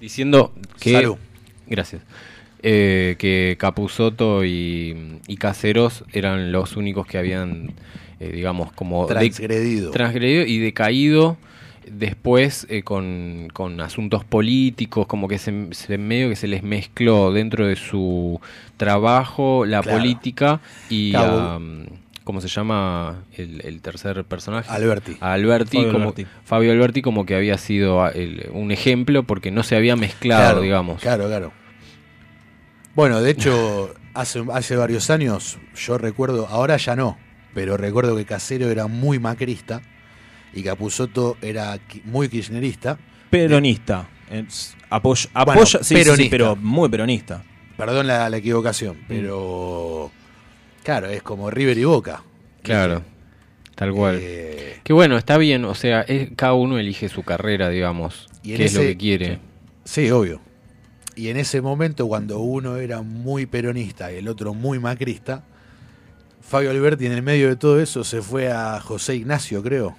diciendo 0.00 0.52
que... 0.80 0.92
Salud. 0.92 1.16
Gracias. 1.68 2.02
Eh, 2.62 3.14
que 3.18 3.56
Capusoto 3.60 4.44
y, 4.44 5.20
y 5.28 5.36
Caseros 5.36 6.04
eran 6.12 6.50
los 6.50 6.76
únicos 6.76 7.06
que 7.06 7.18
habían, 7.18 7.74
eh, 8.18 8.30
digamos, 8.32 8.72
como... 8.72 9.06
de- 9.06 9.14
Transgredido. 9.14 9.90
transgredido 9.92 10.44
y 10.44 10.58
decaído 10.58 11.36
después 11.88 12.66
eh, 12.68 12.82
con, 12.82 13.48
con 13.52 13.80
asuntos 13.80 14.24
políticos, 14.24 15.06
como 15.06 15.28
que 15.28 15.38
se, 15.38 15.68
se- 15.72 15.96
medio 15.98 16.28
que 16.28 16.36
se 16.36 16.48
les 16.48 16.62
mezcló 16.64 17.32
dentro 17.32 17.66
de 17.68 17.76
su 17.76 18.40
trabajo 18.76 19.64
la 19.64 19.80
Claro. 19.82 19.98
política 19.98 20.60
y 20.90 21.12
Cabo. 21.12 21.60
¿Cómo 22.28 22.42
se 22.42 22.48
llama 22.48 23.24
el, 23.38 23.62
el 23.64 23.80
tercer 23.80 24.22
personaje? 24.26 24.70
Alberti. 24.70 25.16
A 25.18 25.32
Alberti, 25.32 25.78
Fabio 25.78 25.92
como, 25.92 26.04
Alberti. 26.10 26.26
Fabio 26.44 26.72
Alberti 26.72 27.00
como 27.00 27.24
que 27.24 27.34
había 27.34 27.56
sido 27.56 28.04
ah, 28.04 28.10
el- 28.10 28.50
un 28.52 28.70
ejemplo 28.70 29.22
porque 29.22 29.50
no 29.50 29.62
se 29.62 29.76
había 29.76 29.96
mezclado, 29.96 30.42
Claro, 30.42 30.60
digamos. 30.60 31.00
Claro, 31.00 31.26
claro. 31.26 31.52
Bueno, 32.94 33.22
de 33.22 33.30
hecho, 33.30 33.94
hace, 34.12 34.44
hace 34.52 34.76
varios 34.76 35.08
años, 35.08 35.56
yo 35.74 35.96
recuerdo, 35.96 36.46
ahora 36.48 36.76
ya 36.76 36.96
no, 36.96 37.16
pero 37.54 37.78
recuerdo 37.78 38.14
que 38.14 38.26
Casero 38.26 38.68
era 38.70 38.88
muy 38.88 39.18
macrista 39.18 39.80
y 40.52 40.62
Capusotto 40.62 41.38
era 41.40 41.78
muy 42.04 42.28
kirchnerista. 42.28 42.98
Peronista. 43.30 44.06
Es- 44.30 44.76
apoya, 44.90 45.30
Bueno, 45.46 45.64
sí, 45.64 45.78
sí, 45.80 45.82
sí, 45.82 45.94
peronista. 45.94 46.30
pero 46.30 46.56
muy 46.56 46.90
peronista. 46.90 47.42
Perdón 47.78 48.06
la, 48.06 48.28
la 48.28 48.36
equivocación, 48.36 48.98
pero 49.08 50.10
claro, 50.88 51.08
es 51.10 51.22
como 51.22 51.50
River 51.50 51.76
y 51.76 51.84
Boca. 51.84 52.22
Claro, 52.62 53.02
tal 53.74 53.92
cual. 53.92 54.18
Eh, 54.22 54.80
Que 54.84 54.94
bueno, 54.94 55.18
está 55.18 55.36
bien, 55.36 55.66
o 55.66 55.74
sea, 55.74 56.00
es- 56.00 56.30
cada 56.34 56.54
uno 56.54 56.78
elige 56.78 57.10
su 57.10 57.24
carrera, 57.24 57.68
digamos, 57.68 58.26
Y 58.42 58.54
qué 58.56 58.64
es 58.64 58.72
lo 58.72 58.80
que 58.80 58.96
quiere. 58.96 59.38
sí, 59.84 60.10
obvio. 60.10 60.40
Y 61.14 61.28
en 61.28 61.36
ese 61.36 61.60
momento, 61.60 62.06
cuando 62.08 62.38
uno 62.38 62.78
era 62.78 63.02
muy 63.02 63.44
peronista 63.44 64.10
y 64.10 64.16
el 64.16 64.28
otro 64.28 64.54
muy 64.54 64.78
macrista, 64.78 65.44
Fabio 66.40 66.70
Alberti 66.70 67.04
en 67.04 67.12
el 67.12 67.22
medio 67.22 67.48
de 67.48 67.56
todo 67.56 67.78
eso 67.80 68.02
se 68.02 68.22
fue 68.22 68.50
a 68.50 68.80
José 68.80 69.14
Ignacio, 69.16 69.62
creo, 69.62 69.94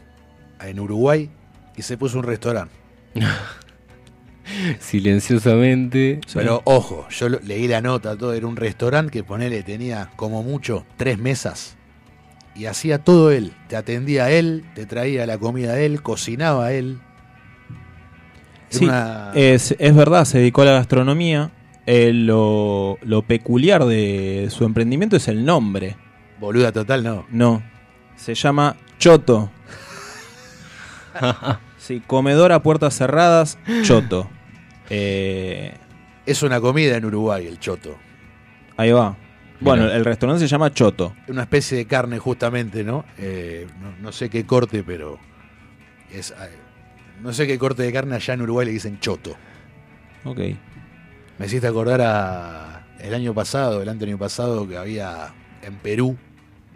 en 0.60 0.80
Uruguay, 0.80 1.30
y 1.78 1.84
se 1.84 1.98
puso 1.98 2.18
un 2.18 2.24
restaurante. 2.24 2.74
Silenciosamente. 4.80 6.20
Pero 6.34 6.62
ojo, 6.66 7.08
yo 7.10 7.30
leí 7.30 7.68
la 7.68 7.82
nota, 7.82 8.16
todo 8.18 8.34
era 8.34 8.48
un 8.48 8.56
restaurante 8.56 9.12
que 9.12 9.24
ponele 9.24 9.64
tenía 9.64 10.10
como 10.16 10.44
mucho 10.44 10.86
tres 10.98 11.18
mesas. 11.18 11.76
Y 12.56 12.66
hacía 12.66 13.00
todo 13.04 13.32
él. 13.32 13.54
Te 13.68 13.76
atendía 13.76 14.32
él, 14.32 14.66
te 14.76 14.86
traía 14.86 15.26
la 15.26 15.38
comida 15.38 15.80
él, 15.80 16.02
cocinaba 16.02 16.74
él. 16.74 17.00
Era 18.70 18.80
Sí, 18.80 18.86
una- 18.86 19.32
es, 19.34 19.76
es 19.80 19.96
verdad, 19.96 20.26
se 20.26 20.40
dedicó 20.40 20.64
a 20.64 20.66
la 20.66 20.72
gastronomía. 20.74 21.52
Eh, 21.86 22.12
lo, 22.14 22.98
lo 23.02 23.22
peculiar 23.24 23.86
de 23.86 24.48
su 24.52 24.66
emprendimiento 24.66 25.16
es 25.16 25.28
el 25.28 25.44
nombre. 25.46 25.96
Boluda 26.40 26.72
total, 26.72 27.04
no. 27.04 27.26
No, 27.32 27.64
se 28.16 28.36
llama 28.36 28.76
Choto. 29.00 29.50
sí, 31.78 32.02
comedor 32.06 32.52
a 32.52 32.62
puertas 32.62 32.96
cerradas, 32.98 33.58
Choto. 33.84 34.30
Eh, 34.90 35.74
Es 36.26 36.44
una 36.44 36.60
comida 36.62 36.98
en 36.98 37.06
Uruguay, 37.06 37.48
el 37.48 37.60
choto. 37.60 37.98
ahí 38.78 38.92
va. 38.92 39.16
Bueno, 39.62 39.90
el 39.92 40.06
restaurante 40.06 40.40
se 40.42 40.48
llama 40.48 40.72
Choto. 40.74 41.14
Una 41.28 41.42
especie 41.42 41.78
de 41.78 41.86
carne 41.86 42.18
justamente, 42.18 42.82
¿no? 42.84 43.04
Eh, 43.18 43.68
no, 43.82 43.92
no 44.02 44.12
sé 44.14 44.30
qué 44.30 44.46
corte, 44.46 44.84
pero 44.84 45.20
es... 46.14 46.32
eh, 46.32 46.36
No 47.22 47.34
sé 47.34 47.46
qué 47.46 47.58
corte 47.60 47.84
de 47.84 47.92
carne 47.92 48.16
allá 48.16 48.36
en 48.36 48.42
Uruguay 48.44 48.66
le 48.68 48.72
dicen 48.72 49.00
choto. 49.02 49.36
Ok. 50.24 50.40
Me 51.38 51.46
hiciste 51.46 51.68
acordar 51.68 52.00
a 52.02 52.86
el 53.00 53.14
año 53.14 53.34
pasado, 53.34 53.82
el 53.82 53.90
año 53.90 54.18
pasado, 54.18 54.66
que 54.68 54.78
había 54.78 55.34
en 55.62 55.76
Perú 55.76 56.16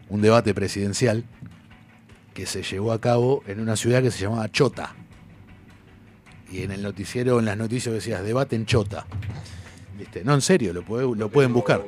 un 0.09 0.22
debate 0.22 0.53
presidencial 0.53 1.24
que 2.34 2.45
se 2.45 2.64
llevó 2.64 2.91
a 2.91 2.99
cabo 2.99 3.43
en 3.47 3.61
una 3.61 3.78
ciudad 3.78 4.01
que 4.01 4.11
se 4.11 4.24
llamaba 4.24 4.49
Chota. 4.51 4.93
Y 6.54 6.62
en 6.62 6.72
el 6.72 6.84
noticiero, 6.84 7.39
en 7.39 7.45
las 7.45 7.58
noticias 7.58 7.95
decías, 7.95 8.24
debate 8.24 8.56
en 8.56 8.68
Chota. 8.68 9.08
¿Viste? 9.97 10.24
No, 10.24 10.36
en 10.36 10.41
serio, 10.41 10.72
lo, 10.72 10.84
puede- 10.84 11.16
lo 11.16 11.30
pueden 11.30 11.51
buscar. 11.51 11.82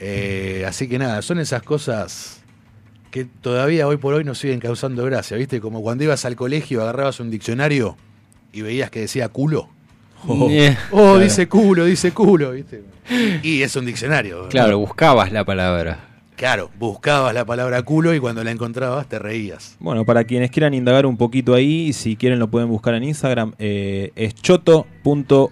Eh, 0.00 0.64
así 0.66 0.88
que 0.88 0.98
nada, 0.98 1.22
son 1.22 1.38
esas 1.40 1.62
cosas 1.62 2.42
que 3.10 3.24
todavía 3.24 3.88
hoy 3.88 3.96
por 3.96 4.14
hoy 4.14 4.22
nos 4.22 4.38
siguen 4.38 4.60
causando 4.60 5.04
gracia, 5.04 5.36
¿viste? 5.36 5.60
Como 5.60 5.82
cuando 5.82 6.04
ibas 6.04 6.24
al 6.24 6.36
colegio, 6.36 6.82
agarrabas 6.82 7.18
un 7.20 7.30
diccionario 7.30 7.96
y 8.52 8.62
veías 8.62 8.90
que 8.90 9.00
decía 9.00 9.28
culo. 9.28 9.68
Oh. 10.26 10.50
Oh, 10.92 11.18
dice 11.18 11.48
culo, 11.48 11.84
dice 11.84 12.12
culo, 12.12 12.52
¿viste? 12.52 12.82
Y 13.42 13.62
es 13.62 13.74
un 13.76 13.86
diccionario. 13.86 14.48
claro, 14.48 14.78
buscabas 14.78 15.32
la 15.32 15.44
palabra. 15.44 16.07
Claro, 16.38 16.70
buscabas 16.78 17.34
la 17.34 17.44
palabra 17.44 17.82
culo 17.82 18.14
y 18.14 18.20
cuando 18.20 18.44
la 18.44 18.52
encontrabas 18.52 19.08
te 19.08 19.18
reías. 19.18 19.76
Bueno, 19.80 20.04
para 20.04 20.22
quienes 20.22 20.52
quieran 20.52 20.72
indagar 20.72 21.04
un 21.04 21.16
poquito 21.16 21.52
ahí, 21.52 21.92
si 21.92 22.14
quieren 22.14 22.38
lo 22.38 22.46
pueden 22.48 22.68
buscar 22.68 22.94
en 22.94 23.02
Instagram. 23.02 23.54
eh, 23.58 24.12
es 24.14 24.36
choto.uy 24.36 25.50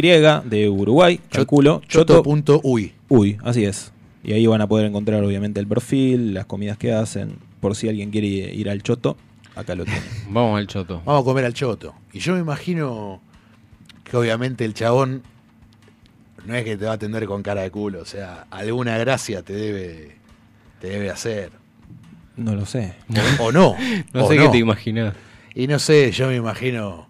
de 0.00 0.68
Uruguay, 0.70 1.20
calculo. 1.30 1.82
Choto. 1.86 2.22
Choto.uy. 2.22 2.94
Uy, 3.10 3.36
así 3.44 3.66
es. 3.66 3.92
Y 4.24 4.32
ahí 4.32 4.46
van 4.46 4.62
a 4.62 4.66
poder 4.66 4.86
encontrar 4.86 5.22
obviamente 5.22 5.60
el 5.60 5.66
perfil, 5.66 6.32
las 6.32 6.46
comidas 6.46 6.78
que 6.78 6.90
hacen. 6.94 7.36
Por 7.60 7.76
si 7.76 7.90
alguien 7.90 8.10
quiere 8.10 8.28
ir 8.28 8.70
al 8.70 8.82
Choto, 8.82 9.18
acá 9.56 9.74
lo 9.74 9.84
tienen. 9.84 10.02
Vamos 10.30 10.58
al 10.58 10.66
choto. 10.68 11.02
Vamos 11.04 11.20
a 11.20 11.24
comer 11.26 11.44
al 11.44 11.52
choto. 11.52 11.94
Y 12.14 12.20
yo 12.20 12.32
me 12.32 12.40
imagino 12.40 13.20
que 14.04 14.16
obviamente 14.16 14.64
el 14.64 14.72
chabón 14.72 15.22
no 16.48 16.54
es 16.56 16.64
que 16.64 16.76
te 16.76 16.84
va 16.86 16.92
a 16.92 16.94
atender 16.94 17.26
con 17.26 17.42
cara 17.42 17.62
de 17.62 17.70
culo, 17.70 18.00
o 18.02 18.04
sea, 18.04 18.46
alguna 18.50 18.98
gracia 18.98 19.42
te 19.42 19.52
debe, 19.52 20.16
te 20.80 20.88
debe 20.88 21.10
hacer. 21.10 21.52
No 22.36 22.54
lo 22.54 22.66
sé. 22.66 22.94
O 23.40 23.52
no. 23.52 23.76
No 24.12 24.24
o 24.24 24.28
sé 24.28 24.36
qué 24.36 24.48
te 24.48 24.58
imaginas. 24.58 25.14
Y 25.54 25.66
no 25.66 25.78
sé, 25.78 26.10
yo 26.12 26.28
me 26.28 26.36
imagino. 26.36 27.06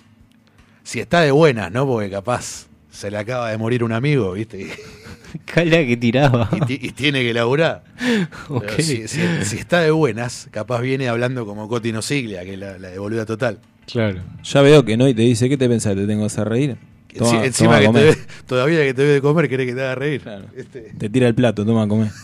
Si 0.83 1.01
está 1.01 1.21
de 1.21 1.31
buenas, 1.31 1.71
¿no? 1.71 1.87
Porque 1.87 2.09
capaz 2.11 2.67
se 2.91 3.11
le 3.11 3.19
acaba 3.19 3.51
de 3.51 3.59
morir 3.59 3.85
un 3.85 3.93
amigo, 3.93 4.33
¿viste? 4.33 4.69
Cala 5.45 5.85
que 5.87 5.97
tiraba. 5.99 6.49
y 6.53 6.61
ti- 6.61 6.79
y 6.81 6.91
tiene 6.93 7.23
que 7.23 7.35
laburar. 7.35 7.85
Ok. 8.49 8.63
Pero 8.69 8.83
si, 8.83 9.07
si- 9.09 9.45
si 9.45 9.57
está 9.59 9.81
de 9.81 9.91
buenas, 9.91 10.49
capaz 10.51 10.81
viene 10.81 11.09
hablando 11.09 11.45
como 11.45 11.69
Coti 11.69 11.93
Nosiglia, 11.93 12.43
que 12.45 12.55
es 12.55 12.59
la, 12.59 12.79
la 12.79 12.89
de 12.89 12.99
boluda 12.99 13.27
total. 13.27 13.59
Claro. 13.87 14.21
Ya 14.43 14.63
veo 14.63 14.85
que 14.85 14.97
no 14.97 15.07
y 15.09 15.15
te 15.15 15.23
dice, 15.23 15.49
¿qué 15.51 15.59
te 15.59 15.69
pensás? 15.69 15.95
¿Te 15.95 16.07
tengo 16.07 16.23
que 16.23 16.27
hacer 16.27 16.49
reír? 16.49 16.77
Toma, 17.17 17.45
Encima 17.45 17.81
toma, 17.81 17.99
que 18.01 18.05
te 18.05 18.05
ve- 18.21 18.27
todavía 18.47 18.83
que 18.85 18.95
te 18.95 19.03
ve 19.03 19.09
de 19.15 19.21
comer, 19.23 19.49
querés 19.49 19.67
que 19.67 19.75
te 19.75 19.81
haga 19.83 19.95
reír. 19.95 20.21
Claro. 20.21 20.45
Este, 20.55 20.81
Te 20.97 21.09
tira 21.09 21.27
el 21.29 21.35
plato, 21.35 21.65
toma, 21.65 21.89
come. 21.89 22.11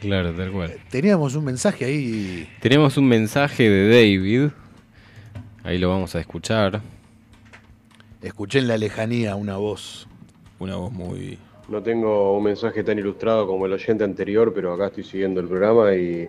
Claro, 0.00 0.32
tal 0.32 0.52
cual. 0.52 0.74
teníamos 0.90 1.34
un 1.34 1.44
mensaje 1.44 1.84
ahí. 1.84 2.48
Tenemos 2.60 2.96
un 2.96 3.08
mensaje 3.08 3.68
de 3.68 3.88
David. 3.88 4.50
Ahí 5.64 5.78
lo 5.78 5.88
vamos 5.88 6.14
a 6.14 6.20
escuchar. 6.20 6.80
Escuché 8.22 8.60
en 8.60 8.68
la 8.68 8.78
lejanía 8.78 9.34
una 9.34 9.56
voz. 9.56 10.06
Una 10.60 10.76
voz 10.76 10.92
muy... 10.92 11.38
No 11.68 11.82
tengo 11.82 12.36
un 12.38 12.44
mensaje 12.44 12.82
tan 12.84 12.98
ilustrado 12.98 13.46
como 13.46 13.66
el 13.66 13.72
oyente 13.72 14.04
anterior, 14.04 14.52
pero 14.54 14.72
acá 14.72 14.86
estoy 14.86 15.04
siguiendo 15.04 15.40
el 15.40 15.48
programa 15.48 15.92
y 15.94 16.28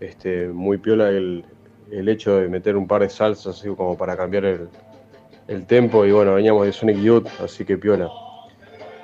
este, 0.00 0.48
muy 0.48 0.78
piola 0.78 1.10
el, 1.10 1.44
el 1.92 2.08
hecho 2.08 2.36
de 2.38 2.48
meter 2.48 2.74
un 2.74 2.88
par 2.88 3.02
de 3.02 3.10
salsas 3.10 3.58
así 3.58 3.68
como 3.68 3.96
para 3.98 4.16
cambiar 4.16 4.44
el, 4.46 4.68
el 5.48 5.66
tempo. 5.66 6.04
Y 6.04 6.12
bueno, 6.12 6.34
veníamos 6.34 6.66
de 6.66 6.72
Sonic 6.72 6.98
Youth, 6.98 7.26
así 7.42 7.64
que 7.64 7.76
piola. 7.78 8.08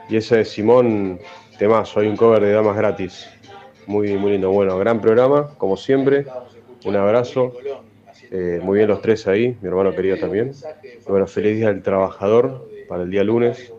Y 0.08 0.16
ese 0.16 0.38
de 0.38 0.44
Simón, 0.44 1.18
temazo, 1.58 2.00
hay 2.00 2.08
un 2.08 2.16
cover 2.16 2.42
de 2.42 2.52
Damas 2.52 2.76
Gratis. 2.76 3.28
Muy, 3.86 4.16
muy 4.16 4.32
lindo. 4.32 4.50
Bueno, 4.50 4.78
gran 4.78 5.00
programa, 5.00 5.48
como 5.58 5.76
siempre. 5.76 6.26
Un 6.84 6.96
abrazo. 6.96 7.52
Eh, 8.32 8.60
muy 8.62 8.78
bien 8.78 8.88
los 8.88 9.02
tres 9.02 9.26
ahí, 9.26 9.56
mi 9.60 9.68
hermano 9.68 9.94
querido 9.94 10.16
también. 10.16 10.52
Y 10.84 11.10
bueno, 11.10 11.26
feliz 11.26 11.56
día 11.56 11.68
del 11.68 11.82
trabajador 11.82 12.68
para 12.88 13.02
el 13.02 13.10
día 13.10 13.24
lunes, 13.24 13.72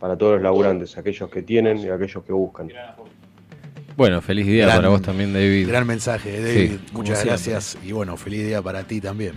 para 0.00 0.16
todos 0.16 0.34
los 0.34 0.42
laburantes, 0.42 0.96
aquellos 0.96 1.28
que 1.30 1.42
tienen 1.42 1.78
y 1.78 1.88
aquellos 1.88 2.24
que 2.24 2.32
buscan. 2.32 2.70
Bueno, 3.96 4.20
feliz 4.22 4.46
día 4.46 4.64
Gran- 4.64 4.76
para 4.76 4.88
vos 4.88 5.02
también, 5.02 5.32
David. 5.32 5.68
Gran 5.68 5.86
mensaje, 5.86 6.36
eh, 6.36 6.40
David. 6.40 6.70
Sí, 6.70 6.80
Muchas 6.92 7.24
gracias. 7.24 7.76
Y 7.84 7.92
bueno, 7.92 8.16
feliz 8.16 8.46
día 8.46 8.62
para 8.62 8.84
ti 8.84 9.00
también. 9.00 9.32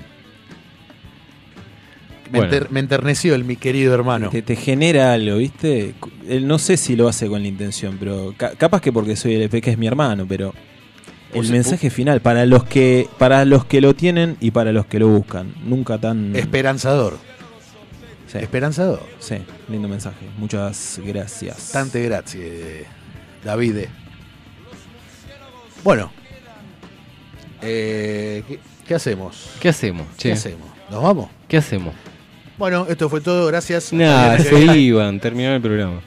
Me, 2.31 2.39
Bueno. 2.39 2.53
enter- 2.53 2.67
me 2.71 2.79
enterneció 2.79 3.35
el 3.35 3.43
mi 3.43 3.57
querido 3.57 3.93
hermano. 3.93 4.29
Te, 4.29 4.41
te 4.41 4.55
genera 4.55 5.11
algo, 5.13 5.37
¿viste? 5.37 5.95
Él 6.29 6.47
no 6.47 6.59
sé 6.59 6.77
si 6.77 6.95
lo 6.95 7.07
hace 7.09 7.27
con 7.27 7.41
la 7.41 7.47
intención, 7.47 7.97
pero 7.99 8.33
ca- 8.37 8.51
capaz 8.55 8.81
que 8.81 8.93
porque 8.93 9.15
soy 9.15 9.35
el 9.35 9.41
EP, 9.43 9.61
que 9.61 9.71
es 9.71 9.77
mi 9.77 9.87
hermano, 9.87 10.25
pero 10.27 10.53
el 11.33 11.49
mensaje 11.49 11.89
final 11.89 12.21
para 12.21 12.45
los 12.45 12.63
que 12.65 13.07
para 13.17 13.43
los 13.45 13.65
que 13.65 13.81
lo 13.81 13.93
tienen 13.95 14.37
y 14.39 14.51
para 14.51 14.71
los 14.71 14.85
que 14.85 14.99
lo 14.99 15.07
buscan, 15.09 15.53
nunca 15.65 15.97
tan 15.97 16.35
Esperanzador. 16.35 17.17
Sí, 18.27 18.37
Esperanzador. 18.37 19.01
sí, 19.19 19.35
lindo 19.69 19.89
mensaje. 19.89 20.25
Muchas 20.37 21.01
gracias. 21.05 21.71
Tante 21.73 22.01
grazie, 22.03 22.85
Davide. 23.43 23.89
Bueno. 25.83 26.11
Eh, 27.61 28.43
¿qué, 28.47 28.59
qué 28.87 28.95
hacemos? 28.95 29.49
¿Qué 29.59 29.69
hacemos? 29.69 30.07
¿Qué 30.17 30.31
hacemos? 30.31 30.67
¿Nos 30.89 31.03
vamos? 31.03 31.29
¿Qué 31.47 31.57
hacemos? 31.57 31.93
Bueno, 32.61 32.85
esto 32.87 33.09
fue 33.09 33.21
todo. 33.21 33.47
Gracias. 33.47 33.91
El 33.91 34.39
se 34.43 34.77
iban, 34.77 35.19
terminaron 35.19 35.55
el 35.55 35.61
programa. 35.63 35.99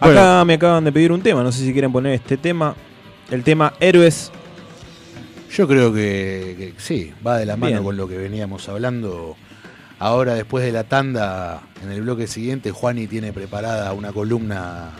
Acá 0.00 0.42
me 0.46 0.54
acaban 0.54 0.82
de 0.84 0.90
pedir 0.90 1.12
un 1.12 1.20
tema, 1.20 1.42
no 1.42 1.52
sé 1.52 1.62
si 1.66 1.70
quieren 1.74 1.92
poner 1.92 2.14
este 2.14 2.38
tema, 2.38 2.74
el 3.30 3.42
tema 3.44 3.74
Héroes. 3.78 4.32
Yo 5.54 5.68
creo 5.68 5.92
que, 5.92 6.54
que 6.58 6.72
sí, 6.78 7.12
va 7.26 7.36
de 7.36 7.44
la 7.44 7.56
mano 7.58 7.72
Bien. 7.72 7.84
con 7.84 7.94
lo 7.98 8.08
que 8.08 8.16
veníamos 8.16 8.70
hablando. 8.70 9.36
Ahora, 9.98 10.32
después 10.32 10.64
de 10.64 10.72
la 10.72 10.84
tanda, 10.84 11.60
en 11.82 11.92
el 11.92 12.00
bloque 12.00 12.26
siguiente, 12.26 12.70
Juani 12.70 13.06
tiene 13.06 13.34
preparada 13.34 13.92
una 13.92 14.12
columna 14.12 14.92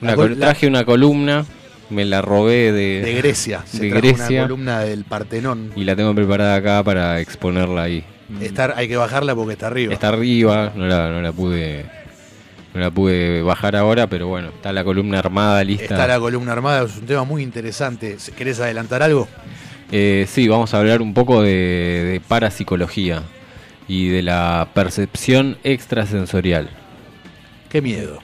Una 0.00 0.14
col- 0.14 0.38
traje 0.38 0.68
una 0.68 0.84
columna, 0.84 1.44
me 1.90 2.04
la 2.04 2.22
robé 2.22 2.70
de, 2.70 3.02
de 3.02 3.14
Grecia. 3.14 3.62
Se 3.66 3.80
de 3.82 3.88
trajo 3.90 4.00
Grecia. 4.06 4.38
una 4.38 4.42
columna 4.42 4.78
del 4.80 5.02
Partenón. 5.04 5.72
y 5.74 5.82
la 5.82 5.96
tengo 5.96 6.14
preparada 6.14 6.54
acá 6.54 6.84
para 6.84 7.18
exponerla 7.20 7.82
ahí. 7.82 8.04
Estar, 8.40 8.74
hay 8.76 8.88
que 8.88 8.96
bajarla 8.96 9.34
porque 9.34 9.52
está 9.52 9.66
arriba. 9.66 9.92
Está 9.92 10.08
arriba, 10.08 10.72
no 10.74 10.86
la, 10.86 11.10
no 11.10 11.20
la 11.20 11.32
pude 11.32 11.84
no 12.74 12.80
la 12.80 12.90
pude 12.90 13.42
bajar 13.42 13.76
ahora, 13.76 14.08
pero 14.08 14.26
bueno, 14.26 14.48
está 14.48 14.72
la 14.72 14.82
columna 14.82 15.18
armada 15.20 15.62
lista. 15.62 15.84
Está 15.84 16.06
la 16.08 16.18
columna 16.18 16.52
armada, 16.52 16.84
es 16.84 16.96
un 16.96 17.06
tema 17.06 17.22
muy 17.24 17.42
interesante. 17.42 18.16
¿Querés 18.36 18.58
adelantar 18.60 19.02
algo? 19.02 19.28
Eh, 19.92 20.26
sí, 20.28 20.48
vamos 20.48 20.74
a 20.74 20.78
hablar 20.80 21.00
un 21.00 21.14
poco 21.14 21.42
de, 21.42 21.50
de 21.50 22.20
parapsicología 22.26 23.22
y 23.86 24.08
de 24.08 24.22
la 24.22 24.68
percepción 24.74 25.56
extrasensorial. 25.62 26.68
Qué 27.68 27.80
miedo. 27.80 28.18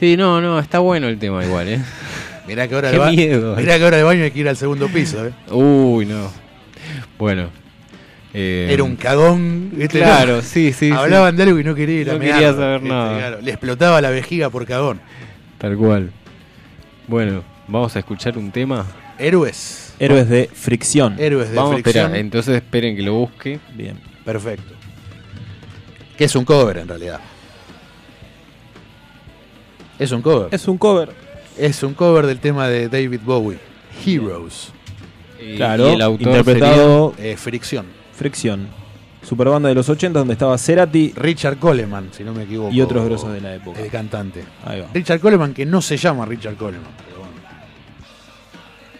Sí, 0.00 0.16
no, 0.16 0.40
no, 0.40 0.58
está 0.58 0.80
bueno 0.80 1.06
el 1.08 1.18
tema 1.18 1.44
igual, 1.44 1.68
¿eh? 1.68 1.80
Mirá 2.48 2.66
que 2.66 2.74
ahora 2.74 2.88
Qué 2.90 2.94
de 2.94 2.98
ba- 2.98 3.10
miedo. 3.12 3.54
Mirá 3.56 3.78
que 3.78 3.84
ahora 3.84 3.98
de 3.98 4.02
baño 4.02 4.24
hay 4.24 4.30
que 4.32 4.40
ir 4.40 4.48
al 4.48 4.56
segundo 4.56 4.88
piso, 4.88 5.24
¿eh? 5.26 5.32
Uy, 5.50 6.06
no. 6.06 6.28
Bueno. 7.18 7.50
Eh, 8.34 8.68
Era 8.70 8.82
un 8.84 8.96
cagón. 8.96 9.70
¿viste? 9.72 9.98
Claro, 9.98 10.36
No. 10.36 10.42
sí, 10.42 10.72
sí. 10.72 10.86
sí. 10.86 10.90
Hablaban 10.90 11.36
de 11.36 11.42
algo 11.44 11.58
y 11.58 11.64
no 11.64 11.74
quería 11.74 12.00
ir 12.00 12.10
a 12.10 12.12
No 12.14 12.18
mear, 12.18 12.34
quería 12.34 12.52
saber 12.54 12.82
nada. 12.82 13.18
Claro, 13.18 13.40
Le 13.40 13.50
explotaba 13.50 14.00
la 14.00 14.10
vejiga 14.10 14.50
por 14.50 14.66
cagón. 14.66 15.00
Tal 15.58 15.76
cual. 15.76 16.10
Bueno, 17.08 17.42
vamos 17.68 17.94
a 17.96 17.98
escuchar 17.98 18.38
un 18.38 18.50
tema. 18.50 18.86
Héroes. 19.18 19.94
Héroes 19.98 20.28
de 20.28 20.48
fricción. 20.52 21.16
Héroes 21.18 21.50
de 21.50 21.56
Vamos 21.56 21.72
a 21.72 21.74
fricción. 21.74 22.04
esperar, 22.06 22.20
entonces 22.20 22.56
esperen 22.56 22.96
que 22.96 23.02
lo 23.02 23.14
busque. 23.14 23.60
Bien. 23.74 23.98
Perfecto. 24.24 24.74
Que 26.16 26.24
es 26.24 26.34
un 26.36 26.44
cover 26.44 26.78
en 26.78 26.88
realidad. 26.88 27.20
Es 29.98 30.10
un 30.12 30.22
cover. 30.22 30.48
Es 30.52 30.66
un 30.68 30.78
cover. 30.78 31.10
Es 31.58 31.82
un 31.82 31.94
cover 31.94 32.26
del 32.26 32.38
tema 32.40 32.66
de 32.68 32.88
David 32.88 33.20
Bowie. 33.24 33.58
Heroes. 34.04 34.70
Y- 35.40 35.56
Claro, 35.56 35.90
y 35.90 35.94
el 35.94 36.02
autor 36.02 36.28
interpretado 36.28 37.14
Eh, 37.18 37.36
fricción. 37.36 37.86
Fricción. 38.22 38.68
Super 39.22 39.48
banda 39.48 39.68
de 39.68 39.74
los 39.74 39.88
80 39.88 40.16
donde 40.20 40.34
estaba 40.34 40.56
Cerati 40.56 41.12
Richard 41.16 41.58
Coleman, 41.58 42.10
si 42.12 42.22
no 42.22 42.32
me 42.32 42.44
equivoco. 42.44 42.72
y 42.72 42.80
otros 42.80 43.04
grosos 43.04 43.32
de 43.32 43.40
la 43.40 43.54
época. 43.56 43.80
El 43.80 43.90
cantante. 43.90 44.44
Ahí 44.64 44.80
va. 44.80 44.86
Richard 44.94 45.18
Coleman, 45.20 45.52
que 45.54 45.66
no 45.66 45.82
se 45.82 45.96
llama 45.96 46.24
Richard 46.24 46.54
Coleman. 46.56 46.86
Pero 47.04 47.18
bueno, 47.18 47.32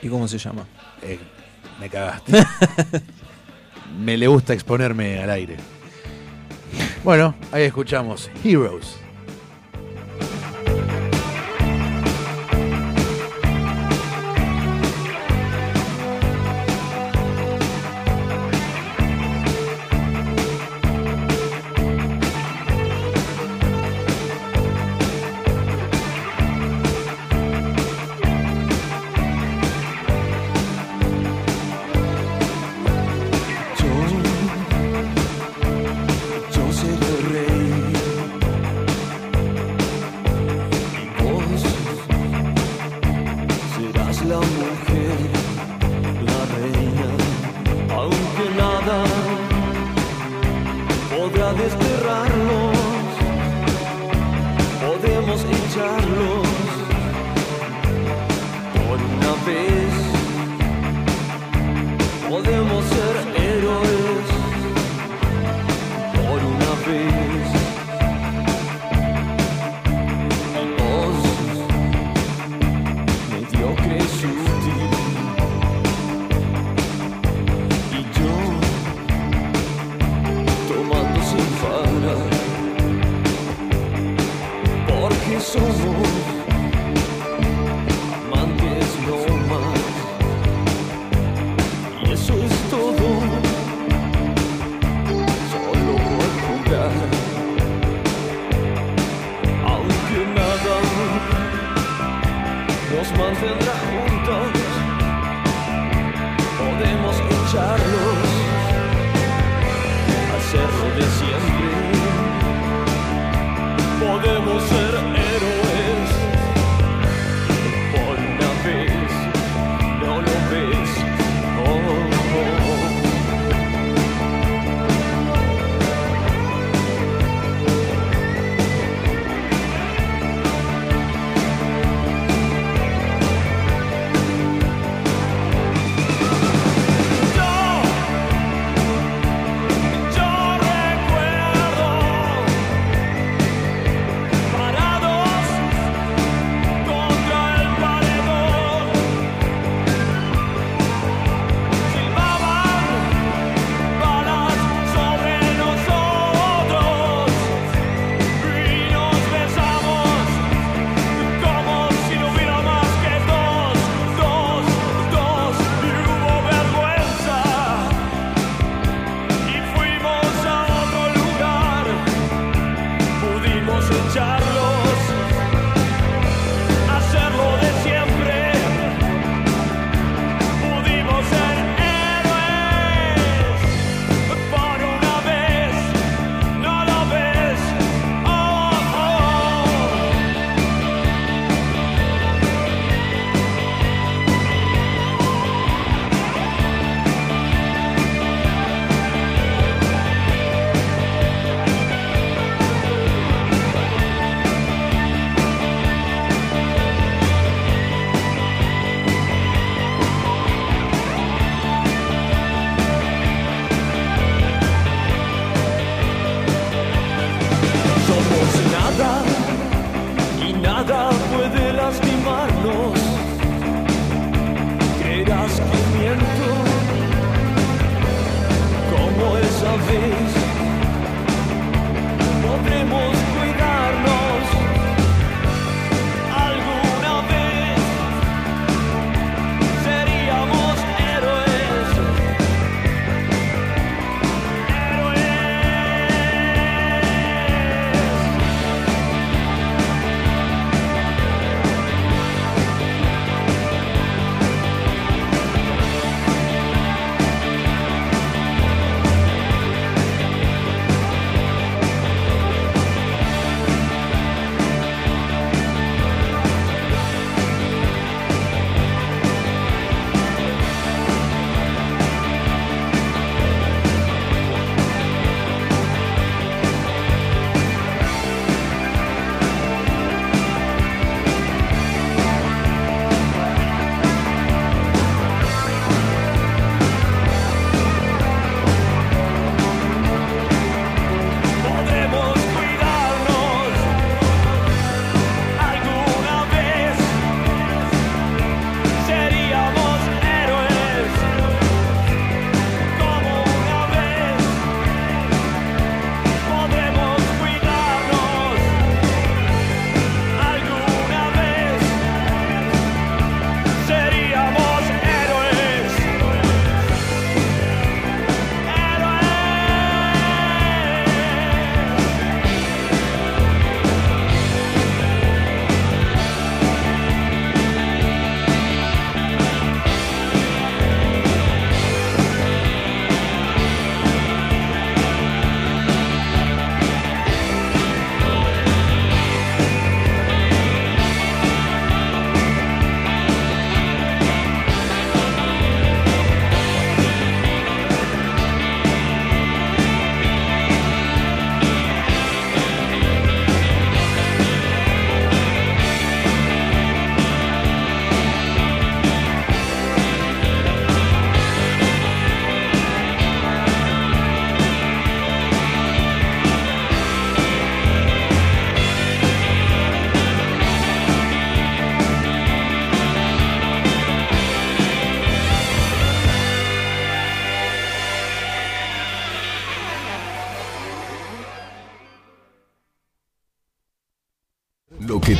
¿Y 0.02 0.08
cómo 0.08 0.26
se 0.26 0.38
llama? 0.38 0.64
eh, 1.02 1.18
me 1.80 1.88
cagaste. 1.88 2.32
me 4.00 4.16
le 4.16 4.26
gusta 4.26 4.54
exponerme 4.54 5.20
al 5.22 5.30
aire. 5.30 5.56
Bueno, 7.04 7.36
ahí 7.52 7.62
escuchamos 7.62 8.28
Heroes. 8.44 8.96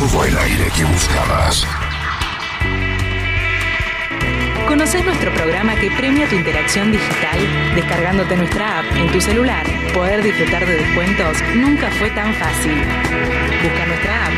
Todo 0.00 0.24
el 0.24 0.34
aire 0.38 0.70
que 0.74 0.82
buscabas. 0.86 1.66
¿Conoces 4.66 5.04
nuestro 5.04 5.30
programa 5.34 5.76
que 5.76 5.90
premia 5.90 6.26
tu 6.26 6.36
interacción 6.36 6.90
digital? 6.90 7.38
Descargándote 7.74 8.34
nuestra 8.34 8.78
app 8.78 8.86
en 8.96 9.12
tu 9.12 9.20
celular, 9.20 9.66
poder 9.92 10.22
disfrutar 10.22 10.64
de 10.64 10.76
descuentos 10.76 11.42
nunca 11.54 11.90
fue 11.90 12.08
tan 12.12 12.32
fácil. 12.32 12.76
Busca 13.62 13.86
nuestra 13.88 14.24
app, 14.24 14.32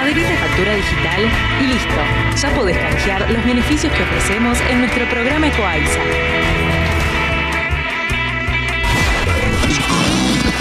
adherite 0.00 0.34
factura 0.36 0.74
digital 0.74 1.20
y 1.60 1.66
listo. 1.66 2.40
Ya 2.40 2.54
podés 2.54 2.78
canjear 2.78 3.30
los 3.30 3.44
beneficios 3.44 3.92
que 3.92 4.02
ofrecemos 4.02 4.58
en 4.70 4.80
nuestro 4.80 5.06
programa 5.10 5.48
Ecoaiza. 5.48 6.00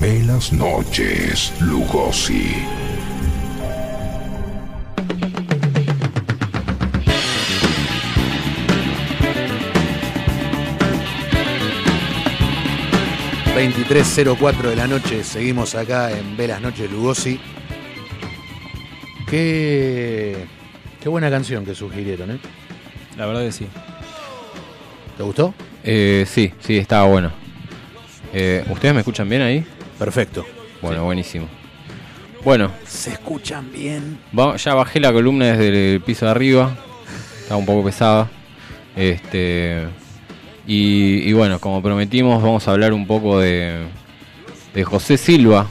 Ve 0.00 0.22
las 0.24 0.52
noches, 0.52 1.52
Lugosi. 1.60 2.32
Lugosi. 2.32 2.88
23.04 13.58 14.62
de 14.62 14.76
la 14.76 14.86
noche, 14.86 15.24
seguimos 15.24 15.74
acá 15.74 16.16
en 16.16 16.36
Velas 16.36 16.60
Noches 16.60 16.88
Lugosi. 16.92 17.40
Qué, 19.28 20.46
qué 21.00 21.08
buena 21.08 21.28
canción 21.28 21.64
que 21.64 21.74
sugirieron, 21.74 22.30
¿eh? 22.30 22.38
La 23.16 23.26
verdad 23.26 23.42
que 23.42 23.50
sí. 23.50 23.66
¿Te 25.16 25.24
gustó? 25.24 25.54
Eh, 25.82 26.24
sí, 26.28 26.52
sí, 26.60 26.78
estaba 26.78 27.08
bueno. 27.08 27.32
Eh, 28.32 28.64
¿Ustedes 28.70 28.94
me 28.94 29.00
escuchan 29.00 29.28
bien 29.28 29.42
ahí? 29.42 29.66
Perfecto. 29.98 30.44
Bueno, 30.80 31.04
buenísimo. 31.04 31.48
Bueno, 32.44 32.70
Se 32.86 33.10
escuchan 33.12 33.70
bien. 33.72 34.18
va- 34.38 34.56
ya 34.56 34.74
bajé 34.74 35.00
la 35.00 35.12
columna 35.12 35.46
desde 35.46 35.94
el 35.94 36.00
piso 36.00 36.24
de 36.26 36.30
arriba. 36.30 36.76
Estaba 37.40 37.58
un 37.58 37.66
poco 37.66 37.84
pesada. 37.84 38.28
Este. 38.96 39.86
Y, 40.66 41.28
y 41.28 41.32
bueno, 41.32 41.58
como 41.58 41.82
prometimos, 41.82 42.42
vamos 42.42 42.68
a 42.68 42.72
hablar 42.72 42.92
un 42.92 43.06
poco 43.06 43.40
de, 43.40 43.86
de 44.74 44.84
José 44.84 45.16
Silva. 45.16 45.66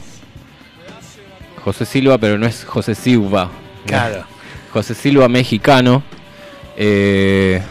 José 1.64 1.84
Silva, 1.86 2.18
pero 2.18 2.38
no 2.38 2.46
es 2.46 2.64
José 2.64 2.94
Silva. 2.94 3.50
Claro. 3.86 4.24
José 4.72 4.94
Silva 4.94 5.28
mexicano, 5.28 6.02
eh, 6.76 7.62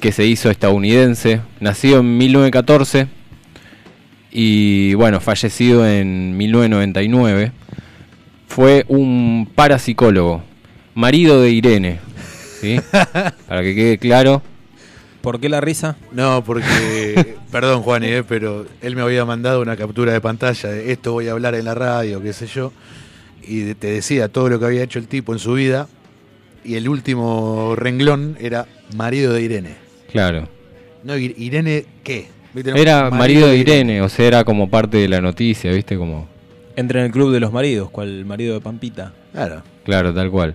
que 0.00 0.12
se 0.12 0.24
hizo 0.24 0.50
estadounidense, 0.50 1.40
nacido 1.58 1.98
en 2.00 2.16
1914 2.18 3.08
y 4.30 4.94
bueno, 4.94 5.20
fallecido 5.20 5.86
en 5.86 6.36
1999. 6.36 7.52
Fue 8.48 8.84
un 8.88 9.48
parapsicólogo, 9.54 10.42
marido 10.94 11.40
de 11.42 11.50
Irene, 11.50 11.98
¿sí? 12.60 12.80
Para 13.48 13.62
que 13.62 13.74
quede 13.74 13.98
claro. 13.98 14.42
¿Por 15.20 15.40
qué 15.40 15.48
la 15.48 15.60
risa? 15.60 15.96
No, 16.12 16.44
porque, 16.44 17.36
perdón 17.50 17.82
Juani, 17.82 18.06
eh, 18.06 18.22
pero 18.22 18.64
él 18.80 18.94
me 18.94 19.02
había 19.02 19.24
mandado 19.24 19.60
una 19.60 19.76
captura 19.76 20.12
de 20.12 20.20
pantalla 20.20 20.68
de 20.70 20.92
esto 20.92 21.12
voy 21.12 21.26
a 21.28 21.32
hablar 21.32 21.56
en 21.56 21.64
la 21.64 21.74
radio, 21.74 22.22
qué 22.22 22.32
sé 22.32 22.46
yo, 22.46 22.72
y 23.42 23.74
te 23.74 23.88
decía 23.88 24.28
todo 24.28 24.48
lo 24.48 24.60
que 24.60 24.66
había 24.66 24.84
hecho 24.84 25.00
el 25.00 25.08
tipo 25.08 25.32
en 25.32 25.40
su 25.40 25.54
vida, 25.54 25.88
y 26.64 26.76
el 26.76 26.88
último 26.88 27.74
renglón 27.76 28.36
era 28.40 28.66
marido 28.94 29.32
de 29.32 29.42
Irene. 29.42 29.74
Claro. 30.12 30.48
No, 31.02 31.16
Irene, 31.16 31.86
¿qué? 32.04 32.28
Era 32.74 33.10
marido 33.10 33.48
de 33.48 33.56
Irene, 33.56 34.02
o 34.02 34.08
sea, 34.08 34.26
era 34.26 34.44
como 34.44 34.68
parte 34.68 34.96
de 34.98 35.08
la 35.08 35.20
noticia, 35.20 35.72
¿viste? 35.72 35.96
Como... 35.96 36.26
Entra 36.76 37.00
en 37.00 37.06
el 37.06 37.12
club 37.12 37.32
de 37.32 37.40
los 37.40 37.52
maridos, 37.52 37.90
cual 37.90 38.24
marido 38.24 38.54
de 38.54 38.60
Pampita. 38.60 39.12
Claro. 39.32 39.62
Claro, 39.84 40.12
tal 40.14 40.30
cual. 40.30 40.54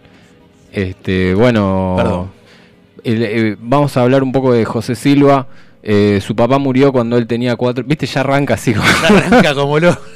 Este, 0.71 1.33
bueno, 1.33 1.95
Perdón. 1.97 2.31
el- 3.03 3.23
eh, 3.23 3.55
vamos 3.59 3.95
a 3.97 4.01
hablar 4.01 4.23
un 4.23 4.31
poco 4.31 4.53
de 4.53 4.63
José 4.65 4.95
Silva. 4.95 5.47
Eh, 5.83 6.19
su 6.21 6.35
papá 6.35 6.59
murió 6.59 6.91
cuando 6.91 7.17
él 7.17 7.25
tenía 7.27 7.55
cuatro. 7.55 7.83
Viste, 7.83 8.05
ya 8.05 8.21
arranca 8.21 8.53
así 8.53 8.73
como. 8.73 8.87
Arranca 8.87 9.53
como 9.55 9.79
lo. 9.79 9.97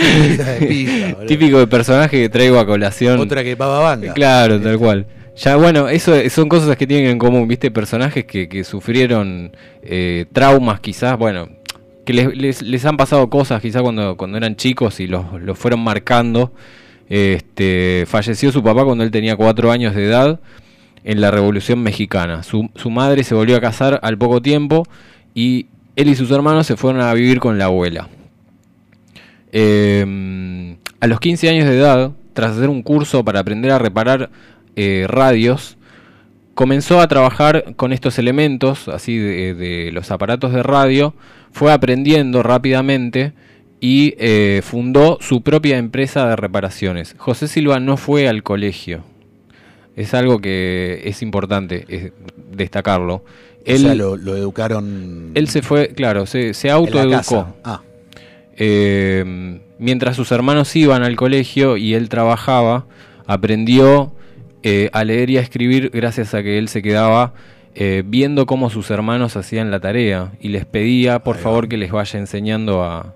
De. 0.00 1.16
Típico 1.26 1.58
de 1.58 1.66
personaje 1.66 2.22
que 2.22 2.28
traigo 2.28 2.58
a 2.58 2.66
colación. 2.66 3.20
Otra 3.20 3.44
que 3.44 3.56
Pava 3.56 3.80
Vanga. 3.80 4.14
Claro, 4.14 4.60
tal 4.60 4.78
cual. 4.78 5.06
Ya, 5.42 5.56
bueno, 5.56 5.88
eso 5.88 6.12
son 6.28 6.50
cosas 6.50 6.76
que 6.76 6.86
tienen 6.86 7.12
en 7.12 7.18
común, 7.18 7.48
¿viste? 7.48 7.70
Personajes 7.70 8.26
que, 8.26 8.46
que 8.46 8.62
sufrieron 8.62 9.52
eh, 9.82 10.26
traumas, 10.34 10.80
quizás, 10.80 11.16
bueno, 11.18 11.48
que 12.04 12.12
les, 12.12 12.60
les- 12.62 12.84
han 12.84 12.98
pasado 12.98 13.30
cosas, 13.30 13.62
quizás 13.62 13.80
cuando, 13.80 14.18
cuando 14.18 14.36
eran 14.36 14.56
chicos 14.56 15.00
y 15.00 15.06
los, 15.06 15.40
los 15.40 15.58
fueron 15.58 15.80
marcando. 15.80 16.52
Este, 17.08 18.04
falleció 18.06 18.52
su 18.52 18.62
papá 18.62 18.84
cuando 18.84 19.02
él 19.02 19.10
tenía 19.10 19.34
cuatro 19.34 19.72
años 19.72 19.94
de 19.94 20.04
edad 20.04 20.40
en 21.04 21.22
la 21.22 21.30
Revolución 21.30 21.82
Mexicana. 21.82 22.42
Su, 22.42 22.68
su 22.76 22.90
madre 22.90 23.24
se 23.24 23.34
volvió 23.34 23.56
a 23.56 23.60
casar 23.62 23.98
al 24.02 24.18
poco 24.18 24.42
tiempo 24.42 24.86
y 25.34 25.66
él 25.96 26.08
y 26.08 26.16
sus 26.16 26.30
hermanos 26.32 26.66
se 26.66 26.76
fueron 26.76 27.00
a 27.00 27.14
vivir 27.14 27.40
con 27.40 27.56
la 27.56 27.64
abuela. 27.64 28.10
Eh, 29.52 30.76
a 31.00 31.06
los 31.06 31.18
15 31.18 31.48
años 31.48 31.64
de 31.64 31.78
edad, 31.78 32.10
tras 32.34 32.52
hacer 32.58 32.68
un 32.68 32.82
curso 32.82 33.24
para 33.24 33.40
aprender 33.40 33.72
a 33.72 33.78
reparar 33.78 34.28
eh, 34.76 35.06
radios, 35.08 35.76
comenzó 36.54 37.00
a 37.00 37.08
trabajar 37.08 37.74
con 37.76 37.92
estos 37.92 38.18
elementos, 38.18 38.88
así 38.88 39.16
de, 39.16 39.54
de 39.54 39.92
los 39.92 40.10
aparatos 40.10 40.52
de 40.52 40.62
radio, 40.62 41.14
fue 41.52 41.72
aprendiendo 41.72 42.42
rápidamente 42.42 43.32
y 43.80 44.14
eh, 44.18 44.60
fundó 44.62 45.18
su 45.20 45.42
propia 45.42 45.78
empresa 45.78 46.28
de 46.28 46.36
reparaciones. 46.36 47.14
José 47.18 47.48
Silva 47.48 47.80
no 47.80 47.96
fue 47.96 48.28
al 48.28 48.42
colegio. 48.42 49.02
Es 49.96 50.14
algo 50.14 50.38
que 50.40 51.02
es 51.04 51.22
importante 51.22 51.84
eh, 51.88 52.12
destacarlo. 52.52 53.14
O 53.16 53.24
Él, 53.64 53.80
sea, 53.80 53.94
lo, 53.94 54.16
lo 54.16 54.36
educaron. 54.36 55.32
él 55.34 55.48
se 55.48 55.62
fue, 55.62 55.88
claro, 55.88 56.26
se, 56.26 56.52
autoeducó. 56.70 57.54
Ah, 57.64 57.82
Eh, 58.62 59.58
mientras 59.78 60.16
sus 60.16 60.30
hermanos 60.32 60.74
iban 60.76 61.02
al 61.02 61.16
colegio 61.16 61.78
y 61.78 61.94
él 61.94 62.10
trabajaba, 62.10 62.86
aprendió 63.26 64.12
eh, 64.62 64.90
a 64.92 65.04
leer 65.04 65.30
y 65.30 65.38
a 65.38 65.40
escribir 65.40 65.90
gracias 65.92 66.34
a 66.34 66.42
que 66.42 66.58
él 66.58 66.68
se 66.68 66.82
quedaba 66.82 67.32
eh, 67.74 68.02
viendo 68.04 68.46
cómo 68.46 68.68
sus 68.70 68.90
hermanos 68.90 69.36
hacían 69.36 69.70
la 69.70 69.80
tarea 69.80 70.32
y 70.40 70.48
les 70.48 70.64
pedía 70.64 71.20
por 71.20 71.36
favor 71.36 71.68
que 71.68 71.76
les 71.76 71.90
vaya 71.92 72.18
enseñando 72.18 72.82
a, 72.82 73.14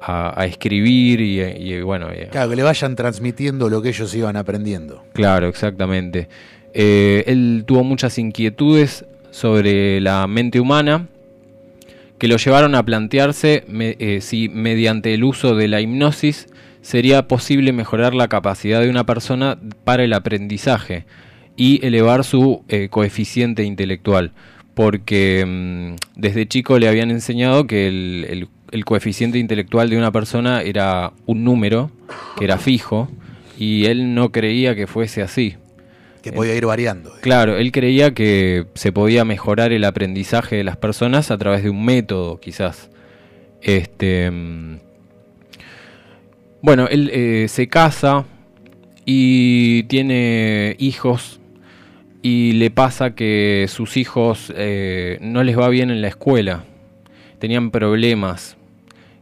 a, 0.00 0.40
a 0.40 0.46
escribir 0.46 1.20
y, 1.20 1.40
y, 1.40 1.80
bueno, 1.82 2.08
y- 2.12 2.26
Claro, 2.26 2.50
que 2.50 2.56
le 2.56 2.62
vayan 2.62 2.96
transmitiendo 2.96 3.68
lo 3.70 3.80
que 3.82 3.90
ellos 3.90 4.14
iban 4.14 4.36
aprendiendo. 4.36 5.02
Claro, 5.12 5.48
exactamente. 5.48 6.28
Eh, 6.74 7.22
él 7.28 7.62
tuvo 7.66 7.84
muchas 7.84 8.18
inquietudes 8.18 9.04
sobre 9.30 10.00
la 10.00 10.26
mente 10.26 10.60
humana 10.60 11.06
que 12.18 12.28
lo 12.28 12.36
llevaron 12.36 12.74
a 12.74 12.82
plantearse 12.84 13.64
me- 13.68 13.96
eh, 13.98 14.20
si 14.20 14.48
mediante 14.48 15.14
el 15.14 15.24
uso 15.24 15.54
de 15.54 15.68
la 15.68 15.80
hipnosis 15.80 16.48
sería 16.84 17.26
posible 17.28 17.72
mejorar 17.72 18.14
la 18.14 18.28
capacidad 18.28 18.80
de 18.82 18.90
una 18.90 19.06
persona 19.06 19.58
para 19.84 20.04
el 20.04 20.12
aprendizaje 20.12 21.06
y 21.56 21.84
elevar 21.86 22.24
su 22.24 22.62
eh, 22.68 22.88
coeficiente 22.90 23.64
intelectual. 23.64 24.32
Porque 24.74 25.44
mm, 25.46 25.94
desde 26.20 26.46
chico 26.46 26.78
le 26.78 26.88
habían 26.88 27.10
enseñado 27.10 27.66
que 27.66 27.88
el, 27.88 28.26
el- 28.28 28.48
el 28.72 28.84
coeficiente 28.84 29.38
intelectual 29.38 29.88
de 29.88 29.96
una 29.96 30.10
persona 30.10 30.60
era 30.62 31.12
un 31.26 31.44
número, 31.44 31.92
que 32.36 32.44
era 32.44 32.58
fijo, 32.58 33.08
y 33.56 33.84
él 33.86 34.14
no 34.16 34.32
creía 34.32 34.74
que 34.74 34.88
fuese 34.88 35.22
así. 35.22 35.54
Que 36.22 36.32
podía 36.32 36.56
ir 36.56 36.66
variando. 36.66 37.12
Claro, 37.20 37.56
él 37.56 37.70
creía 37.70 38.14
que 38.14 38.66
se 38.74 38.90
podía 38.90 39.24
mejorar 39.24 39.72
el 39.72 39.84
aprendizaje 39.84 40.56
de 40.56 40.64
las 40.64 40.76
personas 40.76 41.30
a 41.30 41.38
través 41.38 41.62
de 41.62 41.70
un 41.70 41.84
método, 41.84 42.40
quizás. 42.40 42.90
Este, 43.62 44.28
mm, 44.30 44.78
bueno, 46.64 46.86
él 46.88 47.10
eh, 47.12 47.44
se 47.48 47.68
casa 47.68 48.24
y 49.04 49.82
tiene 49.82 50.76
hijos 50.78 51.38
y 52.22 52.52
le 52.52 52.70
pasa 52.70 53.14
que 53.14 53.66
sus 53.68 53.98
hijos 53.98 54.50
eh, 54.56 55.18
no 55.20 55.42
les 55.44 55.58
va 55.58 55.68
bien 55.68 55.90
en 55.90 56.00
la 56.00 56.08
escuela. 56.08 56.64
Tenían 57.38 57.70
problemas 57.70 58.56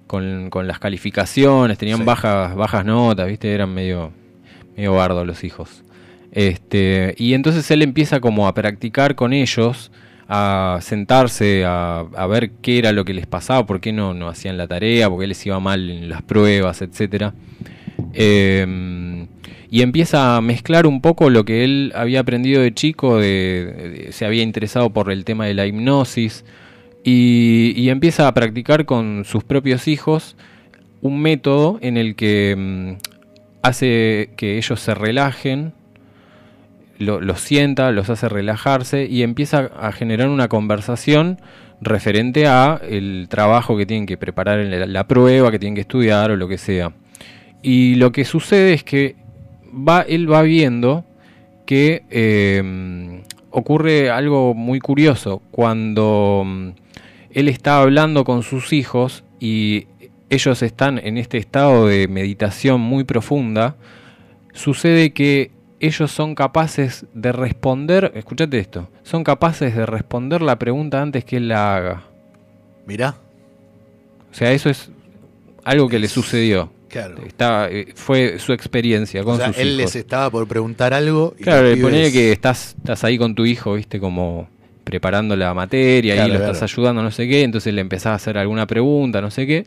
con, 0.07 0.51
con 0.51 0.69
las 0.69 0.79
calificaciones, 0.79 1.79
tenían 1.79 1.99
Sí. 1.99 2.05
bajas, 2.05 2.55
bajas 2.55 2.85
notas, 2.85 3.27
¿viste? 3.27 3.53
Eran 3.53 3.75
medio, 3.75 4.13
medio 4.77 4.93
bardos 4.95 5.27
los 5.27 5.43
hijos. 5.43 5.83
Este, 6.31 7.17
y 7.19 7.35
entonces 7.35 7.69
él 7.73 7.83
empieza 7.83 8.21
como 8.21 8.47
a 8.47 8.55
practicar 8.55 9.17
con 9.17 9.33
ellos, 9.33 9.91
a 10.29 10.79
sentarse, 10.81 11.65
a, 11.67 12.27
ver 12.29 12.53
qué 12.63 12.79
era 12.79 12.93
lo 12.93 13.05
que 13.05 13.15
les 13.15 13.27
pasaba, 13.27 13.67
por 13.67 13.81
qué 13.81 13.93
no, 13.93 14.15
no 14.15 14.29
hacían 14.29 14.57
la 14.57 14.67
tarea, 14.67 15.09
por 15.11 15.21
qué 15.21 15.27
les 15.27 15.45
iba 15.47 15.61
mal 15.61 15.91
en 15.91 16.09
las 16.09 16.23
pruebas, 16.23 16.83
etcétera. 16.83 17.35
Eh, 18.15 19.27
y 19.71 19.81
empieza 19.81 20.37
a 20.37 20.41
mezclar 20.41 20.87
un 20.87 21.01
poco 21.01 21.31
lo 21.31 21.45
que 21.45 21.65
él 21.65 21.93
había 21.95 22.21
aprendido 22.21 22.61
de 22.61 22.75
chico, 22.75 23.21
se 23.21 24.25
había 24.25 24.43
interesado 24.43 24.91
por 24.91 25.11
el 25.11 25.25
tema 25.25 25.47
de 25.47 25.55
la 25.55 25.67
hipnosis, 25.67 26.45
y, 27.05 27.89
empieza 27.89 28.29
a 28.29 28.35
practicar 28.35 28.85
con 28.85 29.25
sus 29.25 29.45
propios 29.45 29.89
hijos 29.89 30.37
un 31.01 31.21
método 31.21 31.79
en 31.83 31.97
el 31.97 32.15
que 32.15 32.55
mm, 32.57 32.93
hace 33.63 34.31
que 34.37 34.57
ellos 34.57 34.81
se 34.81 34.95
relajen, 34.95 35.73
lo- 37.03 37.21
los 37.21 37.41
sienta, 37.41 37.91
los 37.93 38.09
hace 38.11 38.29
relajarse 38.29 39.07
y 39.07 39.23
empieza 39.23 39.71
a 39.79 39.93
generar 39.93 40.29
una 40.29 40.49
conversación 40.49 41.41
referente 41.81 42.47
a 42.47 42.81
el 42.89 43.27
trabajo 43.29 43.77
que 43.77 43.87
tienen 43.87 44.07
que 44.07 44.17
preparar 44.17 44.59
la, 44.61 45.07
prueba, 45.09 45.51
que 45.51 45.59
tienen 45.59 45.75
que 45.75 45.81
estudiar 45.83 46.31
o 46.31 46.37
lo 46.37 46.49
que 46.49 46.59
sea. 46.59 46.93
Y 47.63 47.97
lo 47.97 48.13
que 48.13 48.25
sucede 48.25 48.73
es 48.73 48.85
que 48.85 49.17
va, 49.73 50.03
él 50.03 50.31
va 50.31 50.43
viendo 50.43 51.05
que 51.67 52.03
eh, 52.11 53.23
ocurre 53.51 54.11
algo 54.11 54.55
muy 54.55 54.79
curioso. 54.81 55.43
Cuando 55.51 56.43
mm, 56.47 56.69
él 57.33 57.49
está 57.49 57.81
hablando 57.81 58.25
con 58.25 58.43
sus 58.43 58.73
hijos 58.73 59.25
y 59.41 59.87
ellos 60.31 60.63
están 60.63 60.99
en 60.99 61.19
este 61.19 61.39
estado 61.39 61.87
de 61.87 62.09
meditación 62.09 62.81
muy 62.81 63.05
profunda, 63.05 63.77
sucede 64.55 65.13
que 65.13 65.51
ellos 65.87 66.11
son 66.11 66.35
capaces 66.35 67.05
de 67.13 67.33
responder, 67.33 68.13
escúchate 68.15 68.59
esto, 68.59 68.89
son 69.03 69.25
capaces 69.25 69.75
de 69.77 69.85
responder 69.87 70.41
la 70.43 70.59
pregunta 70.59 71.03
antes 71.03 71.25
que 71.25 71.37
él 71.39 71.49
la 71.49 71.77
haga. 71.77 72.03
Mirá. 72.87 73.17
O 74.31 74.35
sea, 74.35 74.53
eso 74.53 74.71
es 74.71 74.91
algo 75.65 75.89
que 75.89 75.99
le 75.99 76.09
sucedió. 76.09 76.73
Claro. 76.89 77.17
Está, 77.27 77.69
eh, 77.71 77.93
fue 77.95 78.39
su 78.39 78.53
experiencia 78.53 79.23
con 79.25 79.35
O 79.35 79.37
sea, 79.39 79.49
sus 79.49 79.59
él 79.59 79.69
hijos. 79.69 79.79
les 79.79 79.97
estaba 79.97 80.31
por 80.31 80.47
preguntar 80.47 80.93
algo. 80.93 81.35
Y 81.39 81.43
Claro, 81.45 81.63
le 81.69 81.77
pibes- 81.77 82.13
que 82.13 82.33
estás, 82.33 82.75
estás 82.79 83.03
ahí 83.05 83.17
con 83.19 83.35
tu 83.35 83.47
hijo, 83.47 83.75
viste, 83.75 83.99
como 83.99 84.49
preparando 84.85 85.35
la 85.37 85.55
materia 85.55 86.15
Claro, 86.15 86.29
y 86.29 86.33
lo 86.33 86.39
claro. 86.39 86.53
estás 86.53 86.71
ayudando, 86.71 87.03
no 87.03 87.11
sé 87.11 87.27
qué, 87.29 87.43
entonces 87.45 87.73
le 87.73 87.81
empezás 87.81 88.07
a 88.07 88.15
hacer 88.17 88.37
alguna 88.37 88.67
pregunta, 88.67 89.21
no 89.23 89.31
sé 89.31 89.47
qué, 89.47 89.65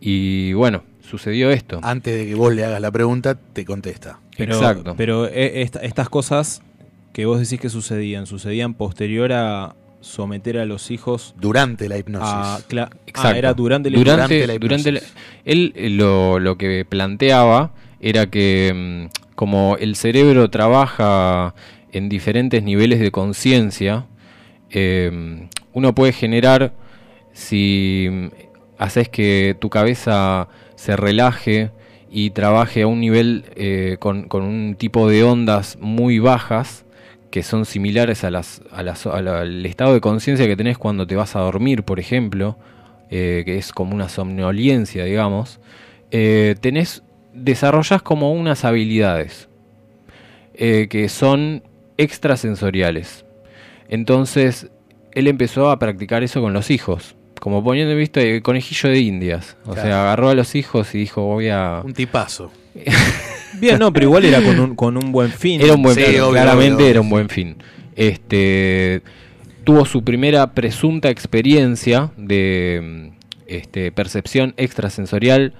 y 0.00 0.52
bueno, 0.52 0.82
sucedió 1.08 1.50
esto. 1.50 1.80
Antes 1.82 2.14
de 2.18 2.26
que 2.26 2.34
vos 2.34 2.54
le 2.54 2.64
hagas 2.64 2.80
la 2.80 2.90
pregunta, 2.90 3.34
te 3.52 3.64
contesta. 3.64 4.20
Pero, 4.36 4.54
Exacto. 4.54 4.94
Pero 4.96 5.26
eh, 5.26 5.62
esta- 5.62 5.80
estas 5.80 6.08
cosas 6.08 6.62
que 7.12 7.26
vos 7.26 7.40
decís 7.40 7.60
que 7.60 7.68
sucedían, 7.70 8.26
sucedían 8.26 8.74
posterior 8.74 9.32
a 9.32 9.74
someter 10.00 10.58
a 10.58 10.64
los 10.64 10.90
hijos 10.92 11.34
Durante 11.40 11.88
la 11.88 11.98
hipnosis. 11.98 12.28
a... 12.28 12.56
ah, 12.56 12.90
Exacto. 13.06 13.36
era 13.36 13.52
durante 13.54 13.90
la 13.90 13.98
durante, 13.98 14.22
durante 14.22 14.46
la 14.46 14.58
durante 14.58 14.92
la- 14.92 14.98
hipnosis. 14.98 15.16
él 15.44 15.72
eh, 15.74 15.90
lo, 15.90 16.38
lo 16.38 16.56
que 16.56 16.84
planteaba 16.88 17.72
era 18.00 18.26
que 18.30 19.08
mm, 19.10 19.34
como 19.34 19.76
el 19.80 19.96
cerebro 19.96 20.50
trabaja 20.50 21.54
en 21.90 22.08
diferentes 22.08 22.62
niveles 22.62 23.00
de 23.00 23.10
conciencia, 23.10 24.06
eh, 24.70 25.48
uno 25.72 25.94
puede 25.94 26.12
generar, 26.12 26.72
si 27.32 28.08
mm, 28.10 28.26
haces 28.78 29.08
que 29.08 29.56
tu 29.58 29.68
cabeza 29.70 30.48
se 30.78 30.94
relaje 30.94 31.72
y 32.08 32.30
trabaje 32.30 32.82
a 32.82 32.86
un 32.86 33.00
nivel 33.00 33.46
eh, 33.56 33.96
con, 33.98 34.28
con 34.28 34.44
un 34.44 34.76
tipo 34.76 35.08
de 35.08 35.24
ondas 35.24 35.76
muy 35.80 36.20
bajas, 36.20 36.84
que 37.32 37.42
son 37.42 37.66
similares 37.66 38.22
a 38.22 38.30
las, 38.30 38.62
al 38.70 39.66
estado 39.66 39.92
de 39.92 40.00
conciencia 40.00 40.46
que 40.46 40.56
tenés 40.56 40.78
cuando 40.78 41.04
te 41.04 41.16
vas 41.16 41.34
a 41.34 41.40
dormir, 41.40 41.82
por 41.82 41.98
ejemplo, 41.98 42.56
eh, 43.10 43.42
que 43.44 43.58
es 43.58 43.72
como 43.72 43.92
una 43.92 44.08
somnolencia, 44.08 45.04
digamos, 45.04 45.60
eh, 46.12 46.54
tenés, 46.60 47.02
desarrollas 47.34 48.00
como 48.00 48.32
unas 48.32 48.64
habilidades 48.64 49.48
que 50.54 51.08
son 51.08 51.62
extrasensoriales. 51.98 53.24
Entonces, 53.88 54.70
él 55.12 55.28
empezó 55.28 55.70
a 55.70 55.78
practicar 55.78 56.24
eso 56.24 56.40
con 56.40 56.52
los 56.52 56.70
hijos, 56.70 57.14
como 57.40 57.62
poniendo, 57.64 57.94
viste, 57.96 58.36
el 58.36 58.42
conejillo 58.42 58.88
de 58.90 58.98
indias. 59.00 59.56
O 59.64 59.72
Claro. 59.72 59.82
sea, 59.82 60.00
agarró 60.02 60.28
a 60.30 60.34
los 60.34 60.54
hijos 60.54 60.94
y 60.94 60.98
dijo, 60.98 61.22
voy 61.22 61.48
a... 61.48 61.80
Un 61.84 61.94
tipazo. 61.94 62.50
Bien, 63.60 63.78
no, 63.78 63.92
pero 63.92 64.06
igual 64.06 64.24
era 64.24 64.40
con 64.42 64.58
un, 64.60 64.74
con 64.76 64.96
un 64.96 65.10
buen 65.10 65.30
fin. 65.30 65.60
Era 65.60 65.74
un 65.74 65.82
buen 65.82 65.94
Sí, 65.96 66.02
fin, 66.02 66.20
obvio, 66.20 66.30
claramente 66.32 66.74
obvio, 66.82 66.86
era 66.90 67.00
un 67.00 67.10
buen 67.10 67.28
fin. 67.28 67.56
Este 67.96 69.02
tuvo 69.64 69.84
su 69.84 70.02
primera 70.04 70.54
presunta 70.54 71.10
experiencia 71.10 72.10
de 72.16 73.10
este, 73.46 73.92
percepción 73.92 74.54
extrasensorial 74.56 75.52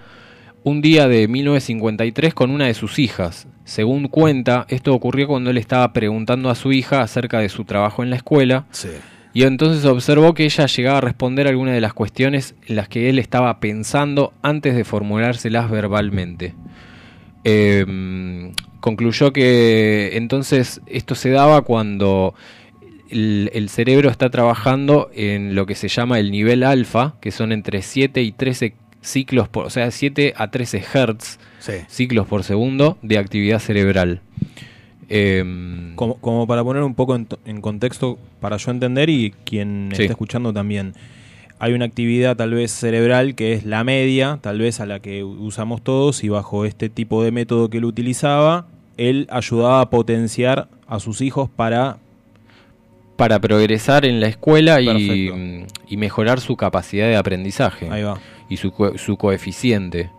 un 0.62 0.80
día 0.80 1.08
de 1.08 1.28
1953 1.28 2.32
con 2.34 2.50
una 2.50 2.66
de 2.66 2.74
sus 2.74 2.98
hijas. 2.98 3.48
Según 3.64 4.08
cuenta, 4.08 4.64
esto 4.68 4.94
ocurrió 4.94 5.26
cuando 5.26 5.50
él 5.50 5.58
estaba 5.58 5.92
preguntando 5.92 6.48
a 6.50 6.54
su 6.54 6.72
hija 6.72 7.02
acerca 7.02 7.40
de 7.40 7.48
su 7.50 7.64
trabajo 7.64 8.02
en 8.02 8.10
la 8.10 8.16
escuela 8.16 8.64
Sí. 8.70 8.88
Y 9.34 9.42
entonces 9.44 9.84
observó 9.84 10.34
que 10.34 10.44
ella 10.44 10.66
llegaba 10.66 10.98
a 10.98 11.02
responder 11.02 11.46
algunas 11.46 11.74
de 11.74 11.80
las 11.80 11.92
cuestiones 11.94 12.54
en 12.66 12.76
las 12.76 12.88
que 12.88 13.08
él 13.10 13.18
estaba 13.18 13.60
pensando 13.60 14.32
antes 14.42 14.74
de 14.74 14.84
formulárselas 14.84 15.70
verbalmente. 15.70 16.54
Eh, 17.44 18.52
concluyó 18.80 19.32
que 19.32 20.10
entonces 20.16 20.80
esto 20.86 21.14
se 21.14 21.30
daba 21.30 21.62
cuando 21.62 22.34
el, 23.10 23.50
el 23.54 23.68
cerebro 23.68 24.10
está 24.10 24.30
trabajando 24.30 25.10
en 25.14 25.54
lo 25.54 25.66
que 25.66 25.74
se 25.74 25.88
llama 25.88 26.18
el 26.18 26.30
nivel 26.30 26.62
alfa, 26.62 27.14
que 27.20 27.30
son 27.30 27.52
entre 27.52 27.82
7 27.82 28.22
y 28.22 28.32
13 28.32 28.74
ciclos 29.00 29.48
por, 29.48 29.66
o 29.66 29.70
sea, 29.70 29.90
7 29.90 30.34
a 30.36 30.50
13 30.50 30.84
hertz, 30.94 31.38
Sí. 31.60 31.72
ciclos 31.88 32.26
por 32.26 32.44
segundo 32.44 32.98
de 33.02 33.18
actividad 33.18 33.58
cerebral. 33.60 34.20
Eh, 35.08 35.92
Como, 35.94 36.14
como 36.16 36.46
para 36.46 36.62
poner 36.64 36.82
un 36.82 36.94
poco 36.94 37.16
en, 37.16 37.26
to- 37.26 37.38
en 37.46 37.60
contexto, 37.60 38.18
para 38.40 38.56
yo 38.58 38.70
entender 38.70 39.08
y 39.10 39.32
quien 39.44 39.90
Sí. 39.94 40.02
está 40.02 40.12
escuchando 40.12 40.52
también. 40.52 40.92
Hay 41.60 41.72
una 41.72 41.86
actividad 41.86 42.36
tal 42.36 42.54
vez 42.54 42.70
cerebral 42.70 43.34
que 43.34 43.52
es 43.54 43.64
la 43.64 43.82
media, 43.84 44.38
tal 44.42 44.58
vez 44.60 44.78
a 44.80 44.86
la 44.86 45.00
que 45.00 45.24
usamos 45.24 45.82
todos 45.82 46.22
y 46.22 46.28
bajo 46.28 46.64
este 46.64 46.88
tipo 46.88 47.24
de 47.24 47.32
método 47.32 47.68
que 47.68 47.78
él 47.78 47.84
utilizaba, 47.84 48.66
él 48.96 49.26
ayudaba 49.30 49.80
a 49.80 49.90
potenciar 49.90 50.68
a 50.86 51.00
sus 51.00 51.20
hijos 51.20 51.48
para... 51.50 51.96
para 53.16 53.40
progresar 53.40 54.04
en 54.04 54.20
la 54.20 54.28
escuela 54.28 54.80
y, 54.80 55.30
mm, 55.32 55.66
y 55.88 55.96
mejorar 55.96 56.38
su 56.40 56.56
capacidad 56.56 57.08
de 57.08 57.16
aprendizaje 57.16 57.88
Ahí 57.90 58.02
va. 58.04 58.20
y 58.48 58.56
su 58.58 59.16
coeficiente. 59.16 60.10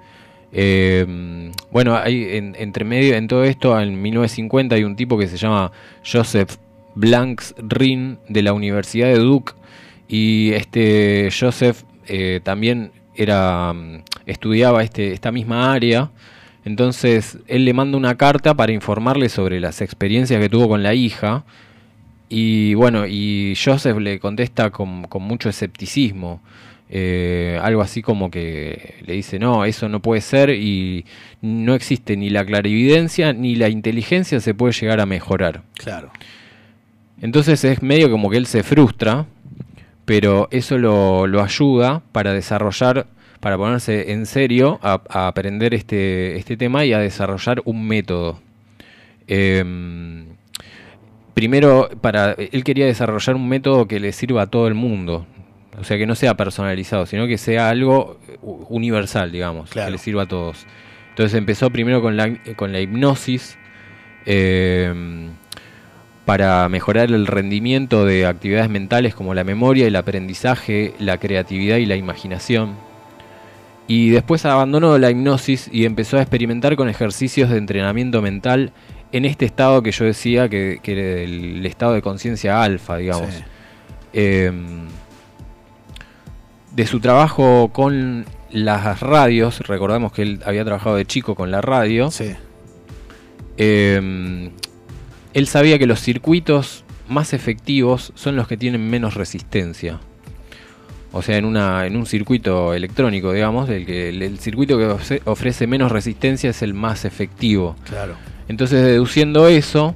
Mm, 0.52 1.52
bueno, 1.72 1.96
hay 1.96 2.24
en- 2.38 2.56
entre 2.58 2.84
medio 2.86 3.16
en 3.16 3.28
todo 3.28 3.44
esto, 3.44 3.80
en 3.80 4.02
1950 4.02 4.76
hay 4.76 4.84
un 4.84 4.96
tipo 4.96 5.18
que 5.18 5.28
se 5.28 5.38
llama 5.38 5.72
Joseph 6.10 6.56
Blanks 6.96 7.54
Rin 7.58 8.18
de 8.28 8.42
la 8.42 8.54
Universidad 8.54 9.08
de 9.08 9.20
Duke 9.20 9.54
y 10.08 10.52
este 10.54 11.30
Joseph 11.38 11.84
eh, 12.08 12.40
también 12.44 12.92
era 13.16 13.74
mm, 13.74 14.04
estudiaba 14.26 14.84
este, 14.84 15.14
esta 15.14 15.32
misma 15.32 15.72
área. 15.74 16.10
Entonces 16.66 17.38
él 17.48 17.66
le 17.66 17.74
manda 17.74 17.98
una 17.98 18.16
carta 18.16 18.54
para 18.56 18.72
informarle 18.72 19.30
sobre 19.30 19.60
las 19.60 19.82
experiencias 19.82 20.42
que 20.42 20.50
tuvo 20.50 20.68
con 20.68 20.84
la 20.84 20.94
hija. 20.94 21.44
Y 22.28 22.74
bueno, 22.76 23.08
y 23.08 23.56
Joseph 23.64 23.98
le 23.98 24.20
contesta 24.20 24.70
con, 24.72 25.04
con 25.04 25.24
mucho 25.24 25.50
escepticismo. 25.50 26.42
Eh, 26.92 27.60
algo 27.62 27.82
así 27.82 28.02
como 28.02 28.32
que 28.32 28.96
le 29.06 29.14
dice, 29.14 29.38
no, 29.38 29.64
eso 29.64 29.88
no 29.90 30.02
puede 30.02 30.22
ser 30.22 30.50
y 30.50 31.06
no 31.42 31.76
existe 31.76 32.18
ni 32.18 32.32
la 32.32 32.44
clarividencia 32.44 33.32
ni 33.32 33.56
la 33.56 33.70
inteligencia 33.70 34.40
se 34.40 34.56
puede 34.56 34.74
llegar 34.74 35.00
a 35.00 35.06
mejorar. 35.06 35.62
Claro. 35.76 36.12
Entonces 37.22 37.64
es 37.64 37.84
medio 37.84 38.10
como 38.10 38.30
que 38.30 38.38
él 38.38 38.48
se 38.48 38.64
frustra, 38.64 39.28
pero 40.06 40.48
eso 40.52 40.78
lo, 40.78 41.28
lo 41.28 41.44
ayuda 41.44 42.02
para 42.12 42.34
desarrollar, 42.34 43.06
para 43.40 43.58
ponerse 43.58 44.12
en 44.12 44.26
serio 44.26 44.80
a, 44.82 45.02
a 45.10 45.28
aprender 45.28 45.76
este, 45.76 46.38
este 46.38 46.58
tema 46.58 46.86
y 46.86 46.94
a 46.94 47.00
desarrollar 47.00 47.62
un 47.66 47.88
método. 47.88 48.40
Em, 49.28 50.26
primero, 51.36 51.90
para, 52.02 52.32
él 52.32 52.64
quería 52.64 52.88
desarrollar 52.88 53.36
un 53.36 53.48
método 53.48 53.88
que 53.88 54.00
le 54.00 54.12
sirva 54.12 54.44
a 54.44 54.48
todo 54.48 54.68
el 54.68 54.74
mundo. 54.74 55.28
O 55.80 55.84
sea, 55.84 55.98
que 55.98 56.06
no 56.06 56.16
sea 56.16 56.36
personalizado, 56.36 57.06
sino 57.06 57.26
que 57.26 57.38
sea 57.38 57.70
algo 57.70 58.20
universal, 58.42 59.32
digamos, 59.32 59.70
que 59.70 59.90
le 59.90 59.98
sirva 59.98 60.24
a 60.24 60.28
todos. 60.28 60.66
Entonces 61.10 61.38
empezó 61.38 61.70
primero 61.70 62.02
con 62.02 62.18
la, 62.18 62.34
con 62.56 62.72
la 62.72 62.80
hipnosis 62.82 63.58
em, 64.26 65.30
para 66.26 66.68
mejorar 66.70 67.12
el 67.12 67.28
rendimiento 67.28 68.06
de 68.06 68.26
actividades 68.26 68.70
mentales 68.70 69.16
como 69.16 69.34
la 69.34 69.44
memoria, 69.44 69.88
el 69.88 69.96
aprendizaje, 69.96 70.94
la 71.00 71.18
creatividad 71.18 71.78
y 71.78 71.86
la 71.86 71.96
imaginación. 71.96 72.76
Y 73.88 74.10
después 74.10 74.46
abandonó 74.46 74.98
la 74.98 75.10
hipnosis 75.10 75.70
y 75.72 75.86
empezó 75.86 76.18
a 76.18 76.22
experimentar 76.22 76.76
con 76.76 76.90
ejercicios 76.90 77.50
de 77.50 77.58
entrenamiento 77.58 78.22
mental 78.22 78.72
en 79.12 79.26
este 79.26 79.46
estado 79.46 79.82
que 79.82 79.92
yo 79.92 80.06
decía 80.06 80.48
que, 80.50 80.80
que 80.84 80.92
era 80.92 81.22
el 81.22 81.66
estado 81.66 81.94
de 81.94 82.02
conciencia 82.02 82.62
alfa, 82.62 82.98
digamos. 82.98 83.34
Sí. 83.34 83.44
Em, 84.14 84.88
de 86.72 86.88
su 86.88 87.00
trabajo 87.00 87.70
con 87.74 88.26
las 88.52 89.00
radios, 89.00 89.60
recordamos 89.62 90.12
que 90.12 90.22
él 90.24 90.40
había 90.46 90.64
trabajado 90.66 90.96
de 90.96 91.06
chico 91.06 91.36
con 91.36 91.52
la 91.52 91.62
radio. 91.62 92.10
em, 93.58 94.52
él 95.34 95.48
sabía 95.48 95.78
que 95.78 95.86
los 95.86 96.00
circuitos 96.00 96.84
más 97.08 97.34
efectivos 97.34 98.12
son 98.16 98.36
los 98.36 98.48
que 98.48 98.58
tienen 98.58 98.90
menos 98.90 99.16
resistencia. 99.16 100.00
O 101.12 101.24
sea, 101.24 101.38
en, 101.38 101.46
una, 101.46 101.88
en 101.88 101.96
un 101.96 102.06
circuito 102.06 102.74
electrónico, 102.76 103.34
digamos, 103.34 103.68
el, 103.70 103.86
que, 103.86 104.10
el, 104.10 104.22
el 104.22 104.40
circuito 104.40 104.78
que 104.78 104.88
ofre- 104.88 105.22
ofrece 105.26 105.66
menos 105.66 105.92
resistencia 105.92 106.52
es 106.52 106.62
el 106.62 106.76
más 106.76 107.04
efectivo. 107.04 107.76
Claro. 107.86 108.14
Entonces, 108.48 108.84
deduciendo 108.84 109.48
eso, 109.48 109.96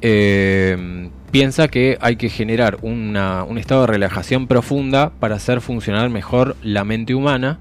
eh, 0.00 1.10
piensa 1.30 1.68
que 1.68 1.98
hay 2.00 2.16
que 2.16 2.28
generar 2.28 2.78
un 2.82 3.16
estado 3.58 3.82
de 3.82 3.86
relajación 3.88 4.46
profunda 4.46 5.10
para 5.20 5.36
hacer 5.36 5.60
funcionar 5.60 6.08
mejor 6.10 6.56
la 6.62 6.84
mente 6.84 7.14
humana. 7.14 7.58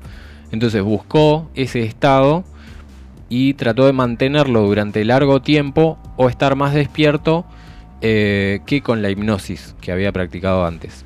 Entonces 0.52 0.82
buscó 0.82 1.50
ese 1.56 1.84
estado 1.84 2.44
y 3.30 3.54
trató 3.56 3.86
de 3.86 3.94
mantenerlo 3.94 4.62
durante 4.62 5.04
largo 5.04 5.42
tiempo 5.42 5.98
o 6.16 6.30
estar 6.30 6.56
más 6.56 6.74
despierto 6.74 7.46
eh, 8.02 8.62
que 8.66 8.82
con 8.82 9.02
la 9.02 9.10
hipnosis 9.10 9.76
que 9.82 9.92
había 9.92 10.12
practicado 10.12 10.66
antes. 10.66 11.04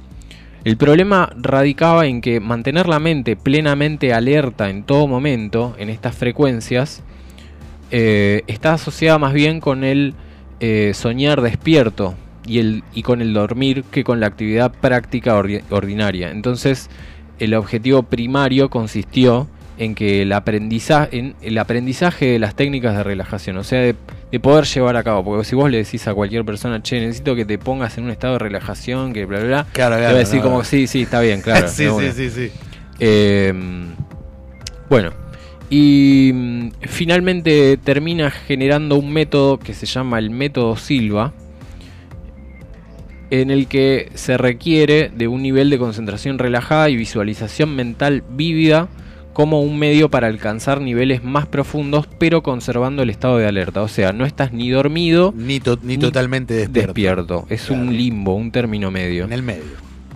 El 0.63 0.77
problema 0.77 1.33
radicaba 1.35 2.05
en 2.05 2.21
que 2.21 2.39
mantener 2.39 2.87
la 2.87 2.99
mente 2.99 3.35
plenamente 3.35 4.13
alerta 4.13 4.69
en 4.69 4.83
todo 4.83 5.07
momento, 5.07 5.75
en 5.79 5.89
estas 5.89 6.15
frecuencias, 6.15 7.01
eh, 7.89 8.43
está 8.45 8.73
asociada 8.73 9.17
más 9.17 9.33
bien 9.33 9.59
con 9.59 9.83
el 9.83 10.13
eh, 10.59 10.91
soñar 10.93 11.41
despierto 11.41 12.13
y, 12.45 12.59
el, 12.59 12.83
y 12.93 13.03
con 13.03 13.21
el 13.21 13.33
dormir 13.33 13.83
que 13.91 14.03
con 14.03 14.19
la 14.19 14.27
actividad 14.27 14.71
práctica 14.71 15.37
ordi- 15.39 15.61
ordinaria. 15.69 16.31
Entonces, 16.31 16.89
el 17.39 17.53
objetivo 17.53 18.03
primario 18.03 18.69
consistió 18.69 19.47
en 19.77 19.95
que 19.95 20.21
el 20.21 20.31
aprendizaje, 20.33 21.17
en 21.17 21.35
el 21.41 21.57
aprendizaje 21.57 22.25
de 22.27 22.39
las 22.39 22.55
técnicas 22.55 22.95
de 22.95 23.03
relajación, 23.03 23.57
o 23.57 23.63
sea, 23.63 23.79
de, 23.79 23.95
de 24.31 24.39
poder 24.39 24.65
llevar 24.65 24.95
a 24.95 25.03
cabo, 25.03 25.23
porque 25.23 25.43
si 25.45 25.55
vos 25.55 25.71
le 25.71 25.77
decís 25.77 26.07
a 26.07 26.13
cualquier 26.13 26.45
persona, 26.45 26.83
che, 26.83 26.99
necesito 26.99 27.35
que 27.35 27.45
te 27.45 27.57
pongas 27.57 27.97
en 27.97 28.03
un 28.03 28.11
estado 28.11 28.33
de 28.33 28.39
relajación, 28.39 29.11
que 29.11 29.25
bla, 29.25 29.39
bla, 29.39 29.47
bla, 29.47 29.67
Claro, 29.73 29.95
te 29.95 30.03
va 30.03 30.09
a 30.09 30.13
decir 30.13 30.37
no. 30.37 30.43
como, 30.43 30.63
sí, 30.63 30.85
sí, 30.85 31.03
está 31.03 31.19
bien, 31.21 31.41
claro. 31.43 31.67
Sí, 31.67 31.83
sí, 31.85 31.87
una". 31.87 32.11
sí, 32.11 32.29
sí. 32.29 32.51
Eh, 32.99 33.53
bueno, 34.89 35.11
y 35.69 36.31
mm, 36.33 36.67
finalmente 36.81 37.77
termina 37.77 38.29
generando 38.29 38.97
un 38.97 39.11
método 39.11 39.57
que 39.57 39.73
se 39.73 39.85
llama 39.87 40.19
el 40.19 40.29
método 40.29 40.75
Silva, 40.75 41.33
en 43.31 43.49
el 43.49 43.67
que 43.67 44.11
se 44.13 44.37
requiere 44.37 45.09
de 45.15 45.27
un 45.27 45.41
nivel 45.41 45.69
de 45.69 45.79
concentración 45.79 46.37
relajada 46.37 46.89
y 46.89 46.97
visualización 46.97 47.75
mental 47.75 48.23
vívida 48.29 48.89
como 49.33 49.61
un 49.61 49.79
medio 49.79 50.09
para 50.09 50.27
alcanzar 50.27 50.81
niveles 50.81 51.23
más 51.23 51.47
profundos, 51.47 52.07
pero 52.19 52.43
conservando 52.43 53.01
el 53.01 53.09
estado 53.09 53.37
de 53.37 53.47
alerta. 53.47 53.81
O 53.81 53.87
sea, 53.87 54.11
no 54.11 54.25
estás 54.25 54.51
ni 54.51 54.69
dormido 54.69 55.33
ni, 55.35 55.61
ni 55.83 55.97
totalmente 55.97 56.67
despierto. 56.67 57.45
Es 57.49 57.69
un 57.69 57.95
limbo, 57.95 58.35
un 58.35 58.51
término 58.51 58.91
medio. 58.91 59.23
En 59.23 59.31
el 59.31 59.43
medio. 59.43 59.63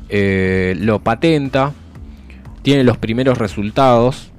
Eh, 0.09 0.75
lo 0.77 0.99
patenta, 0.99 1.71
tiene 2.61 2.83
los 2.83 2.97
primeros 2.97 3.37
resultados 3.37 4.31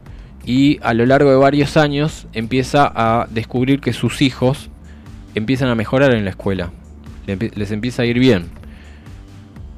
y 0.44 0.78
a 0.82 0.92
lo 0.92 1.06
largo 1.06 1.30
de 1.30 1.36
varios 1.36 1.78
años 1.78 2.26
empieza 2.34 2.92
a 2.94 3.26
descubrir 3.30 3.80
que 3.80 3.94
sus 3.94 4.20
hijos 4.20 4.68
empiezan 5.34 5.70
a 5.70 5.74
mejorar 5.74 6.14
en 6.14 6.24
la 6.24 6.30
escuela. 6.30 6.72
Les 7.26 7.70
empieza 7.72 8.02
a 8.02 8.04
ir 8.04 8.18
bien. 8.18 8.44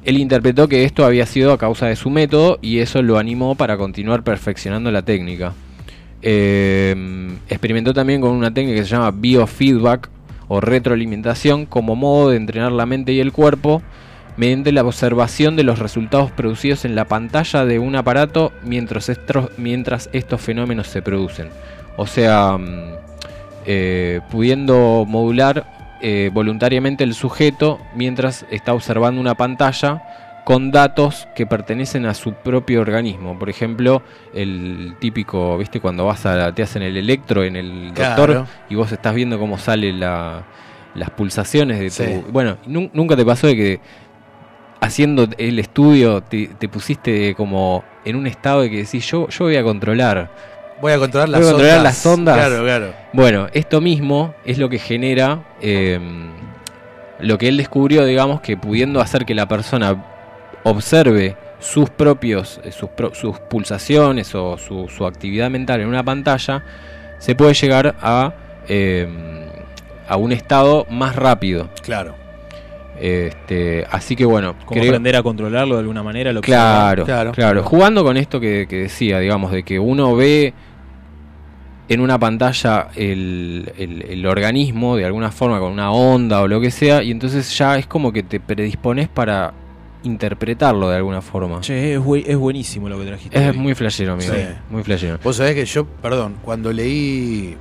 Él 0.03 0.17
interpretó 0.17 0.67
que 0.67 0.85
esto 0.85 1.05
había 1.05 1.25
sido 1.25 1.51
a 1.51 1.57
causa 1.57 1.87
de 1.87 1.95
su 1.95 2.09
método 2.09 2.57
y 2.61 2.79
eso 2.79 3.01
lo 3.01 3.17
animó 3.17 3.55
para 3.55 3.77
continuar 3.77 4.23
perfeccionando 4.23 4.91
la 4.91 5.01
técnica. 5.01 5.53
Eh, 6.21 7.37
experimentó 7.47 7.93
también 7.93 8.21
con 8.21 8.31
una 8.31 8.53
técnica 8.53 8.79
que 8.79 8.85
se 8.85 8.91
llama 8.91 9.11
biofeedback 9.11 10.09
o 10.47 10.59
retroalimentación 10.59 11.65
como 11.65 11.95
modo 11.95 12.29
de 12.29 12.37
entrenar 12.37 12.71
la 12.71 12.85
mente 12.85 13.13
y 13.13 13.19
el 13.19 13.31
cuerpo 13.31 13.81
mediante 14.35 14.71
la 14.71 14.83
observación 14.83 15.55
de 15.55 15.63
los 15.63 15.79
resultados 15.79 16.31
producidos 16.31 16.85
en 16.85 16.95
la 16.95 17.05
pantalla 17.05 17.65
de 17.65 17.77
un 17.77 17.95
aparato 17.95 18.53
mientras 18.63 19.09
estos, 19.09 19.49
mientras 19.57 20.09
estos 20.13 20.39
fenómenos 20.39 20.87
se 20.87 21.01
producen. 21.01 21.49
O 21.97 22.07
sea, 22.07 22.57
mm, 22.57 22.93
eh, 23.65 24.21
pudiendo 24.31 25.05
modular 25.05 25.78
eh, 26.01 26.29
voluntariamente 26.33 27.03
el 27.03 27.13
sujeto 27.13 27.79
mientras 27.95 28.45
está 28.51 28.73
observando 28.73 29.19
una 29.19 29.35
pantalla 29.35 30.01
con 30.45 30.71
datos 30.71 31.27
que 31.35 31.45
pertenecen 31.45 32.05
a 32.07 32.13
su 32.15 32.33
propio 32.33 32.81
organismo. 32.81 33.37
Por 33.37 33.49
ejemplo, 33.49 34.01
el 34.33 34.95
típico, 34.99 35.57
¿viste? 35.57 35.79
Cuando 35.79 36.05
vas 36.05 36.25
a 36.25 36.51
te 36.53 36.63
hacen 36.63 36.81
el 36.81 36.97
electro 36.97 37.43
en 37.43 37.55
el 37.55 37.91
Claro. 37.93 38.25
doctor 38.33 38.47
y 38.69 38.75
vos 38.75 38.91
estás 38.91 39.13
viendo 39.13 39.37
cómo 39.37 39.57
salen 39.59 39.99
la, 39.99 40.43
las 40.95 41.09
pulsaciones 41.11 41.79
de 41.79 41.91
tu... 41.91 42.31
Bueno, 42.31 42.57
nu- 42.65 42.89
nunca 42.93 43.15
te 43.15 43.23
pasó 43.25 43.45
de 43.47 43.55
que 43.55 43.79
haciendo 44.81 45.27
el 45.37 45.59
estudio 45.59 46.21
te, 46.23 46.47
te 46.47 46.67
pusiste 46.69 47.35
como 47.35 47.83
en 48.05 48.15
un 48.15 48.25
estado 48.25 48.61
de 48.61 48.71
que 48.71 48.77
decís, 48.77 49.05
yo, 49.11 49.27
yo 49.27 49.45
voy 49.45 49.57
a 49.57 49.63
controlar. 49.63 50.31
Voy 50.81 50.91
a 50.93 50.97
controlar 50.99 51.27
Voy 51.29 51.37
a 51.37 51.39
las 51.41 51.49
controlar 51.51 51.77
ondas. 51.77 51.83
las 51.83 52.05
ondas. 52.05 52.35
Claro, 52.37 52.63
claro. 52.63 52.93
Bueno, 53.13 53.47
esto 53.53 53.81
mismo 53.81 54.33
es 54.45 54.57
lo 54.57 54.69
que 54.69 54.79
genera 54.79 55.43
eh, 55.61 55.99
lo 57.19 57.37
que 57.37 57.47
él 57.49 57.57
descubrió, 57.57 58.05
digamos, 58.05 58.39
que 58.41 58.55
pudiendo 58.55 59.01
hacer 59.01 59.25
que 59.25 59.35
la 59.35 59.47
persona 59.47 60.05
observe 60.63 61.35
sus 61.59 61.89
propios, 61.89 62.61
eh, 62.63 62.71
sus, 62.71 62.89
pro- 62.89 63.13
sus 63.13 63.37
pulsaciones 63.39 64.33
o 64.35 64.57
su, 64.57 64.87
su 64.87 65.05
actividad 65.05 65.49
mental 65.49 65.81
en 65.81 65.87
una 65.87 66.03
pantalla, 66.03 66.63
se 67.17 67.35
puede 67.35 67.53
llegar 67.53 67.95
a, 68.01 68.31
eh, 68.69 69.05
a 70.07 70.15
un 70.15 70.31
estado 70.31 70.85
más 70.89 71.15
rápido. 71.17 71.69
Claro. 71.81 72.15
Este, 73.01 73.85
así 73.91 74.15
que 74.15 74.25
bueno, 74.25 74.55
Como 74.65 74.79
creo- 74.81 74.91
aprender 74.91 75.15
a 75.15 75.23
controlarlo 75.23 75.75
de 75.75 75.79
alguna 75.81 76.03
manera. 76.03 76.31
Lo 76.33 76.41
Claro, 76.41 77.05
claro, 77.33 77.63
Jugando 77.63 78.03
con 78.03 78.17
esto 78.17 78.39
que, 78.39 78.65
que 78.69 78.77
decía, 78.83 79.19
digamos, 79.19 79.51
de 79.51 79.63
que 79.63 79.79
uno 79.79 80.15
ve 80.15 80.53
en 81.89 81.99
una 82.01 82.17
pantalla 82.19 82.87
el, 82.95 83.71
el- 83.77 84.03
el 84.03 84.25
organismo 84.25 84.95
de 84.95 85.05
alguna 85.05 85.31
forma 85.31 85.59
con 85.59 85.71
una 85.73 85.91
onda 85.91 86.41
o 86.41 86.47
lo 86.47 86.61
que 86.61 86.71
sea, 86.71 87.01
y 87.03 87.11
entonces 87.11 87.57
ya 87.57 87.77
es 87.77 87.87
como 87.87 88.13
que 88.13 88.23
te 88.23 88.39
predispones 88.39 89.07
para 89.09 89.53
interpretarlo 90.03 90.89
de 90.89 90.95
alguna 90.97 91.21
forma. 91.21 91.59
Che, 91.61 91.95
es, 91.95 92.01
es 92.25 92.37
buenísimo 92.37 92.87
lo 92.87 92.97
que 92.99 93.05
trajiste. 93.05 93.37
Es 93.43 93.51
hoy. 93.51 93.57
muy 93.57 93.75
flashero, 93.75 94.13
amigo. 94.13 94.33
Sí. 94.33 94.39
Muy 94.69 94.83
flashero. 94.83 95.19
Vos 95.23 95.35
sabés 95.35 95.55
que 95.55 95.65
yo, 95.65 95.85
perdón, 95.85 96.35
cuando 96.41 96.71
leí, 96.71 97.57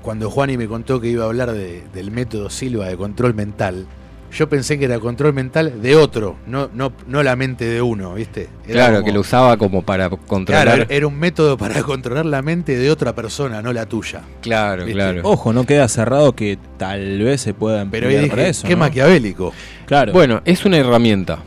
cuando 0.00 0.30
Juani 0.30 0.56
me 0.56 0.66
contó 0.66 1.00
que 1.00 1.08
iba 1.08 1.24
a 1.24 1.26
hablar 1.26 1.52
de- 1.52 1.82
del 1.92 2.10
método 2.10 2.48
Silva 2.50 2.86
de 2.88 2.96
control 2.96 3.34
mental, 3.34 3.86
yo 4.32 4.48
pensé 4.48 4.78
que 4.78 4.84
era 4.84 4.98
control 5.00 5.32
mental 5.34 5.82
de 5.82 5.96
otro, 5.96 6.36
no, 6.46 6.70
no, 6.72 6.92
no 7.08 7.22
la 7.22 7.34
mente 7.36 7.64
de 7.66 7.82
uno, 7.82 8.14
¿viste? 8.14 8.48
Era 8.64 8.72
Claro, 8.74 8.94
como- 8.96 9.06
que 9.06 9.12
lo 9.12 9.20
usaba 9.20 9.56
como 9.56 9.82
para 9.82 10.08
controlar. 10.10 10.64
Claro, 10.66 10.86
era 10.88 11.06
un 11.06 11.18
método 11.18 11.56
para 11.58 11.82
controlar 11.82 12.26
la 12.26 12.40
mente 12.42 12.76
de 12.76 12.90
otra 12.90 13.14
persona, 13.14 13.60
no 13.62 13.72
la 13.72 13.86
tuya. 13.86 14.22
Claro, 14.40 14.84
¿Viste? 14.84 14.94
claro. 14.94 15.20
Ojo, 15.24 15.52
no 15.52 15.64
queda 15.64 15.88
cerrado 15.88 16.34
que 16.36 16.58
tal 16.76 17.18
vez 17.22 17.40
se 17.40 17.54
pueda 17.54 17.84
Pero 17.90 18.06
emplear 18.06 18.24
ahí 18.24 18.30
para 18.30 18.42
dije, 18.42 18.50
eso. 18.50 18.66
qué 18.68 18.74
¿no? 18.74 18.80
maquiavélico. 18.80 19.52
Claro. 19.86 20.12
Bueno, 20.12 20.42
es 20.44 20.64
una 20.64 20.76
herramienta. 20.78 21.40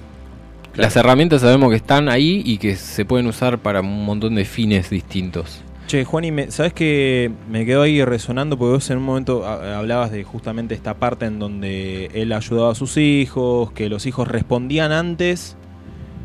Las 0.76 0.96
herramientas 0.96 1.42
sabemos 1.42 1.70
que 1.70 1.76
están 1.76 2.10
ahí 2.10 2.42
y 2.46 2.58
que 2.58 2.76
se 2.76 3.06
pueden 3.06 3.28
usar 3.28 3.60
para 3.60 3.82
un 3.82 4.06
montón 4.06 4.34
de 4.36 4.44
fines 4.44 4.90
distintos. 4.90 5.62
Che, 5.88 6.06
Juani, 6.06 6.32
me- 6.32 6.50
¿sabes 6.50 6.74
que 6.74 7.30
me 7.52 7.66
quedó 7.66 7.82
ahí 7.84 8.04
resonando? 8.04 8.58
Porque 8.58 8.74
vos 8.76 8.90
en 8.90 8.98
un 8.98 9.04
momento 9.04 9.46
a- 9.46 9.78
hablabas 9.78 10.12
de 10.12 10.24
justamente 10.24 10.74
esta 10.74 10.96
parte 10.96 11.26
en 11.26 11.40
donde 11.40 12.10
él 12.14 12.32
ayudaba 12.32 12.72
a 12.72 12.76
sus 12.76 12.98
hijos, 12.98 13.72
que 13.74 13.90
los 13.90 14.06
hijos 14.06 14.28
respondían 14.28 14.92
antes 14.92 15.56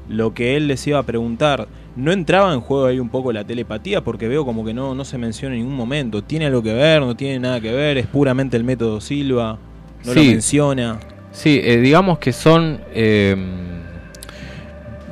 lo 0.09 0.33
que 0.33 0.57
él 0.57 0.69
les 0.69 0.87
iba 0.87 0.99
a 0.99 1.03
preguntar. 1.03 1.69
¿No 1.97 2.13
entraba 2.13 2.55
en 2.55 2.61
juego 2.61 2.87
ahí 2.87 3.01
un 3.01 3.09
poco 3.11 3.33
la 3.33 3.45
telepatía? 3.45 4.03
Porque 4.05 4.29
veo 4.29 4.45
como 4.47 4.65
que 4.65 4.73
no, 4.73 4.95
no 4.95 5.05
se 5.05 5.19
menciona 5.19 5.55
en 5.57 5.63
ningún 5.63 5.77
momento. 5.77 6.23
¿Tiene 6.23 6.47
algo 6.47 6.63
que 6.63 6.73
ver? 6.73 7.01
¿No 7.01 7.17
tiene 7.17 7.41
nada 7.41 7.61
que 7.61 7.73
ver? 7.73 7.99
¿Es 7.99 8.07
puramente 8.07 8.57
el 8.57 8.63
método 8.65 9.01
Silva? 9.01 9.59
¿No 10.05 10.15
lo 10.15 10.21
menciona? 10.31 11.01
Sí, 11.33 11.61
eh, 11.63 11.79
digamos 11.79 12.19
que 12.21 12.33
son. 12.33 12.81
eh, 12.95 13.35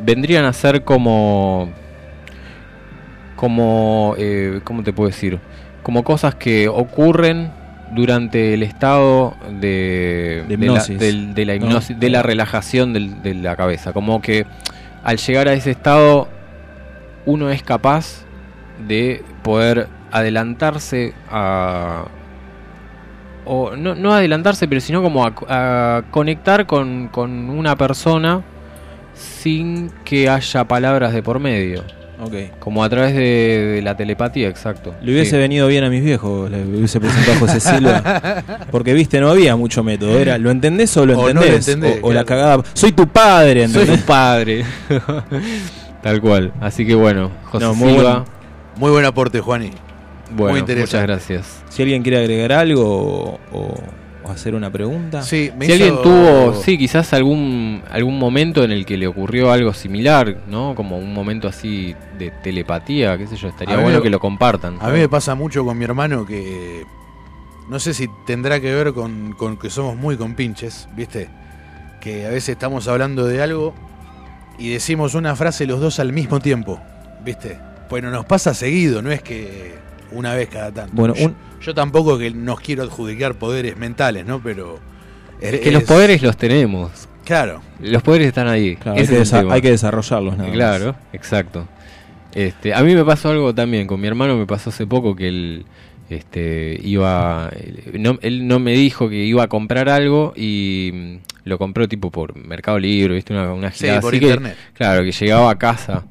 vendrían 0.05 0.45
a 0.45 0.53
ser 0.53 0.85
como. 0.85 1.69
Como. 3.37 4.15
eh, 4.19 4.61
¿Cómo 4.65 4.83
te 4.83 4.93
puedo 4.93 5.09
decir? 5.09 5.39
Como 5.83 6.03
cosas 6.03 6.35
que 6.35 6.69
ocurren 6.69 7.51
durante 7.93 8.55
el 8.55 8.63
estado 8.65 9.37
de, 9.61 10.45
De 10.49 10.57
la- 10.57 10.83
de 11.35 11.45
la 11.45 11.53
¿no? 11.57 11.67
hipnosis, 11.67 12.01
de 12.01 12.11
la 12.11 12.23
relajación 12.23 12.93
del- 12.93 13.23
de 13.23 13.35
la 13.35 13.55
cabeza. 13.55 13.93
Como 13.93 14.21
que 14.21 14.45
al 15.05 15.19
llegar 15.19 15.47
a 15.47 15.53
ese 15.53 15.71
estado, 15.71 16.27
uno 17.27 17.51
es 17.51 17.63
capaz 17.63 18.25
de 18.89 19.23
poder 19.43 19.87
adelantarse 20.11 21.13
a, 21.31 22.07
o 23.45 23.77
no, 23.77 23.95
no 23.95 24.13
adelantarse, 24.13 24.67
pero 24.67 24.81
sino 24.81 25.03
como 25.03 25.25
a, 25.25 25.33
a 25.49 26.03
conectar 26.11 26.67
con, 26.67 27.09
con 27.09 27.49
una 27.51 27.77
persona 27.77 28.43
sin 29.15 29.91
que 30.05 30.29
haya 30.29 30.65
palabras 30.65 31.13
de 31.13 31.23
por 31.23 31.39
medio. 31.39 31.85
Ok. 32.19 32.59
Como 32.59 32.83
a 32.83 32.89
través 32.89 33.15
de, 33.15 33.21
de 33.75 33.83
la 33.83 33.97
telepatía, 33.97 34.49
exacto. 34.49 34.95
Le 35.03 35.13
hubiese 35.13 35.33
Sí. 35.33 35.37
venido 35.37 35.67
bien 35.69 35.85
a 35.85 35.91
mis 35.91 36.03
viejos, 36.03 36.51
le 36.51 36.63
hubiese 36.65 36.99
presentado 36.99 37.37
a 37.37 37.41
José 37.41 37.61
Silva. 37.61 38.43
Porque 38.71 38.95
viste, 38.95 39.21
no 39.21 39.29
había 39.29 39.55
mucho 39.57 39.83
método. 39.85 40.19
Era, 40.19 40.39
¿lo 40.39 40.51
entendés 40.51 40.97
o 40.97 41.05
lo 41.05 41.19
O 41.19 41.33
no 41.35 41.41
lo 41.43 41.47
entendés? 41.47 41.99
o, 42.03 42.07
o 42.09 42.13
la 42.13 42.25
cagada. 42.25 42.63
Soy 42.73 42.93
tu 42.93 43.07
padre, 43.07 43.69
Soy 43.69 43.81
¿entendés? 43.83 44.01
tu 44.01 44.07
padre. 44.07 44.65
Tal 46.03 46.21
cual. 46.21 46.53
Así 46.61 46.87
que 46.87 46.95
bueno, 46.95 47.31
José 47.45 47.65
No, 47.65 47.75
muy 47.75 47.93
Silva. 47.95 48.13
buen- 48.21 48.25
Muy 48.81 48.91
buen 48.93 49.05
aporte, 49.05 49.41
Juani. 49.41 49.71
Bueno, 50.31 50.53
Muy 50.53 50.61
interesante. 50.61 50.97
muchas 50.97 51.03
gracias. 51.03 51.63
Si 51.69 51.83
alguien 51.83 52.03
quiere 52.03 52.19
agregar 52.19 52.53
algo 52.53 53.39
o 53.53 53.75
hacer 54.33 54.55
una 54.55 54.71
pregunta. 54.71 55.23
Sí, 55.23 55.51
me 55.57 55.67
Si 55.67 55.73
hizo- 55.73 55.85
alguien 55.85 56.03
tuvo, 56.03 56.55
sí, 56.63 56.77
quizás 56.79 57.13
algún 57.13 57.83
algún 57.91 58.19
momento 58.19 58.65
en 58.65 58.71
el 58.73 58.85
que 58.87 58.97
le 58.97 59.07
ocurrió 59.07 59.51
algo 59.53 59.73
similar, 59.75 60.39
¿no? 60.49 60.75
Como 60.75 60.99
un 60.99 61.13
momento 61.15 61.49
así 61.49 61.95
de 62.19 62.31
telepatía, 62.43 63.17
qué 63.19 63.27
sé 63.27 63.37
yo, 63.37 63.49
estaría 63.49 63.75
A 63.77 63.81
bueno 63.81 63.99
me- 63.99 64.03
que 64.03 64.11
lo 64.11 64.21
compartan. 64.21 64.79
A 64.81 64.89
mí 64.91 64.99
me 64.99 65.09
pasa 65.09 65.35
mucho 65.35 65.65
con 65.65 65.77
mi 65.79 65.85
hermano 65.85 66.25
que 66.27 66.85
no 67.69 67.79
sé 67.81 67.95
si 67.95 68.09
tendrá 68.27 68.61
que 68.61 68.73
ver 68.75 68.93
con, 68.93 69.33
con 69.33 69.57
que 69.57 69.71
somos 69.71 69.97
muy 69.97 70.17
compinches, 70.17 70.89
¿viste? 70.95 71.29
Que 72.01 72.27
a 72.27 72.31
veces 72.31 72.51
estamos 72.51 72.87
hablando 72.89 73.27
de 73.27 73.43
algo 73.43 73.75
y 74.59 74.71
decimos 74.71 75.15
una 75.15 75.35
frase 75.37 75.67
los 75.67 75.81
dos 75.81 75.99
al 75.99 76.13
mismo 76.13 76.39
tiempo, 76.41 76.81
¿viste? 77.25 77.59
Bueno, 77.91 78.11
nos 78.11 78.25
pasa 78.25 78.55
seguido, 78.55 79.03
no 79.03 79.11
es 79.11 79.23
que 79.23 79.75
una 80.13 80.35
vez 80.35 80.49
cada 80.49 80.73
tanto. 80.73 80.93
Bueno, 80.95 81.15
yo, 81.15 81.27
un- 81.27 81.37
yo 81.61 81.75
tampoco 81.75 82.19
que 82.19 82.31
nos 82.31 82.61
quiero 82.61 82.83
adjudicar 82.83 83.35
poderes 83.37 83.77
mentales, 83.77 84.25
¿no? 84.27 84.41
Pero... 84.43 84.79
Es 85.41 85.61
que 85.61 85.71
los 85.71 85.83
poderes 85.85 86.23
los 86.23 86.37
tenemos. 86.37 87.09
Claro. 87.25 87.61
Los 87.81 88.03
poderes 88.03 88.29
están 88.29 88.49
ahí. 88.49 88.77
Claro, 88.77 88.99
hay, 88.99 89.07
que 89.07 89.21
es 89.21 89.33
hay 89.33 89.61
desarrollarlos, 89.61 90.37
nada 90.37 90.49
más. 90.49 90.57
Claro, 90.57 90.97
exacto. 91.13 91.67
Este, 92.35 92.73
a 92.75 92.83
mí 92.83 92.95
me 92.95 93.05
pasó 93.05 93.31
algo 93.31 93.55
también, 93.55 93.87
con 93.87 94.01
mi 94.01 94.07
hermano 94.07 94.37
me 94.37 94.47
pasó 94.47 94.71
hace 94.71 94.87
poco 94.87 95.17
que 95.17 95.29
él 95.29 95.65
este, 96.11 96.79
iba, 96.85 97.51
no, 97.95 98.19
él 98.23 98.47
no 98.47 98.59
me 98.61 98.73
dijo 98.73 99.09
que 99.09 99.17
iba 99.25 99.43
a 99.43 99.49
comprar 99.49 99.89
algo 99.89 100.33
y 100.37 100.91
mm, 100.95 101.15
lo 101.49 101.59
compró 101.59 101.89
tipo 101.89 102.11
por 102.11 102.37
Mercado 102.37 102.79
Libre, 102.79 103.15
viste 103.15 103.33
una, 103.33 103.53
una 103.53 103.73
Sí, 103.73 103.87
por 104.01 104.11
así 104.13 104.21
que- 104.21 104.27
internet. 104.27 104.57
claro, 104.75 105.03
que 105.03 105.13
llegaba 105.13 105.51
a 105.51 105.59
casa, 105.59 106.05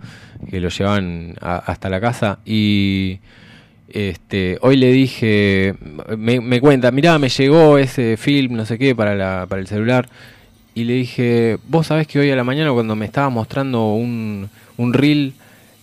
que 0.49 0.59
lo 0.59 0.69
llevaban 0.69 1.35
a- 1.41 1.57
hasta 1.57 1.89
la 1.89 2.01
casa 2.01 2.39
y 2.45 3.19
este, 3.95 4.57
hoy 4.61 4.75
le 4.75 4.91
dije, 4.91 5.73
me, 6.17 6.41
me 6.41 6.59
cuenta, 6.59 6.91
mirá, 6.91 7.17
me 7.17 7.29
llegó 7.29 7.77
ese 7.77 8.17
film, 8.17 8.53
no 8.55 8.65
sé 8.65 8.77
qué, 8.77 8.93
para, 8.93 9.15
la, 9.15 9.45
para 9.47 9.61
el 9.61 9.67
celular. 9.67 10.09
Y 10.73 10.83
le 10.83 10.93
dije, 10.93 11.57
vos 11.69 11.87
sabés 11.87 12.05
que 12.05 12.19
hoy 12.19 12.29
a 12.29 12.35
la 12.35 12.43
mañana 12.43 12.71
cuando 12.73 12.95
me 12.97 13.05
estaba 13.05 13.29
mostrando 13.29 13.93
un, 13.93 14.49
un 14.77 14.93
reel, 14.93 15.33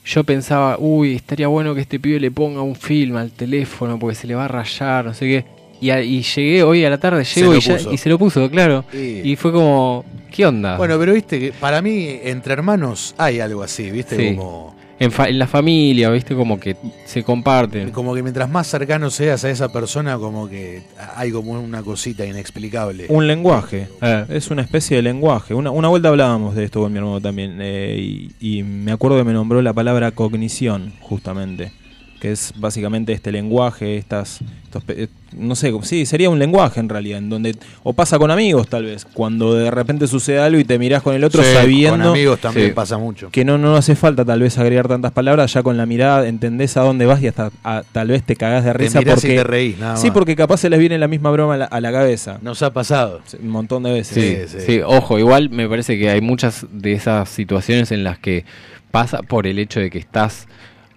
yo 0.04 0.24
pensaba, 0.24 0.76
uy, 0.78 1.14
estaría 1.14 1.46
bueno 1.48 1.74
que 1.74 1.80
este 1.80 1.98
pibe 1.98 2.20
le 2.20 2.30
ponga 2.30 2.60
un 2.60 2.76
film 2.76 3.16
al 3.16 3.30
teléfono 3.30 3.98
porque 3.98 4.14
se 4.14 4.26
le 4.26 4.34
va 4.34 4.44
a 4.44 4.48
rayar, 4.48 5.06
no 5.06 5.14
sé 5.14 5.26
qué. 5.26 5.44
Y, 5.80 5.90
a- 5.90 6.02
y 6.02 6.22
llegué 6.22 6.62
hoy 6.62 6.84
a 6.84 6.90
la 6.90 6.98
tarde, 6.98 7.24
llego 7.24 7.54
y, 7.56 7.60
ya- 7.60 7.76
puso. 7.78 7.92
y 7.92 7.96
se 7.96 8.08
lo 8.10 8.18
puso, 8.18 8.50
claro. 8.50 8.84
Y- 8.92 9.30
Y 9.32 9.36
fue 9.36 9.50
como, 9.52 10.04
¿qué 10.30 10.44
onda? 10.44 10.76
Bueno, 10.76 10.98
pero 10.98 11.14
viste 11.14 11.40
que 11.40 11.52
para 11.52 11.80
mí 11.80 12.18
entre 12.22 12.52
hermanos 12.52 13.14
hay 13.16 13.40
algo 13.40 13.62
así, 13.62 13.90
¿viste? 13.90 14.16
Sí. 14.16 14.36
Como, 14.36 14.76
en, 15.04 15.12
fa- 15.12 15.28
en 15.28 15.38
la 15.38 15.46
familia, 15.46 16.10
viste, 16.10 16.34
como 16.34 16.58
que 16.60 16.76
se 17.04 17.22
comparten. 17.22 17.90
como 17.90 18.14
que 18.14 18.22
mientras 18.22 18.48
más 18.50 18.66
cercano 18.66 19.10
seas 19.10 19.44
a 19.44 19.50
esa 19.50 19.72
persona, 19.72 20.16
como 20.18 20.48
que 20.48 20.82
hay 21.16 21.30
como 21.30 21.52
una 21.52 21.82
cosita 21.82 22.24
inexplicable. 22.26 23.06
Un 23.08 23.26
lenguaje. 23.26 23.88
Eh. 24.00 24.24
Es 24.28 24.50
una 24.50 24.62
especie 24.62 24.96
de 24.96 25.02
lenguaje. 25.02 25.54
Una, 25.54 25.70
una 25.70 25.88
vuelta 25.88 26.08
hablábamos 26.08 26.54
de 26.54 26.64
esto 26.64 26.80
con 26.80 26.92
mi 26.92 26.98
hermano 26.98 27.20
también. 27.20 27.58
eh, 27.60 27.96
y, 27.98 28.58
y 28.58 28.62
me 28.62 28.92
acuerdo 28.92 29.16
que 29.18 29.24
me 29.24 29.32
nombró 29.32 29.60
la 29.62 29.72
palabra 29.72 30.10
cognición, 30.12 30.92
justamente. 31.00 31.72
Que 32.22 32.30
es 32.30 32.52
básicamente 32.56 33.12
este 33.12 33.32
lenguaje, 33.32 33.96
estas. 33.98 34.38
estos 34.62 34.84
eh, 34.86 35.08
no 35.36 35.56
sé, 35.56 35.72
sí, 35.82 36.06
sería 36.06 36.30
un 36.30 36.38
lenguaje 36.38 36.78
en 36.78 36.88
realidad. 36.88 37.18
En 37.18 37.28
donde. 37.28 37.56
O 37.82 37.94
pasa 37.94 38.16
con 38.16 38.30
amigos, 38.30 38.68
tal 38.68 38.84
vez. 38.84 39.04
Cuando 39.12 39.54
de 39.54 39.72
repente 39.72 40.06
sucede 40.06 40.38
algo 40.38 40.60
y 40.60 40.64
te 40.64 40.78
mirás 40.78 41.02
con 41.02 41.16
el 41.16 41.24
otro 41.24 41.42
Sí, 41.42 41.48
sabiendo. 41.52 41.98
Con 42.04 42.14
amigos 42.16 42.38
también 42.38 42.68
Sí. 42.68 42.72
pasa 42.74 42.96
mucho. 42.96 43.28
Que 43.30 43.44
no, 43.44 43.58
no 43.58 43.74
hace 43.74 43.96
falta 43.96 44.24
tal 44.24 44.38
vez 44.38 44.56
agregar 44.56 44.86
tantas 44.86 45.10
palabras, 45.10 45.52
ya 45.52 45.64
con 45.64 45.76
la 45.76 45.84
mirada 45.84 46.28
entendés 46.28 46.76
a 46.76 46.82
dónde 46.82 47.06
vas 47.06 47.20
y 47.20 47.26
hasta 47.26 47.50
a- 47.64 47.82
tal 47.90 48.06
vez 48.06 48.22
te 48.22 48.36
cagás 48.36 48.64
de 48.64 48.72
risa 48.72 49.00
y 49.02 49.04
porque 49.04 49.34
te 49.34 49.42
reís, 49.42 49.78
nada 49.80 49.96
Sí, 49.96 50.06
más. 50.06 50.14
porque 50.14 50.36
capaz 50.36 50.58
se 50.58 50.70
les 50.70 50.78
viene 50.78 50.96
la 50.98 51.08
misma 51.08 51.32
broma 51.32 51.54
a 51.54 51.56
la, 51.56 51.64
a 51.64 51.80
la 51.80 51.90
cabeza. 51.90 52.38
Nos 52.40 52.62
ha 52.62 52.72
pasado. 52.72 53.20
Un 53.42 53.48
montón 53.48 53.82
de 53.82 53.90
veces. 53.94 54.48
Sí, 54.52 54.60
sí, 54.64 54.80
ojo, 54.86 55.18
igual 55.18 55.50
me 55.50 55.68
parece 55.68 55.98
que 55.98 56.08
hay 56.08 56.20
muchas 56.20 56.66
de 56.70 56.92
esas 56.92 57.28
situaciones 57.28 57.90
en 57.90 58.04
las 58.04 58.20
que 58.20 58.44
pasa 58.92 59.22
por 59.22 59.48
el 59.48 59.58
hecho 59.58 59.80
de 59.80 59.90
que 59.90 59.98
estás 59.98 60.46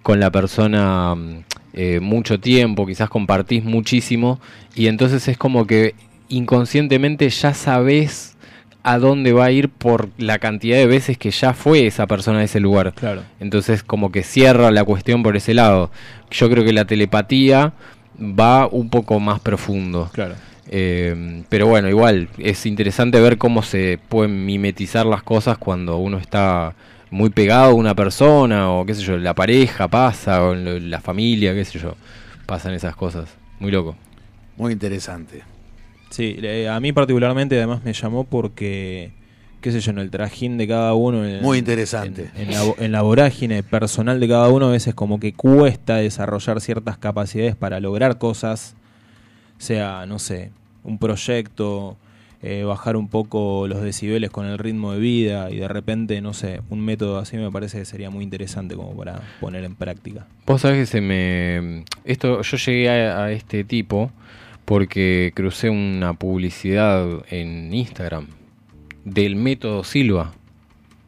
con 0.05 0.19
la 0.19 0.29
persona 0.29 1.15
mm, 1.15 1.43
eh, 1.73 1.99
mucho 1.99 2.39
tiempo, 2.39 2.85
quizás 2.85 3.09
compartís 3.09 3.63
muchísimo, 3.63 4.39
y 4.75 4.85
entonces 4.85 5.27
es 5.27 5.35
como 5.35 5.65
que 5.65 5.95
inconscientemente 6.29 7.27
ya 7.27 7.55
sabes 7.55 8.37
a 8.83 8.99
dónde 8.99 9.33
va 9.33 9.45
a 9.45 9.51
ir 9.51 9.69
por 9.69 10.09
la 10.19 10.37
cantidad 10.37 10.77
de 10.77 10.85
veces 10.85 11.17
que 11.17 11.31
ya 11.31 11.55
fue 11.55 11.87
esa 11.87 12.05
persona 12.05 12.37
a 12.37 12.43
ese 12.43 12.59
lugar. 12.59 12.93
Claro. 12.93 13.23
Entonces 13.39 13.81
como 13.81 14.11
que 14.11 14.21
cierra 14.21 14.69
la 14.69 14.83
cuestión 14.83 15.23
por 15.23 15.35
ese 15.37 15.55
lado. 15.55 15.89
Yo 16.29 16.51
creo 16.51 16.63
que 16.63 16.71
la 16.71 16.85
telepatía 16.85 17.73
va 18.21 18.67
un 18.67 18.91
poco 18.91 19.19
más 19.19 19.39
profundo. 19.39 20.11
Claro. 20.13 20.35
Eh, 20.67 21.41
pero 21.49 21.65
bueno, 21.65 21.89
igual 21.89 22.29
es 22.37 22.67
interesante 22.67 23.19
ver 23.19 23.39
cómo 23.39 23.63
se 23.63 23.97
pueden 24.07 24.45
mimetizar 24.45 25.07
las 25.07 25.23
cosas 25.23 25.57
cuando 25.57 25.97
uno 25.97 26.19
está 26.19 26.75
muy 27.15 27.29
pegado 27.29 27.71
a 27.71 27.73
una 27.73 27.95
persona 27.95 28.69
o 28.71 28.85
qué 28.85 28.93
sé 28.93 29.01
yo, 29.01 29.17
la 29.17 29.33
pareja 29.33 29.87
pasa 29.87 30.43
o 30.43 30.53
la 30.53 30.99
familia, 30.99 31.53
qué 31.53 31.63
sé 31.65 31.79
yo, 31.79 31.95
pasan 32.45 32.73
esas 32.73 32.95
cosas. 32.95 33.29
Muy 33.59 33.71
loco. 33.71 33.95
Muy 34.57 34.73
interesante. 34.73 35.43
Sí, 36.09 36.37
eh, 36.41 36.67
a 36.69 36.79
mí 36.79 36.91
particularmente 36.91 37.55
además 37.57 37.83
me 37.83 37.93
llamó 37.93 38.25
porque, 38.25 39.11
qué 39.61 39.71
sé 39.71 39.79
yo, 39.79 39.91
en 39.91 39.99
el 39.99 40.09
trajín 40.11 40.57
de 40.57 40.67
cada 40.67 40.93
uno. 40.93 41.25
en- 41.25 41.41
Muy 41.41 41.57
interesante. 41.57 42.29
En, 42.35 42.49
en 42.49 42.53
la, 42.53 42.73
en 42.85 42.91
la 42.91 43.01
vorágine 43.01 43.63
personal 43.63 44.19
de 44.19 44.27
cada 44.27 44.49
uno 44.49 44.67
a 44.67 44.71
veces 44.71 44.93
como 44.93 45.19
que 45.19 45.33
cuesta 45.33 45.95
desarrollar 45.97 46.59
ciertas 46.61 46.97
capacidades 46.97 47.55
para 47.55 47.79
lograr 47.79 48.17
cosas, 48.17 48.75
sea, 49.57 50.05
no 50.05 50.19
sé, 50.19 50.51
un 50.83 50.97
proyecto, 50.99 51.97
eh, 52.47 52.63
bajar 52.63 52.95
un 52.95 53.07
poco 53.09 53.67
los 53.67 53.81
decibeles 53.81 54.29
con 54.29 54.45
el 54.45 54.57
ritmo 54.57 54.93
de 54.93 54.99
vida 54.99 55.49
y 55.49 55.57
de 55.57 55.67
repente, 55.67 56.21
no 56.21 56.33
sé, 56.33 56.61
un 56.69 56.79
método 56.79 57.17
así 57.17 57.37
me 57.37 57.51
parece 57.51 57.79
que 57.79 57.85
sería 57.85 58.09
muy 58.09 58.23
interesante 58.23 58.75
como 58.75 58.95
para 58.95 59.21
poner 59.39 59.63
en 59.63 59.75
práctica. 59.75 60.27
Vos 60.45 60.61
sabés 60.61 60.79
que 60.81 60.85
se 60.85 61.01
me... 61.01 61.83
Esto, 62.03 62.41
yo 62.41 62.57
llegué 62.57 62.89
a, 62.89 63.23
a 63.25 63.31
este 63.31 63.63
tipo 63.63 64.11
porque 64.65 65.31
crucé 65.35 65.69
una 65.69 66.13
publicidad 66.13 67.07
en 67.29 67.73
Instagram 67.73 68.27
del 69.03 69.35
método 69.35 69.83
Silva. 69.83 70.33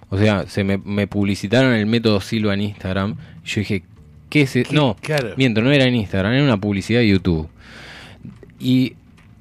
O 0.09 0.17
sea, 0.17 0.47
se 0.47 0.63
me, 0.63 0.77
me 0.77 1.07
publicitaron 1.07 1.73
el 1.73 1.85
método 1.85 2.21
Silva 2.21 2.53
en 2.53 2.61
Instagram. 2.61 3.15
Y 3.43 3.47
yo 3.49 3.61
dije, 3.61 3.83
¿qué 4.29 4.41
es 4.43 4.55
eso? 4.55 4.73
No, 4.73 4.95
Claro. 5.01 5.33
miento, 5.37 5.61
no 5.61 5.71
era 5.71 5.85
en 5.85 5.95
Instagram, 5.95 6.33
era 6.33 6.43
una 6.43 6.57
publicidad 6.59 6.99
de 7.01 7.09
YouTube. 7.09 7.49
Y 8.59 8.93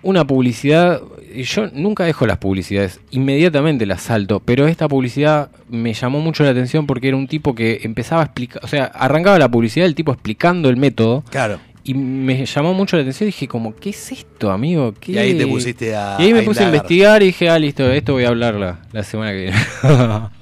una 0.03 0.27
publicidad, 0.27 1.01
yo 1.45 1.69
nunca 1.73 2.05
dejo 2.05 2.27
las 2.27 2.39
publicidades, 2.39 3.01
inmediatamente 3.11 3.87
las 3.87 4.03
salto, 4.03 4.41
pero 4.45 4.67
esta 4.67 4.89
publicidad 4.89 5.51
me 5.69 5.93
llamó 5.95 6.21
mucho 6.21 6.45
la 6.45 6.51
atención 6.51 6.87
porque 6.87 7.09
era 7.09 7.17
un 7.17 7.27
tipo 7.29 7.55
que 7.55 7.81
empezaba 7.83 8.23
a 8.23 8.25
explicar, 8.27 8.65
o 8.65 8.69
sea, 8.69 8.85
arrancaba 8.87 9.39
la 9.39 9.51
publicidad 9.51 9.87
el 9.87 9.95
tipo 9.95 10.13
explicando 10.13 10.69
el 10.69 10.77
método. 10.77 11.25
Claro. 11.31 11.59
Y 11.85 11.95
me 11.95 12.45
llamó 12.47 12.75
mucho 12.75 12.97
la 12.97 13.03
atención 13.03 13.29
y 13.29 13.31
dije 13.33 13.47
como, 13.47 13.75
¿qué 13.77 13.91
es 13.91 14.11
esto, 14.11 14.51
amigo? 14.51 14.93
¿Qué-" 14.99 15.13
Y 15.13 15.19
ahí 15.19 15.39
te 15.39 15.47
pusiste 15.47 15.95
a- 15.95 16.17
Y 16.19 16.25
ahí 16.25 16.33
me 16.33 16.41
a 16.41 16.45
puse 16.45 16.65
a 16.65 16.67
investigar 16.67 17.23
y 17.23 17.27
dije, 17.27 17.49
ah, 17.49 17.59
listo, 17.61 17.89
esto 17.93 18.13
voy 18.15 18.25
a 18.25 18.29
hablar 18.29 18.55
la, 18.57 18.81
la 18.93 19.05
semana 19.05 19.31
que 19.33 19.39
viene. 19.43 19.57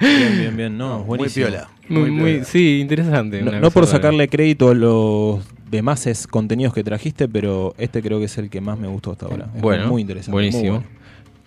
Bien, 0.00 0.38
bien, 0.38 0.56
bien. 0.56 0.78
No, 0.78 1.04
buenísimo. 1.04 1.46
Muy, 1.88 2.10
muy- 2.10 2.44
sí, 2.44 2.80
interesante. 2.80 3.42
No, 3.42 3.70
por 3.70 3.86
sacarle 3.86 4.28
crédito 4.28 4.70
a 4.70 4.74
los 4.74 5.40
demás 5.70 6.06
es- 6.06 6.26
contenidos 6.26 6.74
que 6.74 6.82
trajiste, 6.84 7.28
pero 7.28 7.74
este 7.78 8.02
creo 8.02 8.18
que 8.18 8.24
es 8.26 8.36
el 8.38 8.50
que 8.50 8.60
más 8.60 8.78
me 8.78 8.88
gustó 8.88 9.12
hasta 9.12 9.26
ahora. 9.26 9.48
Es 9.54 9.60
Bueno, 9.62 9.86
muy 9.88 10.02
interesante. 10.02 10.32
buenísimo. 10.32 10.62
muy 10.62 10.70
bueno. 10.80 10.86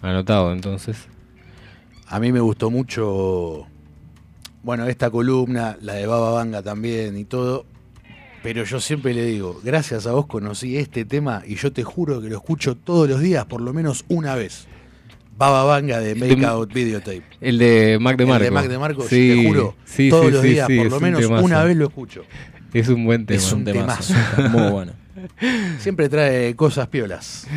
Anotado, 0.01 0.51
entonces. 0.53 0.97
A 2.07 2.19
mí 2.19 2.31
me 2.31 2.39
gustó 2.41 2.69
mucho, 2.69 3.65
bueno, 4.63 4.85
esta 4.87 5.09
columna, 5.09 5.77
la 5.81 5.93
de 5.93 6.05
Baba 6.05 6.31
Vanga 6.31 6.61
también 6.61 7.17
y 7.17 7.25
todo. 7.25 7.65
Pero 8.43 8.65
yo 8.65 8.81
siempre 8.81 9.13
le 9.13 9.23
digo, 9.25 9.61
gracias 9.63 10.05
a 10.05 10.11
vos 10.11 10.25
conocí 10.27 10.75
este 10.77 11.05
tema 11.05 11.43
y 11.47 11.55
yo 11.55 11.71
te 11.71 11.83
juro 11.83 12.21
que 12.21 12.27
lo 12.29 12.35
escucho 12.35 12.75
todos 12.75 13.07
los 13.09 13.21
días, 13.21 13.45
por 13.45 13.61
lo 13.61 13.73
menos 13.73 14.03
una 14.09 14.35
vez. 14.35 14.67
Baba 15.37 15.63
Vanga 15.63 15.99
de 15.99 16.13
Make 16.13 16.35
De- 16.35 16.45
Out 16.45 16.73
Videotape. 16.73 17.23
El 17.41 17.57
de 17.57 17.97
Mac 17.99 18.17
de 18.17 18.23
El 18.23 18.29
Marco. 18.29 18.43
de 18.43 18.51
Mac 18.51 18.67
de 18.67 18.77
Marco, 18.77 19.01
Sí, 19.03 19.33
te 19.41 19.47
juro, 19.47 19.75
sí, 19.85 20.09
todos 20.09 20.25
sí, 20.27 20.31
los 20.31 20.41
sí, 20.41 20.47
días, 20.49 20.67
sí, 20.67 20.77
por 20.77 20.91
lo 20.91 20.99
menos 20.99 21.21
temazo. 21.21 21.45
una 21.45 21.63
vez 21.63 21.75
lo 21.77 21.85
escucho. 21.87 22.23
Es 22.73 22.89
un 22.89 23.05
buen 23.05 23.25
tema. 23.25 23.37
Es 23.37 23.51
un 23.51 23.63
temazo. 23.63 24.13
Muy 24.49 24.71
bueno. 24.71 24.93
Siempre 25.77 26.09
trae 26.09 26.55
cosas 26.55 26.87
piolas. 26.87 27.47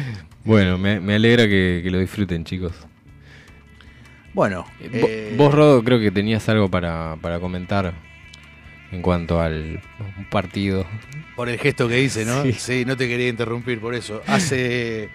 Bueno, 0.45 0.77
me, 0.79 1.01
me 1.01 1.15
alegra 1.15 1.45
que, 1.45 1.81
que 1.83 1.91
lo 1.91 1.99
disfruten, 1.99 2.45
chicos. 2.45 2.73
Bueno, 4.35 4.67
Vo- 4.81 5.07
eh, 5.09 5.35
Vos, 5.37 5.53
Rodo, 5.55 5.83
creo 5.83 5.99
que 5.99 6.11
tenías 6.11 6.47
algo 6.49 6.71
para, 6.71 7.17
para 7.23 7.41
comentar 7.41 7.95
en 8.93 9.01
cuanto 9.03 9.41
al 9.41 9.81
partido. 10.31 10.87
Por 11.35 11.49
el 11.49 11.59
gesto 11.59 11.89
que 11.89 12.03
hice, 12.03 12.25
¿no? 12.25 12.43
Sí. 12.43 12.53
Sí. 12.53 12.85
no 12.87 12.97
te 12.97 13.09
quería 13.09 13.29
interrumpir 13.29 13.81
por 13.81 13.95
eso. 13.95 14.23
Hace, 14.27 15.09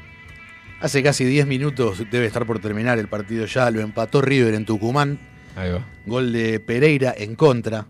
hace 0.80 1.04
casi 1.04 1.24
10 1.26 1.46
minutos 1.46 2.04
debe 2.12 2.26
estar 2.26 2.46
por 2.48 2.60
terminar 2.60 2.98
el 2.98 3.08
partido 3.08 3.46
ya. 3.46 3.70
Lo 3.70 3.82
empató 3.82 4.22
River 4.22 4.56
en 4.56 4.66
Tucumán. 4.66 5.20
Ahí 5.56 5.72
va. 5.72 5.86
Gol 6.08 6.34
de 6.34 6.60
Pereira 6.60 7.14
en 7.16 7.36
contra. 7.36 7.86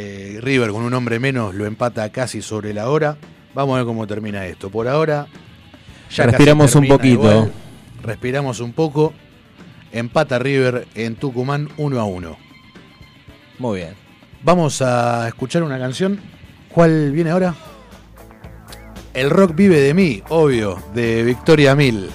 Eh, 0.00 0.38
River 0.40 0.70
con 0.70 0.84
un 0.84 0.94
hombre 0.94 1.18
menos 1.18 1.56
lo 1.56 1.66
empata 1.66 2.08
casi 2.12 2.40
sobre 2.40 2.72
la 2.72 2.88
hora. 2.88 3.16
Vamos 3.52 3.74
a 3.74 3.78
ver 3.78 3.84
cómo 3.84 4.06
termina 4.06 4.46
esto. 4.46 4.70
Por 4.70 4.86
ahora 4.86 5.26
ya 6.08 6.26
Respiramos 6.26 6.76
un 6.76 6.86
poquito. 6.86 7.14
igual. 7.14 7.52
Respiramos 8.04 8.60
un 8.60 8.72
poco. 8.74 9.12
Empata 9.90 10.38
River 10.38 10.86
en 10.94 11.16
Tucumán 11.16 11.68
1 11.78 11.98
a 11.98 12.04
1. 12.04 12.36
Muy 13.58 13.78
bien. 13.80 13.94
Vamos 14.44 14.80
a 14.82 15.26
escuchar 15.26 15.64
una 15.64 15.80
canción. 15.80 16.20
¿Cuál 16.68 17.10
viene 17.10 17.30
ahora? 17.30 17.56
El 19.14 19.30
rock 19.30 19.56
vive 19.56 19.80
de 19.80 19.94
mí, 19.94 20.22
obvio, 20.28 20.80
de 20.94 21.24
Victoria 21.24 21.74
Mil. 21.74 22.08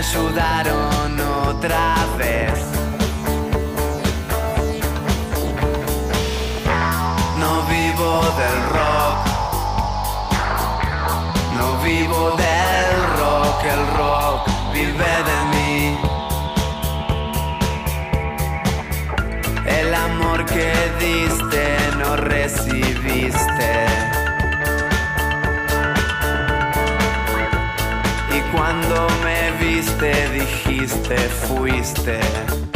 Ayudaron 0.00 1.20
otra 1.46 1.94
vez. 2.16 2.58
No 7.38 7.52
vivo 7.74 8.10
del 8.40 8.58
rock. 8.76 9.18
No 11.58 11.66
vivo 11.84 12.22
del 12.44 12.90
rock, 13.20 13.58
el 13.76 13.84
rock 13.98 14.40
vive 14.72 15.14
de 15.30 15.38
mí. 15.52 15.98
El 19.66 19.94
amor 19.94 20.46
que 20.46 20.72
diste 20.98 21.64
no 21.98 22.16
recibiste. 22.16 23.89
Viste 30.00 30.28
dijiste 30.32 31.16
fuiste. 31.28 32.69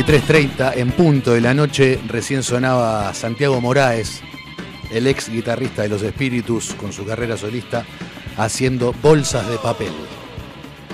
23.30 0.00 0.78
en 0.78 0.92
punto 0.92 1.34
de 1.34 1.42
la 1.42 1.52
noche 1.52 2.00
recién 2.08 2.42
sonaba 2.42 3.12
Santiago 3.12 3.60
Moraes, 3.60 4.22
el 4.90 5.06
ex 5.06 5.28
guitarrista 5.28 5.82
de 5.82 5.90
Los 5.90 6.00
Espíritus 6.00 6.72
con 6.72 6.90
su 6.90 7.04
carrera 7.04 7.36
solista, 7.36 7.84
haciendo 8.38 8.94
bolsas 9.02 9.46
de 9.50 9.58
papel. 9.58 9.92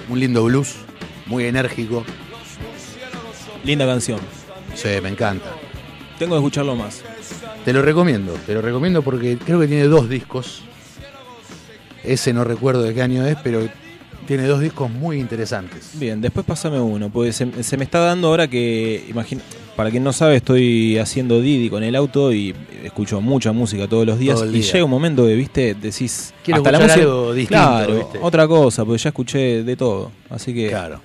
Un 0.09 0.19
lindo 0.19 0.43
blues, 0.43 0.75
muy 1.27 1.45
enérgico. 1.45 2.05
Linda 3.63 3.87
canción. 3.87 4.19
Sí, 4.75 4.89
me 5.01 5.11
encanta. 5.11 5.55
Tengo 6.19 6.35
que 6.35 6.39
escucharlo 6.39 6.75
más. 6.75 7.05
Te 7.65 7.73
lo 7.73 7.83
recomiendo, 7.83 8.33
te 8.45 8.55
lo 8.55 8.61
recomiendo 8.61 9.03
porque 9.03 9.39
creo 9.39 9.61
que 9.61 9.69
tiene 9.69 9.85
dos 9.85 10.09
discos. 10.09 10.65
Ese 12.03 12.33
no 12.33 12.43
recuerdo 12.43 12.83
de 12.83 12.93
qué 12.93 13.03
año 13.03 13.25
es, 13.25 13.37
pero 13.45 13.69
tiene 14.27 14.47
dos 14.47 14.61
discos 14.61 14.91
muy 14.91 15.19
interesantes. 15.19 15.91
Bien, 15.95 16.21
después 16.21 16.45
pásame 16.45 16.81
uno, 16.81 17.11
porque 17.11 17.33
se, 17.33 17.63
se 17.63 17.77
me 17.77 17.85
está 17.85 18.01
dando 18.01 18.29
ahora 18.29 18.49
que, 18.49 19.05
imagina, 19.09 19.43
para 19.77 19.91
quien 19.91 20.03
no 20.03 20.13
sabe, 20.13 20.37
estoy 20.37 20.99
haciendo 20.99 21.41
Didi 21.41 21.69
con 21.69 21.83
el 21.83 21.95
auto 21.95 22.33
y 22.33 22.55
escucho 22.83 23.21
mucha 23.21 23.53
música 23.53 23.87
todos 23.87 24.07
los 24.07 24.19
días 24.19 24.37
Todo 24.41 24.51
y 24.51 24.63
llega 24.63 24.85
un 24.85 24.91
momento 24.91 25.27
que, 25.27 25.35
viste, 25.35 25.75
decís, 25.75 26.33
Quiero 26.43 26.59
hasta 26.59 26.73
la 26.73 26.81
música, 26.81 27.01
algo 27.01 27.35
distinto, 27.35 27.63
claro, 27.63 27.95
¿viste? 27.97 28.19
otra 28.23 28.49
cosa, 28.49 28.85
porque 28.85 29.03
ya 29.03 29.09
escuché 29.11 29.63
de 29.63 29.77
todo, 29.77 30.11
así 30.31 30.55
que 30.55 30.69
Claro. 30.69 31.01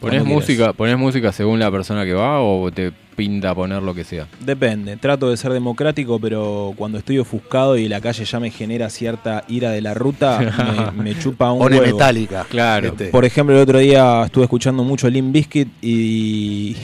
¿Ponés 0.00 0.24
música, 0.24 0.72
¿Ponés 0.72 0.96
música 0.96 1.32
según 1.32 1.58
la 1.58 1.70
persona 1.70 2.04
que 2.04 2.12
va 2.14 2.40
o 2.40 2.70
te 2.70 2.92
pinta 3.16 3.52
poner 3.54 3.82
lo 3.82 3.94
que 3.94 4.04
sea? 4.04 4.28
Depende, 4.38 4.96
trato 4.96 5.28
de 5.28 5.36
ser 5.36 5.52
democrático, 5.52 6.20
pero 6.20 6.72
cuando 6.76 6.98
estoy 6.98 7.18
ofuscado 7.18 7.76
y 7.76 7.88
la 7.88 8.00
calle 8.00 8.24
ya 8.24 8.38
me 8.38 8.50
genera 8.50 8.90
cierta 8.90 9.42
ira 9.48 9.70
de 9.72 9.80
la 9.80 9.94
ruta, 9.94 10.38
me, 10.96 11.02
me 11.02 11.18
chupa 11.18 11.50
un 11.50 11.58
Pone 11.58 11.80
huevo. 11.80 11.92
metálica. 11.96 12.46
Claro. 12.48 12.88
Este. 12.88 13.06
Por 13.06 13.24
ejemplo, 13.24 13.56
el 13.56 13.62
otro 13.62 13.78
día 13.80 14.22
estuve 14.24 14.44
escuchando 14.44 14.84
mucho 14.84 15.10
Limp 15.10 15.32
Bizkit 15.32 15.68
y 15.82 16.76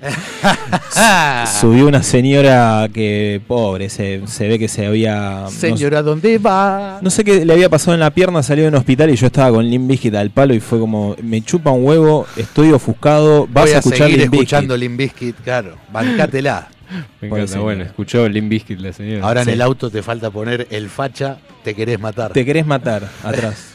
subió 1.60 1.86
una 1.86 2.02
señora 2.02 2.88
que, 2.92 3.40
pobre, 3.46 3.88
se, 3.88 4.26
se 4.26 4.48
ve 4.48 4.58
que 4.58 4.68
se 4.68 4.86
había... 4.86 5.42
no 5.42 5.50
Señora, 5.50 6.02
¿dónde 6.02 6.38
va? 6.38 6.98
No 7.02 7.10
sé 7.10 7.24
qué 7.24 7.44
le 7.44 7.52
había 7.52 7.68
pasado 7.68 7.94
en 7.94 8.00
la 8.00 8.10
pierna, 8.10 8.42
salió 8.42 8.64
de 8.64 8.68
un 8.70 8.76
hospital 8.76 9.10
y 9.10 9.16
yo 9.16 9.26
estaba 9.26 9.50
con 9.50 9.68
Limp 9.68 9.88
Bizkit 9.88 10.14
al 10.14 10.30
palo 10.30 10.54
y 10.54 10.60
fue 10.60 10.78
como, 10.78 11.16
me 11.22 11.42
chupa 11.42 11.70
un 11.70 11.84
huevo, 11.84 12.26
estoy 12.36 12.72
ofuscado, 12.72 13.46
vas 13.50 13.64
Voy 13.64 13.72
a 13.72 13.76
a, 13.76 13.78
escuchar 13.78 14.06
seguir 14.06 14.20
Limp 14.20 14.34
escuchando 14.34 14.76
Limp 14.76 14.98
Bizkit, 14.98 15.36
claro. 15.42 15.76
Bancátela. 15.92 16.68
Me 17.20 17.28
encanta. 17.28 17.44
eso. 17.44 17.62
Bueno, 17.62 17.84
escuchó 17.84 18.28
Limp 18.28 18.48
Bizkit 18.48 18.80
la 18.80 18.92
señora. 18.92 19.24
Ahora 19.24 19.44
Sí. 19.44 19.50
en 19.50 19.54
el 19.54 19.62
auto 19.62 19.90
te 19.90 20.02
falta 20.02 20.30
poner 20.30 20.66
el 20.70 20.88
facha, 20.90 21.38
te 21.62 21.74
querés 21.74 22.00
matar. 22.00 22.32
Te 22.32 22.44
querés 22.44 22.66
matar, 22.66 23.08
atrás. 23.22 23.69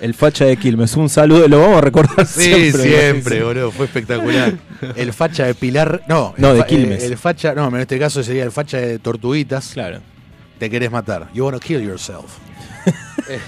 El 0.00 0.14
facha 0.14 0.44
de 0.44 0.56
Quilmes, 0.56 0.94
un 0.96 1.08
saludo, 1.08 1.48
lo 1.48 1.60
vamos 1.60 1.78
a 1.78 1.80
recordar 1.80 2.26
Sí, 2.26 2.42
siempre. 2.42 2.82
siempre, 2.82 3.42
boludo, 3.42 3.70
fue 3.70 3.86
espectacular. 3.86 4.54
El 4.96 5.12
facha 5.12 5.46
de 5.46 5.54
Pilar, 5.54 6.02
no, 6.06 6.34
No, 6.36 6.50
el 6.50 6.58
de 6.58 6.66
Quilmes. 6.66 7.02
El, 7.02 7.12
el 7.12 7.18
facha, 7.18 7.54
no, 7.54 7.68
en 7.68 7.76
este 7.76 7.98
caso 7.98 8.22
sería 8.22 8.44
el 8.44 8.52
facha 8.52 8.76
de 8.78 8.98
Tortuguitas. 8.98 9.70
Claro. 9.72 10.00
Te 10.58 10.68
querés 10.68 10.90
matar. 10.90 11.28
You 11.32 11.44
wanna 11.44 11.58
kill 11.58 11.80
yourself. 11.80 12.36
Eh. 13.28 13.38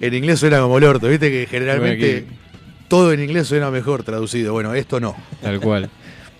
en 0.00 0.14
inglés 0.14 0.40
suena 0.40 0.60
como 0.60 0.78
el 0.78 0.84
orto, 0.84 1.08
viste 1.08 1.30
que 1.30 1.46
generalmente 1.46 2.26
todo 2.88 3.12
en 3.12 3.20
inglés 3.22 3.46
suena 3.46 3.70
mejor 3.70 4.02
traducido. 4.02 4.52
Bueno, 4.54 4.74
esto 4.74 5.00
no. 5.00 5.14
Tal 5.42 5.60
cual. 5.60 5.90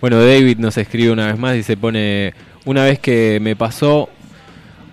Bueno, 0.00 0.18
David 0.24 0.56
nos 0.58 0.78
escribe 0.78 1.12
una 1.12 1.26
vez 1.26 1.38
más 1.38 1.56
y 1.56 1.62
se 1.62 1.76
pone, 1.76 2.32
una 2.64 2.84
vez 2.84 2.98
que 2.98 3.38
me 3.40 3.54
pasó 3.56 4.08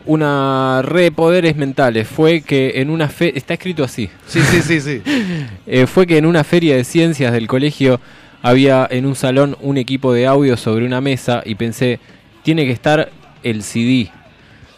una 0.07 0.81
red 0.83 1.03
de 1.03 1.11
poderes 1.11 1.55
mentales, 1.55 2.07
fue 2.07 2.41
que 2.41 2.81
en 2.81 2.89
una 2.89 3.07
fe, 3.09 3.37
está 3.37 3.53
escrito 3.53 3.83
así, 3.83 4.09
Sí, 4.25 4.41
sí, 4.41 4.61
sí, 4.61 4.81
sí. 4.81 5.01
Eh, 5.67 5.85
fue 5.85 6.07
que 6.07 6.17
en 6.17 6.25
una 6.25 6.43
feria 6.43 6.75
de 6.75 6.83
ciencias 6.83 7.31
del 7.33 7.47
colegio 7.47 7.99
había 8.41 8.87
en 8.89 9.05
un 9.05 9.15
salón 9.15 9.57
un 9.61 9.77
equipo 9.77 10.13
de 10.13 10.25
audio 10.27 10.57
sobre 10.57 10.85
una 10.85 11.01
mesa 11.01 11.41
y 11.45 11.55
pensé, 11.55 11.99
tiene 12.43 12.65
que 12.65 12.71
estar 12.71 13.11
el 13.43 13.63
CD 13.63 14.09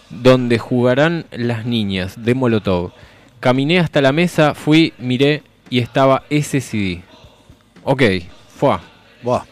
donde 0.09 0.57
jugarán 0.57 1.25
las 1.31 1.65
niñas 1.65 2.23
de 2.23 2.33
Molotov. 2.33 2.91
Caminé 3.39 3.79
hasta 3.79 4.01
la 4.01 4.11
mesa, 4.11 4.53
fui, 4.55 4.93
miré 4.97 5.43
y 5.69 5.79
estaba 5.79 6.23
ese 6.29 6.59
CD. 6.61 7.03
Ok, 7.83 8.03
fue. 8.55 8.77
Buah, 9.21 9.43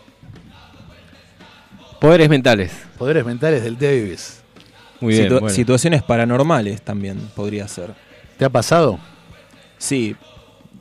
Poderes 2.00 2.30
mentales. 2.30 2.72
poderes 2.98 3.26
mentales 3.26 3.64
del 3.64 3.78
Davis. 3.78 4.37
Muy 5.00 5.14
bien. 5.14 5.26
Situ- 5.30 5.40
bueno. 5.40 5.56
Situaciones 5.56 6.04
paranormales 6.04 6.82
también 6.82 7.18
podría 7.36 7.68
ser. 7.68 7.94
¿Te 8.38 8.46
ha 8.46 8.50
pasado? 8.50 9.00
Sí, 9.78 10.16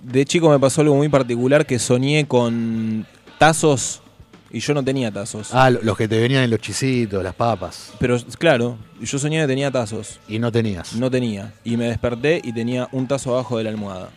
de 0.02 0.24
chico 0.24 0.48
me 0.50 0.58
pasó 0.58 0.80
algo 0.82 0.94
muy 0.96 1.08
particular 1.08 1.66
que 1.66 1.78
soñé 1.78 2.26
con 2.26 3.06
tazos 3.38 4.02
y 4.50 4.60
yo 4.60 4.72
no 4.74 4.82
tenía 4.84 5.10
tazos. 5.10 5.50
Ah, 5.52 5.68
lo- 5.70 5.82
los 5.82 5.96
que 5.96 6.06
te 6.08 6.18
venían 6.20 6.44
en 6.44 6.50
los 6.50 6.60
chisitos, 6.60 7.22
las 7.22 7.34
papas. 7.34 7.92
Pero 7.98 8.16
claro, 8.38 8.78
yo 9.00 9.18
soñé 9.18 9.40
que 9.40 9.46
tenía 9.46 9.70
tazos. 9.70 10.18
Y 10.28 10.38
no 10.38 10.50
tenías. 10.52 10.94
No 10.94 11.10
tenía. 11.10 11.52
Y 11.64 11.76
me 11.76 11.86
desperté 11.88 12.40
y 12.42 12.52
tenía 12.52 12.88
un 12.92 13.06
tazo 13.06 13.32
abajo 13.34 13.58
de 13.58 13.64
la 13.64 13.70
almohada. 13.70 14.10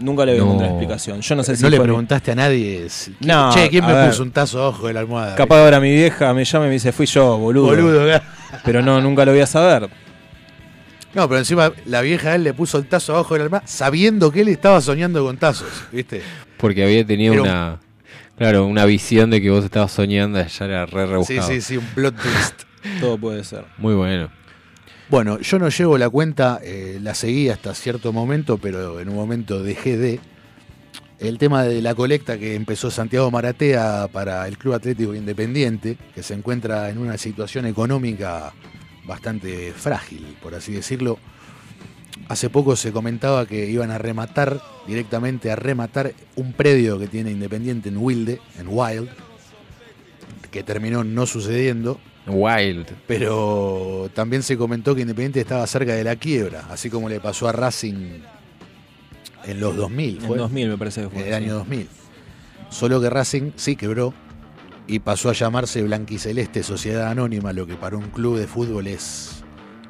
Nunca 0.00 0.24
le 0.24 0.32
voy 0.32 0.40
a 0.40 0.44
No. 0.44 0.46
encontrar 0.50 0.70
explicación. 0.70 1.20
Yo 1.20 1.34
no 1.36 1.42
sé 1.42 1.56
si 1.56 1.62
no 1.62 1.70
le 1.70 1.78
mi- 1.78 1.82
preguntaste 1.84 2.30
a 2.30 2.34
nadie. 2.34 2.88
si- 2.88 3.14
No, 3.20 3.50
che, 3.52 3.68
¿quién 3.68 3.84
me 3.84 3.92
ver. 3.92 4.08
puso 4.10 4.22
un 4.22 4.30
tazo 4.30 4.62
abajo 4.62 4.86
de 4.86 4.92
la 4.94 5.00
almohada? 5.00 5.34
Capaz 5.34 5.58
ahora 5.58 5.80
mi 5.80 5.90
vieja 5.92 6.32
me 6.34 6.44
llama 6.44 6.66
y 6.66 6.68
me 6.68 6.74
dice, 6.74 6.92
fui 6.92 7.06
yo, 7.06 7.36
boludo. 7.38 7.66
Boludo, 7.66 8.04
¿verdad? 8.04 8.22
Pero 8.64 8.80
no, 8.82 9.00
nunca 9.00 9.24
lo 9.24 9.32
voy 9.32 9.40
a 9.40 9.46
saber. 9.46 9.88
No, 11.14 11.26
pero 11.28 11.38
encima 11.38 11.72
la 11.86 12.00
vieja 12.02 12.30
a 12.30 12.34
él 12.36 12.44
le 12.44 12.52
puso 12.54 12.78
el 12.78 12.86
tazo 12.86 13.14
abajo 13.14 13.34
de 13.34 13.38
la 13.40 13.44
almohada 13.46 13.66
sabiendo 13.66 14.30
que 14.30 14.42
él 14.42 14.48
estaba 14.48 14.80
soñando 14.80 15.24
con 15.24 15.36
tazos, 15.36 15.68
¿viste? 15.90 16.22
Porque 16.58 16.84
había 16.84 17.04
tenido 17.04 17.42
una. 17.42 17.78
Claro, 18.36 18.66
una 18.66 18.84
visión 18.84 19.30
de 19.30 19.40
que 19.42 19.50
vos 19.50 19.64
estabas 19.64 19.90
soñando, 19.90 20.40
ya 20.46 20.64
era 20.64 20.86
re 20.86 21.06
Sí, 21.06 21.10
rebuscado. 21.10 21.48
sí, 21.48 21.60
sí, 21.60 21.76
un 21.76 21.84
plot 21.86 22.14
twist. 22.14 22.62
Todo 23.00 23.18
puede 23.18 23.42
ser. 23.42 23.64
Muy 23.78 23.94
bueno. 23.94 24.28
Bueno, 25.10 25.40
yo 25.40 25.58
no 25.58 25.70
llevo 25.70 25.96
la 25.96 26.10
cuenta, 26.10 26.60
eh, 26.62 26.98
la 27.00 27.14
seguí 27.14 27.48
hasta 27.48 27.74
cierto 27.74 28.12
momento, 28.12 28.58
pero 28.58 29.00
en 29.00 29.08
un 29.08 29.14
momento 29.14 29.62
dejé 29.62 29.96
de. 29.96 30.20
El 31.18 31.38
tema 31.38 31.64
de 31.64 31.80
la 31.80 31.94
colecta 31.94 32.38
que 32.38 32.54
empezó 32.54 32.90
Santiago 32.90 33.30
Maratea 33.30 34.08
para 34.12 34.46
el 34.46 34.58
Club 34.58 34.74
Atlético 34.74 35.14
Independiente, 35.14 35.96
que 36.14 36.22
se 36.22 36.34
encuentra 36.34 36.90
en 36.90 36.98
una 36.98 37.16
situación 37.16 37.64
económica 37.64 38.52
bastante 39.04 39.72
frágil, 39.72 40.36
por 40.42 40.54
así 40.54 40.72
decirlo. 40.72 41.18
Hace 42.28 42.50
poco 42.50 42.76
se 42.76 42.92
comentaba 42.92 43.46
que 43.46 43.68
iban 43.68 43.90
a 43.90 43.96
rematar, 43.96 44.60
directamente 44.86 45.50
a 45.50 45.56
rematar 45.56 46.12
un 46.36 46.52
predio 46.52 46.98
que 46.98 47.08
tiene 47.08 47.30
Independiente 47.30 47.88
en 47.88 47.96
Wilde, 47.96 48.40
en 48.58 48.66
Wild, 48.68 49.08
que 50.50 50.62
terminó 50.62 51.02
no 51.02 51.24
sucediendo. 51.24 51.98
Wild. 52.28 52.86
Pero 53.06 54.10
también 54.14 54.42
se 54.42 54.56
comentó 54.56 54.94
que 54.94 55.02
Independiente 55.02 55.40
estaba 55.40 55.66
cerca 55.66 55.94
de 55.94 56.04
la 56.04 56.16
quiebra, 56.16 56.66
así 56.70 56.90
como 56.90 57.08
le 57.08 57.20
pasó 57.20 57.48
a 57.48 57.52
Racing 57.52 58.20
en 59.44 59.60
los 59.60 59.76
2000. 59.76 60.16
En 60.16 60.22
¿fue? 60.22 60.38
2000 60.38 60.68
me 60.68 60.78
parece 60.78 61.02
que 61.02 61.08
fue. 61.08 61.20
En 61.20 61.26
el 61.26 61.32
sí. 61.32 61.44
año 61.44 61.54
2000. 61.54 61.88
Solo 62.70 63.00
que 63.00 63.10
Racing 63.10 63.52
sí 63.56 63.76
quebró 63.76 64.12
y 64.86 64.98
pasó 64.98 65.30
a 65.30 65.32
llamarse 65.32 65.82
Blanquiceleste 65.82 66.62
Sociedad 66.62 67.08
Anónima, 67.08 67.52
lo 67.52 67.66
que 67.66 67.74
para 67.74 67.96
un 67.96 68.08
club 68.10 68.38
de 68.38 68.46
fútbol 68.46 68.86
es 68.86 69.42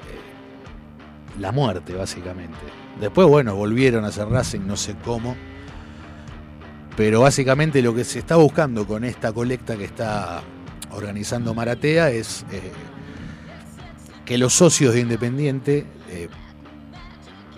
eh, 0.08 1.40
la 1.40 1.52
muerte, 1.52 1.94
básicamente. 1.94 2.58
Después, 3.00 3.28
bueno, 3.28 3.54
volvieron 3.54 4.04
a 4.04 4.08
hacer 4.08 4.28
Racing, 4.28 4.60
no 4.66 4.76
sé 4.76 4.94
cómo. 5.04 5.36
Pero 6.96 7.20
básicamente 7.20 7.80
lo 7.80 7.94
que 7.94 8.02
se 8.02 8.18
está 8.18 8.36
buscando 8.36 8.84
con 8.86 9.04
esta 9.04 9.32
colecta 9.32 9.76
que 9.76 9.84
está 9.84 10.42
organizando 10.92 11.54
Maratea 11.54 12.10
es 12.10 12.44
eh, 12.52 12.60
que 14.24 14.38
los 14.38 14.52
socios 14.52 14.94
de 14.94 15.00
Independiente 15.00 15.86
eh, 16.10 16.28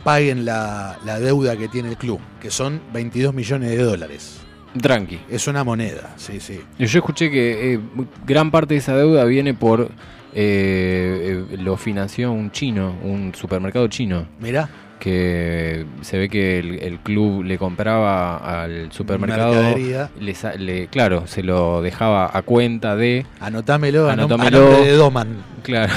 paguen 0.05 0.45
la, 0.45 0.99
la 1.05 1.21
deuda 1.21 1.57
que 1.57 1.69
tiene 1.69 1.91
el 1.91 1.97
club, 1.97 2.21
que 2.41 2.51
son 2.51 2.81
22 2.93 3.35
millones 3.35 3.71
de 3.71 3.83
dólares. 3.83 4.41
Tranqui. 4.81 5.19
Es 5.29 5.49
una 5.49 5.65
moneda, 5.65 6.15
sí, 6.17 6.39
sí. 6.39 6.61
Yo 6.79 6.87
escuché 6.87 7.31
que 7.31 7.75
eh, 7.75 7.81
gran 8.25 8.51
parte 8.51 8.75
de 8.75 8.79
esa 8.79 8.97
deuda 8.97 9.25
viene 9.25 9.55
por. 9.55 9.91
lo 10.33 11.77
financió 11.77 12.31
un 12.31 12.53
chino, 12.53 12.97
un 13.03 13.35
supermercado 13.35 13.89
chino. 13.89 14.29
Mirá. 14.39 14.90
Que 15.01 15.87
se 16.03 16.19
ve 16.19 16.29
que 16.29 16.59
el, 16.59 16.79
el 16.79 16.99
club 17.01 17.43
le 17.43 17.57
compraba 17.59 18.63
al 18.63 18.93
supermercado. 18.93 19.75
Le 19.77 20.37
le- 20.59 20.87
claro, 20.89 21.27
se 21.27 21.43
lo 21.43 21.81
dejaba 21.83 22.31
a 22.33 22.43
cuenta 22.43 22.95
de. 22.97 23.25
Anotámelo, 23.41 24.09
a 24.09 24.15
nom- 24.15 24.21
a 24.21 24.25
Anotámelo. 24.25 24.61
nombre 24.61 24.85
de 24.87 24.93
Doman. 24.93 25.29
Claro. 25.63 25.93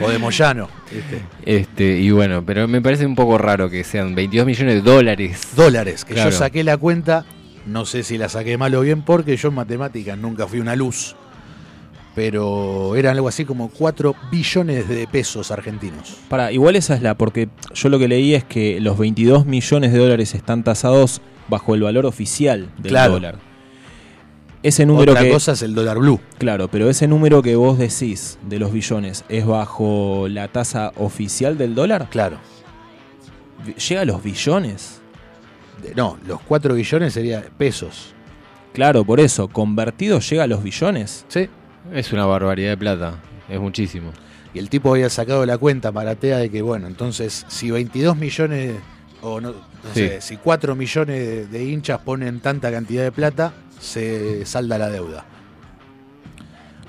O 0.00 0.08
de 0.10 0.18
Moyano. 0.18 0.68
Este, 1.44 1.98
y 1.98 2.10
bueno, 2.10 2.42
pero 2.44 2.66
me 2.66 2.80
parece 2.80 3.06
un 3.06 3.14
poco 3.14 3.38
raro 3.38 3.68
que 3.70 3.84
sean 3.84 4.14
22 4.14 4.46
millones 4.46 4.74
de 4.76 4.80
dólares. 4.82 5.48
Dólares, 5.56 6.04
que 6.04 6.14
Claro. 6.14 6.30
yo 6.30 6.36
saqué 6.36 6.64
la 6.64 6.76
cuenta, 6.78 7.24
no 7.66 7.84
sé 7.84 8.02
si 8.02 8.16
la 8.18 8.28
saqué 8.28 8.56
mal 8.58 8.74
o 8.74 8.80
bien, 8.80 9.02
porque 9.02 9.36
yo 9.36 9.48
en 9.48 9.54
matemáticas 9.54 10.16
nunca 10.18 10.46
fui 10.46 10.60
una 10.60 10.74
luz. 10.76 11.14
Pero 12.14 12.96
eran 12.96 13.14
algo 13.16 13.28
así 13.28 13.44
como 13.44 13.68
4 13.68 14.14
billones 14.32 14.88
de 14.88 15.06
pesos 15.06 15.50
argentinos. 15.50 16.16
Para, 16.28 16.50
igual 16.52 16.74
esa 16.76 16.94
es 16.94 17.02
la, 17.02 17.14
porque 17.16 17.48
yo 17.74 17.88
lo 17.88 17.98
que 17.98 18.08
leí 18.08 18.34
es 18.34 18.42
que 18.44 18.80
los 18.80 18.98
22 18.98 19.46
millones 19.46 19.92
de 19.92 19.98
dólares 19.98 20.34
están 20.34 20.64
tasados 20.64 21.20
bajo 21.48 21.74
el 21.74 21.82
valor 21.82 22.06
oficial 22.06 22.68
del 22.78 22.90
Claro. 22.90 23.12
dólar. 23.14 23.38
Ese 24.62 24.84
número 24.84 25.12
Otra 25.12 25.24
que. 25.24 25.30
cosa 25.30 25.52
es 25.52 25.62
el 25.62 25.74
dólar 25.74 25.98
blue. 25.98 26.20
Claro, 26.38 26.68
pero 26.68 26.90
ese 26.90 27.06
número 27.08 27.40
que 27.42 27.56
vos 27.56 27.78
decís 27.78 28.38
de 28.46 28.58
los 28.58 28.72
billones 28.72 29.24
es 29.28 29.46
bajo 29.46 30.26
la 30.28 30.48
tasa 30.48 30.92
oficial 30.96 31.56
del 31.56 31.74
dólar. 31.74 32.08
Claro. 32.10 32.36
¿Llega 33.88 34.02
a 34.02 34.04
los 34.04 34.22
billones? 34.22 35.00
No, 35.96 36.18
los 36.26 36.40
4 36.42 36.74
billones 36.74 37.14
serían 37.14 37.44
pesos. 37.56 38.12
Claro, 38.74 39.04
por 39.04 39.18
eso, 39.20 39.48
convertido 39.48 40.20
llega 40.20 40.44
a 40.44 40.46
los 40.46 40.62
billones. 40.62 41.24
Sí. 41.28 41.48
Es 41.92 42.12
una 42.12 42.26
barbaridad 42.26 42.70
de 42.70 42.76
plata. 42.76 43.14
Es 43.48 43.60
muchísimo. 43.60 44.12
Y 44.54 44.58
el 44.58 44.68
tipo 44.68 44.92
había 44.92 45.10
sacado 45.10 45.46
la 45.46 45.58
cuenta 45.58 45.92
Maratea 45.92 46.38
de 46.38 46.50
que, 46.50 46.62
bueno, 46.62 46.86
entonces 46.86 47.44
si 47.48 47.70
22 47.70 48.16
millones, 48.16 48.76
o 49.22 49.40
no, 49.40 49.50
no 49.50 49.54
Sí. 49.94 50.08
sé, 50.08 50.20
si 50.20 50.36
4 50.36 50.74
millones 50.74 51.16
de, 51.18 51.46
de 51.46 51.64
hinchas 51.64 52.00
ponen 52.00 52.40
tanta 52.40 52.70
cantidad 52.70 53.02
de 53.04 53.12
plata, 53.12 53.52
se 53.78 54.44
salda 54.46 54.76
la 54.78 54.88
deuda. 54.90 55.24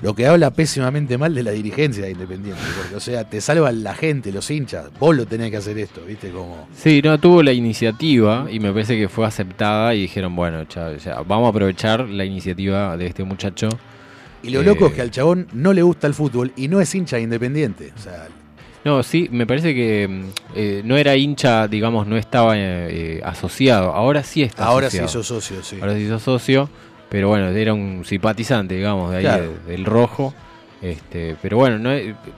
Lo 0.00 0.14
que 0.16 0.26
habla 0.26 0.50
pésimamente 0.50 1.16
mal 1.16 1.32
de 1.32 1.44
la 1.44 1.52
dirigencia 1.52 2.04
de 2.04 2.10
Independiente, 2.10 2.60
porque, 2.76 2.96
o 2.96 3.00
sea, 3.00 3.22
te 3.22 3.40
salvan 3.40 3.84
la 3.84 3.94
gente, 3.94 4.32
los 4.32 4.50
hinchas. 4.50 4.86
Vos 4.98 5.14
lo 5.14 5.26
tenés 5.26 5.52
que 5.52 5.58
hacer 5.58 5.78
esto, 5.78 6.00
¿viste? 6.04 6.30
Como. 6.32 6.66
Sí, 6.74 7.00
no, 7.04 7.20
tuvo 7.20 7.40
la 7.44 7.52
iniciativa 7.52 8.48
y 8.50 8.58
me 8.58 8.72
parece 8.72 8.98
que 8.98 9.08
fue 9.08 9.24
aceptada 9.24 9.94
y 9.94 10.00
dijeron, 10.02 10.34
bueno, 10.34 10.64
ya, 10.68 10.96
ya, 10.96 11.20
vamos 11.22 11.46
a 11.46 11.50
aprovechar 11.50 12.08
la 12.08 12.24
iniciativa 12.24 12.96
de 12.96 13.06
este 13.06 13.22
muchacho. 13.22 13.68
Y 14.42 14.50
lo 14.50 14.60
Eh, 14.60 14.64
loco 14.64 14.86
es 14.86 14.92
que 14.92 15.02
al 15.02 15.10
chabón 15.10 15.46
no 15.52 15.72
le 15.72 15.82
gusta 15.82 16.06
el 16.06 16.14
fútbol 16.14 16.52
y 16.56 16.68
no 16.68 16.80
es 16.80 16.94
hincha 16.94 17.16
de 17.16 17.22
Independiente. 17.22 17.92
O 17.96 18.00
sea, 18.00 18.28
No, 18.84 19.02
sí, 19.04 19.28
me 19.30 19.46
parece 19.46 19.74
que 19.74 20.08
mm, 20.08 20.22
eh, 20.56 20.82
no 20.84 20.96
era 20.96 21.14
hincha, 21.14 21.68
digamos, 21.68 22.06
no 22.08 22.16
estaba 22.16 22.56
eh, 22.58 22.60
eh, 22.90 23.20
asociado. 23.24 23.92
Ahora 23.94 24.22
sí 24.24 24.42
está 24.42 24.64
ahora 24.64 24.90
sí 24.90 24.98
hizo 24.98 25.22
socio, 25.22 25.62
sí. 25.62 25.76
Ahora 25.80 25.92
se 25.94 26.00
hizo 26.00 26.18
socio, 26.18 26.68
pero 27.08 27.28
bueno, 27.28 27.48
era 27.50 27.72
un 27.74 28.04
simpatizante, 28.04 28.74
digamos, 28.74 29.10
de 29.12 29.18
ahí 29.18 29.22
Claro. 29.22 29.52
del 29.68 29.84
rojo. 29.84 30.34
Este, 30.82 31.36
pero 31.40 31.58
bueno, 31.58 31.78
no 31.78 31.90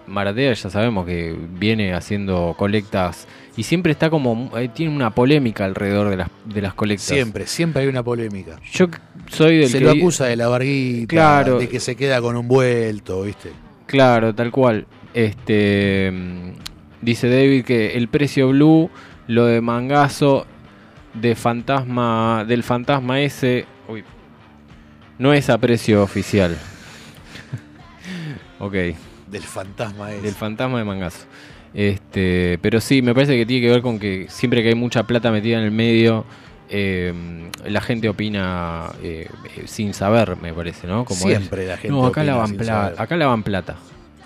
Maratea 0.06 0.52
ya 0.52 0.68
sabemos 0.68 1.06
que 1.06 1.34
viene 1.58 1.94
haciendo 1.94 2.54
colectas 2.58 3.26
y 3.56 3.62
siempre 3.62 3.92
está 3.92 4.10
como 4.10 4.50
eh, 4.56 4.68
tiene 4.68 4.94
una 4.94 5.10
polémica 5.14 5.64
alrededor 5.64 6.10
de 6.10 6.16
las 6.16 6.30
de 6.44 6.60
las 6.62 6.74
colectas. 6.74 7.06
Siempre, 7.06 7.46
siempre 7.46 7.82
hay 7.82 7.88
una 7.88 8.02
polémica. 8.02 8.58
Yo 8.72 8.86
soy 9.30 9.58
del 9.58 9.68
se 9.68 9.78
que 9.78 9.84
lo 9.84 9.90
acusa 9.92 10.26
de 10.26 10.36
la 10.36 10.48
barguita, 10.48 11.06
Claro. 11.08 11.58
de 11.58 11.68
que 11.68 11.80
se 11.80 11.96
queda 11.96 12.20
con 12.20 12.36
un 12.36 12.48
vuelto, 12.48 13.22
¿viste? 13.22 13.52
Claro, 13.86 14.34
tal 14.34 14.50
cual. 14.50 14.86
Este 15.12 16.10
mm, 16.12 16.50
dice 17.02 17.28
David 17.28 17.64
que 17.64 17.94
el 17.94 18.08
precio 18.08 18.48
blue, 18.48 18.90
lo 19.28 19.46
de 19.46 19.60
Mangazo, 19.60 20.46
de 21.14 21.36
fantasma, 21.36 22.44
del 22.46 22.64
fantasma 22.64 23.20
ese, 23.20 23.66
uy, 23.88 24.02
no 25.18 25.32
es 25.32 25.48
a 25.48 25.58
precio 25.58 26.02
oficial. 26.02 26.56
ok. 28.58 28.74
Del 29.28 29.42
fantasma 29.42 30.12
ese. 30.12 30.22
Del 30.22 30.34
fantasma 30.34 30.78
de 30.78 30.84
Mangazo. 30.84 31.26
Este, 31.74 32.58
pero 32.62 32.80
sí, 32.80 33.02
me 33.02 33.14
parece 33.14 33.36
que 33.36 33.44
tiene 33.46 33.66
que 33.66 33.72
ver 33.72 33.82
con 33.82 33.98
que 33.98 34.26
siempre 34.28 34.62
que 34.62 34.68
hay 34.68 34.74
mucha 34.74 35.02
plata 35.04 35.30
metida 35.32 35.58
en 35.58 35.64
el 35.64 35.70
medio, 35.72 36.24
eh, 36.70 37.12
la 37.66 37.80
gente 37.80 38.08
opina 38.08 38.90
eh, 39.02 39.28
eh, 39.56 39.62
sin 39.66 39.92
saber, 39.92 40.36
me 40.40 40.52
parece, 40.54 40.86
¿no? 40.86 41.04
Como 41.04 41.28
es, 41.28 41.38
Siempre 41.38 41.66
la 41.66 41.76
gente 41.76 41.88
No, 41.88 42.06
acá 42.06 42.20
opina 42.20 42.32
lavan 42.32 42.48
sin 42.48 42.56
plata, 42.58 42.72
saber". 42.84 43.00
acá 43.00 43.16
lavan 43.16 43.42
plata, 43.42 43.76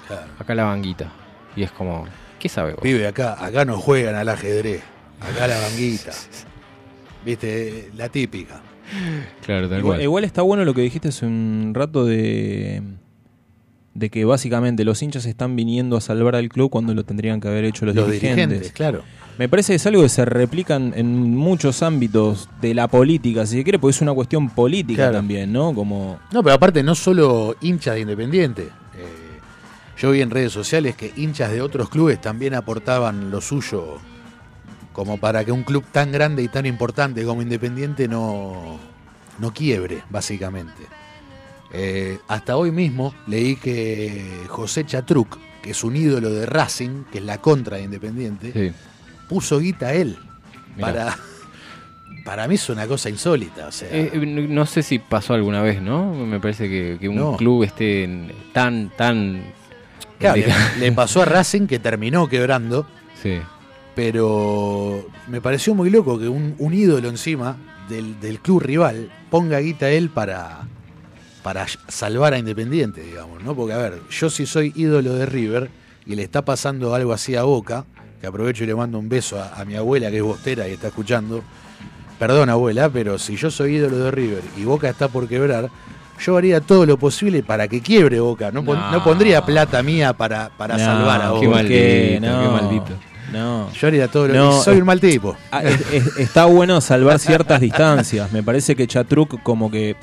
Claro. 0.06 0.26
acá 0.38 0.54
lavan 0.54 0.82
guita. 0.82 1.10
Y 1.56 1.62
es 1.62 1.70
como, 1.72 2.06
¿qué 2.38 2.48
sabe 2.48 2.72
vos? 2.72 2.82
Pibe, 2.82 3.06
acá, 3.06 3.42
acá 3.44 3.64
no 3.64 3.78
juegan 3.78 4.14
al 4.14 4.28
ajedrez. 4.28 4.82
Acá 5.20 5.48
la 5.48 5.58
banguita. 5.58 6.12
¿Viste? 7.24 7.90
La 7.96 8.08
típica. 8.08 8.60
Claro, 9.44 9.68
tal 9.68 9.78
Igual, 9.80 9.96
cual. 9.96 10.02
igual 10.02 10.24
está 10.24 10.42
bueno 10.42 10.64
lo 10.64 10.72
que 10.74 10.82
dijiste 10.82 11.08
hace 11.08 11.26
un 11.26 11.72
rato 11.74 12.04
de, 12.06 12.82
de 13.98 14.10
que 14.10 14.24
básicamente 14.24 14.84
los 14.84 15.02
hinchas 15.02 15.26
están 15.26 15.56
viniendo 15.56 15.96
a 15.96 16.00
salvar 16.00 16.36
al 16.36 16.48
club 16.48 16.70
cuando 16.70 16.94
lo 16.94 17.04
tendrían 17.04 17.40
que 17.40 17.48
haber 17.48 17.64
hecho 17.64 17.84
los, 17.84 17.94
Los 17.94 18.06
dirigentes. 18.06 18.36
dirigentes, 18.48 18.72
claro. 18.72 19.02
Me 19.38 19.48
parece 19.48 19.72
que 19.72 19.76
es 19.76 19.86
algo 19.86 20.02
que 20.02 20.08
se 20.08 20.24
replica 20.24 20.76
en, 20.76 20.92
en 20.96 21.36
muchos 21.36 21.82
ámbitos 21.82 22.48
de 22.60 22.74
la 22.74 22.88
política, 22.88 23.46
si 23.46 23.56
se 23.58 23.62
quiere, 23.64 23.78
porque 23.78 23.92
es 23.96 24.00
una 24.02 24.12
cuestión 24.14 24.50
política 24.50 25.04
Claro. 25.04 25.14
también, 25.18 25.52
¿no? 25.52 25.74
Como 25.74 26.18
No, 26.32 26.42
pero 26.42 26.54
aparte 26.56 26.82
no 26.82 26.94
solo 26.94 27.56
hinchas 27.60 27.94
de 27.96 28.00
Independiente. 28.00 28.62
Eh, 28.62 28.68
yo 29.96 30.10
vi 30.12 30.20
en 30.22 30.30
redes 30.30 30.52
sociales 30.52 30.94
que 30.96 31.12
hinchas 31.16 31.50
de 31.52 31.60
otros 31.60 31.88
clubes 31.88 32.20
también 32.20 32.54
aportaban 32.54 33.30
lo 33.30 33.40
suyo 33.40 33.98
como 34.92 35.18
para 35.18 35.44
que 35.44 35.52
un 35.52 35.62
club 35.62 35.84
tan 35.92 36.10
grande 36.10 36.42
y 36.42 36.48
tan 36.48 36.66
importante 36.66 37.24
como 37.24 37.40
Independiente 37.42 38.08
no, 38.08 38.78
no 39.38 39.52
quiebre, 39.54 40.02
básicamente. 40.10 40.82
Eh, 41.72 42.18
hasta 42.28 42.56
hoy 42.56 42.70
mismo 42.70 43.14
leí 43.26 43.56
que 43.56 44.44
José 44.48 44.84
Chatruc, 44.86 45.36
que 45.62 45.70
es 45.72 45.84
un 45.84 45.96
ídolo 45.96 46.30
de 46.30 46.46
Racing, 46.46 47.04
que 47.12 47.18
es 47.18 47.24
la 47.24 47.38
contra 47.38 47.76
de 47.76 47.82
Independiente, 47.84 48.52
Sí. 48.52 48.72
puso 49.28 49.58
guita 49.58 49.88
a 49.88 49.92
él. 49.94 50.16
Mirá. 50.76 50.86
Para, 50.86 51.18
para 52.24 52.48
mí 52.48 52.54
es 52.54 52.68
una 52.70 52.86
cosa 52.86 53.10
insólita. 53.10 53.66
O 53.66 53.72
sea, 53.72 53.88
Eh, 53.90 54.10
eh, 54.14 54.18
no 54.18 54.64
sé 54.66 54.82
si 54.82 54.98
pasó 54.98 55.34
alguna 55.34 55.60
vez, 55.62 55.82
¿no? 55.82 56.14
Me 56.14 56.40
parece 56.40 56.68
que, 56.68 56.96
que 57.00 57.08
un 57.08 57.16
No. 57.16 57.36
club 57.36 57.64
esté 57.64 58.04
en- 58.04 58.32
tan, 58.52 58.90
tan... 58.96 59.42
Claro, 60.18 60.40
le, 60.80 60.92
pasó 60.92 61.22
a 61.22 61.26
Racing 61.26 61.66
que 61.66 61.78
terminó 61.78 62.28
quebrando, 62.28 62.86
Sí. 63.22 63.38
pero 63.94 65.06
me 65.28 65.40
pareció 65.40 65.74
muy 65.74 65.90
loco 65.90 66.18
que 66.18 66.28
un, 66.28 66.54
un 66.58 66.74
ídolo 66.74 67.08
encima 67.08 67.56
del, 67.88 68.18
del 68.20 68.40
club 68.40 68.60
rival 68.62 69.10
ponga 69.30 69.58
guita 69.60 69.90
él 69.90 70.08
para, 70.10 70.66
para 71.48 71.64
salvar 71.88 72.34
a 72.34 72.38
Independiente, 72.38 73.00
digamos, 73.00 73.42
¿no? 73.42 73.54
Porque, 73.54 73.72
a 73.72 73.78
ver, 73.78 74.00
yo 74.10 74.28
si 74.28 74.44
soy 74.44 74.70
ídolo 74.76 75.14
de 75.14 75.24
River 75.24 75.70
y 76.04 76.14
le 76.14 76.22
está 76.22 76.44
pasando 76.44 76.94
algo 76.94 77.14
así 77.14 77.36
a 77.36 77.42
Boca, 77.44 77.86
que 78.20 78.26
aprovecho 78.26 78.64
y 78.64 78.66
le 78.66 78.74
mando 78.74 78.98
un 78.98 79.08
beso 79.08 79.40
a, 79.40 79.58
a 79.58 79.64
mi 79.64 79.74
abuela 79.74 80.10
que 80.10 80.18
es 80.18 80.22
bostera 80.22 80.68
y 80.68 80.72
está 80.72 80.88
escuchando. 80.88 81.42
Perdón, 82.18 82.50
abuela, 82.50 82.90
pero 82.90 83.18
si 83.18 83.36
yo 83.36 83.50
soy 83.50 83.76
ídolo 83.76 83.96
de 83.96 84.10
River 84.10 84.42
y 84.58 84.64
Boca 84.64 84.90
está 84.90 85.08
por 85.08 85.26
quebrar, 85.26 85.70
yo 86.22 86.36
haría 86.36 86.60
todo 86.60 86.84
lo 86.84 86.98
posible 86.98 87.42
para 87.42 87.66
que 87.66 87.80
quiebre 87.80 88.20
Boca. 88.20 88.50
No, 88.52 88.62
pon- 88.62 88.78
No. 88.78 88.90
no 88.92 89.02
pondría 89.02 89.42
plata 89.42 89.82
mía 89.82 90.12
para, 90.12 90.50
para 90.50 90.76
No, 90.76 90.84
salvar 90.84 91.22
a 91.22 91.30
Boca. 91.30 91.40
qué 91.40 91.48
maldito, 91.48 91.74
qué 91.74 92.18
no, 92.20 92.50
maldito. 92.52 92.92
No. 93.32 93.72
Yo 93.72 93.86
haría 93.88 94.08
todo 94.08 94.28
lo 94.28 94.34
No, 94.34 94.60
Soy 94.62 94.76
un 94.80 94.84
mal 94.84 95.00
tipo. 95.00 95.34
Ah, 95.50 95.62
es- 95.62 95.80
es- 95.94 96.16
está 96.18 96.44
bueno 96.44 96.78
salvar 96.82 97.18
ciertas 97.18 97.58
distancias. 97.58 98.30
Me 98.32 98.42
parece 98.42 98.76
que 98.76 98.86
Chatruc, 98.86 99.42
como 99.42 99.70
que 99.70 99.96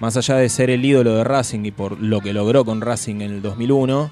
más 0.00 0.16
allá 0.16 0.36
de 0.36 0.48
ser 0.48 0.70
el 0.70 0.84
ídolo 0.84 1.14
de 1.14 1.24
Racing 1.24 1.64
y 1.64 1.70
por 1.70 2.00
lo 2.00 2.20
que 2.20 2.32
logró 2.32 2.64
con 2.64 2.80
Racing 2.80 3.16
en 3.16 3.32
el 3.32 3.42
2001, 3.42 4.10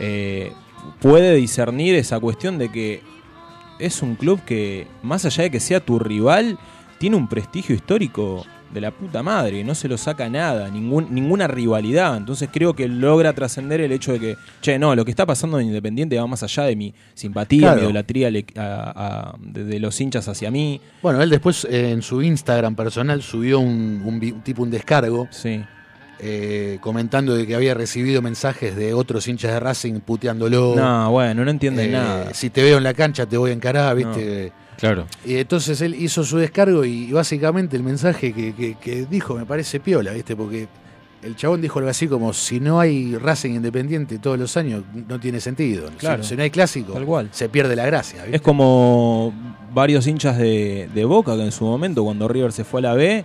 eh, 0.00 0.52
puede 1.00 1.34
discernir 1.34 1.94
esa 1.94 2.20
cuestión 2.20 2.58
de 2.58 2.70
que 2.70 3.02
es 3.78 4.02
un 4.02 4.16
club 4.16 4.40
que, 4.44 4.86
más 5.02 5.24
allá 5.24 5.44
de 5.44 5.50
que 5.50 5.60
sea 5.60 5.80
tu 5.80 5.98
rival, 5.98 6.58
tiene 6.98 7.16
un 7.16 7.28
prestigio 7.28 7.74
histórico 7.74 8.44
de 8.72 8.80
la 8.80 8.90
puta 8.90 9.22
madre, 9.22 9.64
no 9.64 9.74
se 9.74 9.88
lo 9.88 9.96
saca 9.96 10.28
nada, 10.28 10.68
ningún, 10.68 11.08
ninguna 11.10 11.46
rivalidad. 11.48 12.16
Entonces 12.16 12.48
creo 12.52 12.74
que 12.74 12.86
logra 12.88 13.32
trascender 13.32 13.80
el 13.80 13.92
hecho 13.92 14.12
de 14.12 14.20
que, 14.20 14.36
che, 14.60 14.78
no, 14.78 14.94
lo 14.94 15.04
que 15.04 15.10
está 15.10 15.24
pasando 15.24 15.58
en 15.58 15.68
Independiente 15.68 16.18
va 16.18 16.26
más 16.26 16.42
allá 16.42 16.64
de 16.64 16.76
mi 16.76 16.94
simpatía, 17.14 17.60
Claro. 17.60 17.76
mi 17.76 17.82
idolatría 17.84 18.28
a- 18.56 18.92
a- 18.96 19.36
de, 19.40 19.64
de 19.64 19.80
los 19.80 19.98
hinchas 20.00 20.28
hacia 20.28 20.50
mí. 20.50 20.80
Bueno, 21.02 21.22
él 21.22 21.30
después 21.30 21.64
eh, 21.70 21.90
en 21.92 22.02
su 22.02 22.20
Instagram 22.22 22.74
personal 22.76 23.22
subió 23.22 23.58
un, 23.60 24.42
tipo 24.44 24.62
un 24.62 24.70
descargo 24.70 25.28
Sí. 25.30 25.62
eh, 26.20 26.78
comentando 26.80 27.34
de 27.36 27.46
que 27.46 27.54
había 27.54 27.74
recibido 27.74 28.20
mensajes 28.22 28.74
de 28.76 28.92
otros 28.92 29.26
hinchas 29.28 29.52
de 29.52 29.60
Racing 29.60 30.00
puteándolo. 30.00 30.74
No, 30.76 31.10
bueno, 31.12 31.44
no 31.44 31.50
entiende 31.50 31.84
Eh, 31.84 31.92
nada. 31.92 32.34
Si 32.34 32.50
te 32.50 32.62
veo 32.62 32.78
en 32.78 32.84
la 32.84 32.92
cancha 32.94 33.24
te 33.26 33.36
voy 33.36 33.50
a 33.50 33.54
encarar, 33.54 33.94
¿viste? 33.96 34.52
Claro. 34.78 35.06
Y 35.24 35.36
entonces 35.36 35.80
él 35.80 35.94
hizo 35.94 36.22
su 36.24 36.38
descargo 36.38 36.84
y 36.84 37.10
básicamente 37.12 37.76
el 37.76 37.82
mensaje 37.82 38.32
que, 38.32 38.54
que- 38.54 38.74
que 38.76 39.06
dijo 39.06 39.34
me 39.34 39.44
parece 39.44 39.80
piola, 39.80 40.12
¿viste? 40.12 40.36
Porque 40.36 40.68
el 41.22 41.34
chabón 41.34 41.60
dijo 41.60 41.80
algo 41.80 41.90
así 41.90 42.06
como, 42.06 42.32
si 42.32 42.60
no 42.60 42.78
hay 42.78 43.16
Racing 43.16 43.50
Independiente 43.56 44.18
todos 44.20 44.38
los 44.38 44.56
años, 44.56 44.84
no 45.08 45.18
tiene 45.18 45.40
sentido. 45.40 45.88
Si- 45.88 45.94
Claro. 45.96 46.22
Si, 46.22 46.36
no 46.36 46.42
hay 46.44 46.50
clásico, 46.50 46.92
Tal 46.92 47.04
cual. 47.06 47.28
se 47.32 47.48
pierde 47.48 47.74
la 47.74 47.86
gracia, 47.86 48.22
¿viste? 48.22 48.36
Es 48.36 48.42
como 48.42 49.32
varios 49.74 50.06
hinchas 50.06 50.38
de, 50.38 50.88
de 50.94 51.04
Boca 51.04 51.34
que 51.36 51.42
en 51.42 51.52
su 51.52 51.64
momento, 51.64 52.04
cuando 52.04 52.28
River 52.28 52.52
se 52.52 52.62
fue 52.64 52.80
a 52.80 52.82
la 52.82 52.94
B, 52.94 53.24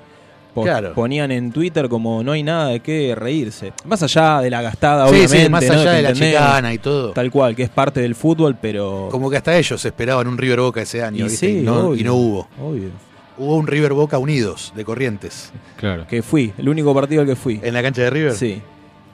Claro. 0.54 0.94
ponían 0.94 1.32
en 1.32 1.52
Twitter 1.52 1.90
como 1.90 2.24
no 2.24 2.34
hay 2.34 2.44
nada 2.44 2.68
de 2.68 2.80
qué 2.82 3.16
reírse. 3.16 3.74
Más 3.86 4.04
allá 4.04 4.40
de 4.42 4.50
la 4.52 4.62
gastada, 4.62 5.08
Sí, 5.08 5.16
sí, 5.16 5.20
obviamente. 5.26 5.50
más 5.50 5.64
¿no? 5.66 5.74
allá 5.74 5.92
Que 5.92 5.96
de 5.98 6.02
la 6.04 6.14
chicana 6.14 6.74
y 6.74 6.78
todo. 6.78 7.12
Tal 7.14 7.32
cual, 7.32 7.56
que 7.56 7.64
es 7.64 7.70
parte 7.70 8.00
del 8.02 8.14
fútbol, 8.16 8.56
pero. 8.62 9.08
Como 9.12 9.30
que 9.30 9.38
hasta 9.38 9.58
ellos 9.58 9.84
esperaban 9.84 10.28
un 10.28 10.38
River 10.38 10.60
Boca 10.60 10.82
ese 10.82 11.02
año, 11.04 11.26
Y 11.26 11.30
¿viste? 11.30 11.48
sí, 11.48 11.58
y, 11.60 11.62
no, 11.64 11.88
obvio, 11.88 12.02
y 12.02 12.04
no 12.04 12.14
hubo. 12.16 12.48
Obvio. 12.62 12.90
Hubo 13.36 13.56
un 13.58 13.66
River 13.66 13.94
Boca 13.94 14.20
Unidos 14.20 14.72
de 14.76 14.86
Corrientes. 14.86 15.52
Claro. 15.78 16.06
Que 16.08 16.22
fui, 16.22 16.54
el 16.58 16.70
único 16.70 16.94
partido 16.94 17.22
al 17.22 17.28
que 17.28 17.36
fui. 17.36 17.60
¿En 17.64 17.74
la 17.74 17.82
cancha 17.82 18.04
de 18.04 18.10
River? 18.12 18.34
Sí. 18.34 18.62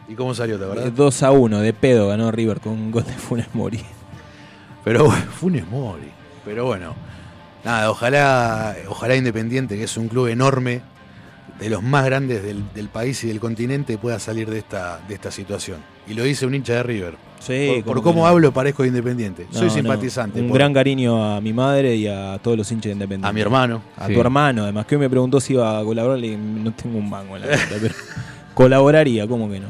¿Y 0.09 0.15
cómo 0.15 0.33
salió, 0.33 0.57
te 0.57 0.65
Eh, 0.65 0.67
verdad? 0.67 0.91
2 0.93 1.23
a 1.23 1.31
1, 1.31 1.59
de 1.59 1.71
pedo 1.71 2.07
ganó 2.09 2.29
River 2.31 2.59
con 2.59 2.73
un 2.73 2.91
gol 2.91 3.05
de 3.05 3.13
Funes 3.13 3.47
Mori. 3.53 3.79
Pero 4.83 5.05
bueno, 5.05 5.23
Funes 5.39 5.65
Mori. 5.67 6.09
Pero 6.43 6.65
bueno, 6.65 6.95
nada, 7.63 7.91
ojalá, 7.91 8.75
ojalá 8.87 9.15
Independiente, 9.15 9.77
que 9.77 9.83
es 9.83 9.97
un 9.97 10.07
club 10.07 10.27
enorme, 10.27 10.81
de 11.59 11.69
los 11.69 11.83
más 11.83 12.05
grandes 12.05 12.41
del, 12.43 12.63
del 12.73 12.87
país 12.89 13.23
y 13.23 13.27
del 13.27 13.39
continente, 13.39 13.97
pueda 13.97 14.17
salir 14.19 14.49
de 14.49 14.59
esta, 14.59 14.99
de 15.07 15.13
esta 15.15 15.29
situación. 15.31 15.77
Y 16.07 16.13
lo 16.13 16.23
dice 16.23 16.45
un 16.45 16.55
hincha 16.55 16.73
de 16.73 16.83
River. 16.83 17.15
Sí, 17.39 17.81
por, 17.85 17.95
por 17.95 18.03
cómo 18.03 18.21
no. 18.21 18.27
hablo, 18.27 18.51
parezco 18.51 18.83
de 18.83 18.89
Independiente. 18.89 19.45
No, 19.51 19.57
Soy 19.59 19.67
no, 19.67 19.73
simpatizante. 19.73 20.41
Un 20.41 20.47
por- 20.49 20.57
gran 20.57 20.73
cariño 20.73 21.35
a 21.35 21.39
mi 21.41 21.53
madre 21.53 21.95
y 21.95 22.07
a 22.07 22.37
todos 22.41 22.57
los 22.57 22.69
hinchas 22.71 22.85
de 22.89 22.93
Independiente. 22.93 23.27
A 23.27 23.33
mi 23.33 23.41
hermano. 23.41 23.81
A 23.97 24.07
Sí. 24.07 24.13
tu 24.13 24.19
hermano, 24.21 24.63
además 24.63 24.85
que 24.85 24.95
hoy 24.95 25.01
me 25.01 25.09
preguntó 25.09 25.39
si 25.39 25.53
iba 25.53 25.79
a 25.79 25.83
colaborar, 25.83 26.17
le 26.19 26.27
dije, 26.27 26.39
no 26.39 26.71
tengo 26.73 26.97
un 26.97 27.09
mango 27.09 27.35
en 27.37 27.41
la 27.43 27.47
cuenta, 27.47 27.75
pero 27.81 27.93
colaboraría, 28.53 29.27
¿cómo 29.27 29.49
que 29.49 29.59
no? 29.59 29.67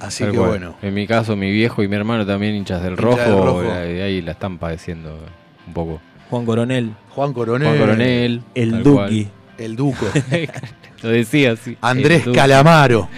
Así 0.00 0.24
Tal 0.24 0.32
que 0.32 0.38
cual. 0.38 0.50
bueno. 0.50 0.76
En 0.82 0.94
mi 0.94 1.06
caso, 1.06 1.36
mi 1.36 1.50
viejo 1.50 1.82
y 1.82 1.88
mi 1.88 1.96
hermano 1.96 2.26
también 2.26 2.54
hinchas 2.54 2.82
del 2.82 2.92
Hinchas 2.92 3.04
rojo, 3.04 3.16
del 3.18 3.32
Rojo. 3.44 3.72
ahí 3.72 4.20
la 4.22 4.32
están 4.32 4.58
padeciendo 4.58 5.18
un 5.66 5.72
poco. 5.72 6.00
Juan 6.30 6.44
Coronel, 6.44 6.90
Juan 7.14 7.32
Coronel. 7.32 7.68
Juan 7.68 7.78
Coronel. 7.80 8.42
el 8.54 8.82
Duki. 8.82 9.28
El 9.58 9.76
Duco. 9.76 10.06
Lo 11.06 11.12
decía 11.12 11.52
así. 11.52 11.76
Andrés 11.82 12.18
El 12.18 12.24
Duki. 12.24 12.36
Calamaro. 12.36 13.08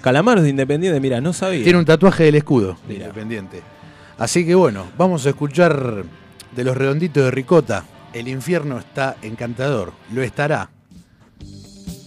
Calamaros 0.00 0.42
de 0.42 0.50
Independiente, 0.50 0.98
mira, 0.98 1.20
no 1.20 1.32
sabía. 1.32 1.62
Tiene 1.62 1.78
un 1.78 1.84
tatuaje 1.84 2.24
del 2.24 2.34
escudo 2.34 2.76
de 2.88 2.94
Mirá. 2.94 3.06
Independiente. 3.06 3.62
Así 4.18 4.44
que 4.44 4.56
bueno, 4.56 4.86
vamos 4.98 5.24
a 5.26 5.28
escuchar 5.28 6.02
de 6.50 6.64
los 6.64 6.76
redonditos 6.76 7.22
de 7.22 7.30
Ricota. 7.30 7.84
El 8.12 8.26
infierno 8.26 8.76
está 8.76 9.14
encantador. 9.22 9.92
Lo 10.12 10.20
estará. 10.20 10.68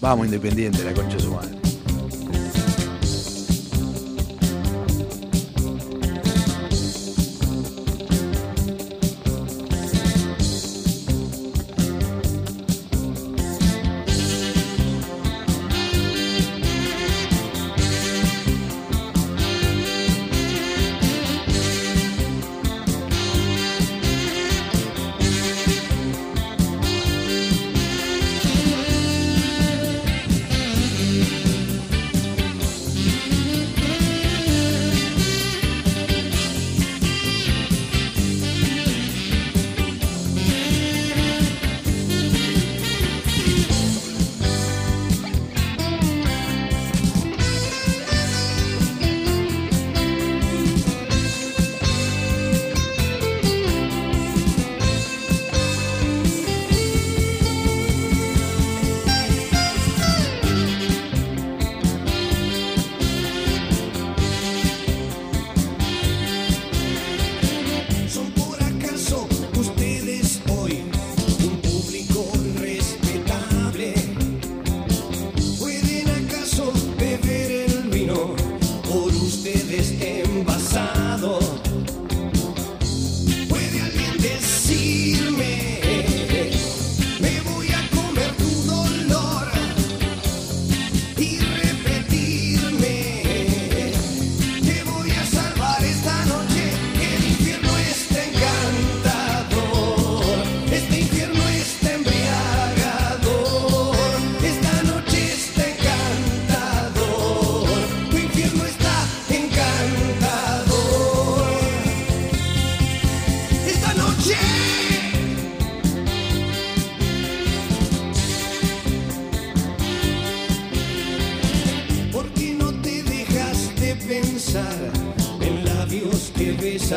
Vamos, 0.01 0.25
Independiente, 0.25 0.83
la 0.83 0.91
concha 0.91 1.15
de 1.15 1.23
su 1.23 1.33
madre. 1.33 1.64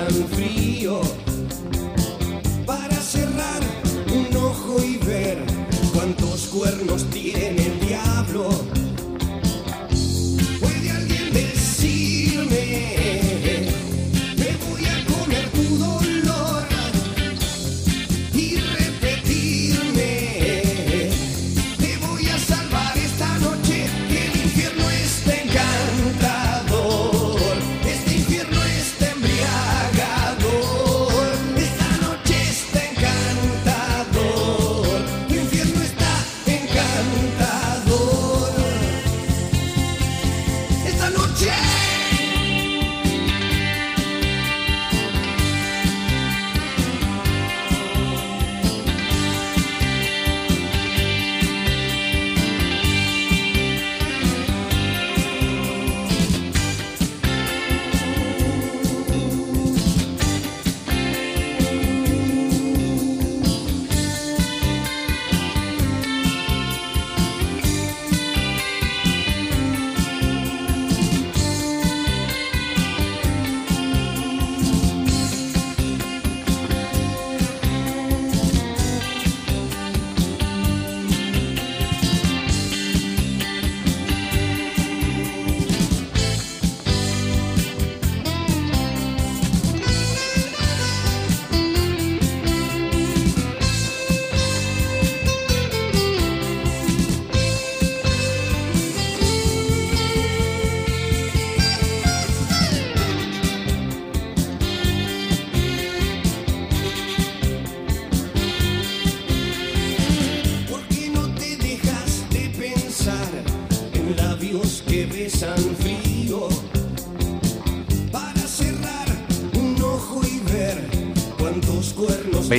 Que 0.06 0.37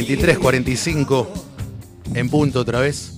23.45 0.09 1.27
en 2.15 2.29
punto 2.31 2.61
otra 2.61 2.79
vez. 2.79 3.13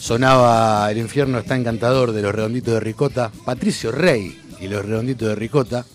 Sonaba 0.00 0.90
El 0.90 0.98
infierno 0.98 1.38
está 1.38 1.54
encantador 1.54 2.10
de 2.10 2.22
los 2.22 2.34
redonditos 2.34 2.74
de 2.74 2.80
ricota. 2.80 3.30
Patricio 3.44 3.92
Rey 3.92 4.36
y 4.60 4.66
los 4.66 4.84
redonditos 4.84 5.28
de 5.28 5.34
ricota. 5.36 5.86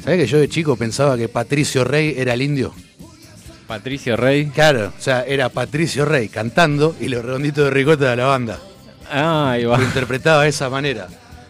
¿Sabés 0.00 0.20
que 0.20 0.26
yo 0.28 0.38
de 0.38 0.48
chico 0.48 0.76
pensaba 0.76 1.16
que 1.16 1.28
Patricio 1.28 1.82
Rey 1.82 2.14
era 2.16 2.34
el 2.34 2.42
indio? 2.42 2.72
Patricio 3.66 4.16
Rey. 4.16 4.46
Claro, 4.46 4.92
o 4.96 5.00
sea, 5.00 5.24
era 5.24 5.48
Patricio 5.48 6.04
Rey 6.04 6.28
cantando 6.28 6.94
y 7.00 7.08
los 7.08 7.24
redonditos 7.24 7.64
de 7.64 7.70
ricota 7.70 8.10
de 8.10 8.16
la 8.16 8.26
banda. 8.26 8.60
Ah, 9.10 9.50
ahí 9.50 9.64
va. 9.64 9.76
Lo 9.76 9.84
interpretaba 9.84 10.44
de 10.44 10.50
esa 10.50 10.70
manera. 10.70 11.08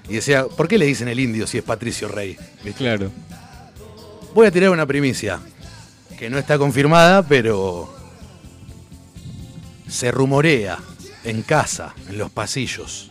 Y 0.08 0.14
decía, 0.14 0.46
¿por 0.46 0.66
qué 0.66 0.78
le 0.78 0.86
dicen 0.86 1.08
el 1.08 1.20
indio 1.20 1.46
si 1.46 1.58
es 1.58 1.64
Patricio 1.64 2.08
Rey? 2.08 2.38
¿Viste? 2.64 2.78
Claro. 2.78 3.10
Voy 4.34 4.46
a 4.46 4.50
tirar 4.50 4.70
una 4.70 4.86
primicia, 4.86 5.40
que 6.16 6.30
no 6.30 6.38
está 6.38 6.56
confirmada, 6.58 7.22
pero 7.22 7.94
se 9.86 10.10
rumorea 10.10 10.78
en 11.24 11.42
casa, 11.42 11.94
en 12.08 12.18
los 12.18 12.30
pasillos. 12.30 13.10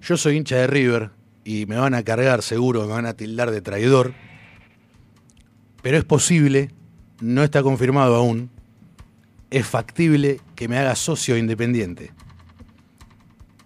Yo 0.00 0.16
soy 0.16 0.36
hincha 0.36 0.56
de 0.56 0.66
River 0.66 1.10
y 1.44 1.66
me 1.66 1.76
van 1.76 1.94
a 1.94 2.02
cargar 2.02 2.42
seguro, 2.42 2.82
me 2.82 2.92
van 2.92 3.06
a 3.06 3.14
tildar 3.14 3.50
de 3.50 3.60
traidor, 3.60 4.14
pero 5.82 5.98
es 5.98 6.04
posible, 6.04 6.70
no 7.20 7.42
está 7.42 7.62
confirmado 7.62 8.16
aún, 8.16 8.50
es 9.50 9.66
factible 9.66 10.40
que 10.54 10.68
me 10.68 10.78
haga 10.78 10.96
socio 10.96 11.36
independiente, 11.36 12.12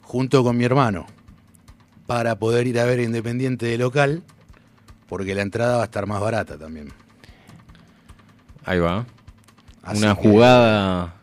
junto 0.02 0.42
con 0.42 0.56
mi 0.56 0.64
hermano, 0.64 1.06
para 2.06 2.38
poder 2.38 2.66
ir 2.66 2.80
a 2.80 2.84
ver 2.84 3.00
Independiente 3.00 3.66
de 3.66 3.78
local, 3.78 4.24
porque 5.08 5.34
la 5.34 5.42
entrada 5.42 5.76
va 5.76 5.82
a 5.82 5.86
estar 5.86 6.06
más 6.06 6.20
barata 6.20 6.58
también. 6.58 6.92
Ahí 8.64 8.78
va. 8.78 9.06
Así 9.82 10.02
Una 10.02 10.14
que- 10.14 10.22
jugada. 10.22 11.14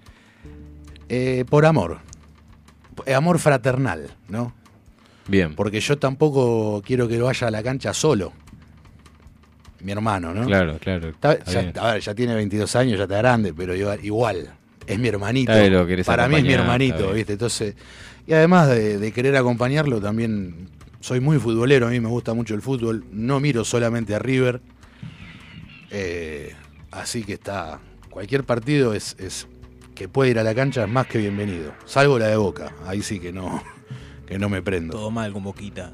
Eh, 1.09 1.45
por 1.49 1.65
amor. 1.65 1.99
Eh, 3.05 3.13
Amor 3.13 3.39
fraternal, 3.39 4.09
¿no? 4.27 4.53
Bien. 5.27 5.55
Porque 5.55 5.79
yo 5.79 5.97
tampoco 5.97 6.81
quiero 6.85 7.07
que 7.07 7.19
vaya 7.21 7.47
a 7.47 7.51
la 7.51 7.61
cancha 7.63 7.93
solo. 7.93 8.33
Mi 9.81 9.91
hermano, 9.91 10.33
¿no? 10.33 10.45
Claro, 10.47 10.77
claro. 10.79 11.09
Está- 11.09 11.33
está 11.33 11.51
ya, 11.71 11.81
a 11.81 11.93
ver, 11.93 12.01
ya 12.01 12.15
tiene 12.15 12.33
22 12.33 12.75
años, 12.75 12.97
ya 12.97 13.03
está 13.03 13.17
grande, 13.17 13.53
pero 13.53 13.75
igual, 13.75 14.49
es 14.87 14.97
mi 14.99 15.07
hermanito. 15.07 15.51
Lo 15.69 15.85
Para 16.03 16.27
mí 16.27 16.37
es 16.37 16.43
mi 16.43 16.53
hermanito. 16.53 17.11
¿viste? 17.13 17.33
Entonces, 17.33 17.75
y 18.25 18.33
además 18.33 18.67
de, 18.69 18.97
de 18.97 19.11
querer 19.11 19.35
acompañarlo, 19.37 20.01
también 20.01 20.69
soy 20.99 21.19
muy 21.19 21.37
futbolero, 21.37 21.87
a 21.87 21.91
mí 21.91 21.99
me 21.99 22.09
gusta 22.09 22.33
mucho 22.33 22.55
el 22.55 22.61
fútbol. 22.63 23.05
No 23.11 23.39
miro 23.39 23.63
solamente 23.63 24.15
a 24.15 24.19
River. 24.19 24.59
Eh, 25.91 26.53
así 26.99 27.23
que 27.23 27.33
está. 27.33 27.79
Cualquier 28.09 28.43
partido 28.43 28.93
es, 28.93 29.15
es 29.19 29.47
que 29.95 30.07
puede 30.09 30.31
ir 30.31 30.39
a 30.39 30.43
la 30.43 30.53
cancha 30.55 30.83
es 30.83 30.89
más 30.89 31.07
que 31.07 31.17
bienvenido. 31.19 31.73
Salvo 31.85 32.17
la 32.19 32.27
de 32.27 32.35
Boca, 32.37 32.73
ahí 32.85 33.01
sí 33.01 33.19
que 33.19 33.31
no, 33.33 33.63
que 34.25 34.37
no 34.39 34.49
me 34.49 34.61
prendo. 34.61 34.93
Todo 34.97 35.11
mal 35.11 35.31
con 35.33 35.43
Boquita. 35.43 35.93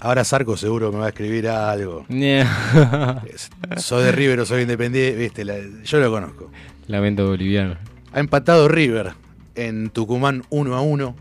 Ahora 0.00 0.22
Sarco 0.24 0.56
seguro 0.56 0.92
me 0.92 0.98
va 0.98 1.06
a 1.06 1.08
escribir 1.08 1.48
algo. 1.48 2.06
Soy 3.78 4.04
de 4.04 4.12
River 4.12 4.40
o 4.40 4.46
soy 4.46 4.62
independiente, 4.62 5.18
viste, 5.18 5.44
la- 5.44 5.58
yo 5.84 5.98
lo 5.98 6.10
conozco. 6.10 6.50
Lamento 6.86 7.26
boliviano. 7.26 7.76
Ha 8.12 8.20
empatado 8.20 8.68
River 8.68 9.12
en 9.56 9.90
Tucumán 9.90 10.44
1 10.50 10.76
a 10.76 10.80
1. 10.80 11.16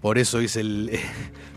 Por 0.00 0.18
eso 0.18 0.40
hice 0.40 0.60
el. 0.60 0.90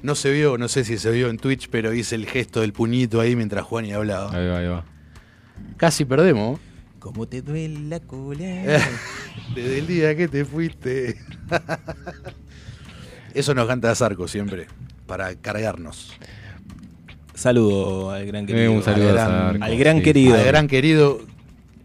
No 0.02 0.16
se 0.16 0.32
vio, 0.32 0.58
no 0.58 0.70
sé 0.70 0.86
si 0.86 0.98
se 0.98 1.12
vio 1.12 1.30
en 1.30 1.36
Twitch, 1.38 1.68
pero 1.70 1.94
hice 1.94 2.16
el 2.16 2.26
gesto 2.26 2.62
del 2.62 2.72
puñito 2.72 3.20
ahí 3.20 3.36
mientras 3.36 3.66
Juan 3.66 3.84
y 3.86 3.92
hablaba. 3.92 4.32
Ahí 4.34 4.48
va, 4.48 4.58
ahí 4.60 4.68
va. 4.68 4.86
Casi 5.78 6.06
perdemos. 6.06 6.60
¿Cómo 7.00 7.28
te 7.28 7.42
duele 7.42 7.80
la 7.88 8.00
cola? 8.02 8.40
Desde 9.56 9.80
el 9.80 9.88
día 9.88 10.16
que 10.16 10.28
te 10.28 10.44
fuiste. 10.46 11.16
Eso 13.34 13.54
nos 13.54 13.68
canta 13.68 13.94
Zarco 13.96 14.28
siempre, 14.28 14.68
para 15.06 15.34
cargarnos. 15.36 16.12
Saludo 17.34 18.12
al 18.12 18.26
gran 18.26 18.46
querido. 18.46 18.66
Eh, 18.66 18.70
un 18.70 18.84
saludo 18.84 19.10
Al 19.12 19.18
a 19.18 19.24
gran- 19.26 19.52
Zarco, 19.52 19.64
al 19.66 19.78
gran 19.78 19.98
sí. 19.98 20.04
querido. 20.04 20.36
Al 20.36 20.44
gran 20.46 20.68
querido. 20.68 21.22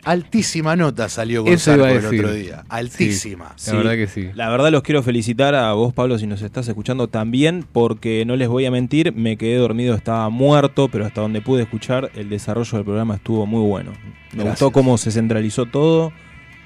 Altísima 0.04 0.76
nota 0.76 1.08
salió 1.08 1.44
a 1.44 1.48
el 1.48 1.54
decir. 1.56 2.20
otro 2.24 2.32
día. 2.34 2.64
Altísima. 2.68 3.54
La 3.66 3.72
verdad 3.74 3.92
que 3.94 4.06
sí. 4.06 4.28
La 4.34 4.48
verdad 4.50 4.70
los 4.70 4.82
quiero 4.82 5.02
felicitar 5.02 5.54
a 5.54 5.72
vos, 5.72 5.92
Pablo, 5.94 6.18
si 6.18 6.26
nos 6.26 6.42
estás 6.42 6.68
escuchando 6.68 7.08
también, 7.08 7.64
porque 7.72 8.24
no 8.26 8.36
les 8.36 8.48
voy 8.48 8.66
a 8.66 8.70
mentir, 8.70 9.14
me 9.14 9.36
quedé 9.36 9.56
dormido, 9.56 9.94
estaba 9.94 10.28
muerto, 10.30 10.88
pero 10.88 11.06
hasta 11.06 11.20
donde 11.20 11.40
pude 11.40 11.62
escuchar, 11.62 12.10
el 12.14 12.28
desarrollo 12.28 12.76
del 12.78 12.84
programa 12.84 13.14
estuvo 13.16 13.46
muy 13.46 13.62
bueno. 13.66 13.92
Me 14.32 14.44
Gracias. 14.44 14.50
gustó 14.60 14.70
cómo 14.72 14.98
se 14.98 15.10
centralizó 15.10 15.66
todo 15.66 16.12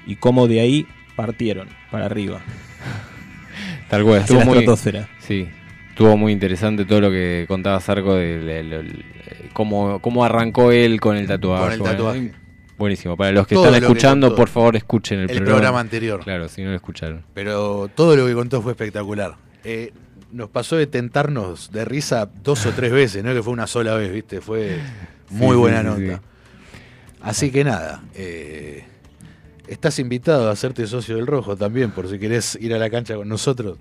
y 0.05 0.15
cómo 0.17 0.47
de 0.47 0.59
ahí 0.59 0.87
partieron 1.15 1.67
para 1.91 2.05
arriba. 2.05 2.41
Tal 3.89 4.03
cual, 4.03 4.19
estuvo 4.21 4.41
muy. 4.45 4.65
Sí, 5.19 5.47
estuvo 5.89 6.15
muy 6.17 6.31
interesante 6.31 6.85
todo 6.85 7.01
lo 7.01 7.09
que 7.11 7.45
contaba 7.47 7.79
Zarco 7.79 8.15
de, 8.15 8.39
de- 8.39 8.63
de- 8.63 8.83
de- 8.83 9.03
cómo, 9.53 9.99
cómo 9.99 10.23
arrancó 10.23 10.71
él 10.71 10.99
con 10.99 11.17
el 11.17 11.27
tatuaje. 11.27 11.63
Con 11.63 11.73
el 11.73 11.79
Bueno, 11.79 11.95
tatuaje. 11.95 12.31
Buenísimo. 12.79 13.15
Para 13.15 13.31
los 13.31 13.45
que 13.45 13.53
Todo 13.53 13.65
están 13.67 13.81
lo 13.81 13.87
escuchando, 13.87 14.35
por 14.35 14.49
favor, 14.49 14.75
escuchen 14.75 15.19
el, 15.19 15.29
El 15.29 15.43
programa 15.43 15.79
anterior. 15.79 16.21
Claro, 16.23 16.49
si 16.49 16.63
no 16.63 16.71
lo 16.71 16.75
escucharon. 16.75 17.23
Pero 17.35 17.87
todo 17.93 18.15
lo 18.15 18.25
que 18.25 18.33
contó 18.33 18.61
fue 18.63 18.71
espectacular. 18.71 19.35
Eh, 19.63 19.93
nos 20.31 20.49
pasó 20.49 20.75
de 20.77 20.87
tentarnos 20.87 21.71
de 21.71 21.85
risa 21.85 22.29
dos 22.43 22.65
o 22.65 22.71
tres 22.71 22.91
veces, 22.91 23.23
no 23.23 23.29
es 23.29 23.35
que 23.35 23.43
fue 23.43 23.53
una 23.53 23.67
sola 23.67 23.93
vez, 23.95 24.11
¿viste? 24.11 24.41
Fue 24.41 24.79
muy 25.29 25.51
Sí, 25.51 25.55
buena 25.55 25.81
sí, 25.81 25.87
nota. 26.01 26.15
sí. 26.17 26.21
Así 27.21 27.51
que 27.51 27.63
nada, 27.63 28.01
eh, 28.15 28.85
estás 29.67 29.99
invitado 29.99 30.49
a 30.49 30.53
hacerte 30.53 30.87
socio 30.87 31.17
del 31.17 31.27
Rojo 31.27 31.55
también, 31.57 31.91
por 31.91 32.07
si 32.07 32.17
querés 32.17 32.57
ir 32.61 32.73
a 32.73 32.77
la 32.77 32.89
cancha 32.89 33.15
con 33.15 33.27
nosotros. 33.27 33.77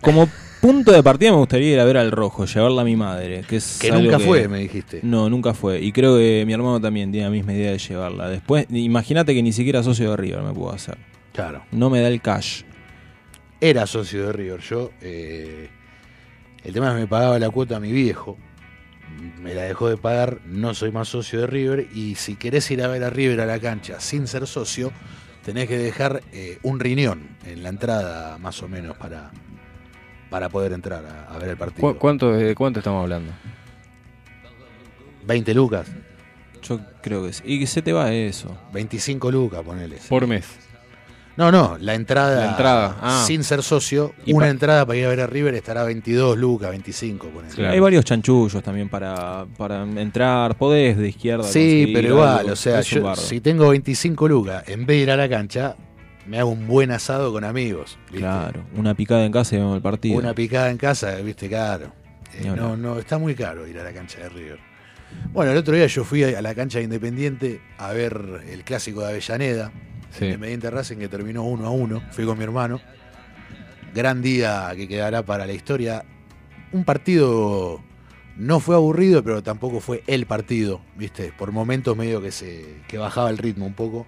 Como 0.00 0.28
punto 0.64 0.92
de 0.92 1.02
partida 1.02 1.30
me 1.30 1.36
gustaría 1.36 1.74
ir 1.74 1.78
a 1.80 1.84
ver 1.84 1.98
al 1.98 2.10
rojo, 2.10 2.46
llevarla 2.46 2.80
a 2.80 2.84
mi 2.86 2.96
madre, 2.96 3.44
que 3.46 3.56
es 3.56 3.76
Que 3.78 3.88
algo 3.88 4.00
nunca 4.00 4.18
fue, 4.18 4.48
me 4.48 4.60
dijiste. 4.60 5.00
No, 5.02 5.28
nunca 5.28 5.52
fue. 5.52 5.78
Y 5.78 5.92
creo 5.92 6.16
que 6.16 6.44
mi 6.46 6.54
hermano 6.54 6.80
también 6.80 7.12
tiene 7.12 7.26
la 7.26 7.30
misma 7.30 7.52
idea 7.52 7.70
de 7.72 7.76
llevarla. 7.76 8.30
Después, 8.30 8.66
imagínate 8.70 9.34
que 9.34 9.42
ni 9.42 9.52
siquiera 9.52 9.82
socio 9.82 10.12
de 10.12 10.16
River 10.16 10.40
me 10.40 10.54
puedo 10.54 10.72
hacer. 10.72 10.96
Claro. 11.34 11.66
No 11.70 11.90
me 11.90 12.00
da 12.00 12.08
el 12.08 12.22
cash. 12.22 12.62
Era 13.60 13.86
socio 13.86 14.24
de 14.24 14.32
River. 14.32 14.60
Yo, 14.60 14.90
eh, 15.02 15.68
el 16.64 16.72
tema 16.72 16.88
es 16.88 16.94
que 16.94 17.00
me 17.00 17.08
pagaba 17.08 17.38
la 17.38 17.50
cuota 17.50 17.76
a 17.76 17.80
mi 17.80 17.92
viejo. 17.92 18.38
Me 19.42 19.52
la 19.54 19.64
dejó 19.64 19.90
de 19.90 19.98
pagar, 19.98 20.40
no 20.46 20.72
soy 20.72 20.90
más 20.92 21.08
socio 21.08 21.42
de 21.42 21.46
River. 21.46 21.88
Y 21.94 22.14
si 22.14 22.36
querés 22.36 22.70
ir 22.70 22.82
a 22.82 22.88
ver 22.88 23.04
a 23.04 23.10
River 23.10 23.42
a 23.42 23.44
la 23.44 23.60
cancha 23.60 24.00
sin 24.00 24.26
ser 24.26 24.46
socio, 24.46 24.92
tenés 25.44 25.68
que 25.68 25.76
dejar 25.76 26.22
eh, 26.32 26.58
un 26.62 26.80
riñón 26.80 27.36
en 27.44 27.62
la 27.62 27.68
entrada, 27.68 28.38
más 28.38 28.62
o 28.62 28.68
menos, 28.68 28.96
para, 28.96 29.30
para 30.34 30.48
poder 30.48 30.72
entrar 30.72 31.04
a, 31.06 31.32
a 31.32 31.38
ver 31.38 31.50
el 31.50 31.56
partido. 31.56 31.92
¿Cu- 31.92 31.96
¿Cuánto, 31.96 32.32
¿De 32.32 32.56
cuánto 32.56 32.80
estamos 32.80 33.04
hablando? 33.04 33.30
20 35.28 35.54
lucas. 35.54 35.86
Yo 36.60 36.80
creo 37.00 37.24
que 37.24 37.32
sí. 37.32 37.42
Y 37.46 37.60
que 37.60 37.68
se 37.68 37.82
te 37.82 37.92
va 37.92 38.12
eso. 38.12 38.48
25 38.72 39.30
lucas, 39.30 39.62
ponele. 39.62 39.98
Por 40.08 40.26
mes. 40.26 40.44
No, 41.36 41.52
no, 41.52 41.76
la 41.78 41.94
entrada, 41.94 42.46
La 42.46 42.50
entrada, 42.50 42.96
ah. 43.00 43.24
sin 43.24 43.44
ser 43.44 43.62
socio, 43.62 44.12
Y 44.26 44.32
una 44.32 44.46
pa- 44.46 44.50
entrada 44.50 44.84
para 44.86 44.98
ir 44.98 45.04
a 45.06 45.08
ver 45.08 45.20
a 45.20 45.26
River 45.28 45.54
estará 45.54 45.84
22 45.84 46.36
lucas, 46.36 46.70
25, 46.70 47.28
ponele. 47.28 47.68
Hay 47.68 47.78
varios 47.78 48.04
chanchullos 48.04 48.60
también 48.60 48.88
para, 48.88 49.44
para 49.56 49.84
entrar. 49.84 50.56
Podés 50.56 50.96
de 50.98 51.10
izquierda. 51.10 51.44
Sí, 51.44 51.92
pero 51.94 52.08
igual, 52.08 52.38
algo. 52.40 52.52
o 52.54 52.56
sea, 52.56 52.80
yo, 52.80 53.14
si 53.14 53.40
tengo 53.40 53.68
25 53.68 54.26
lucas, 54.28 54.68
en 54.68 54.80
vez 54.84 54.96
de 54.96 55.02
ir 55.04 55.10
a 55.12 55.16
la 55.16 55.28
cancha, 55.28 55.76
me 56.26 56.38
hago 56.38 56.50
un 56.50 56.66
buen 56.66 56.90
asado 56.90 57.32
con 57.32 57.44
amigos. 57.44 57.98
¿viste? 58.06 58.18
Claro, 58.18 58.64
una 58.76 58.94
picada 58.94 59.24
en 59.24 59.32
casa 59.32 59.54
y 59.54 59.58
vemos 59.58 59.76
el 59.76 59.82
partido. 59.82 60.18
Una 60.18 60.34
picada 60.34 60.70
en 60.70 60.78
casa, 60.78 61.14
viste, 61.16 61.48
caro. 61.48 61.92
Eh, 62.34 62.52
no, 62.54 62.76
no, 62.76 62.98
está 62.98 63.18
muy 63.18 63.34
caro 63.34 63.66
ir 63.66 63.78
a 63.78 63.84
la 63.84 63.92
cancha 63.92 64.18
de 64.20 64.28
River. 64.28 64.58
Bueno, 65.32 65.52
el 65.52 65.58
otro 65.58 65.74
día 65.74 65.86
yo 65.86 66.02
fui 66.04 66.24
a 66.24 66.42
la 66.42 66.54
cancha 66.54 66.78
de 66.78 66.84
Independiente 66.84 67.60
a 67.78 67.92
ver 67.92 68.42
el 68.50 68.64
clásico 68.64 69.00
de 69.00 69.08
Avellaneda, 69.08 69.72
Sí. 70.18 70.26
Independiente 70.26 70.70
Racing, 70.70 70.96
que 70.98 71.08
terminó 71.08 71.42
1 71.42 71.66
a 71.66 71.70
1. 71.70 72.02
Fui 72.12 72.24
con 72.24 72.38
mi 72.38 72.44
hermano. 72.44 72.80
Gran 73.94 74.22
día 74.22 74.72
que 74.76 74.86
quedará 74.86 75.24
para 75.24 75.44
la 75.46 75.52
historia. 75.52 76.04
Un 76.72 76.84
partido 76.84 77.80
no 78.36 78.60
fue 78.60 78.76
aburrido, 78.76 79.22
pero 79.24 79.42
tampoco 79.42 79.80
fue 79.80 80.02
el 80.06 80.26
partido, 80.26 80.80
¿viste? 80.96 81.32
Por 81.36 81.52
momentos 81.52 81.96
medio 81.96 82.20
que 82.20 82.30
se 82.32 82.82
que 82.88 82.98
bajaba 82.98 83.30
el 83.30 83.38
ritmo 83.38 83.66
un 83.66 83.74
poco. 83.74 84.06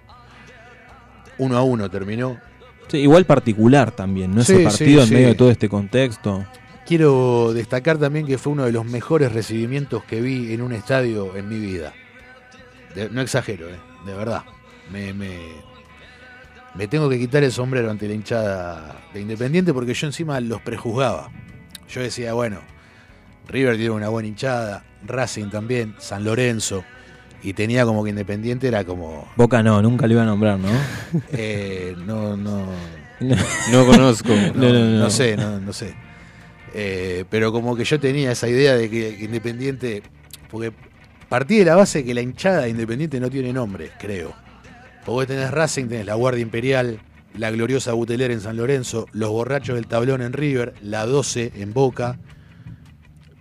1 1.37 1.57
a 1.57 1.61
1 1.63 1.89
terminó. 1.89 2.37
Sí, 2.87 2.97
igual 2.99 3.25
particular 3.25 3.91
también, 3.91 4.33
¿no? 4.33 4.41
Ese 4.41 4.59
partido 4.63 5.01
sí, 5.03 5.07
en 5.09 5.13
medio 5.13 5.27
de 5.29 5.35
todo 5.35 5.51
este 5.51 5.67
contexto. 5.69 6.45
Quiero 6.85 7.51
destacar 7.53 7.97
también 7.97 8.25
que 8.25 8.37
fue 8.37 8.53
uno 8.53 8.63
de 8.65 8.71
los 8.71 8.85
mejores 8.85 9.31
recibimientos 9.33 10.03
que 10.05 10.21
vi 10.21 10.53
en 10.53 10.61
un 10.61 10.71
estadio 10.71 11.35
en 11.35 11.49
mi 11.49 11.59
vida. 11.59 11.93
De- 12.95 13.09
no 13.09 13.21
exagero, 13.21 13.67
¿eh? 13.69 13.77
de 14.05 14.13
verdad. 14.13 14.43
Me, 14.91 15.13
me- 15.13 15.67
me 16.75 16.87
tengo 16.87 17.09
que 17.09 17.19
quitar 17.19 17.43
el 17.43 17.51
sombrero 17.51 17.91
ante 17.91 18.07
la 18.07 18.13
hinchada 18.13 19.01
de 19.13 19.19
Independiente 19.21 19.73
porque 19.73 19.93
yo 19.93 20.07
encima 20.07 20.39
los 20.39 20.61
prejuzgaba. 20.61 21.29
Yo 21.89 22.01
decía, 22.01 22.33
bueno, 22.33 22.59
River 23.49 23.75
tiene 23.75 23.91
una 23.91 24.09
buena 24.09 24.29
hinchada, 24.29 24.85
Racing 25.05 25.49
también, 25.49 25.95
San 25.97 26.23
Lorenzo, 26.23 26.83
Y 27.43 27.53
tenía 27.53 27.85
como 27.85 28.03
que 28.03 28.09
Independiente 28.09 28.67
era 28.67 28.83
como. 28.83 29.27
Boca 29.35 29.61
no, 29.63 29.81
nunca 29.81 30.07
lo 30.07 30.13
iba 30.13 30.23
a 30.23 30.25
nombrar, 30.25 30.59
¿no? 30.59 30.69
eh, 31.31 31.95
no, 32.05 32.35
no. 32.35 32.65
No 33.19 33.85
conozco. 33.85 34.29
no, 34.29 34.53
No, 34.53 34.73
no, 34.73 34.79
no. 34.79 34.99
no 34.99 35.09
sé, 35.09 35.37
no, 35.37 35.59
no 35.59 35.73
sé. 35.73 35.93
Eh, 36.73 37.25
pero 37.29 37.51
como 37.51 37.75
que 37.75 37.83
yo 37.85 37.99
tenía 37.99 38.31
esa 38.31 38.47
idea 38.47 38.75
de 38.75 38.89
que 38.89 39.17
Independiente. 39.19 40.03
Porque 40.49 40.71
partí 41.29 41.59
de 41.59 41.65
la 41.65 41.75
base 41.75 42.03
que 42.03 42.13
la 42.13 42.21
hinchada 42.21 42.61
de 42.61 42.69
Independiente 42.69 43.19
no 43.19 43.29
tiene 43.29 43.53
nombre, 43.53 43.91
creo. 43.99 44.33
Porque 44.99 45.11
vos 45.11 45.27
tenés 45.27 45.51
Racing, 45.51 45.87
tenés 45.87 46.05
la 46.05 46.15
Guardia 46.15 46.41
Imperial, 46.41 46.99
la 47.35 47.49
gloriosa 47.51 47.93
Buteler 47.93 48.31
en 48.31 48.41
San 48.41 48.57
Lorenzo, 48.57 49.07
los 49.13 49.29
borrachos 49.29 49.75
del 49.75 49.87
tablón 49.87 50.21
en 50.21 50.33
River, 50.33 50.73
la 50.81 51.05
12 51.05 51.53
en 51.55 51.73
Boca. 51.73 52.19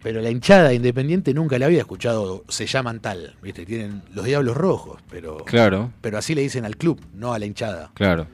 Pero 0.07 0.21
la 0.23 0.31
hinchada 0.31 0.69
de 0.69 0.77
Independiente 0.77 1.35
nunca 1.35 1.59
la 1.59 1.67
había 1.67 1.81
escuchado, 1.81 2.45
se 2.49 2.65
llaman 2.67 3.01
tal, 3.01 3.35
¿viste? 3.43 3.67
Tienen 3.67 4.03
los 4.15 4.25
Diablos 4.25 4.57
Rojos, 4.57 5.01
pero, 5.11 5.39
Claro. 5.39 5.91
pero 6.01 6.17
así 6.17 6.33
le 6.37 6.43
dicen 6.43 6.65
al 6.65 6.77
club, 6.77 7.01
no 7.13 7.33
a 7.33 7.41
la 7.41 7.47
hinchada. 7.47 7.91
Claro, 7.95 8.29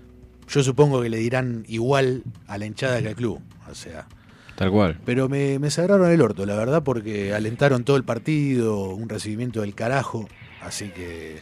Yo 0.48 0.62
supongo 0.62 1.00
que 1.00 1.08
le 1.08 1.16
dirán 1.16 1.64
igual 1.68 2.24
a 2.46 2.58
la 2.58 2.66
hinchada 2.66 3.00
que 3.00 3.08
al 3.08 3.14
club. 3.14 3.40
O 3.70 3.74
sea. 3.74 4.06
tal 4.54 4.70
cual. 4.70 4.98
Pero 5.06 5.30
me, 5.30 5.58
me 5.58 5.70
sagraron 5.70 6.10
el 6.10 6.20
orto, 6.20 6.44
la 6.44 6.56
verdad, 6.56 6.82
porque 6.82 7.32
alentaron 7.32 7.84
todo 7.84 7.96
el 7.96 8.04
partido, 8.04 8.90
un 8.90 9.08
recibimiento 9.08 9.62
del 9.62 9.74
carajo. 9.74 10.28
Así 10.60 10.90
que. 10.90 11.40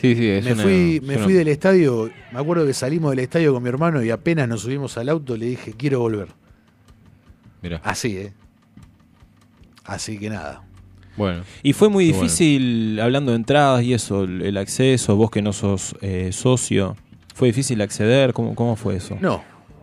Sí, 0.00 0.14
sí, 0.14 0.26
es 0.26 0.42
me 0.42 0.52
una- 0.54 0.62
fui, 0.62 1.02
me 1.04 1.16
una- 1.16 1.24
fui 1.24 1.34
del 1.34 1.48
estadio. 1.48 2.10
Me 2.32 2.38
acuerdo 2.38 2.64
que 2.64 2.72
salimos 2.72 3.10
del 3.10 3.18
estadio 3.18 3.52
con 3.52 3.62
mi 3.62 3.68
hermano 3.68 4.02
y 4.02 4.08
apenas 4.10 4.48
nos 4.48 4.62
subimos 4.62 4.96
al 4.96 5.10
auto 5.10 5.36
le 5.36 5.44
dije, 5.44 5.74
quiero 5.76 6.00
volver. 6.00 6.28
Mirá. 7.60 7.82
Así, 7.84 8.16
¿eh? 8.16 8.32
Así 9.86 10.18
que 10.18 10.30
nada. 10.30 10.62
Bueno. 11.16 11.44
Y 11.62 11.72
fue 11.72 11.88
muy 11.88 12.10
bueno. 12.10 12.22
difícil, 12.22 13.00
hablando 13.00 13.32
de 13.32 13.36
entradas 13.36 13.82
y 13.82 13.94
eso, 13.94 14.24
el, 14.24 14.42
el 14.42 14.56
acceso, 14.58 15.16
vos 15.16 15.30
que 15.30 15.40
no 15.42 15.52
sos 15.52 15.96
eh, 16.02 16.30
socio, 16.32 16.96
¿fue 17.34 17.48
difícil 17.48 17.80
acceder? 17.80 18.32
¿Cómo, 18.32 18.54
cómo 18.54 18.76
fue 18.76 18.96
eso? 18.96 19.16
No, 19.20 19.42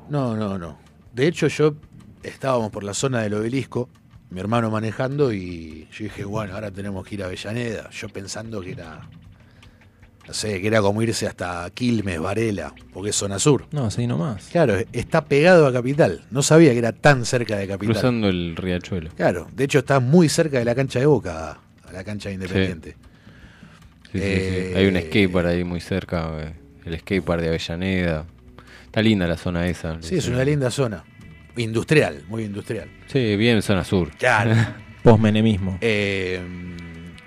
no, 0.09 0.35
no, 0.35 0.59
no. 0.59 0.77
De 1.13 1.27
hecho, 1.27 1.47
yo 1.47 1.75
estábamos 2.21 2.71
por 2.71 2.83
la 2.83 2.93
zona 2.93 3.21
del 3.21 3.33
obelisco, 3.33 3.89
mi 4.29 4.39
hermano 4.39 4.69
manejando, 4.69 5.33
y 5.33 5.87
yo 5.91 6.05
dije, 6.05 6.23
bueno, 6.23 6.53
ahora 6.53 6.71
tenemos 6.71 7.05
que 7.05 7.15
ir 7.15 7.23
a 7.23 7.27
Avellaneda. 7.27 7.89
Yo 7.91 8.09
pensando 8.09 8.61
que 8.61 8.71
era, 8.71 9.01
no 10.27 10.33
sé, 10.33 10.61
que 10.61 10.67
era 10.67 10.81
como 10.81 11.01
irse 11.01 11.27
hasta 11.27 11.69
Quilmes, 11.73 12.19
Varela, 12.19 12.73
porque 12.93 13.09
es 13.09 13.15
zona 13.15 13.39
sur. 13.39 13.65
No, 13.71 13.85
así 13.85 14.07
nomás. 14.07 14.45
Claro, 14.51 14.77
está 14.93 15.25
pegado 15.25 15.67
a 15.67 15.73
Capital. 15.73 16.21
No 16.31 16.41
sabía 16.43 16.71
que 16.71 16.77
era 16.79 16.91
tan 16.93 17.25
cerca 17.25 17.57
de 17.57 17.67
Capital. 17.67 17.93
Cruzando 17.93 18.29
el 18.29 18.55
riachuelo. 18.55 19.09
Claro, 19.15 19.47
de 19.53 19.63
hecho 19.65 19.79
está 19.79 19.99
muy 19.99 20.29
cerca 20.29 20.59
de 20.59 20.65
la 20.65 20.75
cancha 20.75 20.99
de 20.99 21.05
Boca, 21.05 21.59
a 21.83 21.91
la 21.91 22.03
cancha 22.03 22.29
de 22.29 22.35
Independiente. 22.35 22.91
Sí, 24.11 24.19
sí, 24.19 24.19
Eh, 24.21 24.69
sí. 24.73 24.77
Hay 24.79 24.85
un 24.87 24.95
skatepark 24.99 25.47
ahí 25.47 25.63
muy 25.63 25.81
cerca, 25.81 26.29
eh, 26.39 26.53
el 26.85 26.99
skatepark 26.99 27.41
de 27.41 27.47
Avellaneda. 27.49 28.25
Está 28.85 29.01
linda 29.01 29.27
la 29.27 29.37
zona 29.37 29.67
esa. 29.67 29.97
Sí, 30.01 30.15
es 30.17 30.27
una 30.27 30.43
linda 30.45 30.69
zona. 30.69 31.03
Industrial, 31.57 32.23
muy 32.29 32.43
industrial. 32.45 32.89
Sí, 33.07 33.35
bien 33.35 33.61
zona 33.61 33.83
sur. 33.83 34.09
Claro. 34.17 34.55
Postmenemismo. 35.03 35.77
Eh, 35.81 36.39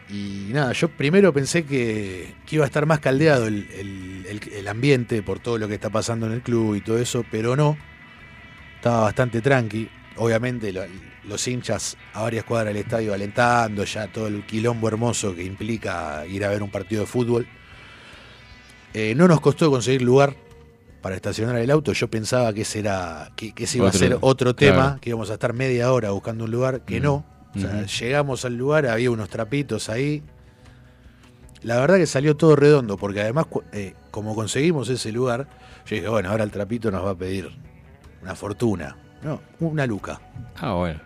y 0.08 0.50
nada, 0.52 0.72
yo 0.72 0.88
primero 0.88 1.32
pensé 1.32 1.64
que, 1.64 2.34
que 2.46 2.56
iba 2.56 2.64
a 2.64 2.68
estar 2.68 2.86
más 2.86 3.00
caldeado 3.00 3.46
el, 3.46 3.68
el- 3.74 4.26
el- 4.28 4.52
el 4.52 4.68
ambiente 4.68 5.22
por 5.22 5.38
todo 5.40 5.58
lo 5.58 5.66
que 5.68 5.74
está 5.74 5.90
pasando 5.90 6.26
en 6.26 6.32
el 6.32 6.42
club 6.42 6.76
y 6.76 6.80
todo 6.80 6.98
eso, 6.98 7.24
pero 7.30 7.56
no. 7.56 7.76
Estaba 8.76 9.00
bastante 9.02 9.40
tranqui. 9.40 9.88
Obviamente 10.16 10.72
lo- 10.72 10.84
los 11.24 11.48
hinchas 11.48 11.96
a 12.14 12.22
varias 12.22 12.44
cuadras 12.44 12.72
del 12.72 12.82
estadio 12.84 13.12
alentando, 13.12 13.82
ya 13.84 14.06
todo 14.06 14.28
el 14.28 14.46
quilombo 14.46 14.86
hermoso 14.88 15.34
que 15.34 15.42
implica 15.42 16.24
ir 16.26 16.44
a 16.44 16.50
ver 16.50 16.62
un 16.62 16.70
partido 16.70 17.00
de 17.00 17.06
fútbol. 17.08 17.46
Eh, 18.94 19.14
no 19.16 19.26
nos 19.28 19.40
costó 19.40 19.70
conseguir 19.70 20.02
lugar 20.02 20.34
para 21.02 21.16
estacionar 21.16 21.56
el 21.58 21.70
auto. 21.70 21.92
Yo 21.92 22.08
pensaba 22.08 22.52
que 22.52 22.62
ese, 22.62 22.78
era, 22.78 23.32
que, 23.36 23.52
que 23.52 23.64
ese 23.64 23.78
iba 23.78 23.88
Otro- 23.88 23.96
a 23.96 24.00
ser 24.00 24.18
otro 24.20 24.54
tema, 24.54 24.74
claro. 24.76 25.00
que 25.00 25.10
íbamos 25.10 25.30
a 25.30 25.34
estar 25.34 25.52
media 25.52 25.92
hora 25.92 26.10
buscando 26.12 26.44
un 26.44 26.50
lugar, 26.50 26.84
que 26.84 27.00
Mm. 27.00 27.02
no. 27.02 27.26
O 27.56 27.58
sea, 27.58 27.70
Ujú. 27.70 27.86
llegamos 27.86 28.44
al 28.44 28.56
lugar, 28.56 28.86
había 28.86 29.10
unos 29.10 29.28
trapitos 29.28 29.88
ahí. 29.88 30.22
La 31.62 31.80
verdad 31.80 31.96
que 31.96 32.06
salió 32.06 32.36
todo 32.36 32.54
redondo, 32.54 32.96
porque 32.96 33.20
además, 33.22 33.46
eh, 33.72 33.94
como 34.10 34.34
conseguimos 34.34 34.88
ese 34.88 35.10
lugar, 35.10 35.48
yo 35.86 35.96
dije, 35.96 36.08
bueno, 36.08 36.30
ahora 36.30 36.44
el 36.44 36.50
trapito 36.50 36.90
nos 36.90 37.04
va 37.04 37.10
a 37.10 37.14
pedir 37.16 37.50
una 38.22 38.34
fortuna. 38.34 38.96
No, 39.22 39.40
una 39.60 39.86
luca. 39.86 40.20
Ah, 40.56 40.74
bueno. 40.74 41.00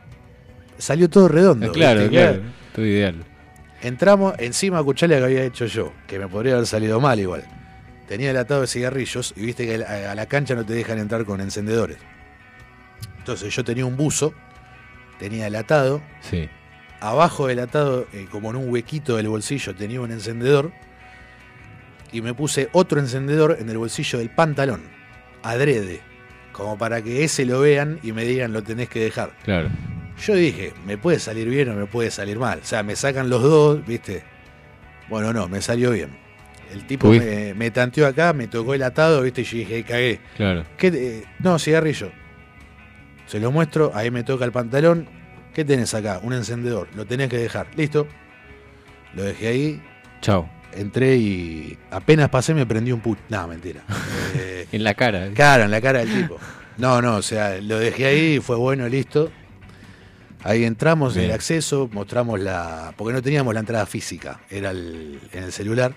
Salió 0.78 1.08
todo 1.08 1.28
redondo. 1.28 1.66
Eh, 1.66 1.70
claro, 1.72 2.00
¿viste? 2.00 2.16
claro. 2.16 2.42
Todo 2.74 2.84
ideal. 2.86 3.14
Entramos, 3.82 4.34
encima 4.38 4.78
escuchá 4.78 5.06
lo 5.06 5.16
que 5.16 5.24
había 5.24 5.44
hecho 5.44 5.66
yo, 5.66 5.92
que 6.06 6.18
me 6.18 6.28
podría 6.28 6.54
haber 6.54 6.66
salido 6.66 7.00
mal 7.00 7.18
igual. 7.18 7.44
Tenía 8.08 8.30
el 8.32 8.36
atado 8.36 8.62
de 8.62 8.66
cigarrillos 8.66 9.32
y 9.36 9.46
viste 9.46 9.66
que 9.66 9.84
a 9.84 10.14
la 10.14 10.26
cancha 10.26 10.54
no 10.54 10.66
te 10.66 10.74
dejan 10.74 10.98
entrar 10.98 11.24
con 11.24 11.40
encendedores. 11.40 11.98
Entonces 13.18 13.54
yo 13.54 13.62
tenía 13.64 13.86
un 13.86 13.96
buzo, 13.96 14.34
tenía 15.20 15.46
el 15.46 15.54
atado, 15.54 16.02
Sí. 16.20 16.48
abajo 17.00 17.46
del 17.46 17.60
atado, 17.60 18.08
eh, 18.12 18.26
como 18.32 18.50
en 18.50 18.56
un 18.56 18.68
huequito 18.70 19.16
del 19.16 19.28
bolsillo, 19.28 19.72
tenía 19.76 20.00
un 20.00 20.10
encendedor 20.10 20.72
y 22.12 22.22
me 22.22 22.34
puse 22.34 22.68
otro 22.72 22.98
encendedor 22.98 23.56
en 23.60 23.68
el 23.68 23.78
bolsillo 23.78 24.18
del 24.18 24.30
pantalón, 24.30 24.80
adrede, 25.44 26.00
como 26.52 26.76
para 26.76 27.00
que 27.02 27.22
ese 27.22 27.44
lo 27.44 27.60
vean 27.60 28.00
y 28.02 28.10
me 28.12 28.24
digan 28.24 28.52
lo 28.52 28.62
tenés 28.62 28.88
que 28.88 29.00
dejar. 29.00 29.30
Claro. 29.44 29.68
Yo 30.26 30.34
dije, 30.34 30.72
me 30.84 30.98
puede 30.98 31.18
salir 31.18 31.48
bien 31.48 31.68
o 31.70 31.74
me 31.74 31.86
puede 31.86 32.10
salir 32.10 32.38
mal. 32.38 32.58
O 32.62 32.66
sea, 32.66 32.82
me 32.82 32.96
sacan 32.96 33.30
los 33.30 33.42
dos, 33.42 33.86
¿viste? 33.86 34.22
Bueno, 35.08 35.32
no, 35.32 35.48
me 35.48 35.62
salió 35.62 35.92
bien. 35.92 36.10
El 36.72 36.86
tipo 36.86 37.08
me, 37.08 37.54
me 37.54 37.70
tanteó 37.70 38.06
acá, 38.06 38.32
me 38.32 38.46
tocó 38.46 38.74
el 38.74 38.82
atado, 38.82 39.22
¿viste? 39.22 39.40
Y 39.40 39.44
yo 39.44 39.56
dije, 39.58 39.82
cagué. 39.84 40.20
Claro. 40.36 40.64
¿Qué 40.76 40.90
te- 40.90 41.24
no, 41.38 41.58
cigarrillo. 41.58 42.10
Se 43.30 43.38
lo 43.38 43.52
muestro, 43.52 43.92
ahí 43.94 44.10
me 44.10 44.24
toca 44.24 44.44
el 44.44 44.50
pantalón. 44.52 45.08
¿Qué 45.54 45.64
tenés 45.64 45.94
acá? 45.94 46.20
Un 46.22 46.32
encendedor. 46.32 46.88
Lo 46.96 47.06
tenés 47.06 47.28
que 47.28 47.38
dejar. 47.38 47.68
Listo. 47.76 48.06
Lo 49.14 49.22
dejé 49.22 49.48
ahí. 49.48 49.82
Chao. 50.20 50.48
Entré 50.72 51.16
y 51.16 51.78
apenas 51.90 52.28
pasé 52.28 52.54
me 52.54 52.66
prendí 52.66 52.92
un 52.92 53.00
put. 53.00 53.18
No, 53.28 53.46
mentira. 53.46 53.82
Eh, 54.36 54.68
En 54.70 54.84
la 54.84 54.94
cara. 54.94 55.26
¿eh? 55.26 55.32
Claro, 55.34 55.64
en 55.64 55.70
la 55.72 55.80
cara 55.80 56.00
del 56.00 56.12
tipo. 56.14 56.38
No, 56.78 57.02
no, 57.02 57.16
o 57.16 57.22
sea, 57.22 57.60
lo 57.60 57.78
dejé 57.80 58.06
ahí, 58.06 58.38
fue 58.40 58.54
bueno, 58.56 58.88
listo. 58.88 59.28
Ahí 60.44 60.64
entramos 60.64 61.16
en 61.16 61.24
el 61.24 61.32
acceso, 61.32 61.88
mostramos 61.92 62.38
la. 62.38 62.94
Porque 62.96 63.12
no 63.12 63.20
teníamos 63.22 63.52
la 63.52 63.60
entrada 63.60 63.86
física, 63.86 64.40
era 64.48 64.70
el- 64.70 65.20
en 65.32 65.42
el 65.44 65.52
celular. 65.52 65.94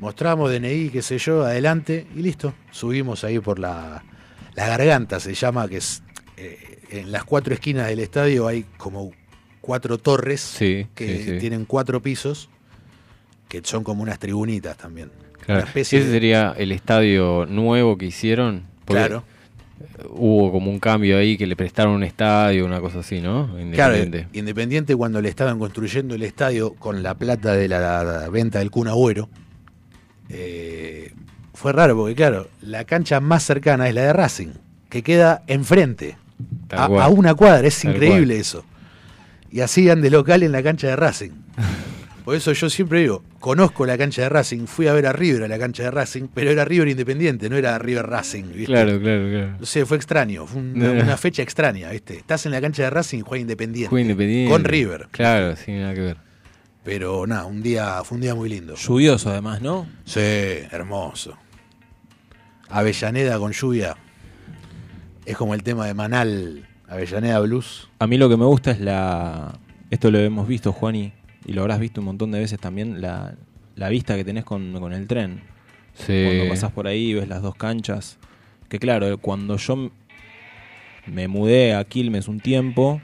Mostramos 0.00 0.50
DNI, 0.50 0.88
qué 0.90 1.02
sé 1.02 1.18
yo, 1.18 1.44
adelante 1.44 2.06
y 2.14 2.22
listo. 2.22 2.54
Subimos 2.70 3.24
ahí 3.24 3.38
por 3.40 3.58
la, 3.58 4.02
la 4.54 4.66
garganta, 4.68 5.20
se 5.20 5.34
llama, 5.34 5.68
que 5.68 5.76
es. 5.78 6.02
Eh, 6.38 6.78
en 6.90 7.12
las 7.12 7.24
cuatro 7.24 7.52
esquinas 7.54 7.88
del 7.88 7.98
estadio 8.00 8.46
hay 8.46 8.64
como 8.76 9.10
cuatro 9.60 9.98
torres 9.98 10.40
Sí, 10.40 10.86
que 10.94 11.18
sí, 11.18 11.24
sí. 11.24 11.38
tienen 11.38 11.64
cuatro 11.64 12.00
pisos, 12.00 12.48
que 13.48 13.60
son 13.64 13.84
como 13.84 14.02
unas 14.02 14.18
tribunitas 14.18 14.76
también. 14.76 15.10
Claro. 15.44 15.66
Ese 15.74 16.00
de- 16.04 16.10
sería 16.10 16.54
el 16.56 16.72
estadio 16.72 17.46
nuevo 17.46 17.96
que 17.98 18.06
hicieron. 18.06 18.64
Claro. 18.84 19.24
Hubo 20.10 20.50
como 20.50 20.70
un 20.70 20.80
cambio 20.80 21.18
ahí 21.18 21.36
que 21.38 21.46
le 21.46 21.54
prestaron 21.54 21.94
un 21.94 22.02
estadio, 22.02 22.64
una 22.66 22.80
cosa 22.80 22.98
así, 23.00 23.20
¿no? 23.20 23.46
Claro, 23.72 23.94
Independiente. 23.96 24.26
Independiente 24.38 24.96
cuando 24.96 25.20
le 25.22 25.28
estaban 25.28 25.58
construyendo 25.58 26.14
el 26.14 26.22
estadio 26.24 26.74
con 26.74 27.02
la 27.02 27.14
plata 27.14 27.52
de 27.54 27.68
la, 27.68 28.02
la 28.02 28.28
venta 28.28 28.58
del 28.58 28.70
Kun 28.72 28.88
Agüero, 28.88 29.28
eh, 30.28 31.12
fue 31.54 31.72
raro 31.72 31.96
porque 31.96 32.14
claro, 32.14 32.48
la 32.60 32.84
cancha 32.84 33.20
más 33.20 33.42
cercana 33.44 33.88
es 33.88 33.94
la 33.94 34.02
de 34.02 34.12
Racing, 34.12 34.48
que 34.88 35.02
queda 35.02 35.42
enfrente, 35.46 36.16
a, 36.70 37.08
una 37.08 37.34
cuadra, 37.34 37.66
es 37.66 37.80
Tal 37.80 37.94
increíble 37.94 38.34
cual. 38.34 38.40
eso. 38.40 38.64
Y 39.50 39.60
así 39.60 39.84
de 39.84 40.10
local 40.10 40.42
en 40.42 40.52
la 40.52 40.62
cancha 40.62 40.88
de 40.88 40.96
Racing. 40.96 41.30
Por 42.24 42.36
eso 42.36 42.52
yo 42.52 42.68
siempre 42.68 43.00
digo, 43.00 43.24
conozco 43.40 43.86
la 43.86 43.96
cancha 43.96 44.20
de 44.20 44.28
Racing, 44.28 44.66
fui 44.66 44.86
a 44.86 44.92
ver 44.92 45.06
a 45.06 45.14
River 45.14 45.44
a 45.44 45.48
la 45.48 45.58
cancha 45.58 45.84
de 45.84 45.90
Racing, 45.90 46.28
pero 46.34 46.50
era 46.50 46.62
River 46.66 46.88
Independiente, 46.88 47.48
no 47.48 47.56
era 47.56 47.78
River 47.78 48.06
Racing, 48.06 48.44
¿viste? 48.52 48.66
Claro, 48.66 49.00
claro, 49.00 49.30
claro. 49.30 49.56
No 49.58 49.64
sé, 49.64 49.86
fue 49.86 49.96
extraño, 49.96 50.46
fue 50.46 50.60
una, 50.60 50.90
una 50.90 51.16
fecha 51.16 51.42
extraña, 51.42 51.88
¿viste? 51.90 52.18
Estás 52.18 52.44
en 52.44 52.52
la 52.52 52.60
cancha 52.60 52.82
de 52.82 52.90
Racing 52.90 53.20
y 53.20 53.22
juega 53.22 53.40
Independiente. 53.40 53.88
Fue 53.88 54.02
independiente. 54.02 54.52
Con 54.52 54.64
River. 54.64 55.08
Claro, 55.10 55.56
sin 55.56 55.80
nada 55.80 55.94
que 55.94 56.00
ver. 56.02 56.16
Pero 56.84 57.26
nada, 57.26 57.46
un 57.46 57.62
día, 57.62 58.02
fue 58.04 58.16
un 58.16 58.20
día 58.20 58.34
muy 58.34 58.50
lindo. 58.50 58.74
Lluvioso 58.74 59.30
además, 59.30 59.62
¿no? 59.62 59.86
Sí, 60.04 60.20
hermoso. 60.20 61.34
Avellaneda 62.68 63.38
con 63.38 63.52
lluvia. 63.52 63.96
Es 65.28 65.36
como 65.36 65.52
el 65.52 65.62
tema 65.62 65.86
de 65.86 65.92
Manal, 65.92 66.66
Avellaneda 66.88 67.38
Blues. 67.40 67.90
A 67.98 68.06
mí 68.06 68.16
lo 68.16 68.30
que 68.30 68.38
me 68.38 68.46
gusta 68.46 68.70
es 68.70 68.80
la. 68.80 69.58
Esto 69.90 70.10
lo 70.10 70.18
hemos 70.18 70.48
visto, 70.48 70.72
Juani, 70.72 71.12
y 71.44 71.52
lo 71.52 71.60
habrás 71.60 71.80
visto 71.80 72.00
un 72.00 72.06
montón 72.06 72.30
de 72.30 72.38
veces 72.38 72.58
también, 72.58 73.02
la, 73.02 73.34
la 73.76 73.90
vista 73.90 74.16
que 74.16 74.24
tenés 74.24 74.44
con, 74.44 74.72
con 74.80 74.94
el 74.94 75.06
tren. 75.06 75.42
Sí. 75.92 76.24
Cuando 76.24 76.48
pasás 76.48 76.72
por 76.72 76.86
ahí 76.86 77.12
ves 77.12 77.28
las 77.28 77.42
dos 77.42 77.54
canchas. 77.56 78.16
Que 78.70 78.78
claro, 78.78 79.18
cuando 79.18 79.58
yo 79.58 79.90
me 81.04 81.28
mudé 81.28 81.74
a 81.74 81.84
Quilmes 81.84 82.26
un 82.26 82.40
tiempo, 82.40 83.02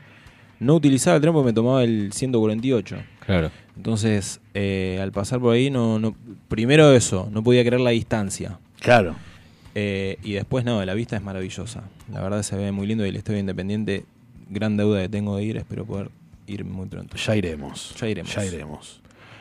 no 0.61 0.77
utilizaba 0.77 1.17
el 1.17 1.21
tren 1.21 1.35
porque 1.35 1.49
me 1.49 1.53
tomaba 1.53 1.85
el 1.85 2.11
148. 2.11 2.97
Claro. 3.27 3.51
Entonces, 3.77 4.41
eh, 4.55 4.99
al 5.03 5.13
pasar 5.13 5.41
por 5.41 5.53
ahí, 5.53 5.69
no, 5.69 5.99
no, 5.99 6.17
primero 6.49 6.91
eso, 6.95 7.29
no 7.31 7.45
podía 7.45 7.63
creer 7.67 7.83
la 7.83 7.91
distancia. 7.91 8.59
Claro. 8.81 9.15
Eh, 9.75 10.19
y 10.23 10.33
después, 10.35 10.65
no, 10.65 10.85
la 10.85 10.95
vista 10.95 11.17
es 11.17 11.23
maravillosa. 11.23 11.83
La 12.13 12.23
verdad 12.23 12.43
se 12.43 12.57
ve 12.57 12.71
muy 12.73 12.87
lindo 12.87 13.05
y 13.05 13.09
el 13.09 13.17
Estadio 13.17 13.41
Independiente, 13.41 14.05
gran 14.51 14.77
deuda 14.77 15.03
que 15.03 15.09
tengo 15.09 15.37
de 15.37 15.45
ir, 15.45 15.57
espero 15.57 15.85
poder 15.85 16.11
ir 16.47 16.65
muy 16.65 16.87
pronto. 16.87 17.17
Ya 17.17 17.35
iremos. 17.37 17.95
Ya 18.01 18.09
iremos. 18.09 18.35
Ya 18.35 18.45
iremos. 18.45 19.01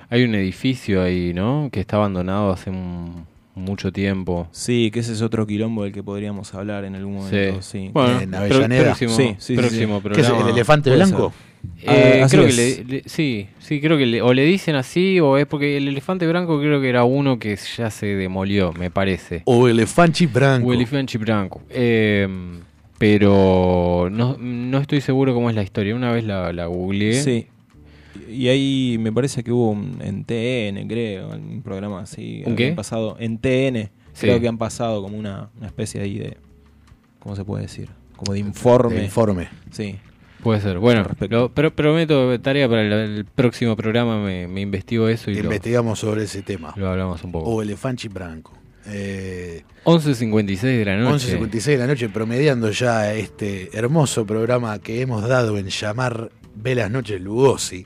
Hay 0.09 0.23
un 0.23 0.35
edificio 0.35 1.01
ahí, 1.03 1.33
¿no? 1.33 1.69
Que 1.71 1.79
está 1.81 1.97
abandonado 1.97 2.51
hace 2.51 2.69
un- 2.69 3.25
mucho 3.55 3.91
tiempo. 3.91 4.47
Sí, 4.51 4.89
que 4.91 4.99
ese 5.01 5.13
es 5.13 5.21
otro 5.21 5.45
quilombo 5.45 5.83
del 5.83 5.93
que 5.93 6.01
podríamos 6.03 6.53
hablar 6.53 6.85
en 6.85 6.95
algún 6.95 7.15
momento. 7.15 7.61
Sí. 7.61 7.79
Sí. 7.85 7.89
Bueno, 7.93 8.19
En 8.19 8.33
Avellaneda. 8.33 8.83
próximo, 8.85 9.11
Sí, 9.15 9.23
sí, 9.29 9.35
sí, 9.39 9.55
próximo 9.55 10.01
sí. 10.03 10.09
¿Qué 10.15 10.21
es, 10.21 10.29
el 10.29 10.47
elefante 10.49 10.93
blanco? 10.95 11.33
Eh, 11.81 12.19
Ah, 12.21 12.25
así 12.25 12.35
creo 12.35 12.47
que 12.47 12.53
le, 12.53 12.83
le- 12.83 13.03
sí, 13.05 13.47
sí, 13.59 13.79
creo 13.79 13.97
que 13.97 14.05
le- 14.05 14.21
o 14.21 14.33
le 14.33 14.43
dicen 14.43 14.75
así 14.75 15.19
o 15.21 15.37
es 15.37 15.45
porque 15.45 15.77
el 15.77 15.87
elefante 15.87 16.27
blanco 16.27 16.59
creo 16.59 16.81
que 16.81 16.89
era 16.89 17.05
uno 17.05 17.39
que 17.39 17.57
ya 17.77 17.89
se 17.89 18.07
demolió, 18.07 18.73
me 18.73 18.91
parece. 18.91 19.43
O 19.45 19.67
elefante 19.69 20.27
branco. 20.27 20.67
O 20.67 20.73
elefante 20.73 21.17
blanco. 21.17 21.61
Eh, 21.69 22.27
pero 22.97 24.07
no, 24.11 24.37
no 24.39 24.77
estoy 24.79 25.01
seguro 25.01 25.33
cómo 25.33 25.49
es 25.49 25.55
la 25.55 25.63
historia. 25.63 25.95
Una 25.95 26.11
vez 26.11 26.23
la, 26.23 26.53
la 26.53 26.65
googleé. 26.67 27.21
Sí. 27.21 27.47
Y 28.29 28.47
ahí 28.47 28.97
me 28.99 29.11
parece 29.11 29.43
que 29.43 29.51
hubo 29.51 29.71
un- 29.71 29.99
en 30.01 30.23
TN, 30.23 30.87
creo, 30.87 31.29
un 31.29 31.61
programa 31.61 32.01
así. 32.01 32.43
¿Un 32.45 32.55
qué? 32.55 32.71
pasado 32.73 33.15
en 33.19 33.37
TN. 33.37 33.89
Sí. 34.13 34.27
Creo 34.27 34.39
que 34.39 34.47
han 34.47 34.57
pasado 34.57 35.01
como 35.01 35.17
una, 35.17 35.49
una 35.57 35.67
especie 35.67 36.01
ahí 36.01 36.19
de. 36.19 36.37
¿Cómo 37.19 37.35
se 37.35 37.43
puede 37.43 37.63
decir? 37.63 37.89
Como 38.15 38.33
de 38.33 38.39
informe. 38.39 38.95
De 38.97 39.03
informe. 39.05 39.49
Sí. 39.71 39.95
Puede 40.43 40.59
ser. 40.61 40.77
Bueno, 40.77 41.05
lo- 41.29 41.53
pero 41.53 41.73
prometo 41.73 42.37
tarea 42.41 42.67
para 42.67 42.81
el, 42.81 42.91
el 42.91 43.25
próximo 43.25 43.75
programa. 43.75 44.21
Me, 44.23 44.47
me 44.47 44.61
investigo 44.61 45.07
eso 45.07 45.31
y 45.31 45.35
lo, 45.35 45.43
Investigamos 45.45 45.99
sobre 45.99 46.23
ese 46.23 46.41
tema. 46.41 46.73
lo 46.75 46.89
hablamos 46.89 47.23
un 47.23 47.31
poco. 47.31 47.49
O 47.49 47.61
elefante 47.61 48.07
branco. 48.09 48.51
Eh, 48.85 49.63
11.56 49.85 50.61
de 50.61 50.85
la 50.85 50.97
noche. 50.97 51.39
11.56 51.39 51.63
de 51.65 51.77
la 51.77 51.87
noche, 51.87 52.09
promediando 52.09 52.69
ya 52.71 53.13
este 53.13 53.69
hermoso 53.77 54.25
programa 54.25 54.77
que 54.79 54.99
hemos 55.01 55.25
dado 55.27 55.57
en 55.57 55.67
llamar 55.69 56.29
Velas 56.55 56.91
Noches 56.91 57.21
Lugosi. 57.21 57.85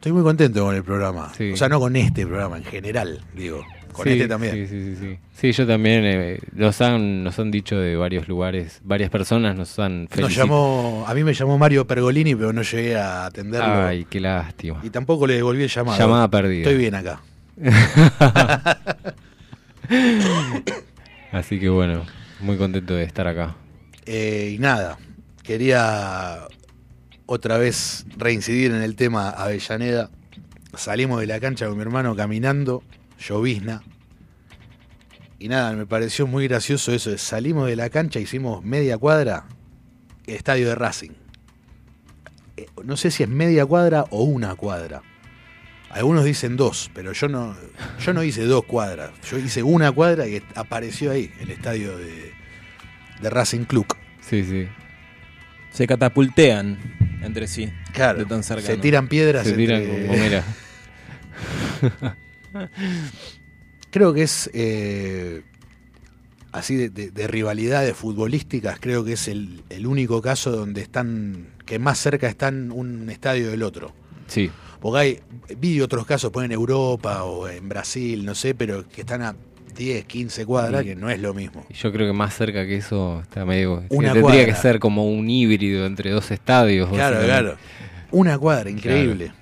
Estoy 0.00 0.12
muy 0.12 0.22
contento 0.22 0.64
con 0.64 0.74
el 0.74 0.82
programa. 0.82 1.30
Sí. 1.36 1.52
O 1.52 1.56
sea, 1.58 1.68
no 1.68 1.78
con 1.78 1.94
este 1.94 2.26
programa, 2.26 2.56
en 2.56 2.64
general, 2.64 3.20
digo. 3.36 3.62
Con 3.92 4.04
Sí, 4.06 4.12
este 4.12 4.28
también. 4.28 4.54
Sí, 4.54 4.66
sí, 4.66 4.82
sí, 4.82 4.96
sí. 4.98 5.18
Sí, 5.34 5.52
yo 5.52 5.66
también. 5.66 6.04
eh, 6.06 6.38
nos, 6.54 6.80
han, 6.80 7.22
nos 7.22 7.38
han 7.38 7.50
dicho 7.50 7.78
de 7.78 7.96
varios 7.96 8.26
lugares, 8.26 8.80
varias 8.82 9.10
personas 9.10 9.54
nos 9.56 9.78
han 9.78 10.08
Nos 10.18 10.34
llamó, 10.34 11.04
a 11.06 11.12
mí 11.12 11.22
me 11.22 11.34
llamó 11.34 11.58
Mario 11.58 11.86
Pergolini, 11.86 12.34
pero 12.34 12.50
no 12.54 12.62
llegué 12.62 12.96
a 12.96 13.26
atenderlo. 13.26 13.86
Ay, 13.88 14.06
qué 14.08 14.20
lástima. 14.20 14.80
Y 14.82 14.88
tampoco 14.88 15.26
le 15.26 15.34
devolví 15.34 15.64
el 15.64 15.68
llamado. 15.68 15.98
Llamada 15.98 16.28
perdida. 16.30 16.62
Estoy 16.62 16.78
bien 16.78 16.94
acá. 16.94 17.20
Así 21.32 21.60
que 21.60 21.68
bueno, 21.68 22.06
muy 22.40 22.56
contento 22.56 22.94
de 22.94 23.04
estar 23.04 23.26
acá. 23.26 23.54
Eh, 24.06 24.54
y 24.54 24.58
nada, 24.58 24.96
quería 25.42 26.38
otra 27.32 27.58
vez 27.58 28.06
reincidir 28.16 28.72
en 28.72 28.82
el 28.82 28.96
tema 28.96 29.30
Avellaneda. 29.30 30.10
Salimos 30.74 31.20
de 31.20 31.28
la 31.28 31.38
cancha 31.38 31.68
con 31.68 31.76
mi 31.76 31.82
hermano 31.82 32.16
caminando, 32.16 32.82
llovizna. 33.20 33.82
Y 35.38 35.48
nada, 35.48 35.74
me 35.74 35.86
pareció 35.86 36.26
muy 36.26 36.48
gracioso 36.48 36.92
eso. 36.92 37.16
Salimos 37.18 37.68
de 37.68 37.76
la 37.76 37.88
cancha, 37.88 38.18
hicimos 38.18 38.64
media 38.64 38.98
cuadra, 38.98 39.44
estadio 40.26 40.70
de 40.70 40.74
Racing. 40.74 41.12
Eh, 42.56 42.66
No 42.82 42.96
sé 42.96 43.12
si 43.12 43.22
es 43.22 43.28
media 43.28 43.64
cuadra 43.64 44.06
o 44.10 44.24
una 44.24 44.56
cuadra. 44.56 45.00
Algunos 45.88 46.24
dicen 46.24 46.56
dos, 46.56 46.90
pero 46.94 47.12
yo 47.12 47.28
no, 47.28 47.54
yo 48.04 48.12
no 48.12 48.24
hice 48.24 48.42
dos 48.42 48.64
cuadras. 48.64 49.12
Yo 49.30 49.38
hice 49.38 49.62
una 49.62 49.92
cuadra 49.92 50.26
y 50.26 50.42
apareció 50.56 51.12
ahí, 51.12 51.32
el 51.38 51.52
estadio 51.52 51.96
de, 51.96 52.32
de 53.22 53.30
Racing 53.30 53.66
Club. 53.66 53.86
Sí, 54.20 54.42
sí. 54.42 54.66
Se 55.70 55.86
catapultean 55.86 56.99
entre 57.22 57.46
sí. 57.48 57.70
Claro, 57.92 58.20
de 58.20 58.24
tan 58.26 58.42
cercano. 58.42 58.66
se 58.74 58.76
tiran 58.78 59.08
piedras. 59.08 59.46
Se 59.46 59.52
tiran 59.54 59.82
entre- 59.82 60.06
como 60.06 60.18
mira. 60.22 60.44
Creo 63.90 64.14
que 64.14 64.22
es 64.22 64.48
eh, 64.54 65.42
así 66.52 66.76
de, 66.76 66.90
de- 66.90 67.10
de 67.10 67.26
rivalidades 67.26 67.96
futbolísticas, 67.96 68.78
creo 68.80 69.04
que 69.04 69.14
es 69.14 69.26
el, 69.28 69.62
el 69.68 69.86
único 69.86 70.22
caso 70.22 70.52
donde 70.52 70.80
están, 70.82 71.48
que 71.66 71.78
más 71.78 71.98
cerca 71.98 72.28
están 72.28 72.70
un 72.70 73.10
estadio 73.10 73.50
del 73.50 73.62
otro. 73.62 73.92
Sí. 74.28 74.50
Porque 74.80 74.98
hay, 74.98 75.20
vi 75.58 75.80
otros 75.80 76.06
casos, 76.06 76.30
pues 76.30 76.44
en 76.46 76.52
Europa 76.52 77.24
o 77.24 77.48
en 77.48 77.68
Brasil, 77.68 78.24
no 78.24 78.34
sé, 78.34 78.54
pero 78.54 78.88
que 78.88 79.00
están 79.02 79.22
a 79.22 79.34
10, 79.74 80.04
15 80.04 80.46
cuadras, 80.46 80.82
que 80.84 80.94
no 80.96 81.10
es 81.10 81.20
lo 81.20 81.34
mismo. 81.34 81.64
Yo 81.70 81.92
creo 81.92 82.06
que 82.06 82.12
más 82.12 82.34
cerca 82.34 82.66
que 82.66 82.76
eso 82.76 83.20
está 83.22 83.44
medio. 83.44 83.84
Una 83.90 84.12
tendría 84.12 84.46
que 84.46 84.54
ser 84.54 84.78
como 84.78 85.10
un 85.10 85.28
híbrido 85.28 85.86
entre 85.86 86.10
dos 86.10 86.30
estadios. 86.30 86.88
Claro, 86.90 87.20
claro. 87.24 87.56
Una 88.10 88.38
cuadra, 88.38 88.70
increíble. 88.70 89.32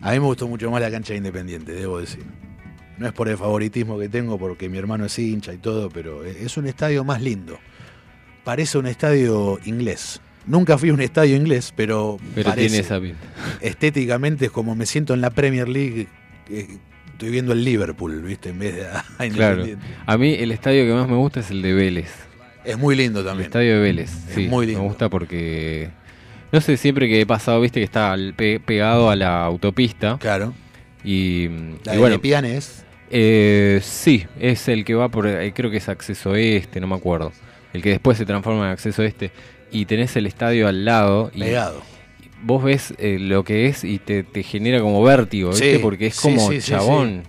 A 0.00 0.12
mí 0.12 0.20
me 0.20 0.26
gustó 0.26 0.46
mucho 0.46 0.70
más 0.70 0.80
la 0.80 0.90
cancha 0.90 1.12
de 1.12 1.18
Independiente, 1.18 1.72
debo 1.72 1.98
decir. 2.00 2.24
No 2.98 3.06
es 3.06 3.12
por 3.12 3.28
el 3.28 3.36
favoritismo 3.36 3.98
que 3.98 4.08
tengo, 4.08 4.38
porque 4.38 4.68
mi 4.68 4.78
hermano 4.78 5.04
es 5.06 5.18
hincha 5.18 5.52
y 5.52 5.58
todo, 5.58 5.90
pero 5.90 6.24
es 6.24 6.56
un 6.56 6.66
estadio 6.66 7.04
más 7.04 7.20
lindo. 7.20 7.58
Parece 8.44 8.78
un 8.78 8.86
estadio 8.86 9.58
inglés. 9.64 10.20
Nunca 10.46 10.78
fui 10.78 10.90
a 10.90 10.94
un 10.94 11.00
estadio 11.00 11.34
inglés, 11.36 11.72
pero, 11.76 12.18
Pero 12.34 12.50
parece. 12.50 12.68
tiene 12.68 12.82
esa 12.84 13.00
pinta. 13.00 13.18
Estéticamente 13.60 14.46
es 14.46 14.50
como 14.52 14.74
me 14.76 14.86
siento 14.86 15.12
en 15.12 15.20
la 15.20 15.30
Premier 15.30 15.68
League. 15.68 16.06
eh, 16.48 16.78
estoy 17.16 17.30
viendo 17.30 17.52
el 17.52 17.64
Liverpool, 17.64 18.22
¿viste? 18.22 18.50
En 18.50 18.58
vez 18.58 18.76
de 18.76 18.86
a- 18.86 19.04
a 19.18 19.28
Claro. 19.28 19.60
Independiente. 19.62 19.86
A 20.06 20.16
mí 20.18 20.34
el 20.38 20.52
estadio 20.52 20.84
que 20.86 20.92
más 20.92 21.08
me 21.08 21.16
gusta 21.16 21.40
es 21.40 21.50
el 21.50 21.62
de 21.62 21.72
Vélez. 21.72 22.10
Es 22.64 22.76
muy 22.78 22.96
lindo 22.96 23.20
El 23.20 23.26
también. 23.26 23.46
estadio 23.46 23.74
de 23.76 23.80
Vélez. 23.80 24.10
Es 24.28 24.34
Sí, 24.34 24.48
muy 24.48 24.66
lindo. 24.66 24.82
Me 24.82 24.88
gusta 24.88 25.08
porque. 25.08 25.90
No 26.52 26.60
sé, 26.60 26.76
siempre 26.76 27.08
que 27.08 27.20
he 27.20 27.26
pasado, 27.26 27.60
viste 27.60 27.80
que 27.80 27.84
está 27.84 28.12
al- 28.12 28.34
pe- 28.34 28.60
pegado 28.60 29.10
a 29.10 29.16
la 29.16 29.44
autopista. 29.44 30.16
Claro. 30.18 30.52
Y, 31.04 31.48
La 31.84 31.92
y 31.92 31.94
de 31.94 31.98
bueno. 31.98 32.16
Lepiane 32.16 32.56
es. 32.56 32.84
Eh, 33.10 33.78
sí, 33.82 34.26
es 34.40 34.68
el 34.68 34.84
que 34.84 34.94
va 34.94 35.08
por. 35.08 35.26
eh, 35.26 35.52
creo 35.54 35.70
que 35.70 35.76
es 35.76 35.88
acceso 35.88 36.34
este, 36.34 36.80
no 36.80 36.86
me 36.88 36.96
acuerdo. 36.96 37.32
El 37.72 37.82
que 37.82 37.90
después 37.90 38.18
se 38.18 38.26
transforma 38.26 38.66
en 38.66 38.70
acceso 38.72 39.02
este. 39.02 39.30
Y 39.70 39.84
tenés 39.86 40.16
el 40.16 40.26
estadio 40.26 40.66
al 40.68 40.84
lado. 40.84 41.30
Y 41.34 41.40
Pegado. 41.40 41.82
Vos 42.42 42.62
ves 42.62 42.94
eh, 42.98 43.18
lo 43.18 43.44
que 43.44 43.66
es 43.66 43.82
y 43.84 43.98
te, 43.98 44.22
te 44.22 44.42
genera 44.42 44.80
como 44.80 45.02
vértigo, 45.02 45.50
¿viste? 45.50 45.76
Sí, 45.76 45.78
Porque 45.78 46.06
es 46.08 46.20
como 46.20 46.50
sí, 46.50 46.60
sí, 46.60 46.70
chabón. 46.70 47.22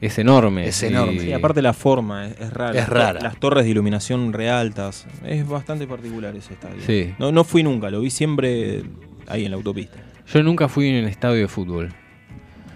Es 0.00 0.18
enorme. 0.18 0.66
Es 0.66 0.82
enorme. 0.82 1.22
Y- 1.24 1.32
aparte 1.32 1.62
la 1.62 1.72
forma 1.72 2.26
es, 2.26 2.40
es 2.40 2.52
rara. 2.52 2.78
Es 2.78 2.88
rara. 2.88 3.20
Las 3.20 3.36
torres 3.38 3.64
de 3.64 3.70
iluminación 3.70 4.32
re 4.32 4.50
altas. 4.50 5.06
Es 5.24 5.46
bastante 5.46 5.86
particular 5.86 6.34
ese 6.36 6.54
estadio. 6.54 6.82
Sí. 6.84 7.14
No, 7.18 7.30
no 7.32 7.44
fui 7.44 7.62
nunca, 7.62 7.88
lo 7.90 8.00
vi 8.00 8.10
siempre 8.10 8.82
ahí 9.28 9.44
en 9.44 9.52
la 9.52 9.56
autopista. 9.56 9.98
Yo 10.26 10.42
nunca 10.42 10.68
fui 10.68 10.88
en 10.88 11.04
un 11.04 11.08
estadio 11.08 11.40
de 11.42 11.48
fútbol. 11.48 11.92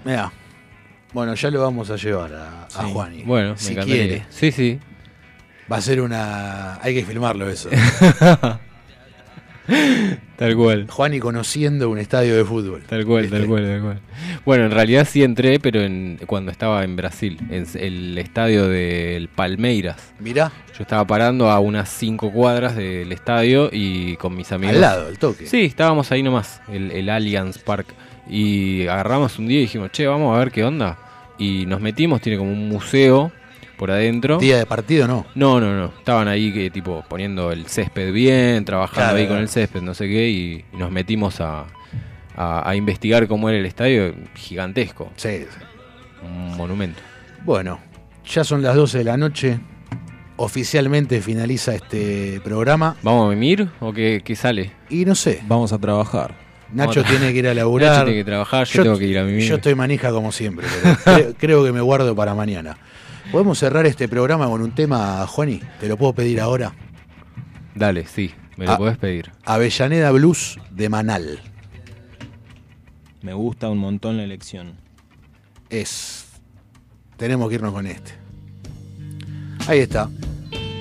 Mira. 0.05 0.32
Bueno, 1.12 1.35
ya 1.35 1.51
lo 1.51 1.62
vamos 1.62 1.90
a 1.90 1.97
llevar 1.97 2.32
a, 2.35 2.65
a. 2.74 2.82
Juani. 2.85 3.23
Bueno, 3.23 3.51
me 3.53 3.59
si 3.59 3.73
encantaría. 3.73 4.05
quiere. 4.07 4.27
Sí, 4.28 4.53
sí. 4.53 4.78
Va 5.70 5.78
a 5.78 5.81
ser 5.81 6.01
una. 6.01 6.78
Hay 6.82 6.94
que 6.94 7.05
filmarlo 7.05 7.48
eso. 7.51 7.70
Tal 10.36 10.55
cual. 10.55 10.86
Juani 10.88 11.18
conociendo 11.18 11.88
un 11.88 11.98
estadio 11.98 12.36
de 12.36 12.44
fútbol. 12.44 12.82
Tal 12.82 13.05
cual, 13.06 13.30
tal 13.30 13.47
cual, 13.47 13.64
tal 13.64 13.80
cual. 13.80 14.01
Bueno, 14.44 14.66
en 14.66 14.70
realidad 14.70 15.06
sí 15.10 15.22
entré, 15.22 15.59
pero 15.59 15.80
en, 15.80 16.18
cuando 16.26 16.51
estaba 16.51 16.84
en 16.84 16.94
Brasil, 16.97 17.38
en 17.51 17.66
el 17.74 18.18
estadio 18.18 18.68
del 18.68 19.28
Palmeiras. 19.28 20.12
Mirá. 20.20 20.52
Yo 20.76 20.82
estaba 20.82 21.06
parando 21.06 21.51
a 21.51 21.59
unas 21.59 21.88
5 21.88 22.32
cuadras 22.32 22.76
del 22.76 23.10
estadio 23.12 23.70
y 23.72 24.16
con 24.16 24.36
mis 24.36 24.52
amigos. 24.52 24.74
Al 24.74 24.80
lado, 24.80 25.09
al 25.09 25.18
toque. 25.18 25.47
Sí, 25.47 25.64
estábamos 25.64 26.12
ahí 26.12 26.22
nomás, 26.22 26.60
el, 26.68 26.90
el 26.90 27.09
Allianz 27.09 27.59
Park. 27.59 27.86
Y 28.28 28.82
agarramos 28.88 29.38
un 29.38 29.48
día 29.48 29.59
y 29.59 29.62
dijimos, 29.62 29.90
che, 29.93 30.06
vamos 30.06 30.36
a 30.36 30.38
ver 30.38 30.51
qué 30.51 30.64
onda. 30.64 30.98
Y 31.38 31.64
nos 31.66 31.80
metimos, 31.80 32.20
tiene 32.20 32.38
como 32.38 32.52
un 32.52 32.68
museo 32.68 33.32
por 33.77 33.90
adentro. 33.90 34.39
Día 34.39 34.59
de 34.59 34.66
partido 34.66 35.07
no. 35.07 35.27
No, 35.35 35.61
no, 35.61 35.74
no. 35.77 35.86
Estaban 35.98 36.28
ahí 36.28 36.53
que 36.53 36.70
tipo 36.70 37.05
poniendo 37.09 37.53
el 37.53 37.66
césped 37.66 38.12
bien, 38.12 38.65
trabajando 38.65 39.11
Claro, 39.12 39.16
ahí 39.19 39.27
con 39.28 39.39
el 39.39 39.48
césped, 39.48 39.82
no 39.82 39.94
sé 39.94 40.07
qué, 40.09 40.28
y, 40.28 40.65
y 40.73 40.77
nos 40.77 40.90
metimos 40.90 41.40
a, 41.40 41.66
a- 42.36 42.69
a 42.69 42.77
investigar 42.77 43.27
cómo 43.28 43.48
era 43.48 43.59
el 43.59 43.66
estadio, 43.66 44.15
gigantesco. 44.35 45.12
Sí, 45.16 45.44
Un 46.23 46.57
monumento. 46.57 47.01
Bueno, 47.44 47.78
ya 48.27 48.43
son 48.44 48.62
las 48.62 48.74
12 48.74 48.98
de 48.98 49.05
la 49.05 49.16
noche. 49.16 49.59
Oficialmente 50.39 51.23
finaliza 51.23 51.74
este 51.74 52.40
programa. 52.44 52.97
¿Vamos 53.03 53.27
a 53.27 53.35
mimir 53.35 53.69
o 53.81 53.90
qué, 53.93 54.20
qué 54.23 54.36
sale? 54.36 54.70
Y 54.90 55.07
no 55.07 55.15
sé. 55.15 55.40
Vamos 55.48 55.73
a 55.73 55.78
trabajar. 55.78 56.35
Nacho 56.73 57.03
tiene 57.05 57.32
que 57.32 57.39
ir 57.39 57.48
a 57.48 57.55
laburar. 57.55 57.90
Nacho 57.93 58.05
tiene 58.05 58.19
que 58.20 58.24
trabajar, 58.24 58.66
yo 58.66 58.82
tengo 58.82 58.98
que 58.98 59.07
ir 59.07 59.19
a 59.19 59.24
mimir. 59.24 59.44
Yo 59.48 59.55
estoy 59.55 59.74
manija 59.74 60.11
como 60.11 60.32
siempre, 60.32 60.66
pero 60.82 60.97
creo, 61.05 61.35
creo 61.39 61.65
que 61.65 61.73
me 61.73 61.81
guardo 61.81 62.15
para 62.15 62.35
mañana. 62.35 62.77
¿Podemos 63.32 63.59
cerrar 63.59 63.86
este 63.86 64.09
programa 64.09 64.47
con 64.47 64.62
un 64.62 64.73
tema, 64.74 65.27
Juani? 65.27 65.61
¿Te 65.81 65.89
lo 65.89 65.97
puedo 65.97 66.12
pedir 66.12 66.40
ahora? 66.40 66.73
Dale, 67.74 68.07
sí. 68.07 68.31
Me 68.57 68.65
lo 68.66 68.73
Ah. 68.73 68.78
podés 68.78 68.97
pedir. 68.97 69.32
Avellaneda 69.44 70.11
Blues 70.12 70.59
de 70.70 70.89
Manal. 70.89 71.40
Me 73.23 73.35
gusta 73.35 73.69
un 73.69 73.78
montón 73.78 74.16
la 74.16 74.24
elección. 74.24 74.74
Es. 75.69 76.27
Tenemos 77.16 77.48
que 77.48 77.57
irnos 77.57 77.73
con 77.73 77.86
este. 77.86 78.12
Ahí 79.66 79.81
está. 79.81 80.09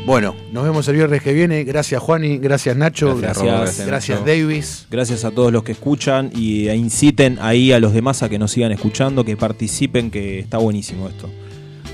Bueno, 0.05 0.35
nos 0.53 0.63
vemos 0.63 0.87
el 0.87 0.95
viernes 0.95 1.23
que 1.23 1.33
viene. 1.33 1.63
Gracias, 1.63 1.99
Juani. 2.01 2.37
Gracias, 2.37 2.77
Nacho. 2.77 3.17
Gracias, 3.17 3.85
Gracias, 3.87 4.19
Nacho. 4.21 4.23
Davis. 4.25 4.87
Gracias 4.91 5.25
a 5.25 5.31
todos 5.31 5.51
los 5.51 5.63
que 5.63 5.71
escuchan 5.71 6.29
y 6.33 6.67
e 6.67 6.75
inciten 6.75 7.39
ahí 7.41 7.71
a 7.71 7.79
los 7.79 7.91
demás 7.91 8.21
a 8.21 8.29
que 8.29 8.37
nos 8.37 8.51
sigan 8.51 8.71
escuchando, 8.71 9.25
que 9.25 9.35
participen, 9.35 10.11
que 10.11 10.37
está 10.39 10.59
buenísimo 10.59 11.09
esto. 11.09 11.27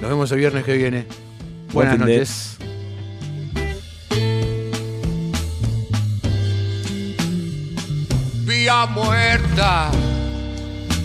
Nos 0.02 0.10
vemos 0.10 0.32
el 0.32 0.40
viernes 0.40 0.64
que 0.64 0.76
viene. 0.78 1.06
Buenas 1.72 2.00
noches. 2.00 2.58
Vía 8.48 8.88
muerta, 8.88 9.92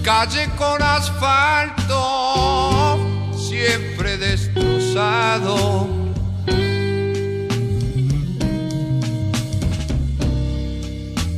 calle 0.02 0.48
con 0.56 0.82
asfalto, 0.82 1.93
siempre 3.36 4.16
destrozado. 4.16 5.89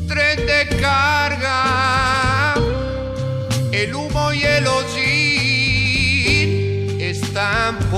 Tren 0.06 0.46
de 0.46 0.68
carga, 0.80 2.54
el 3.72 3.94
humo 3.96 4.32
y 4.32 4.44
el 4.44 4.57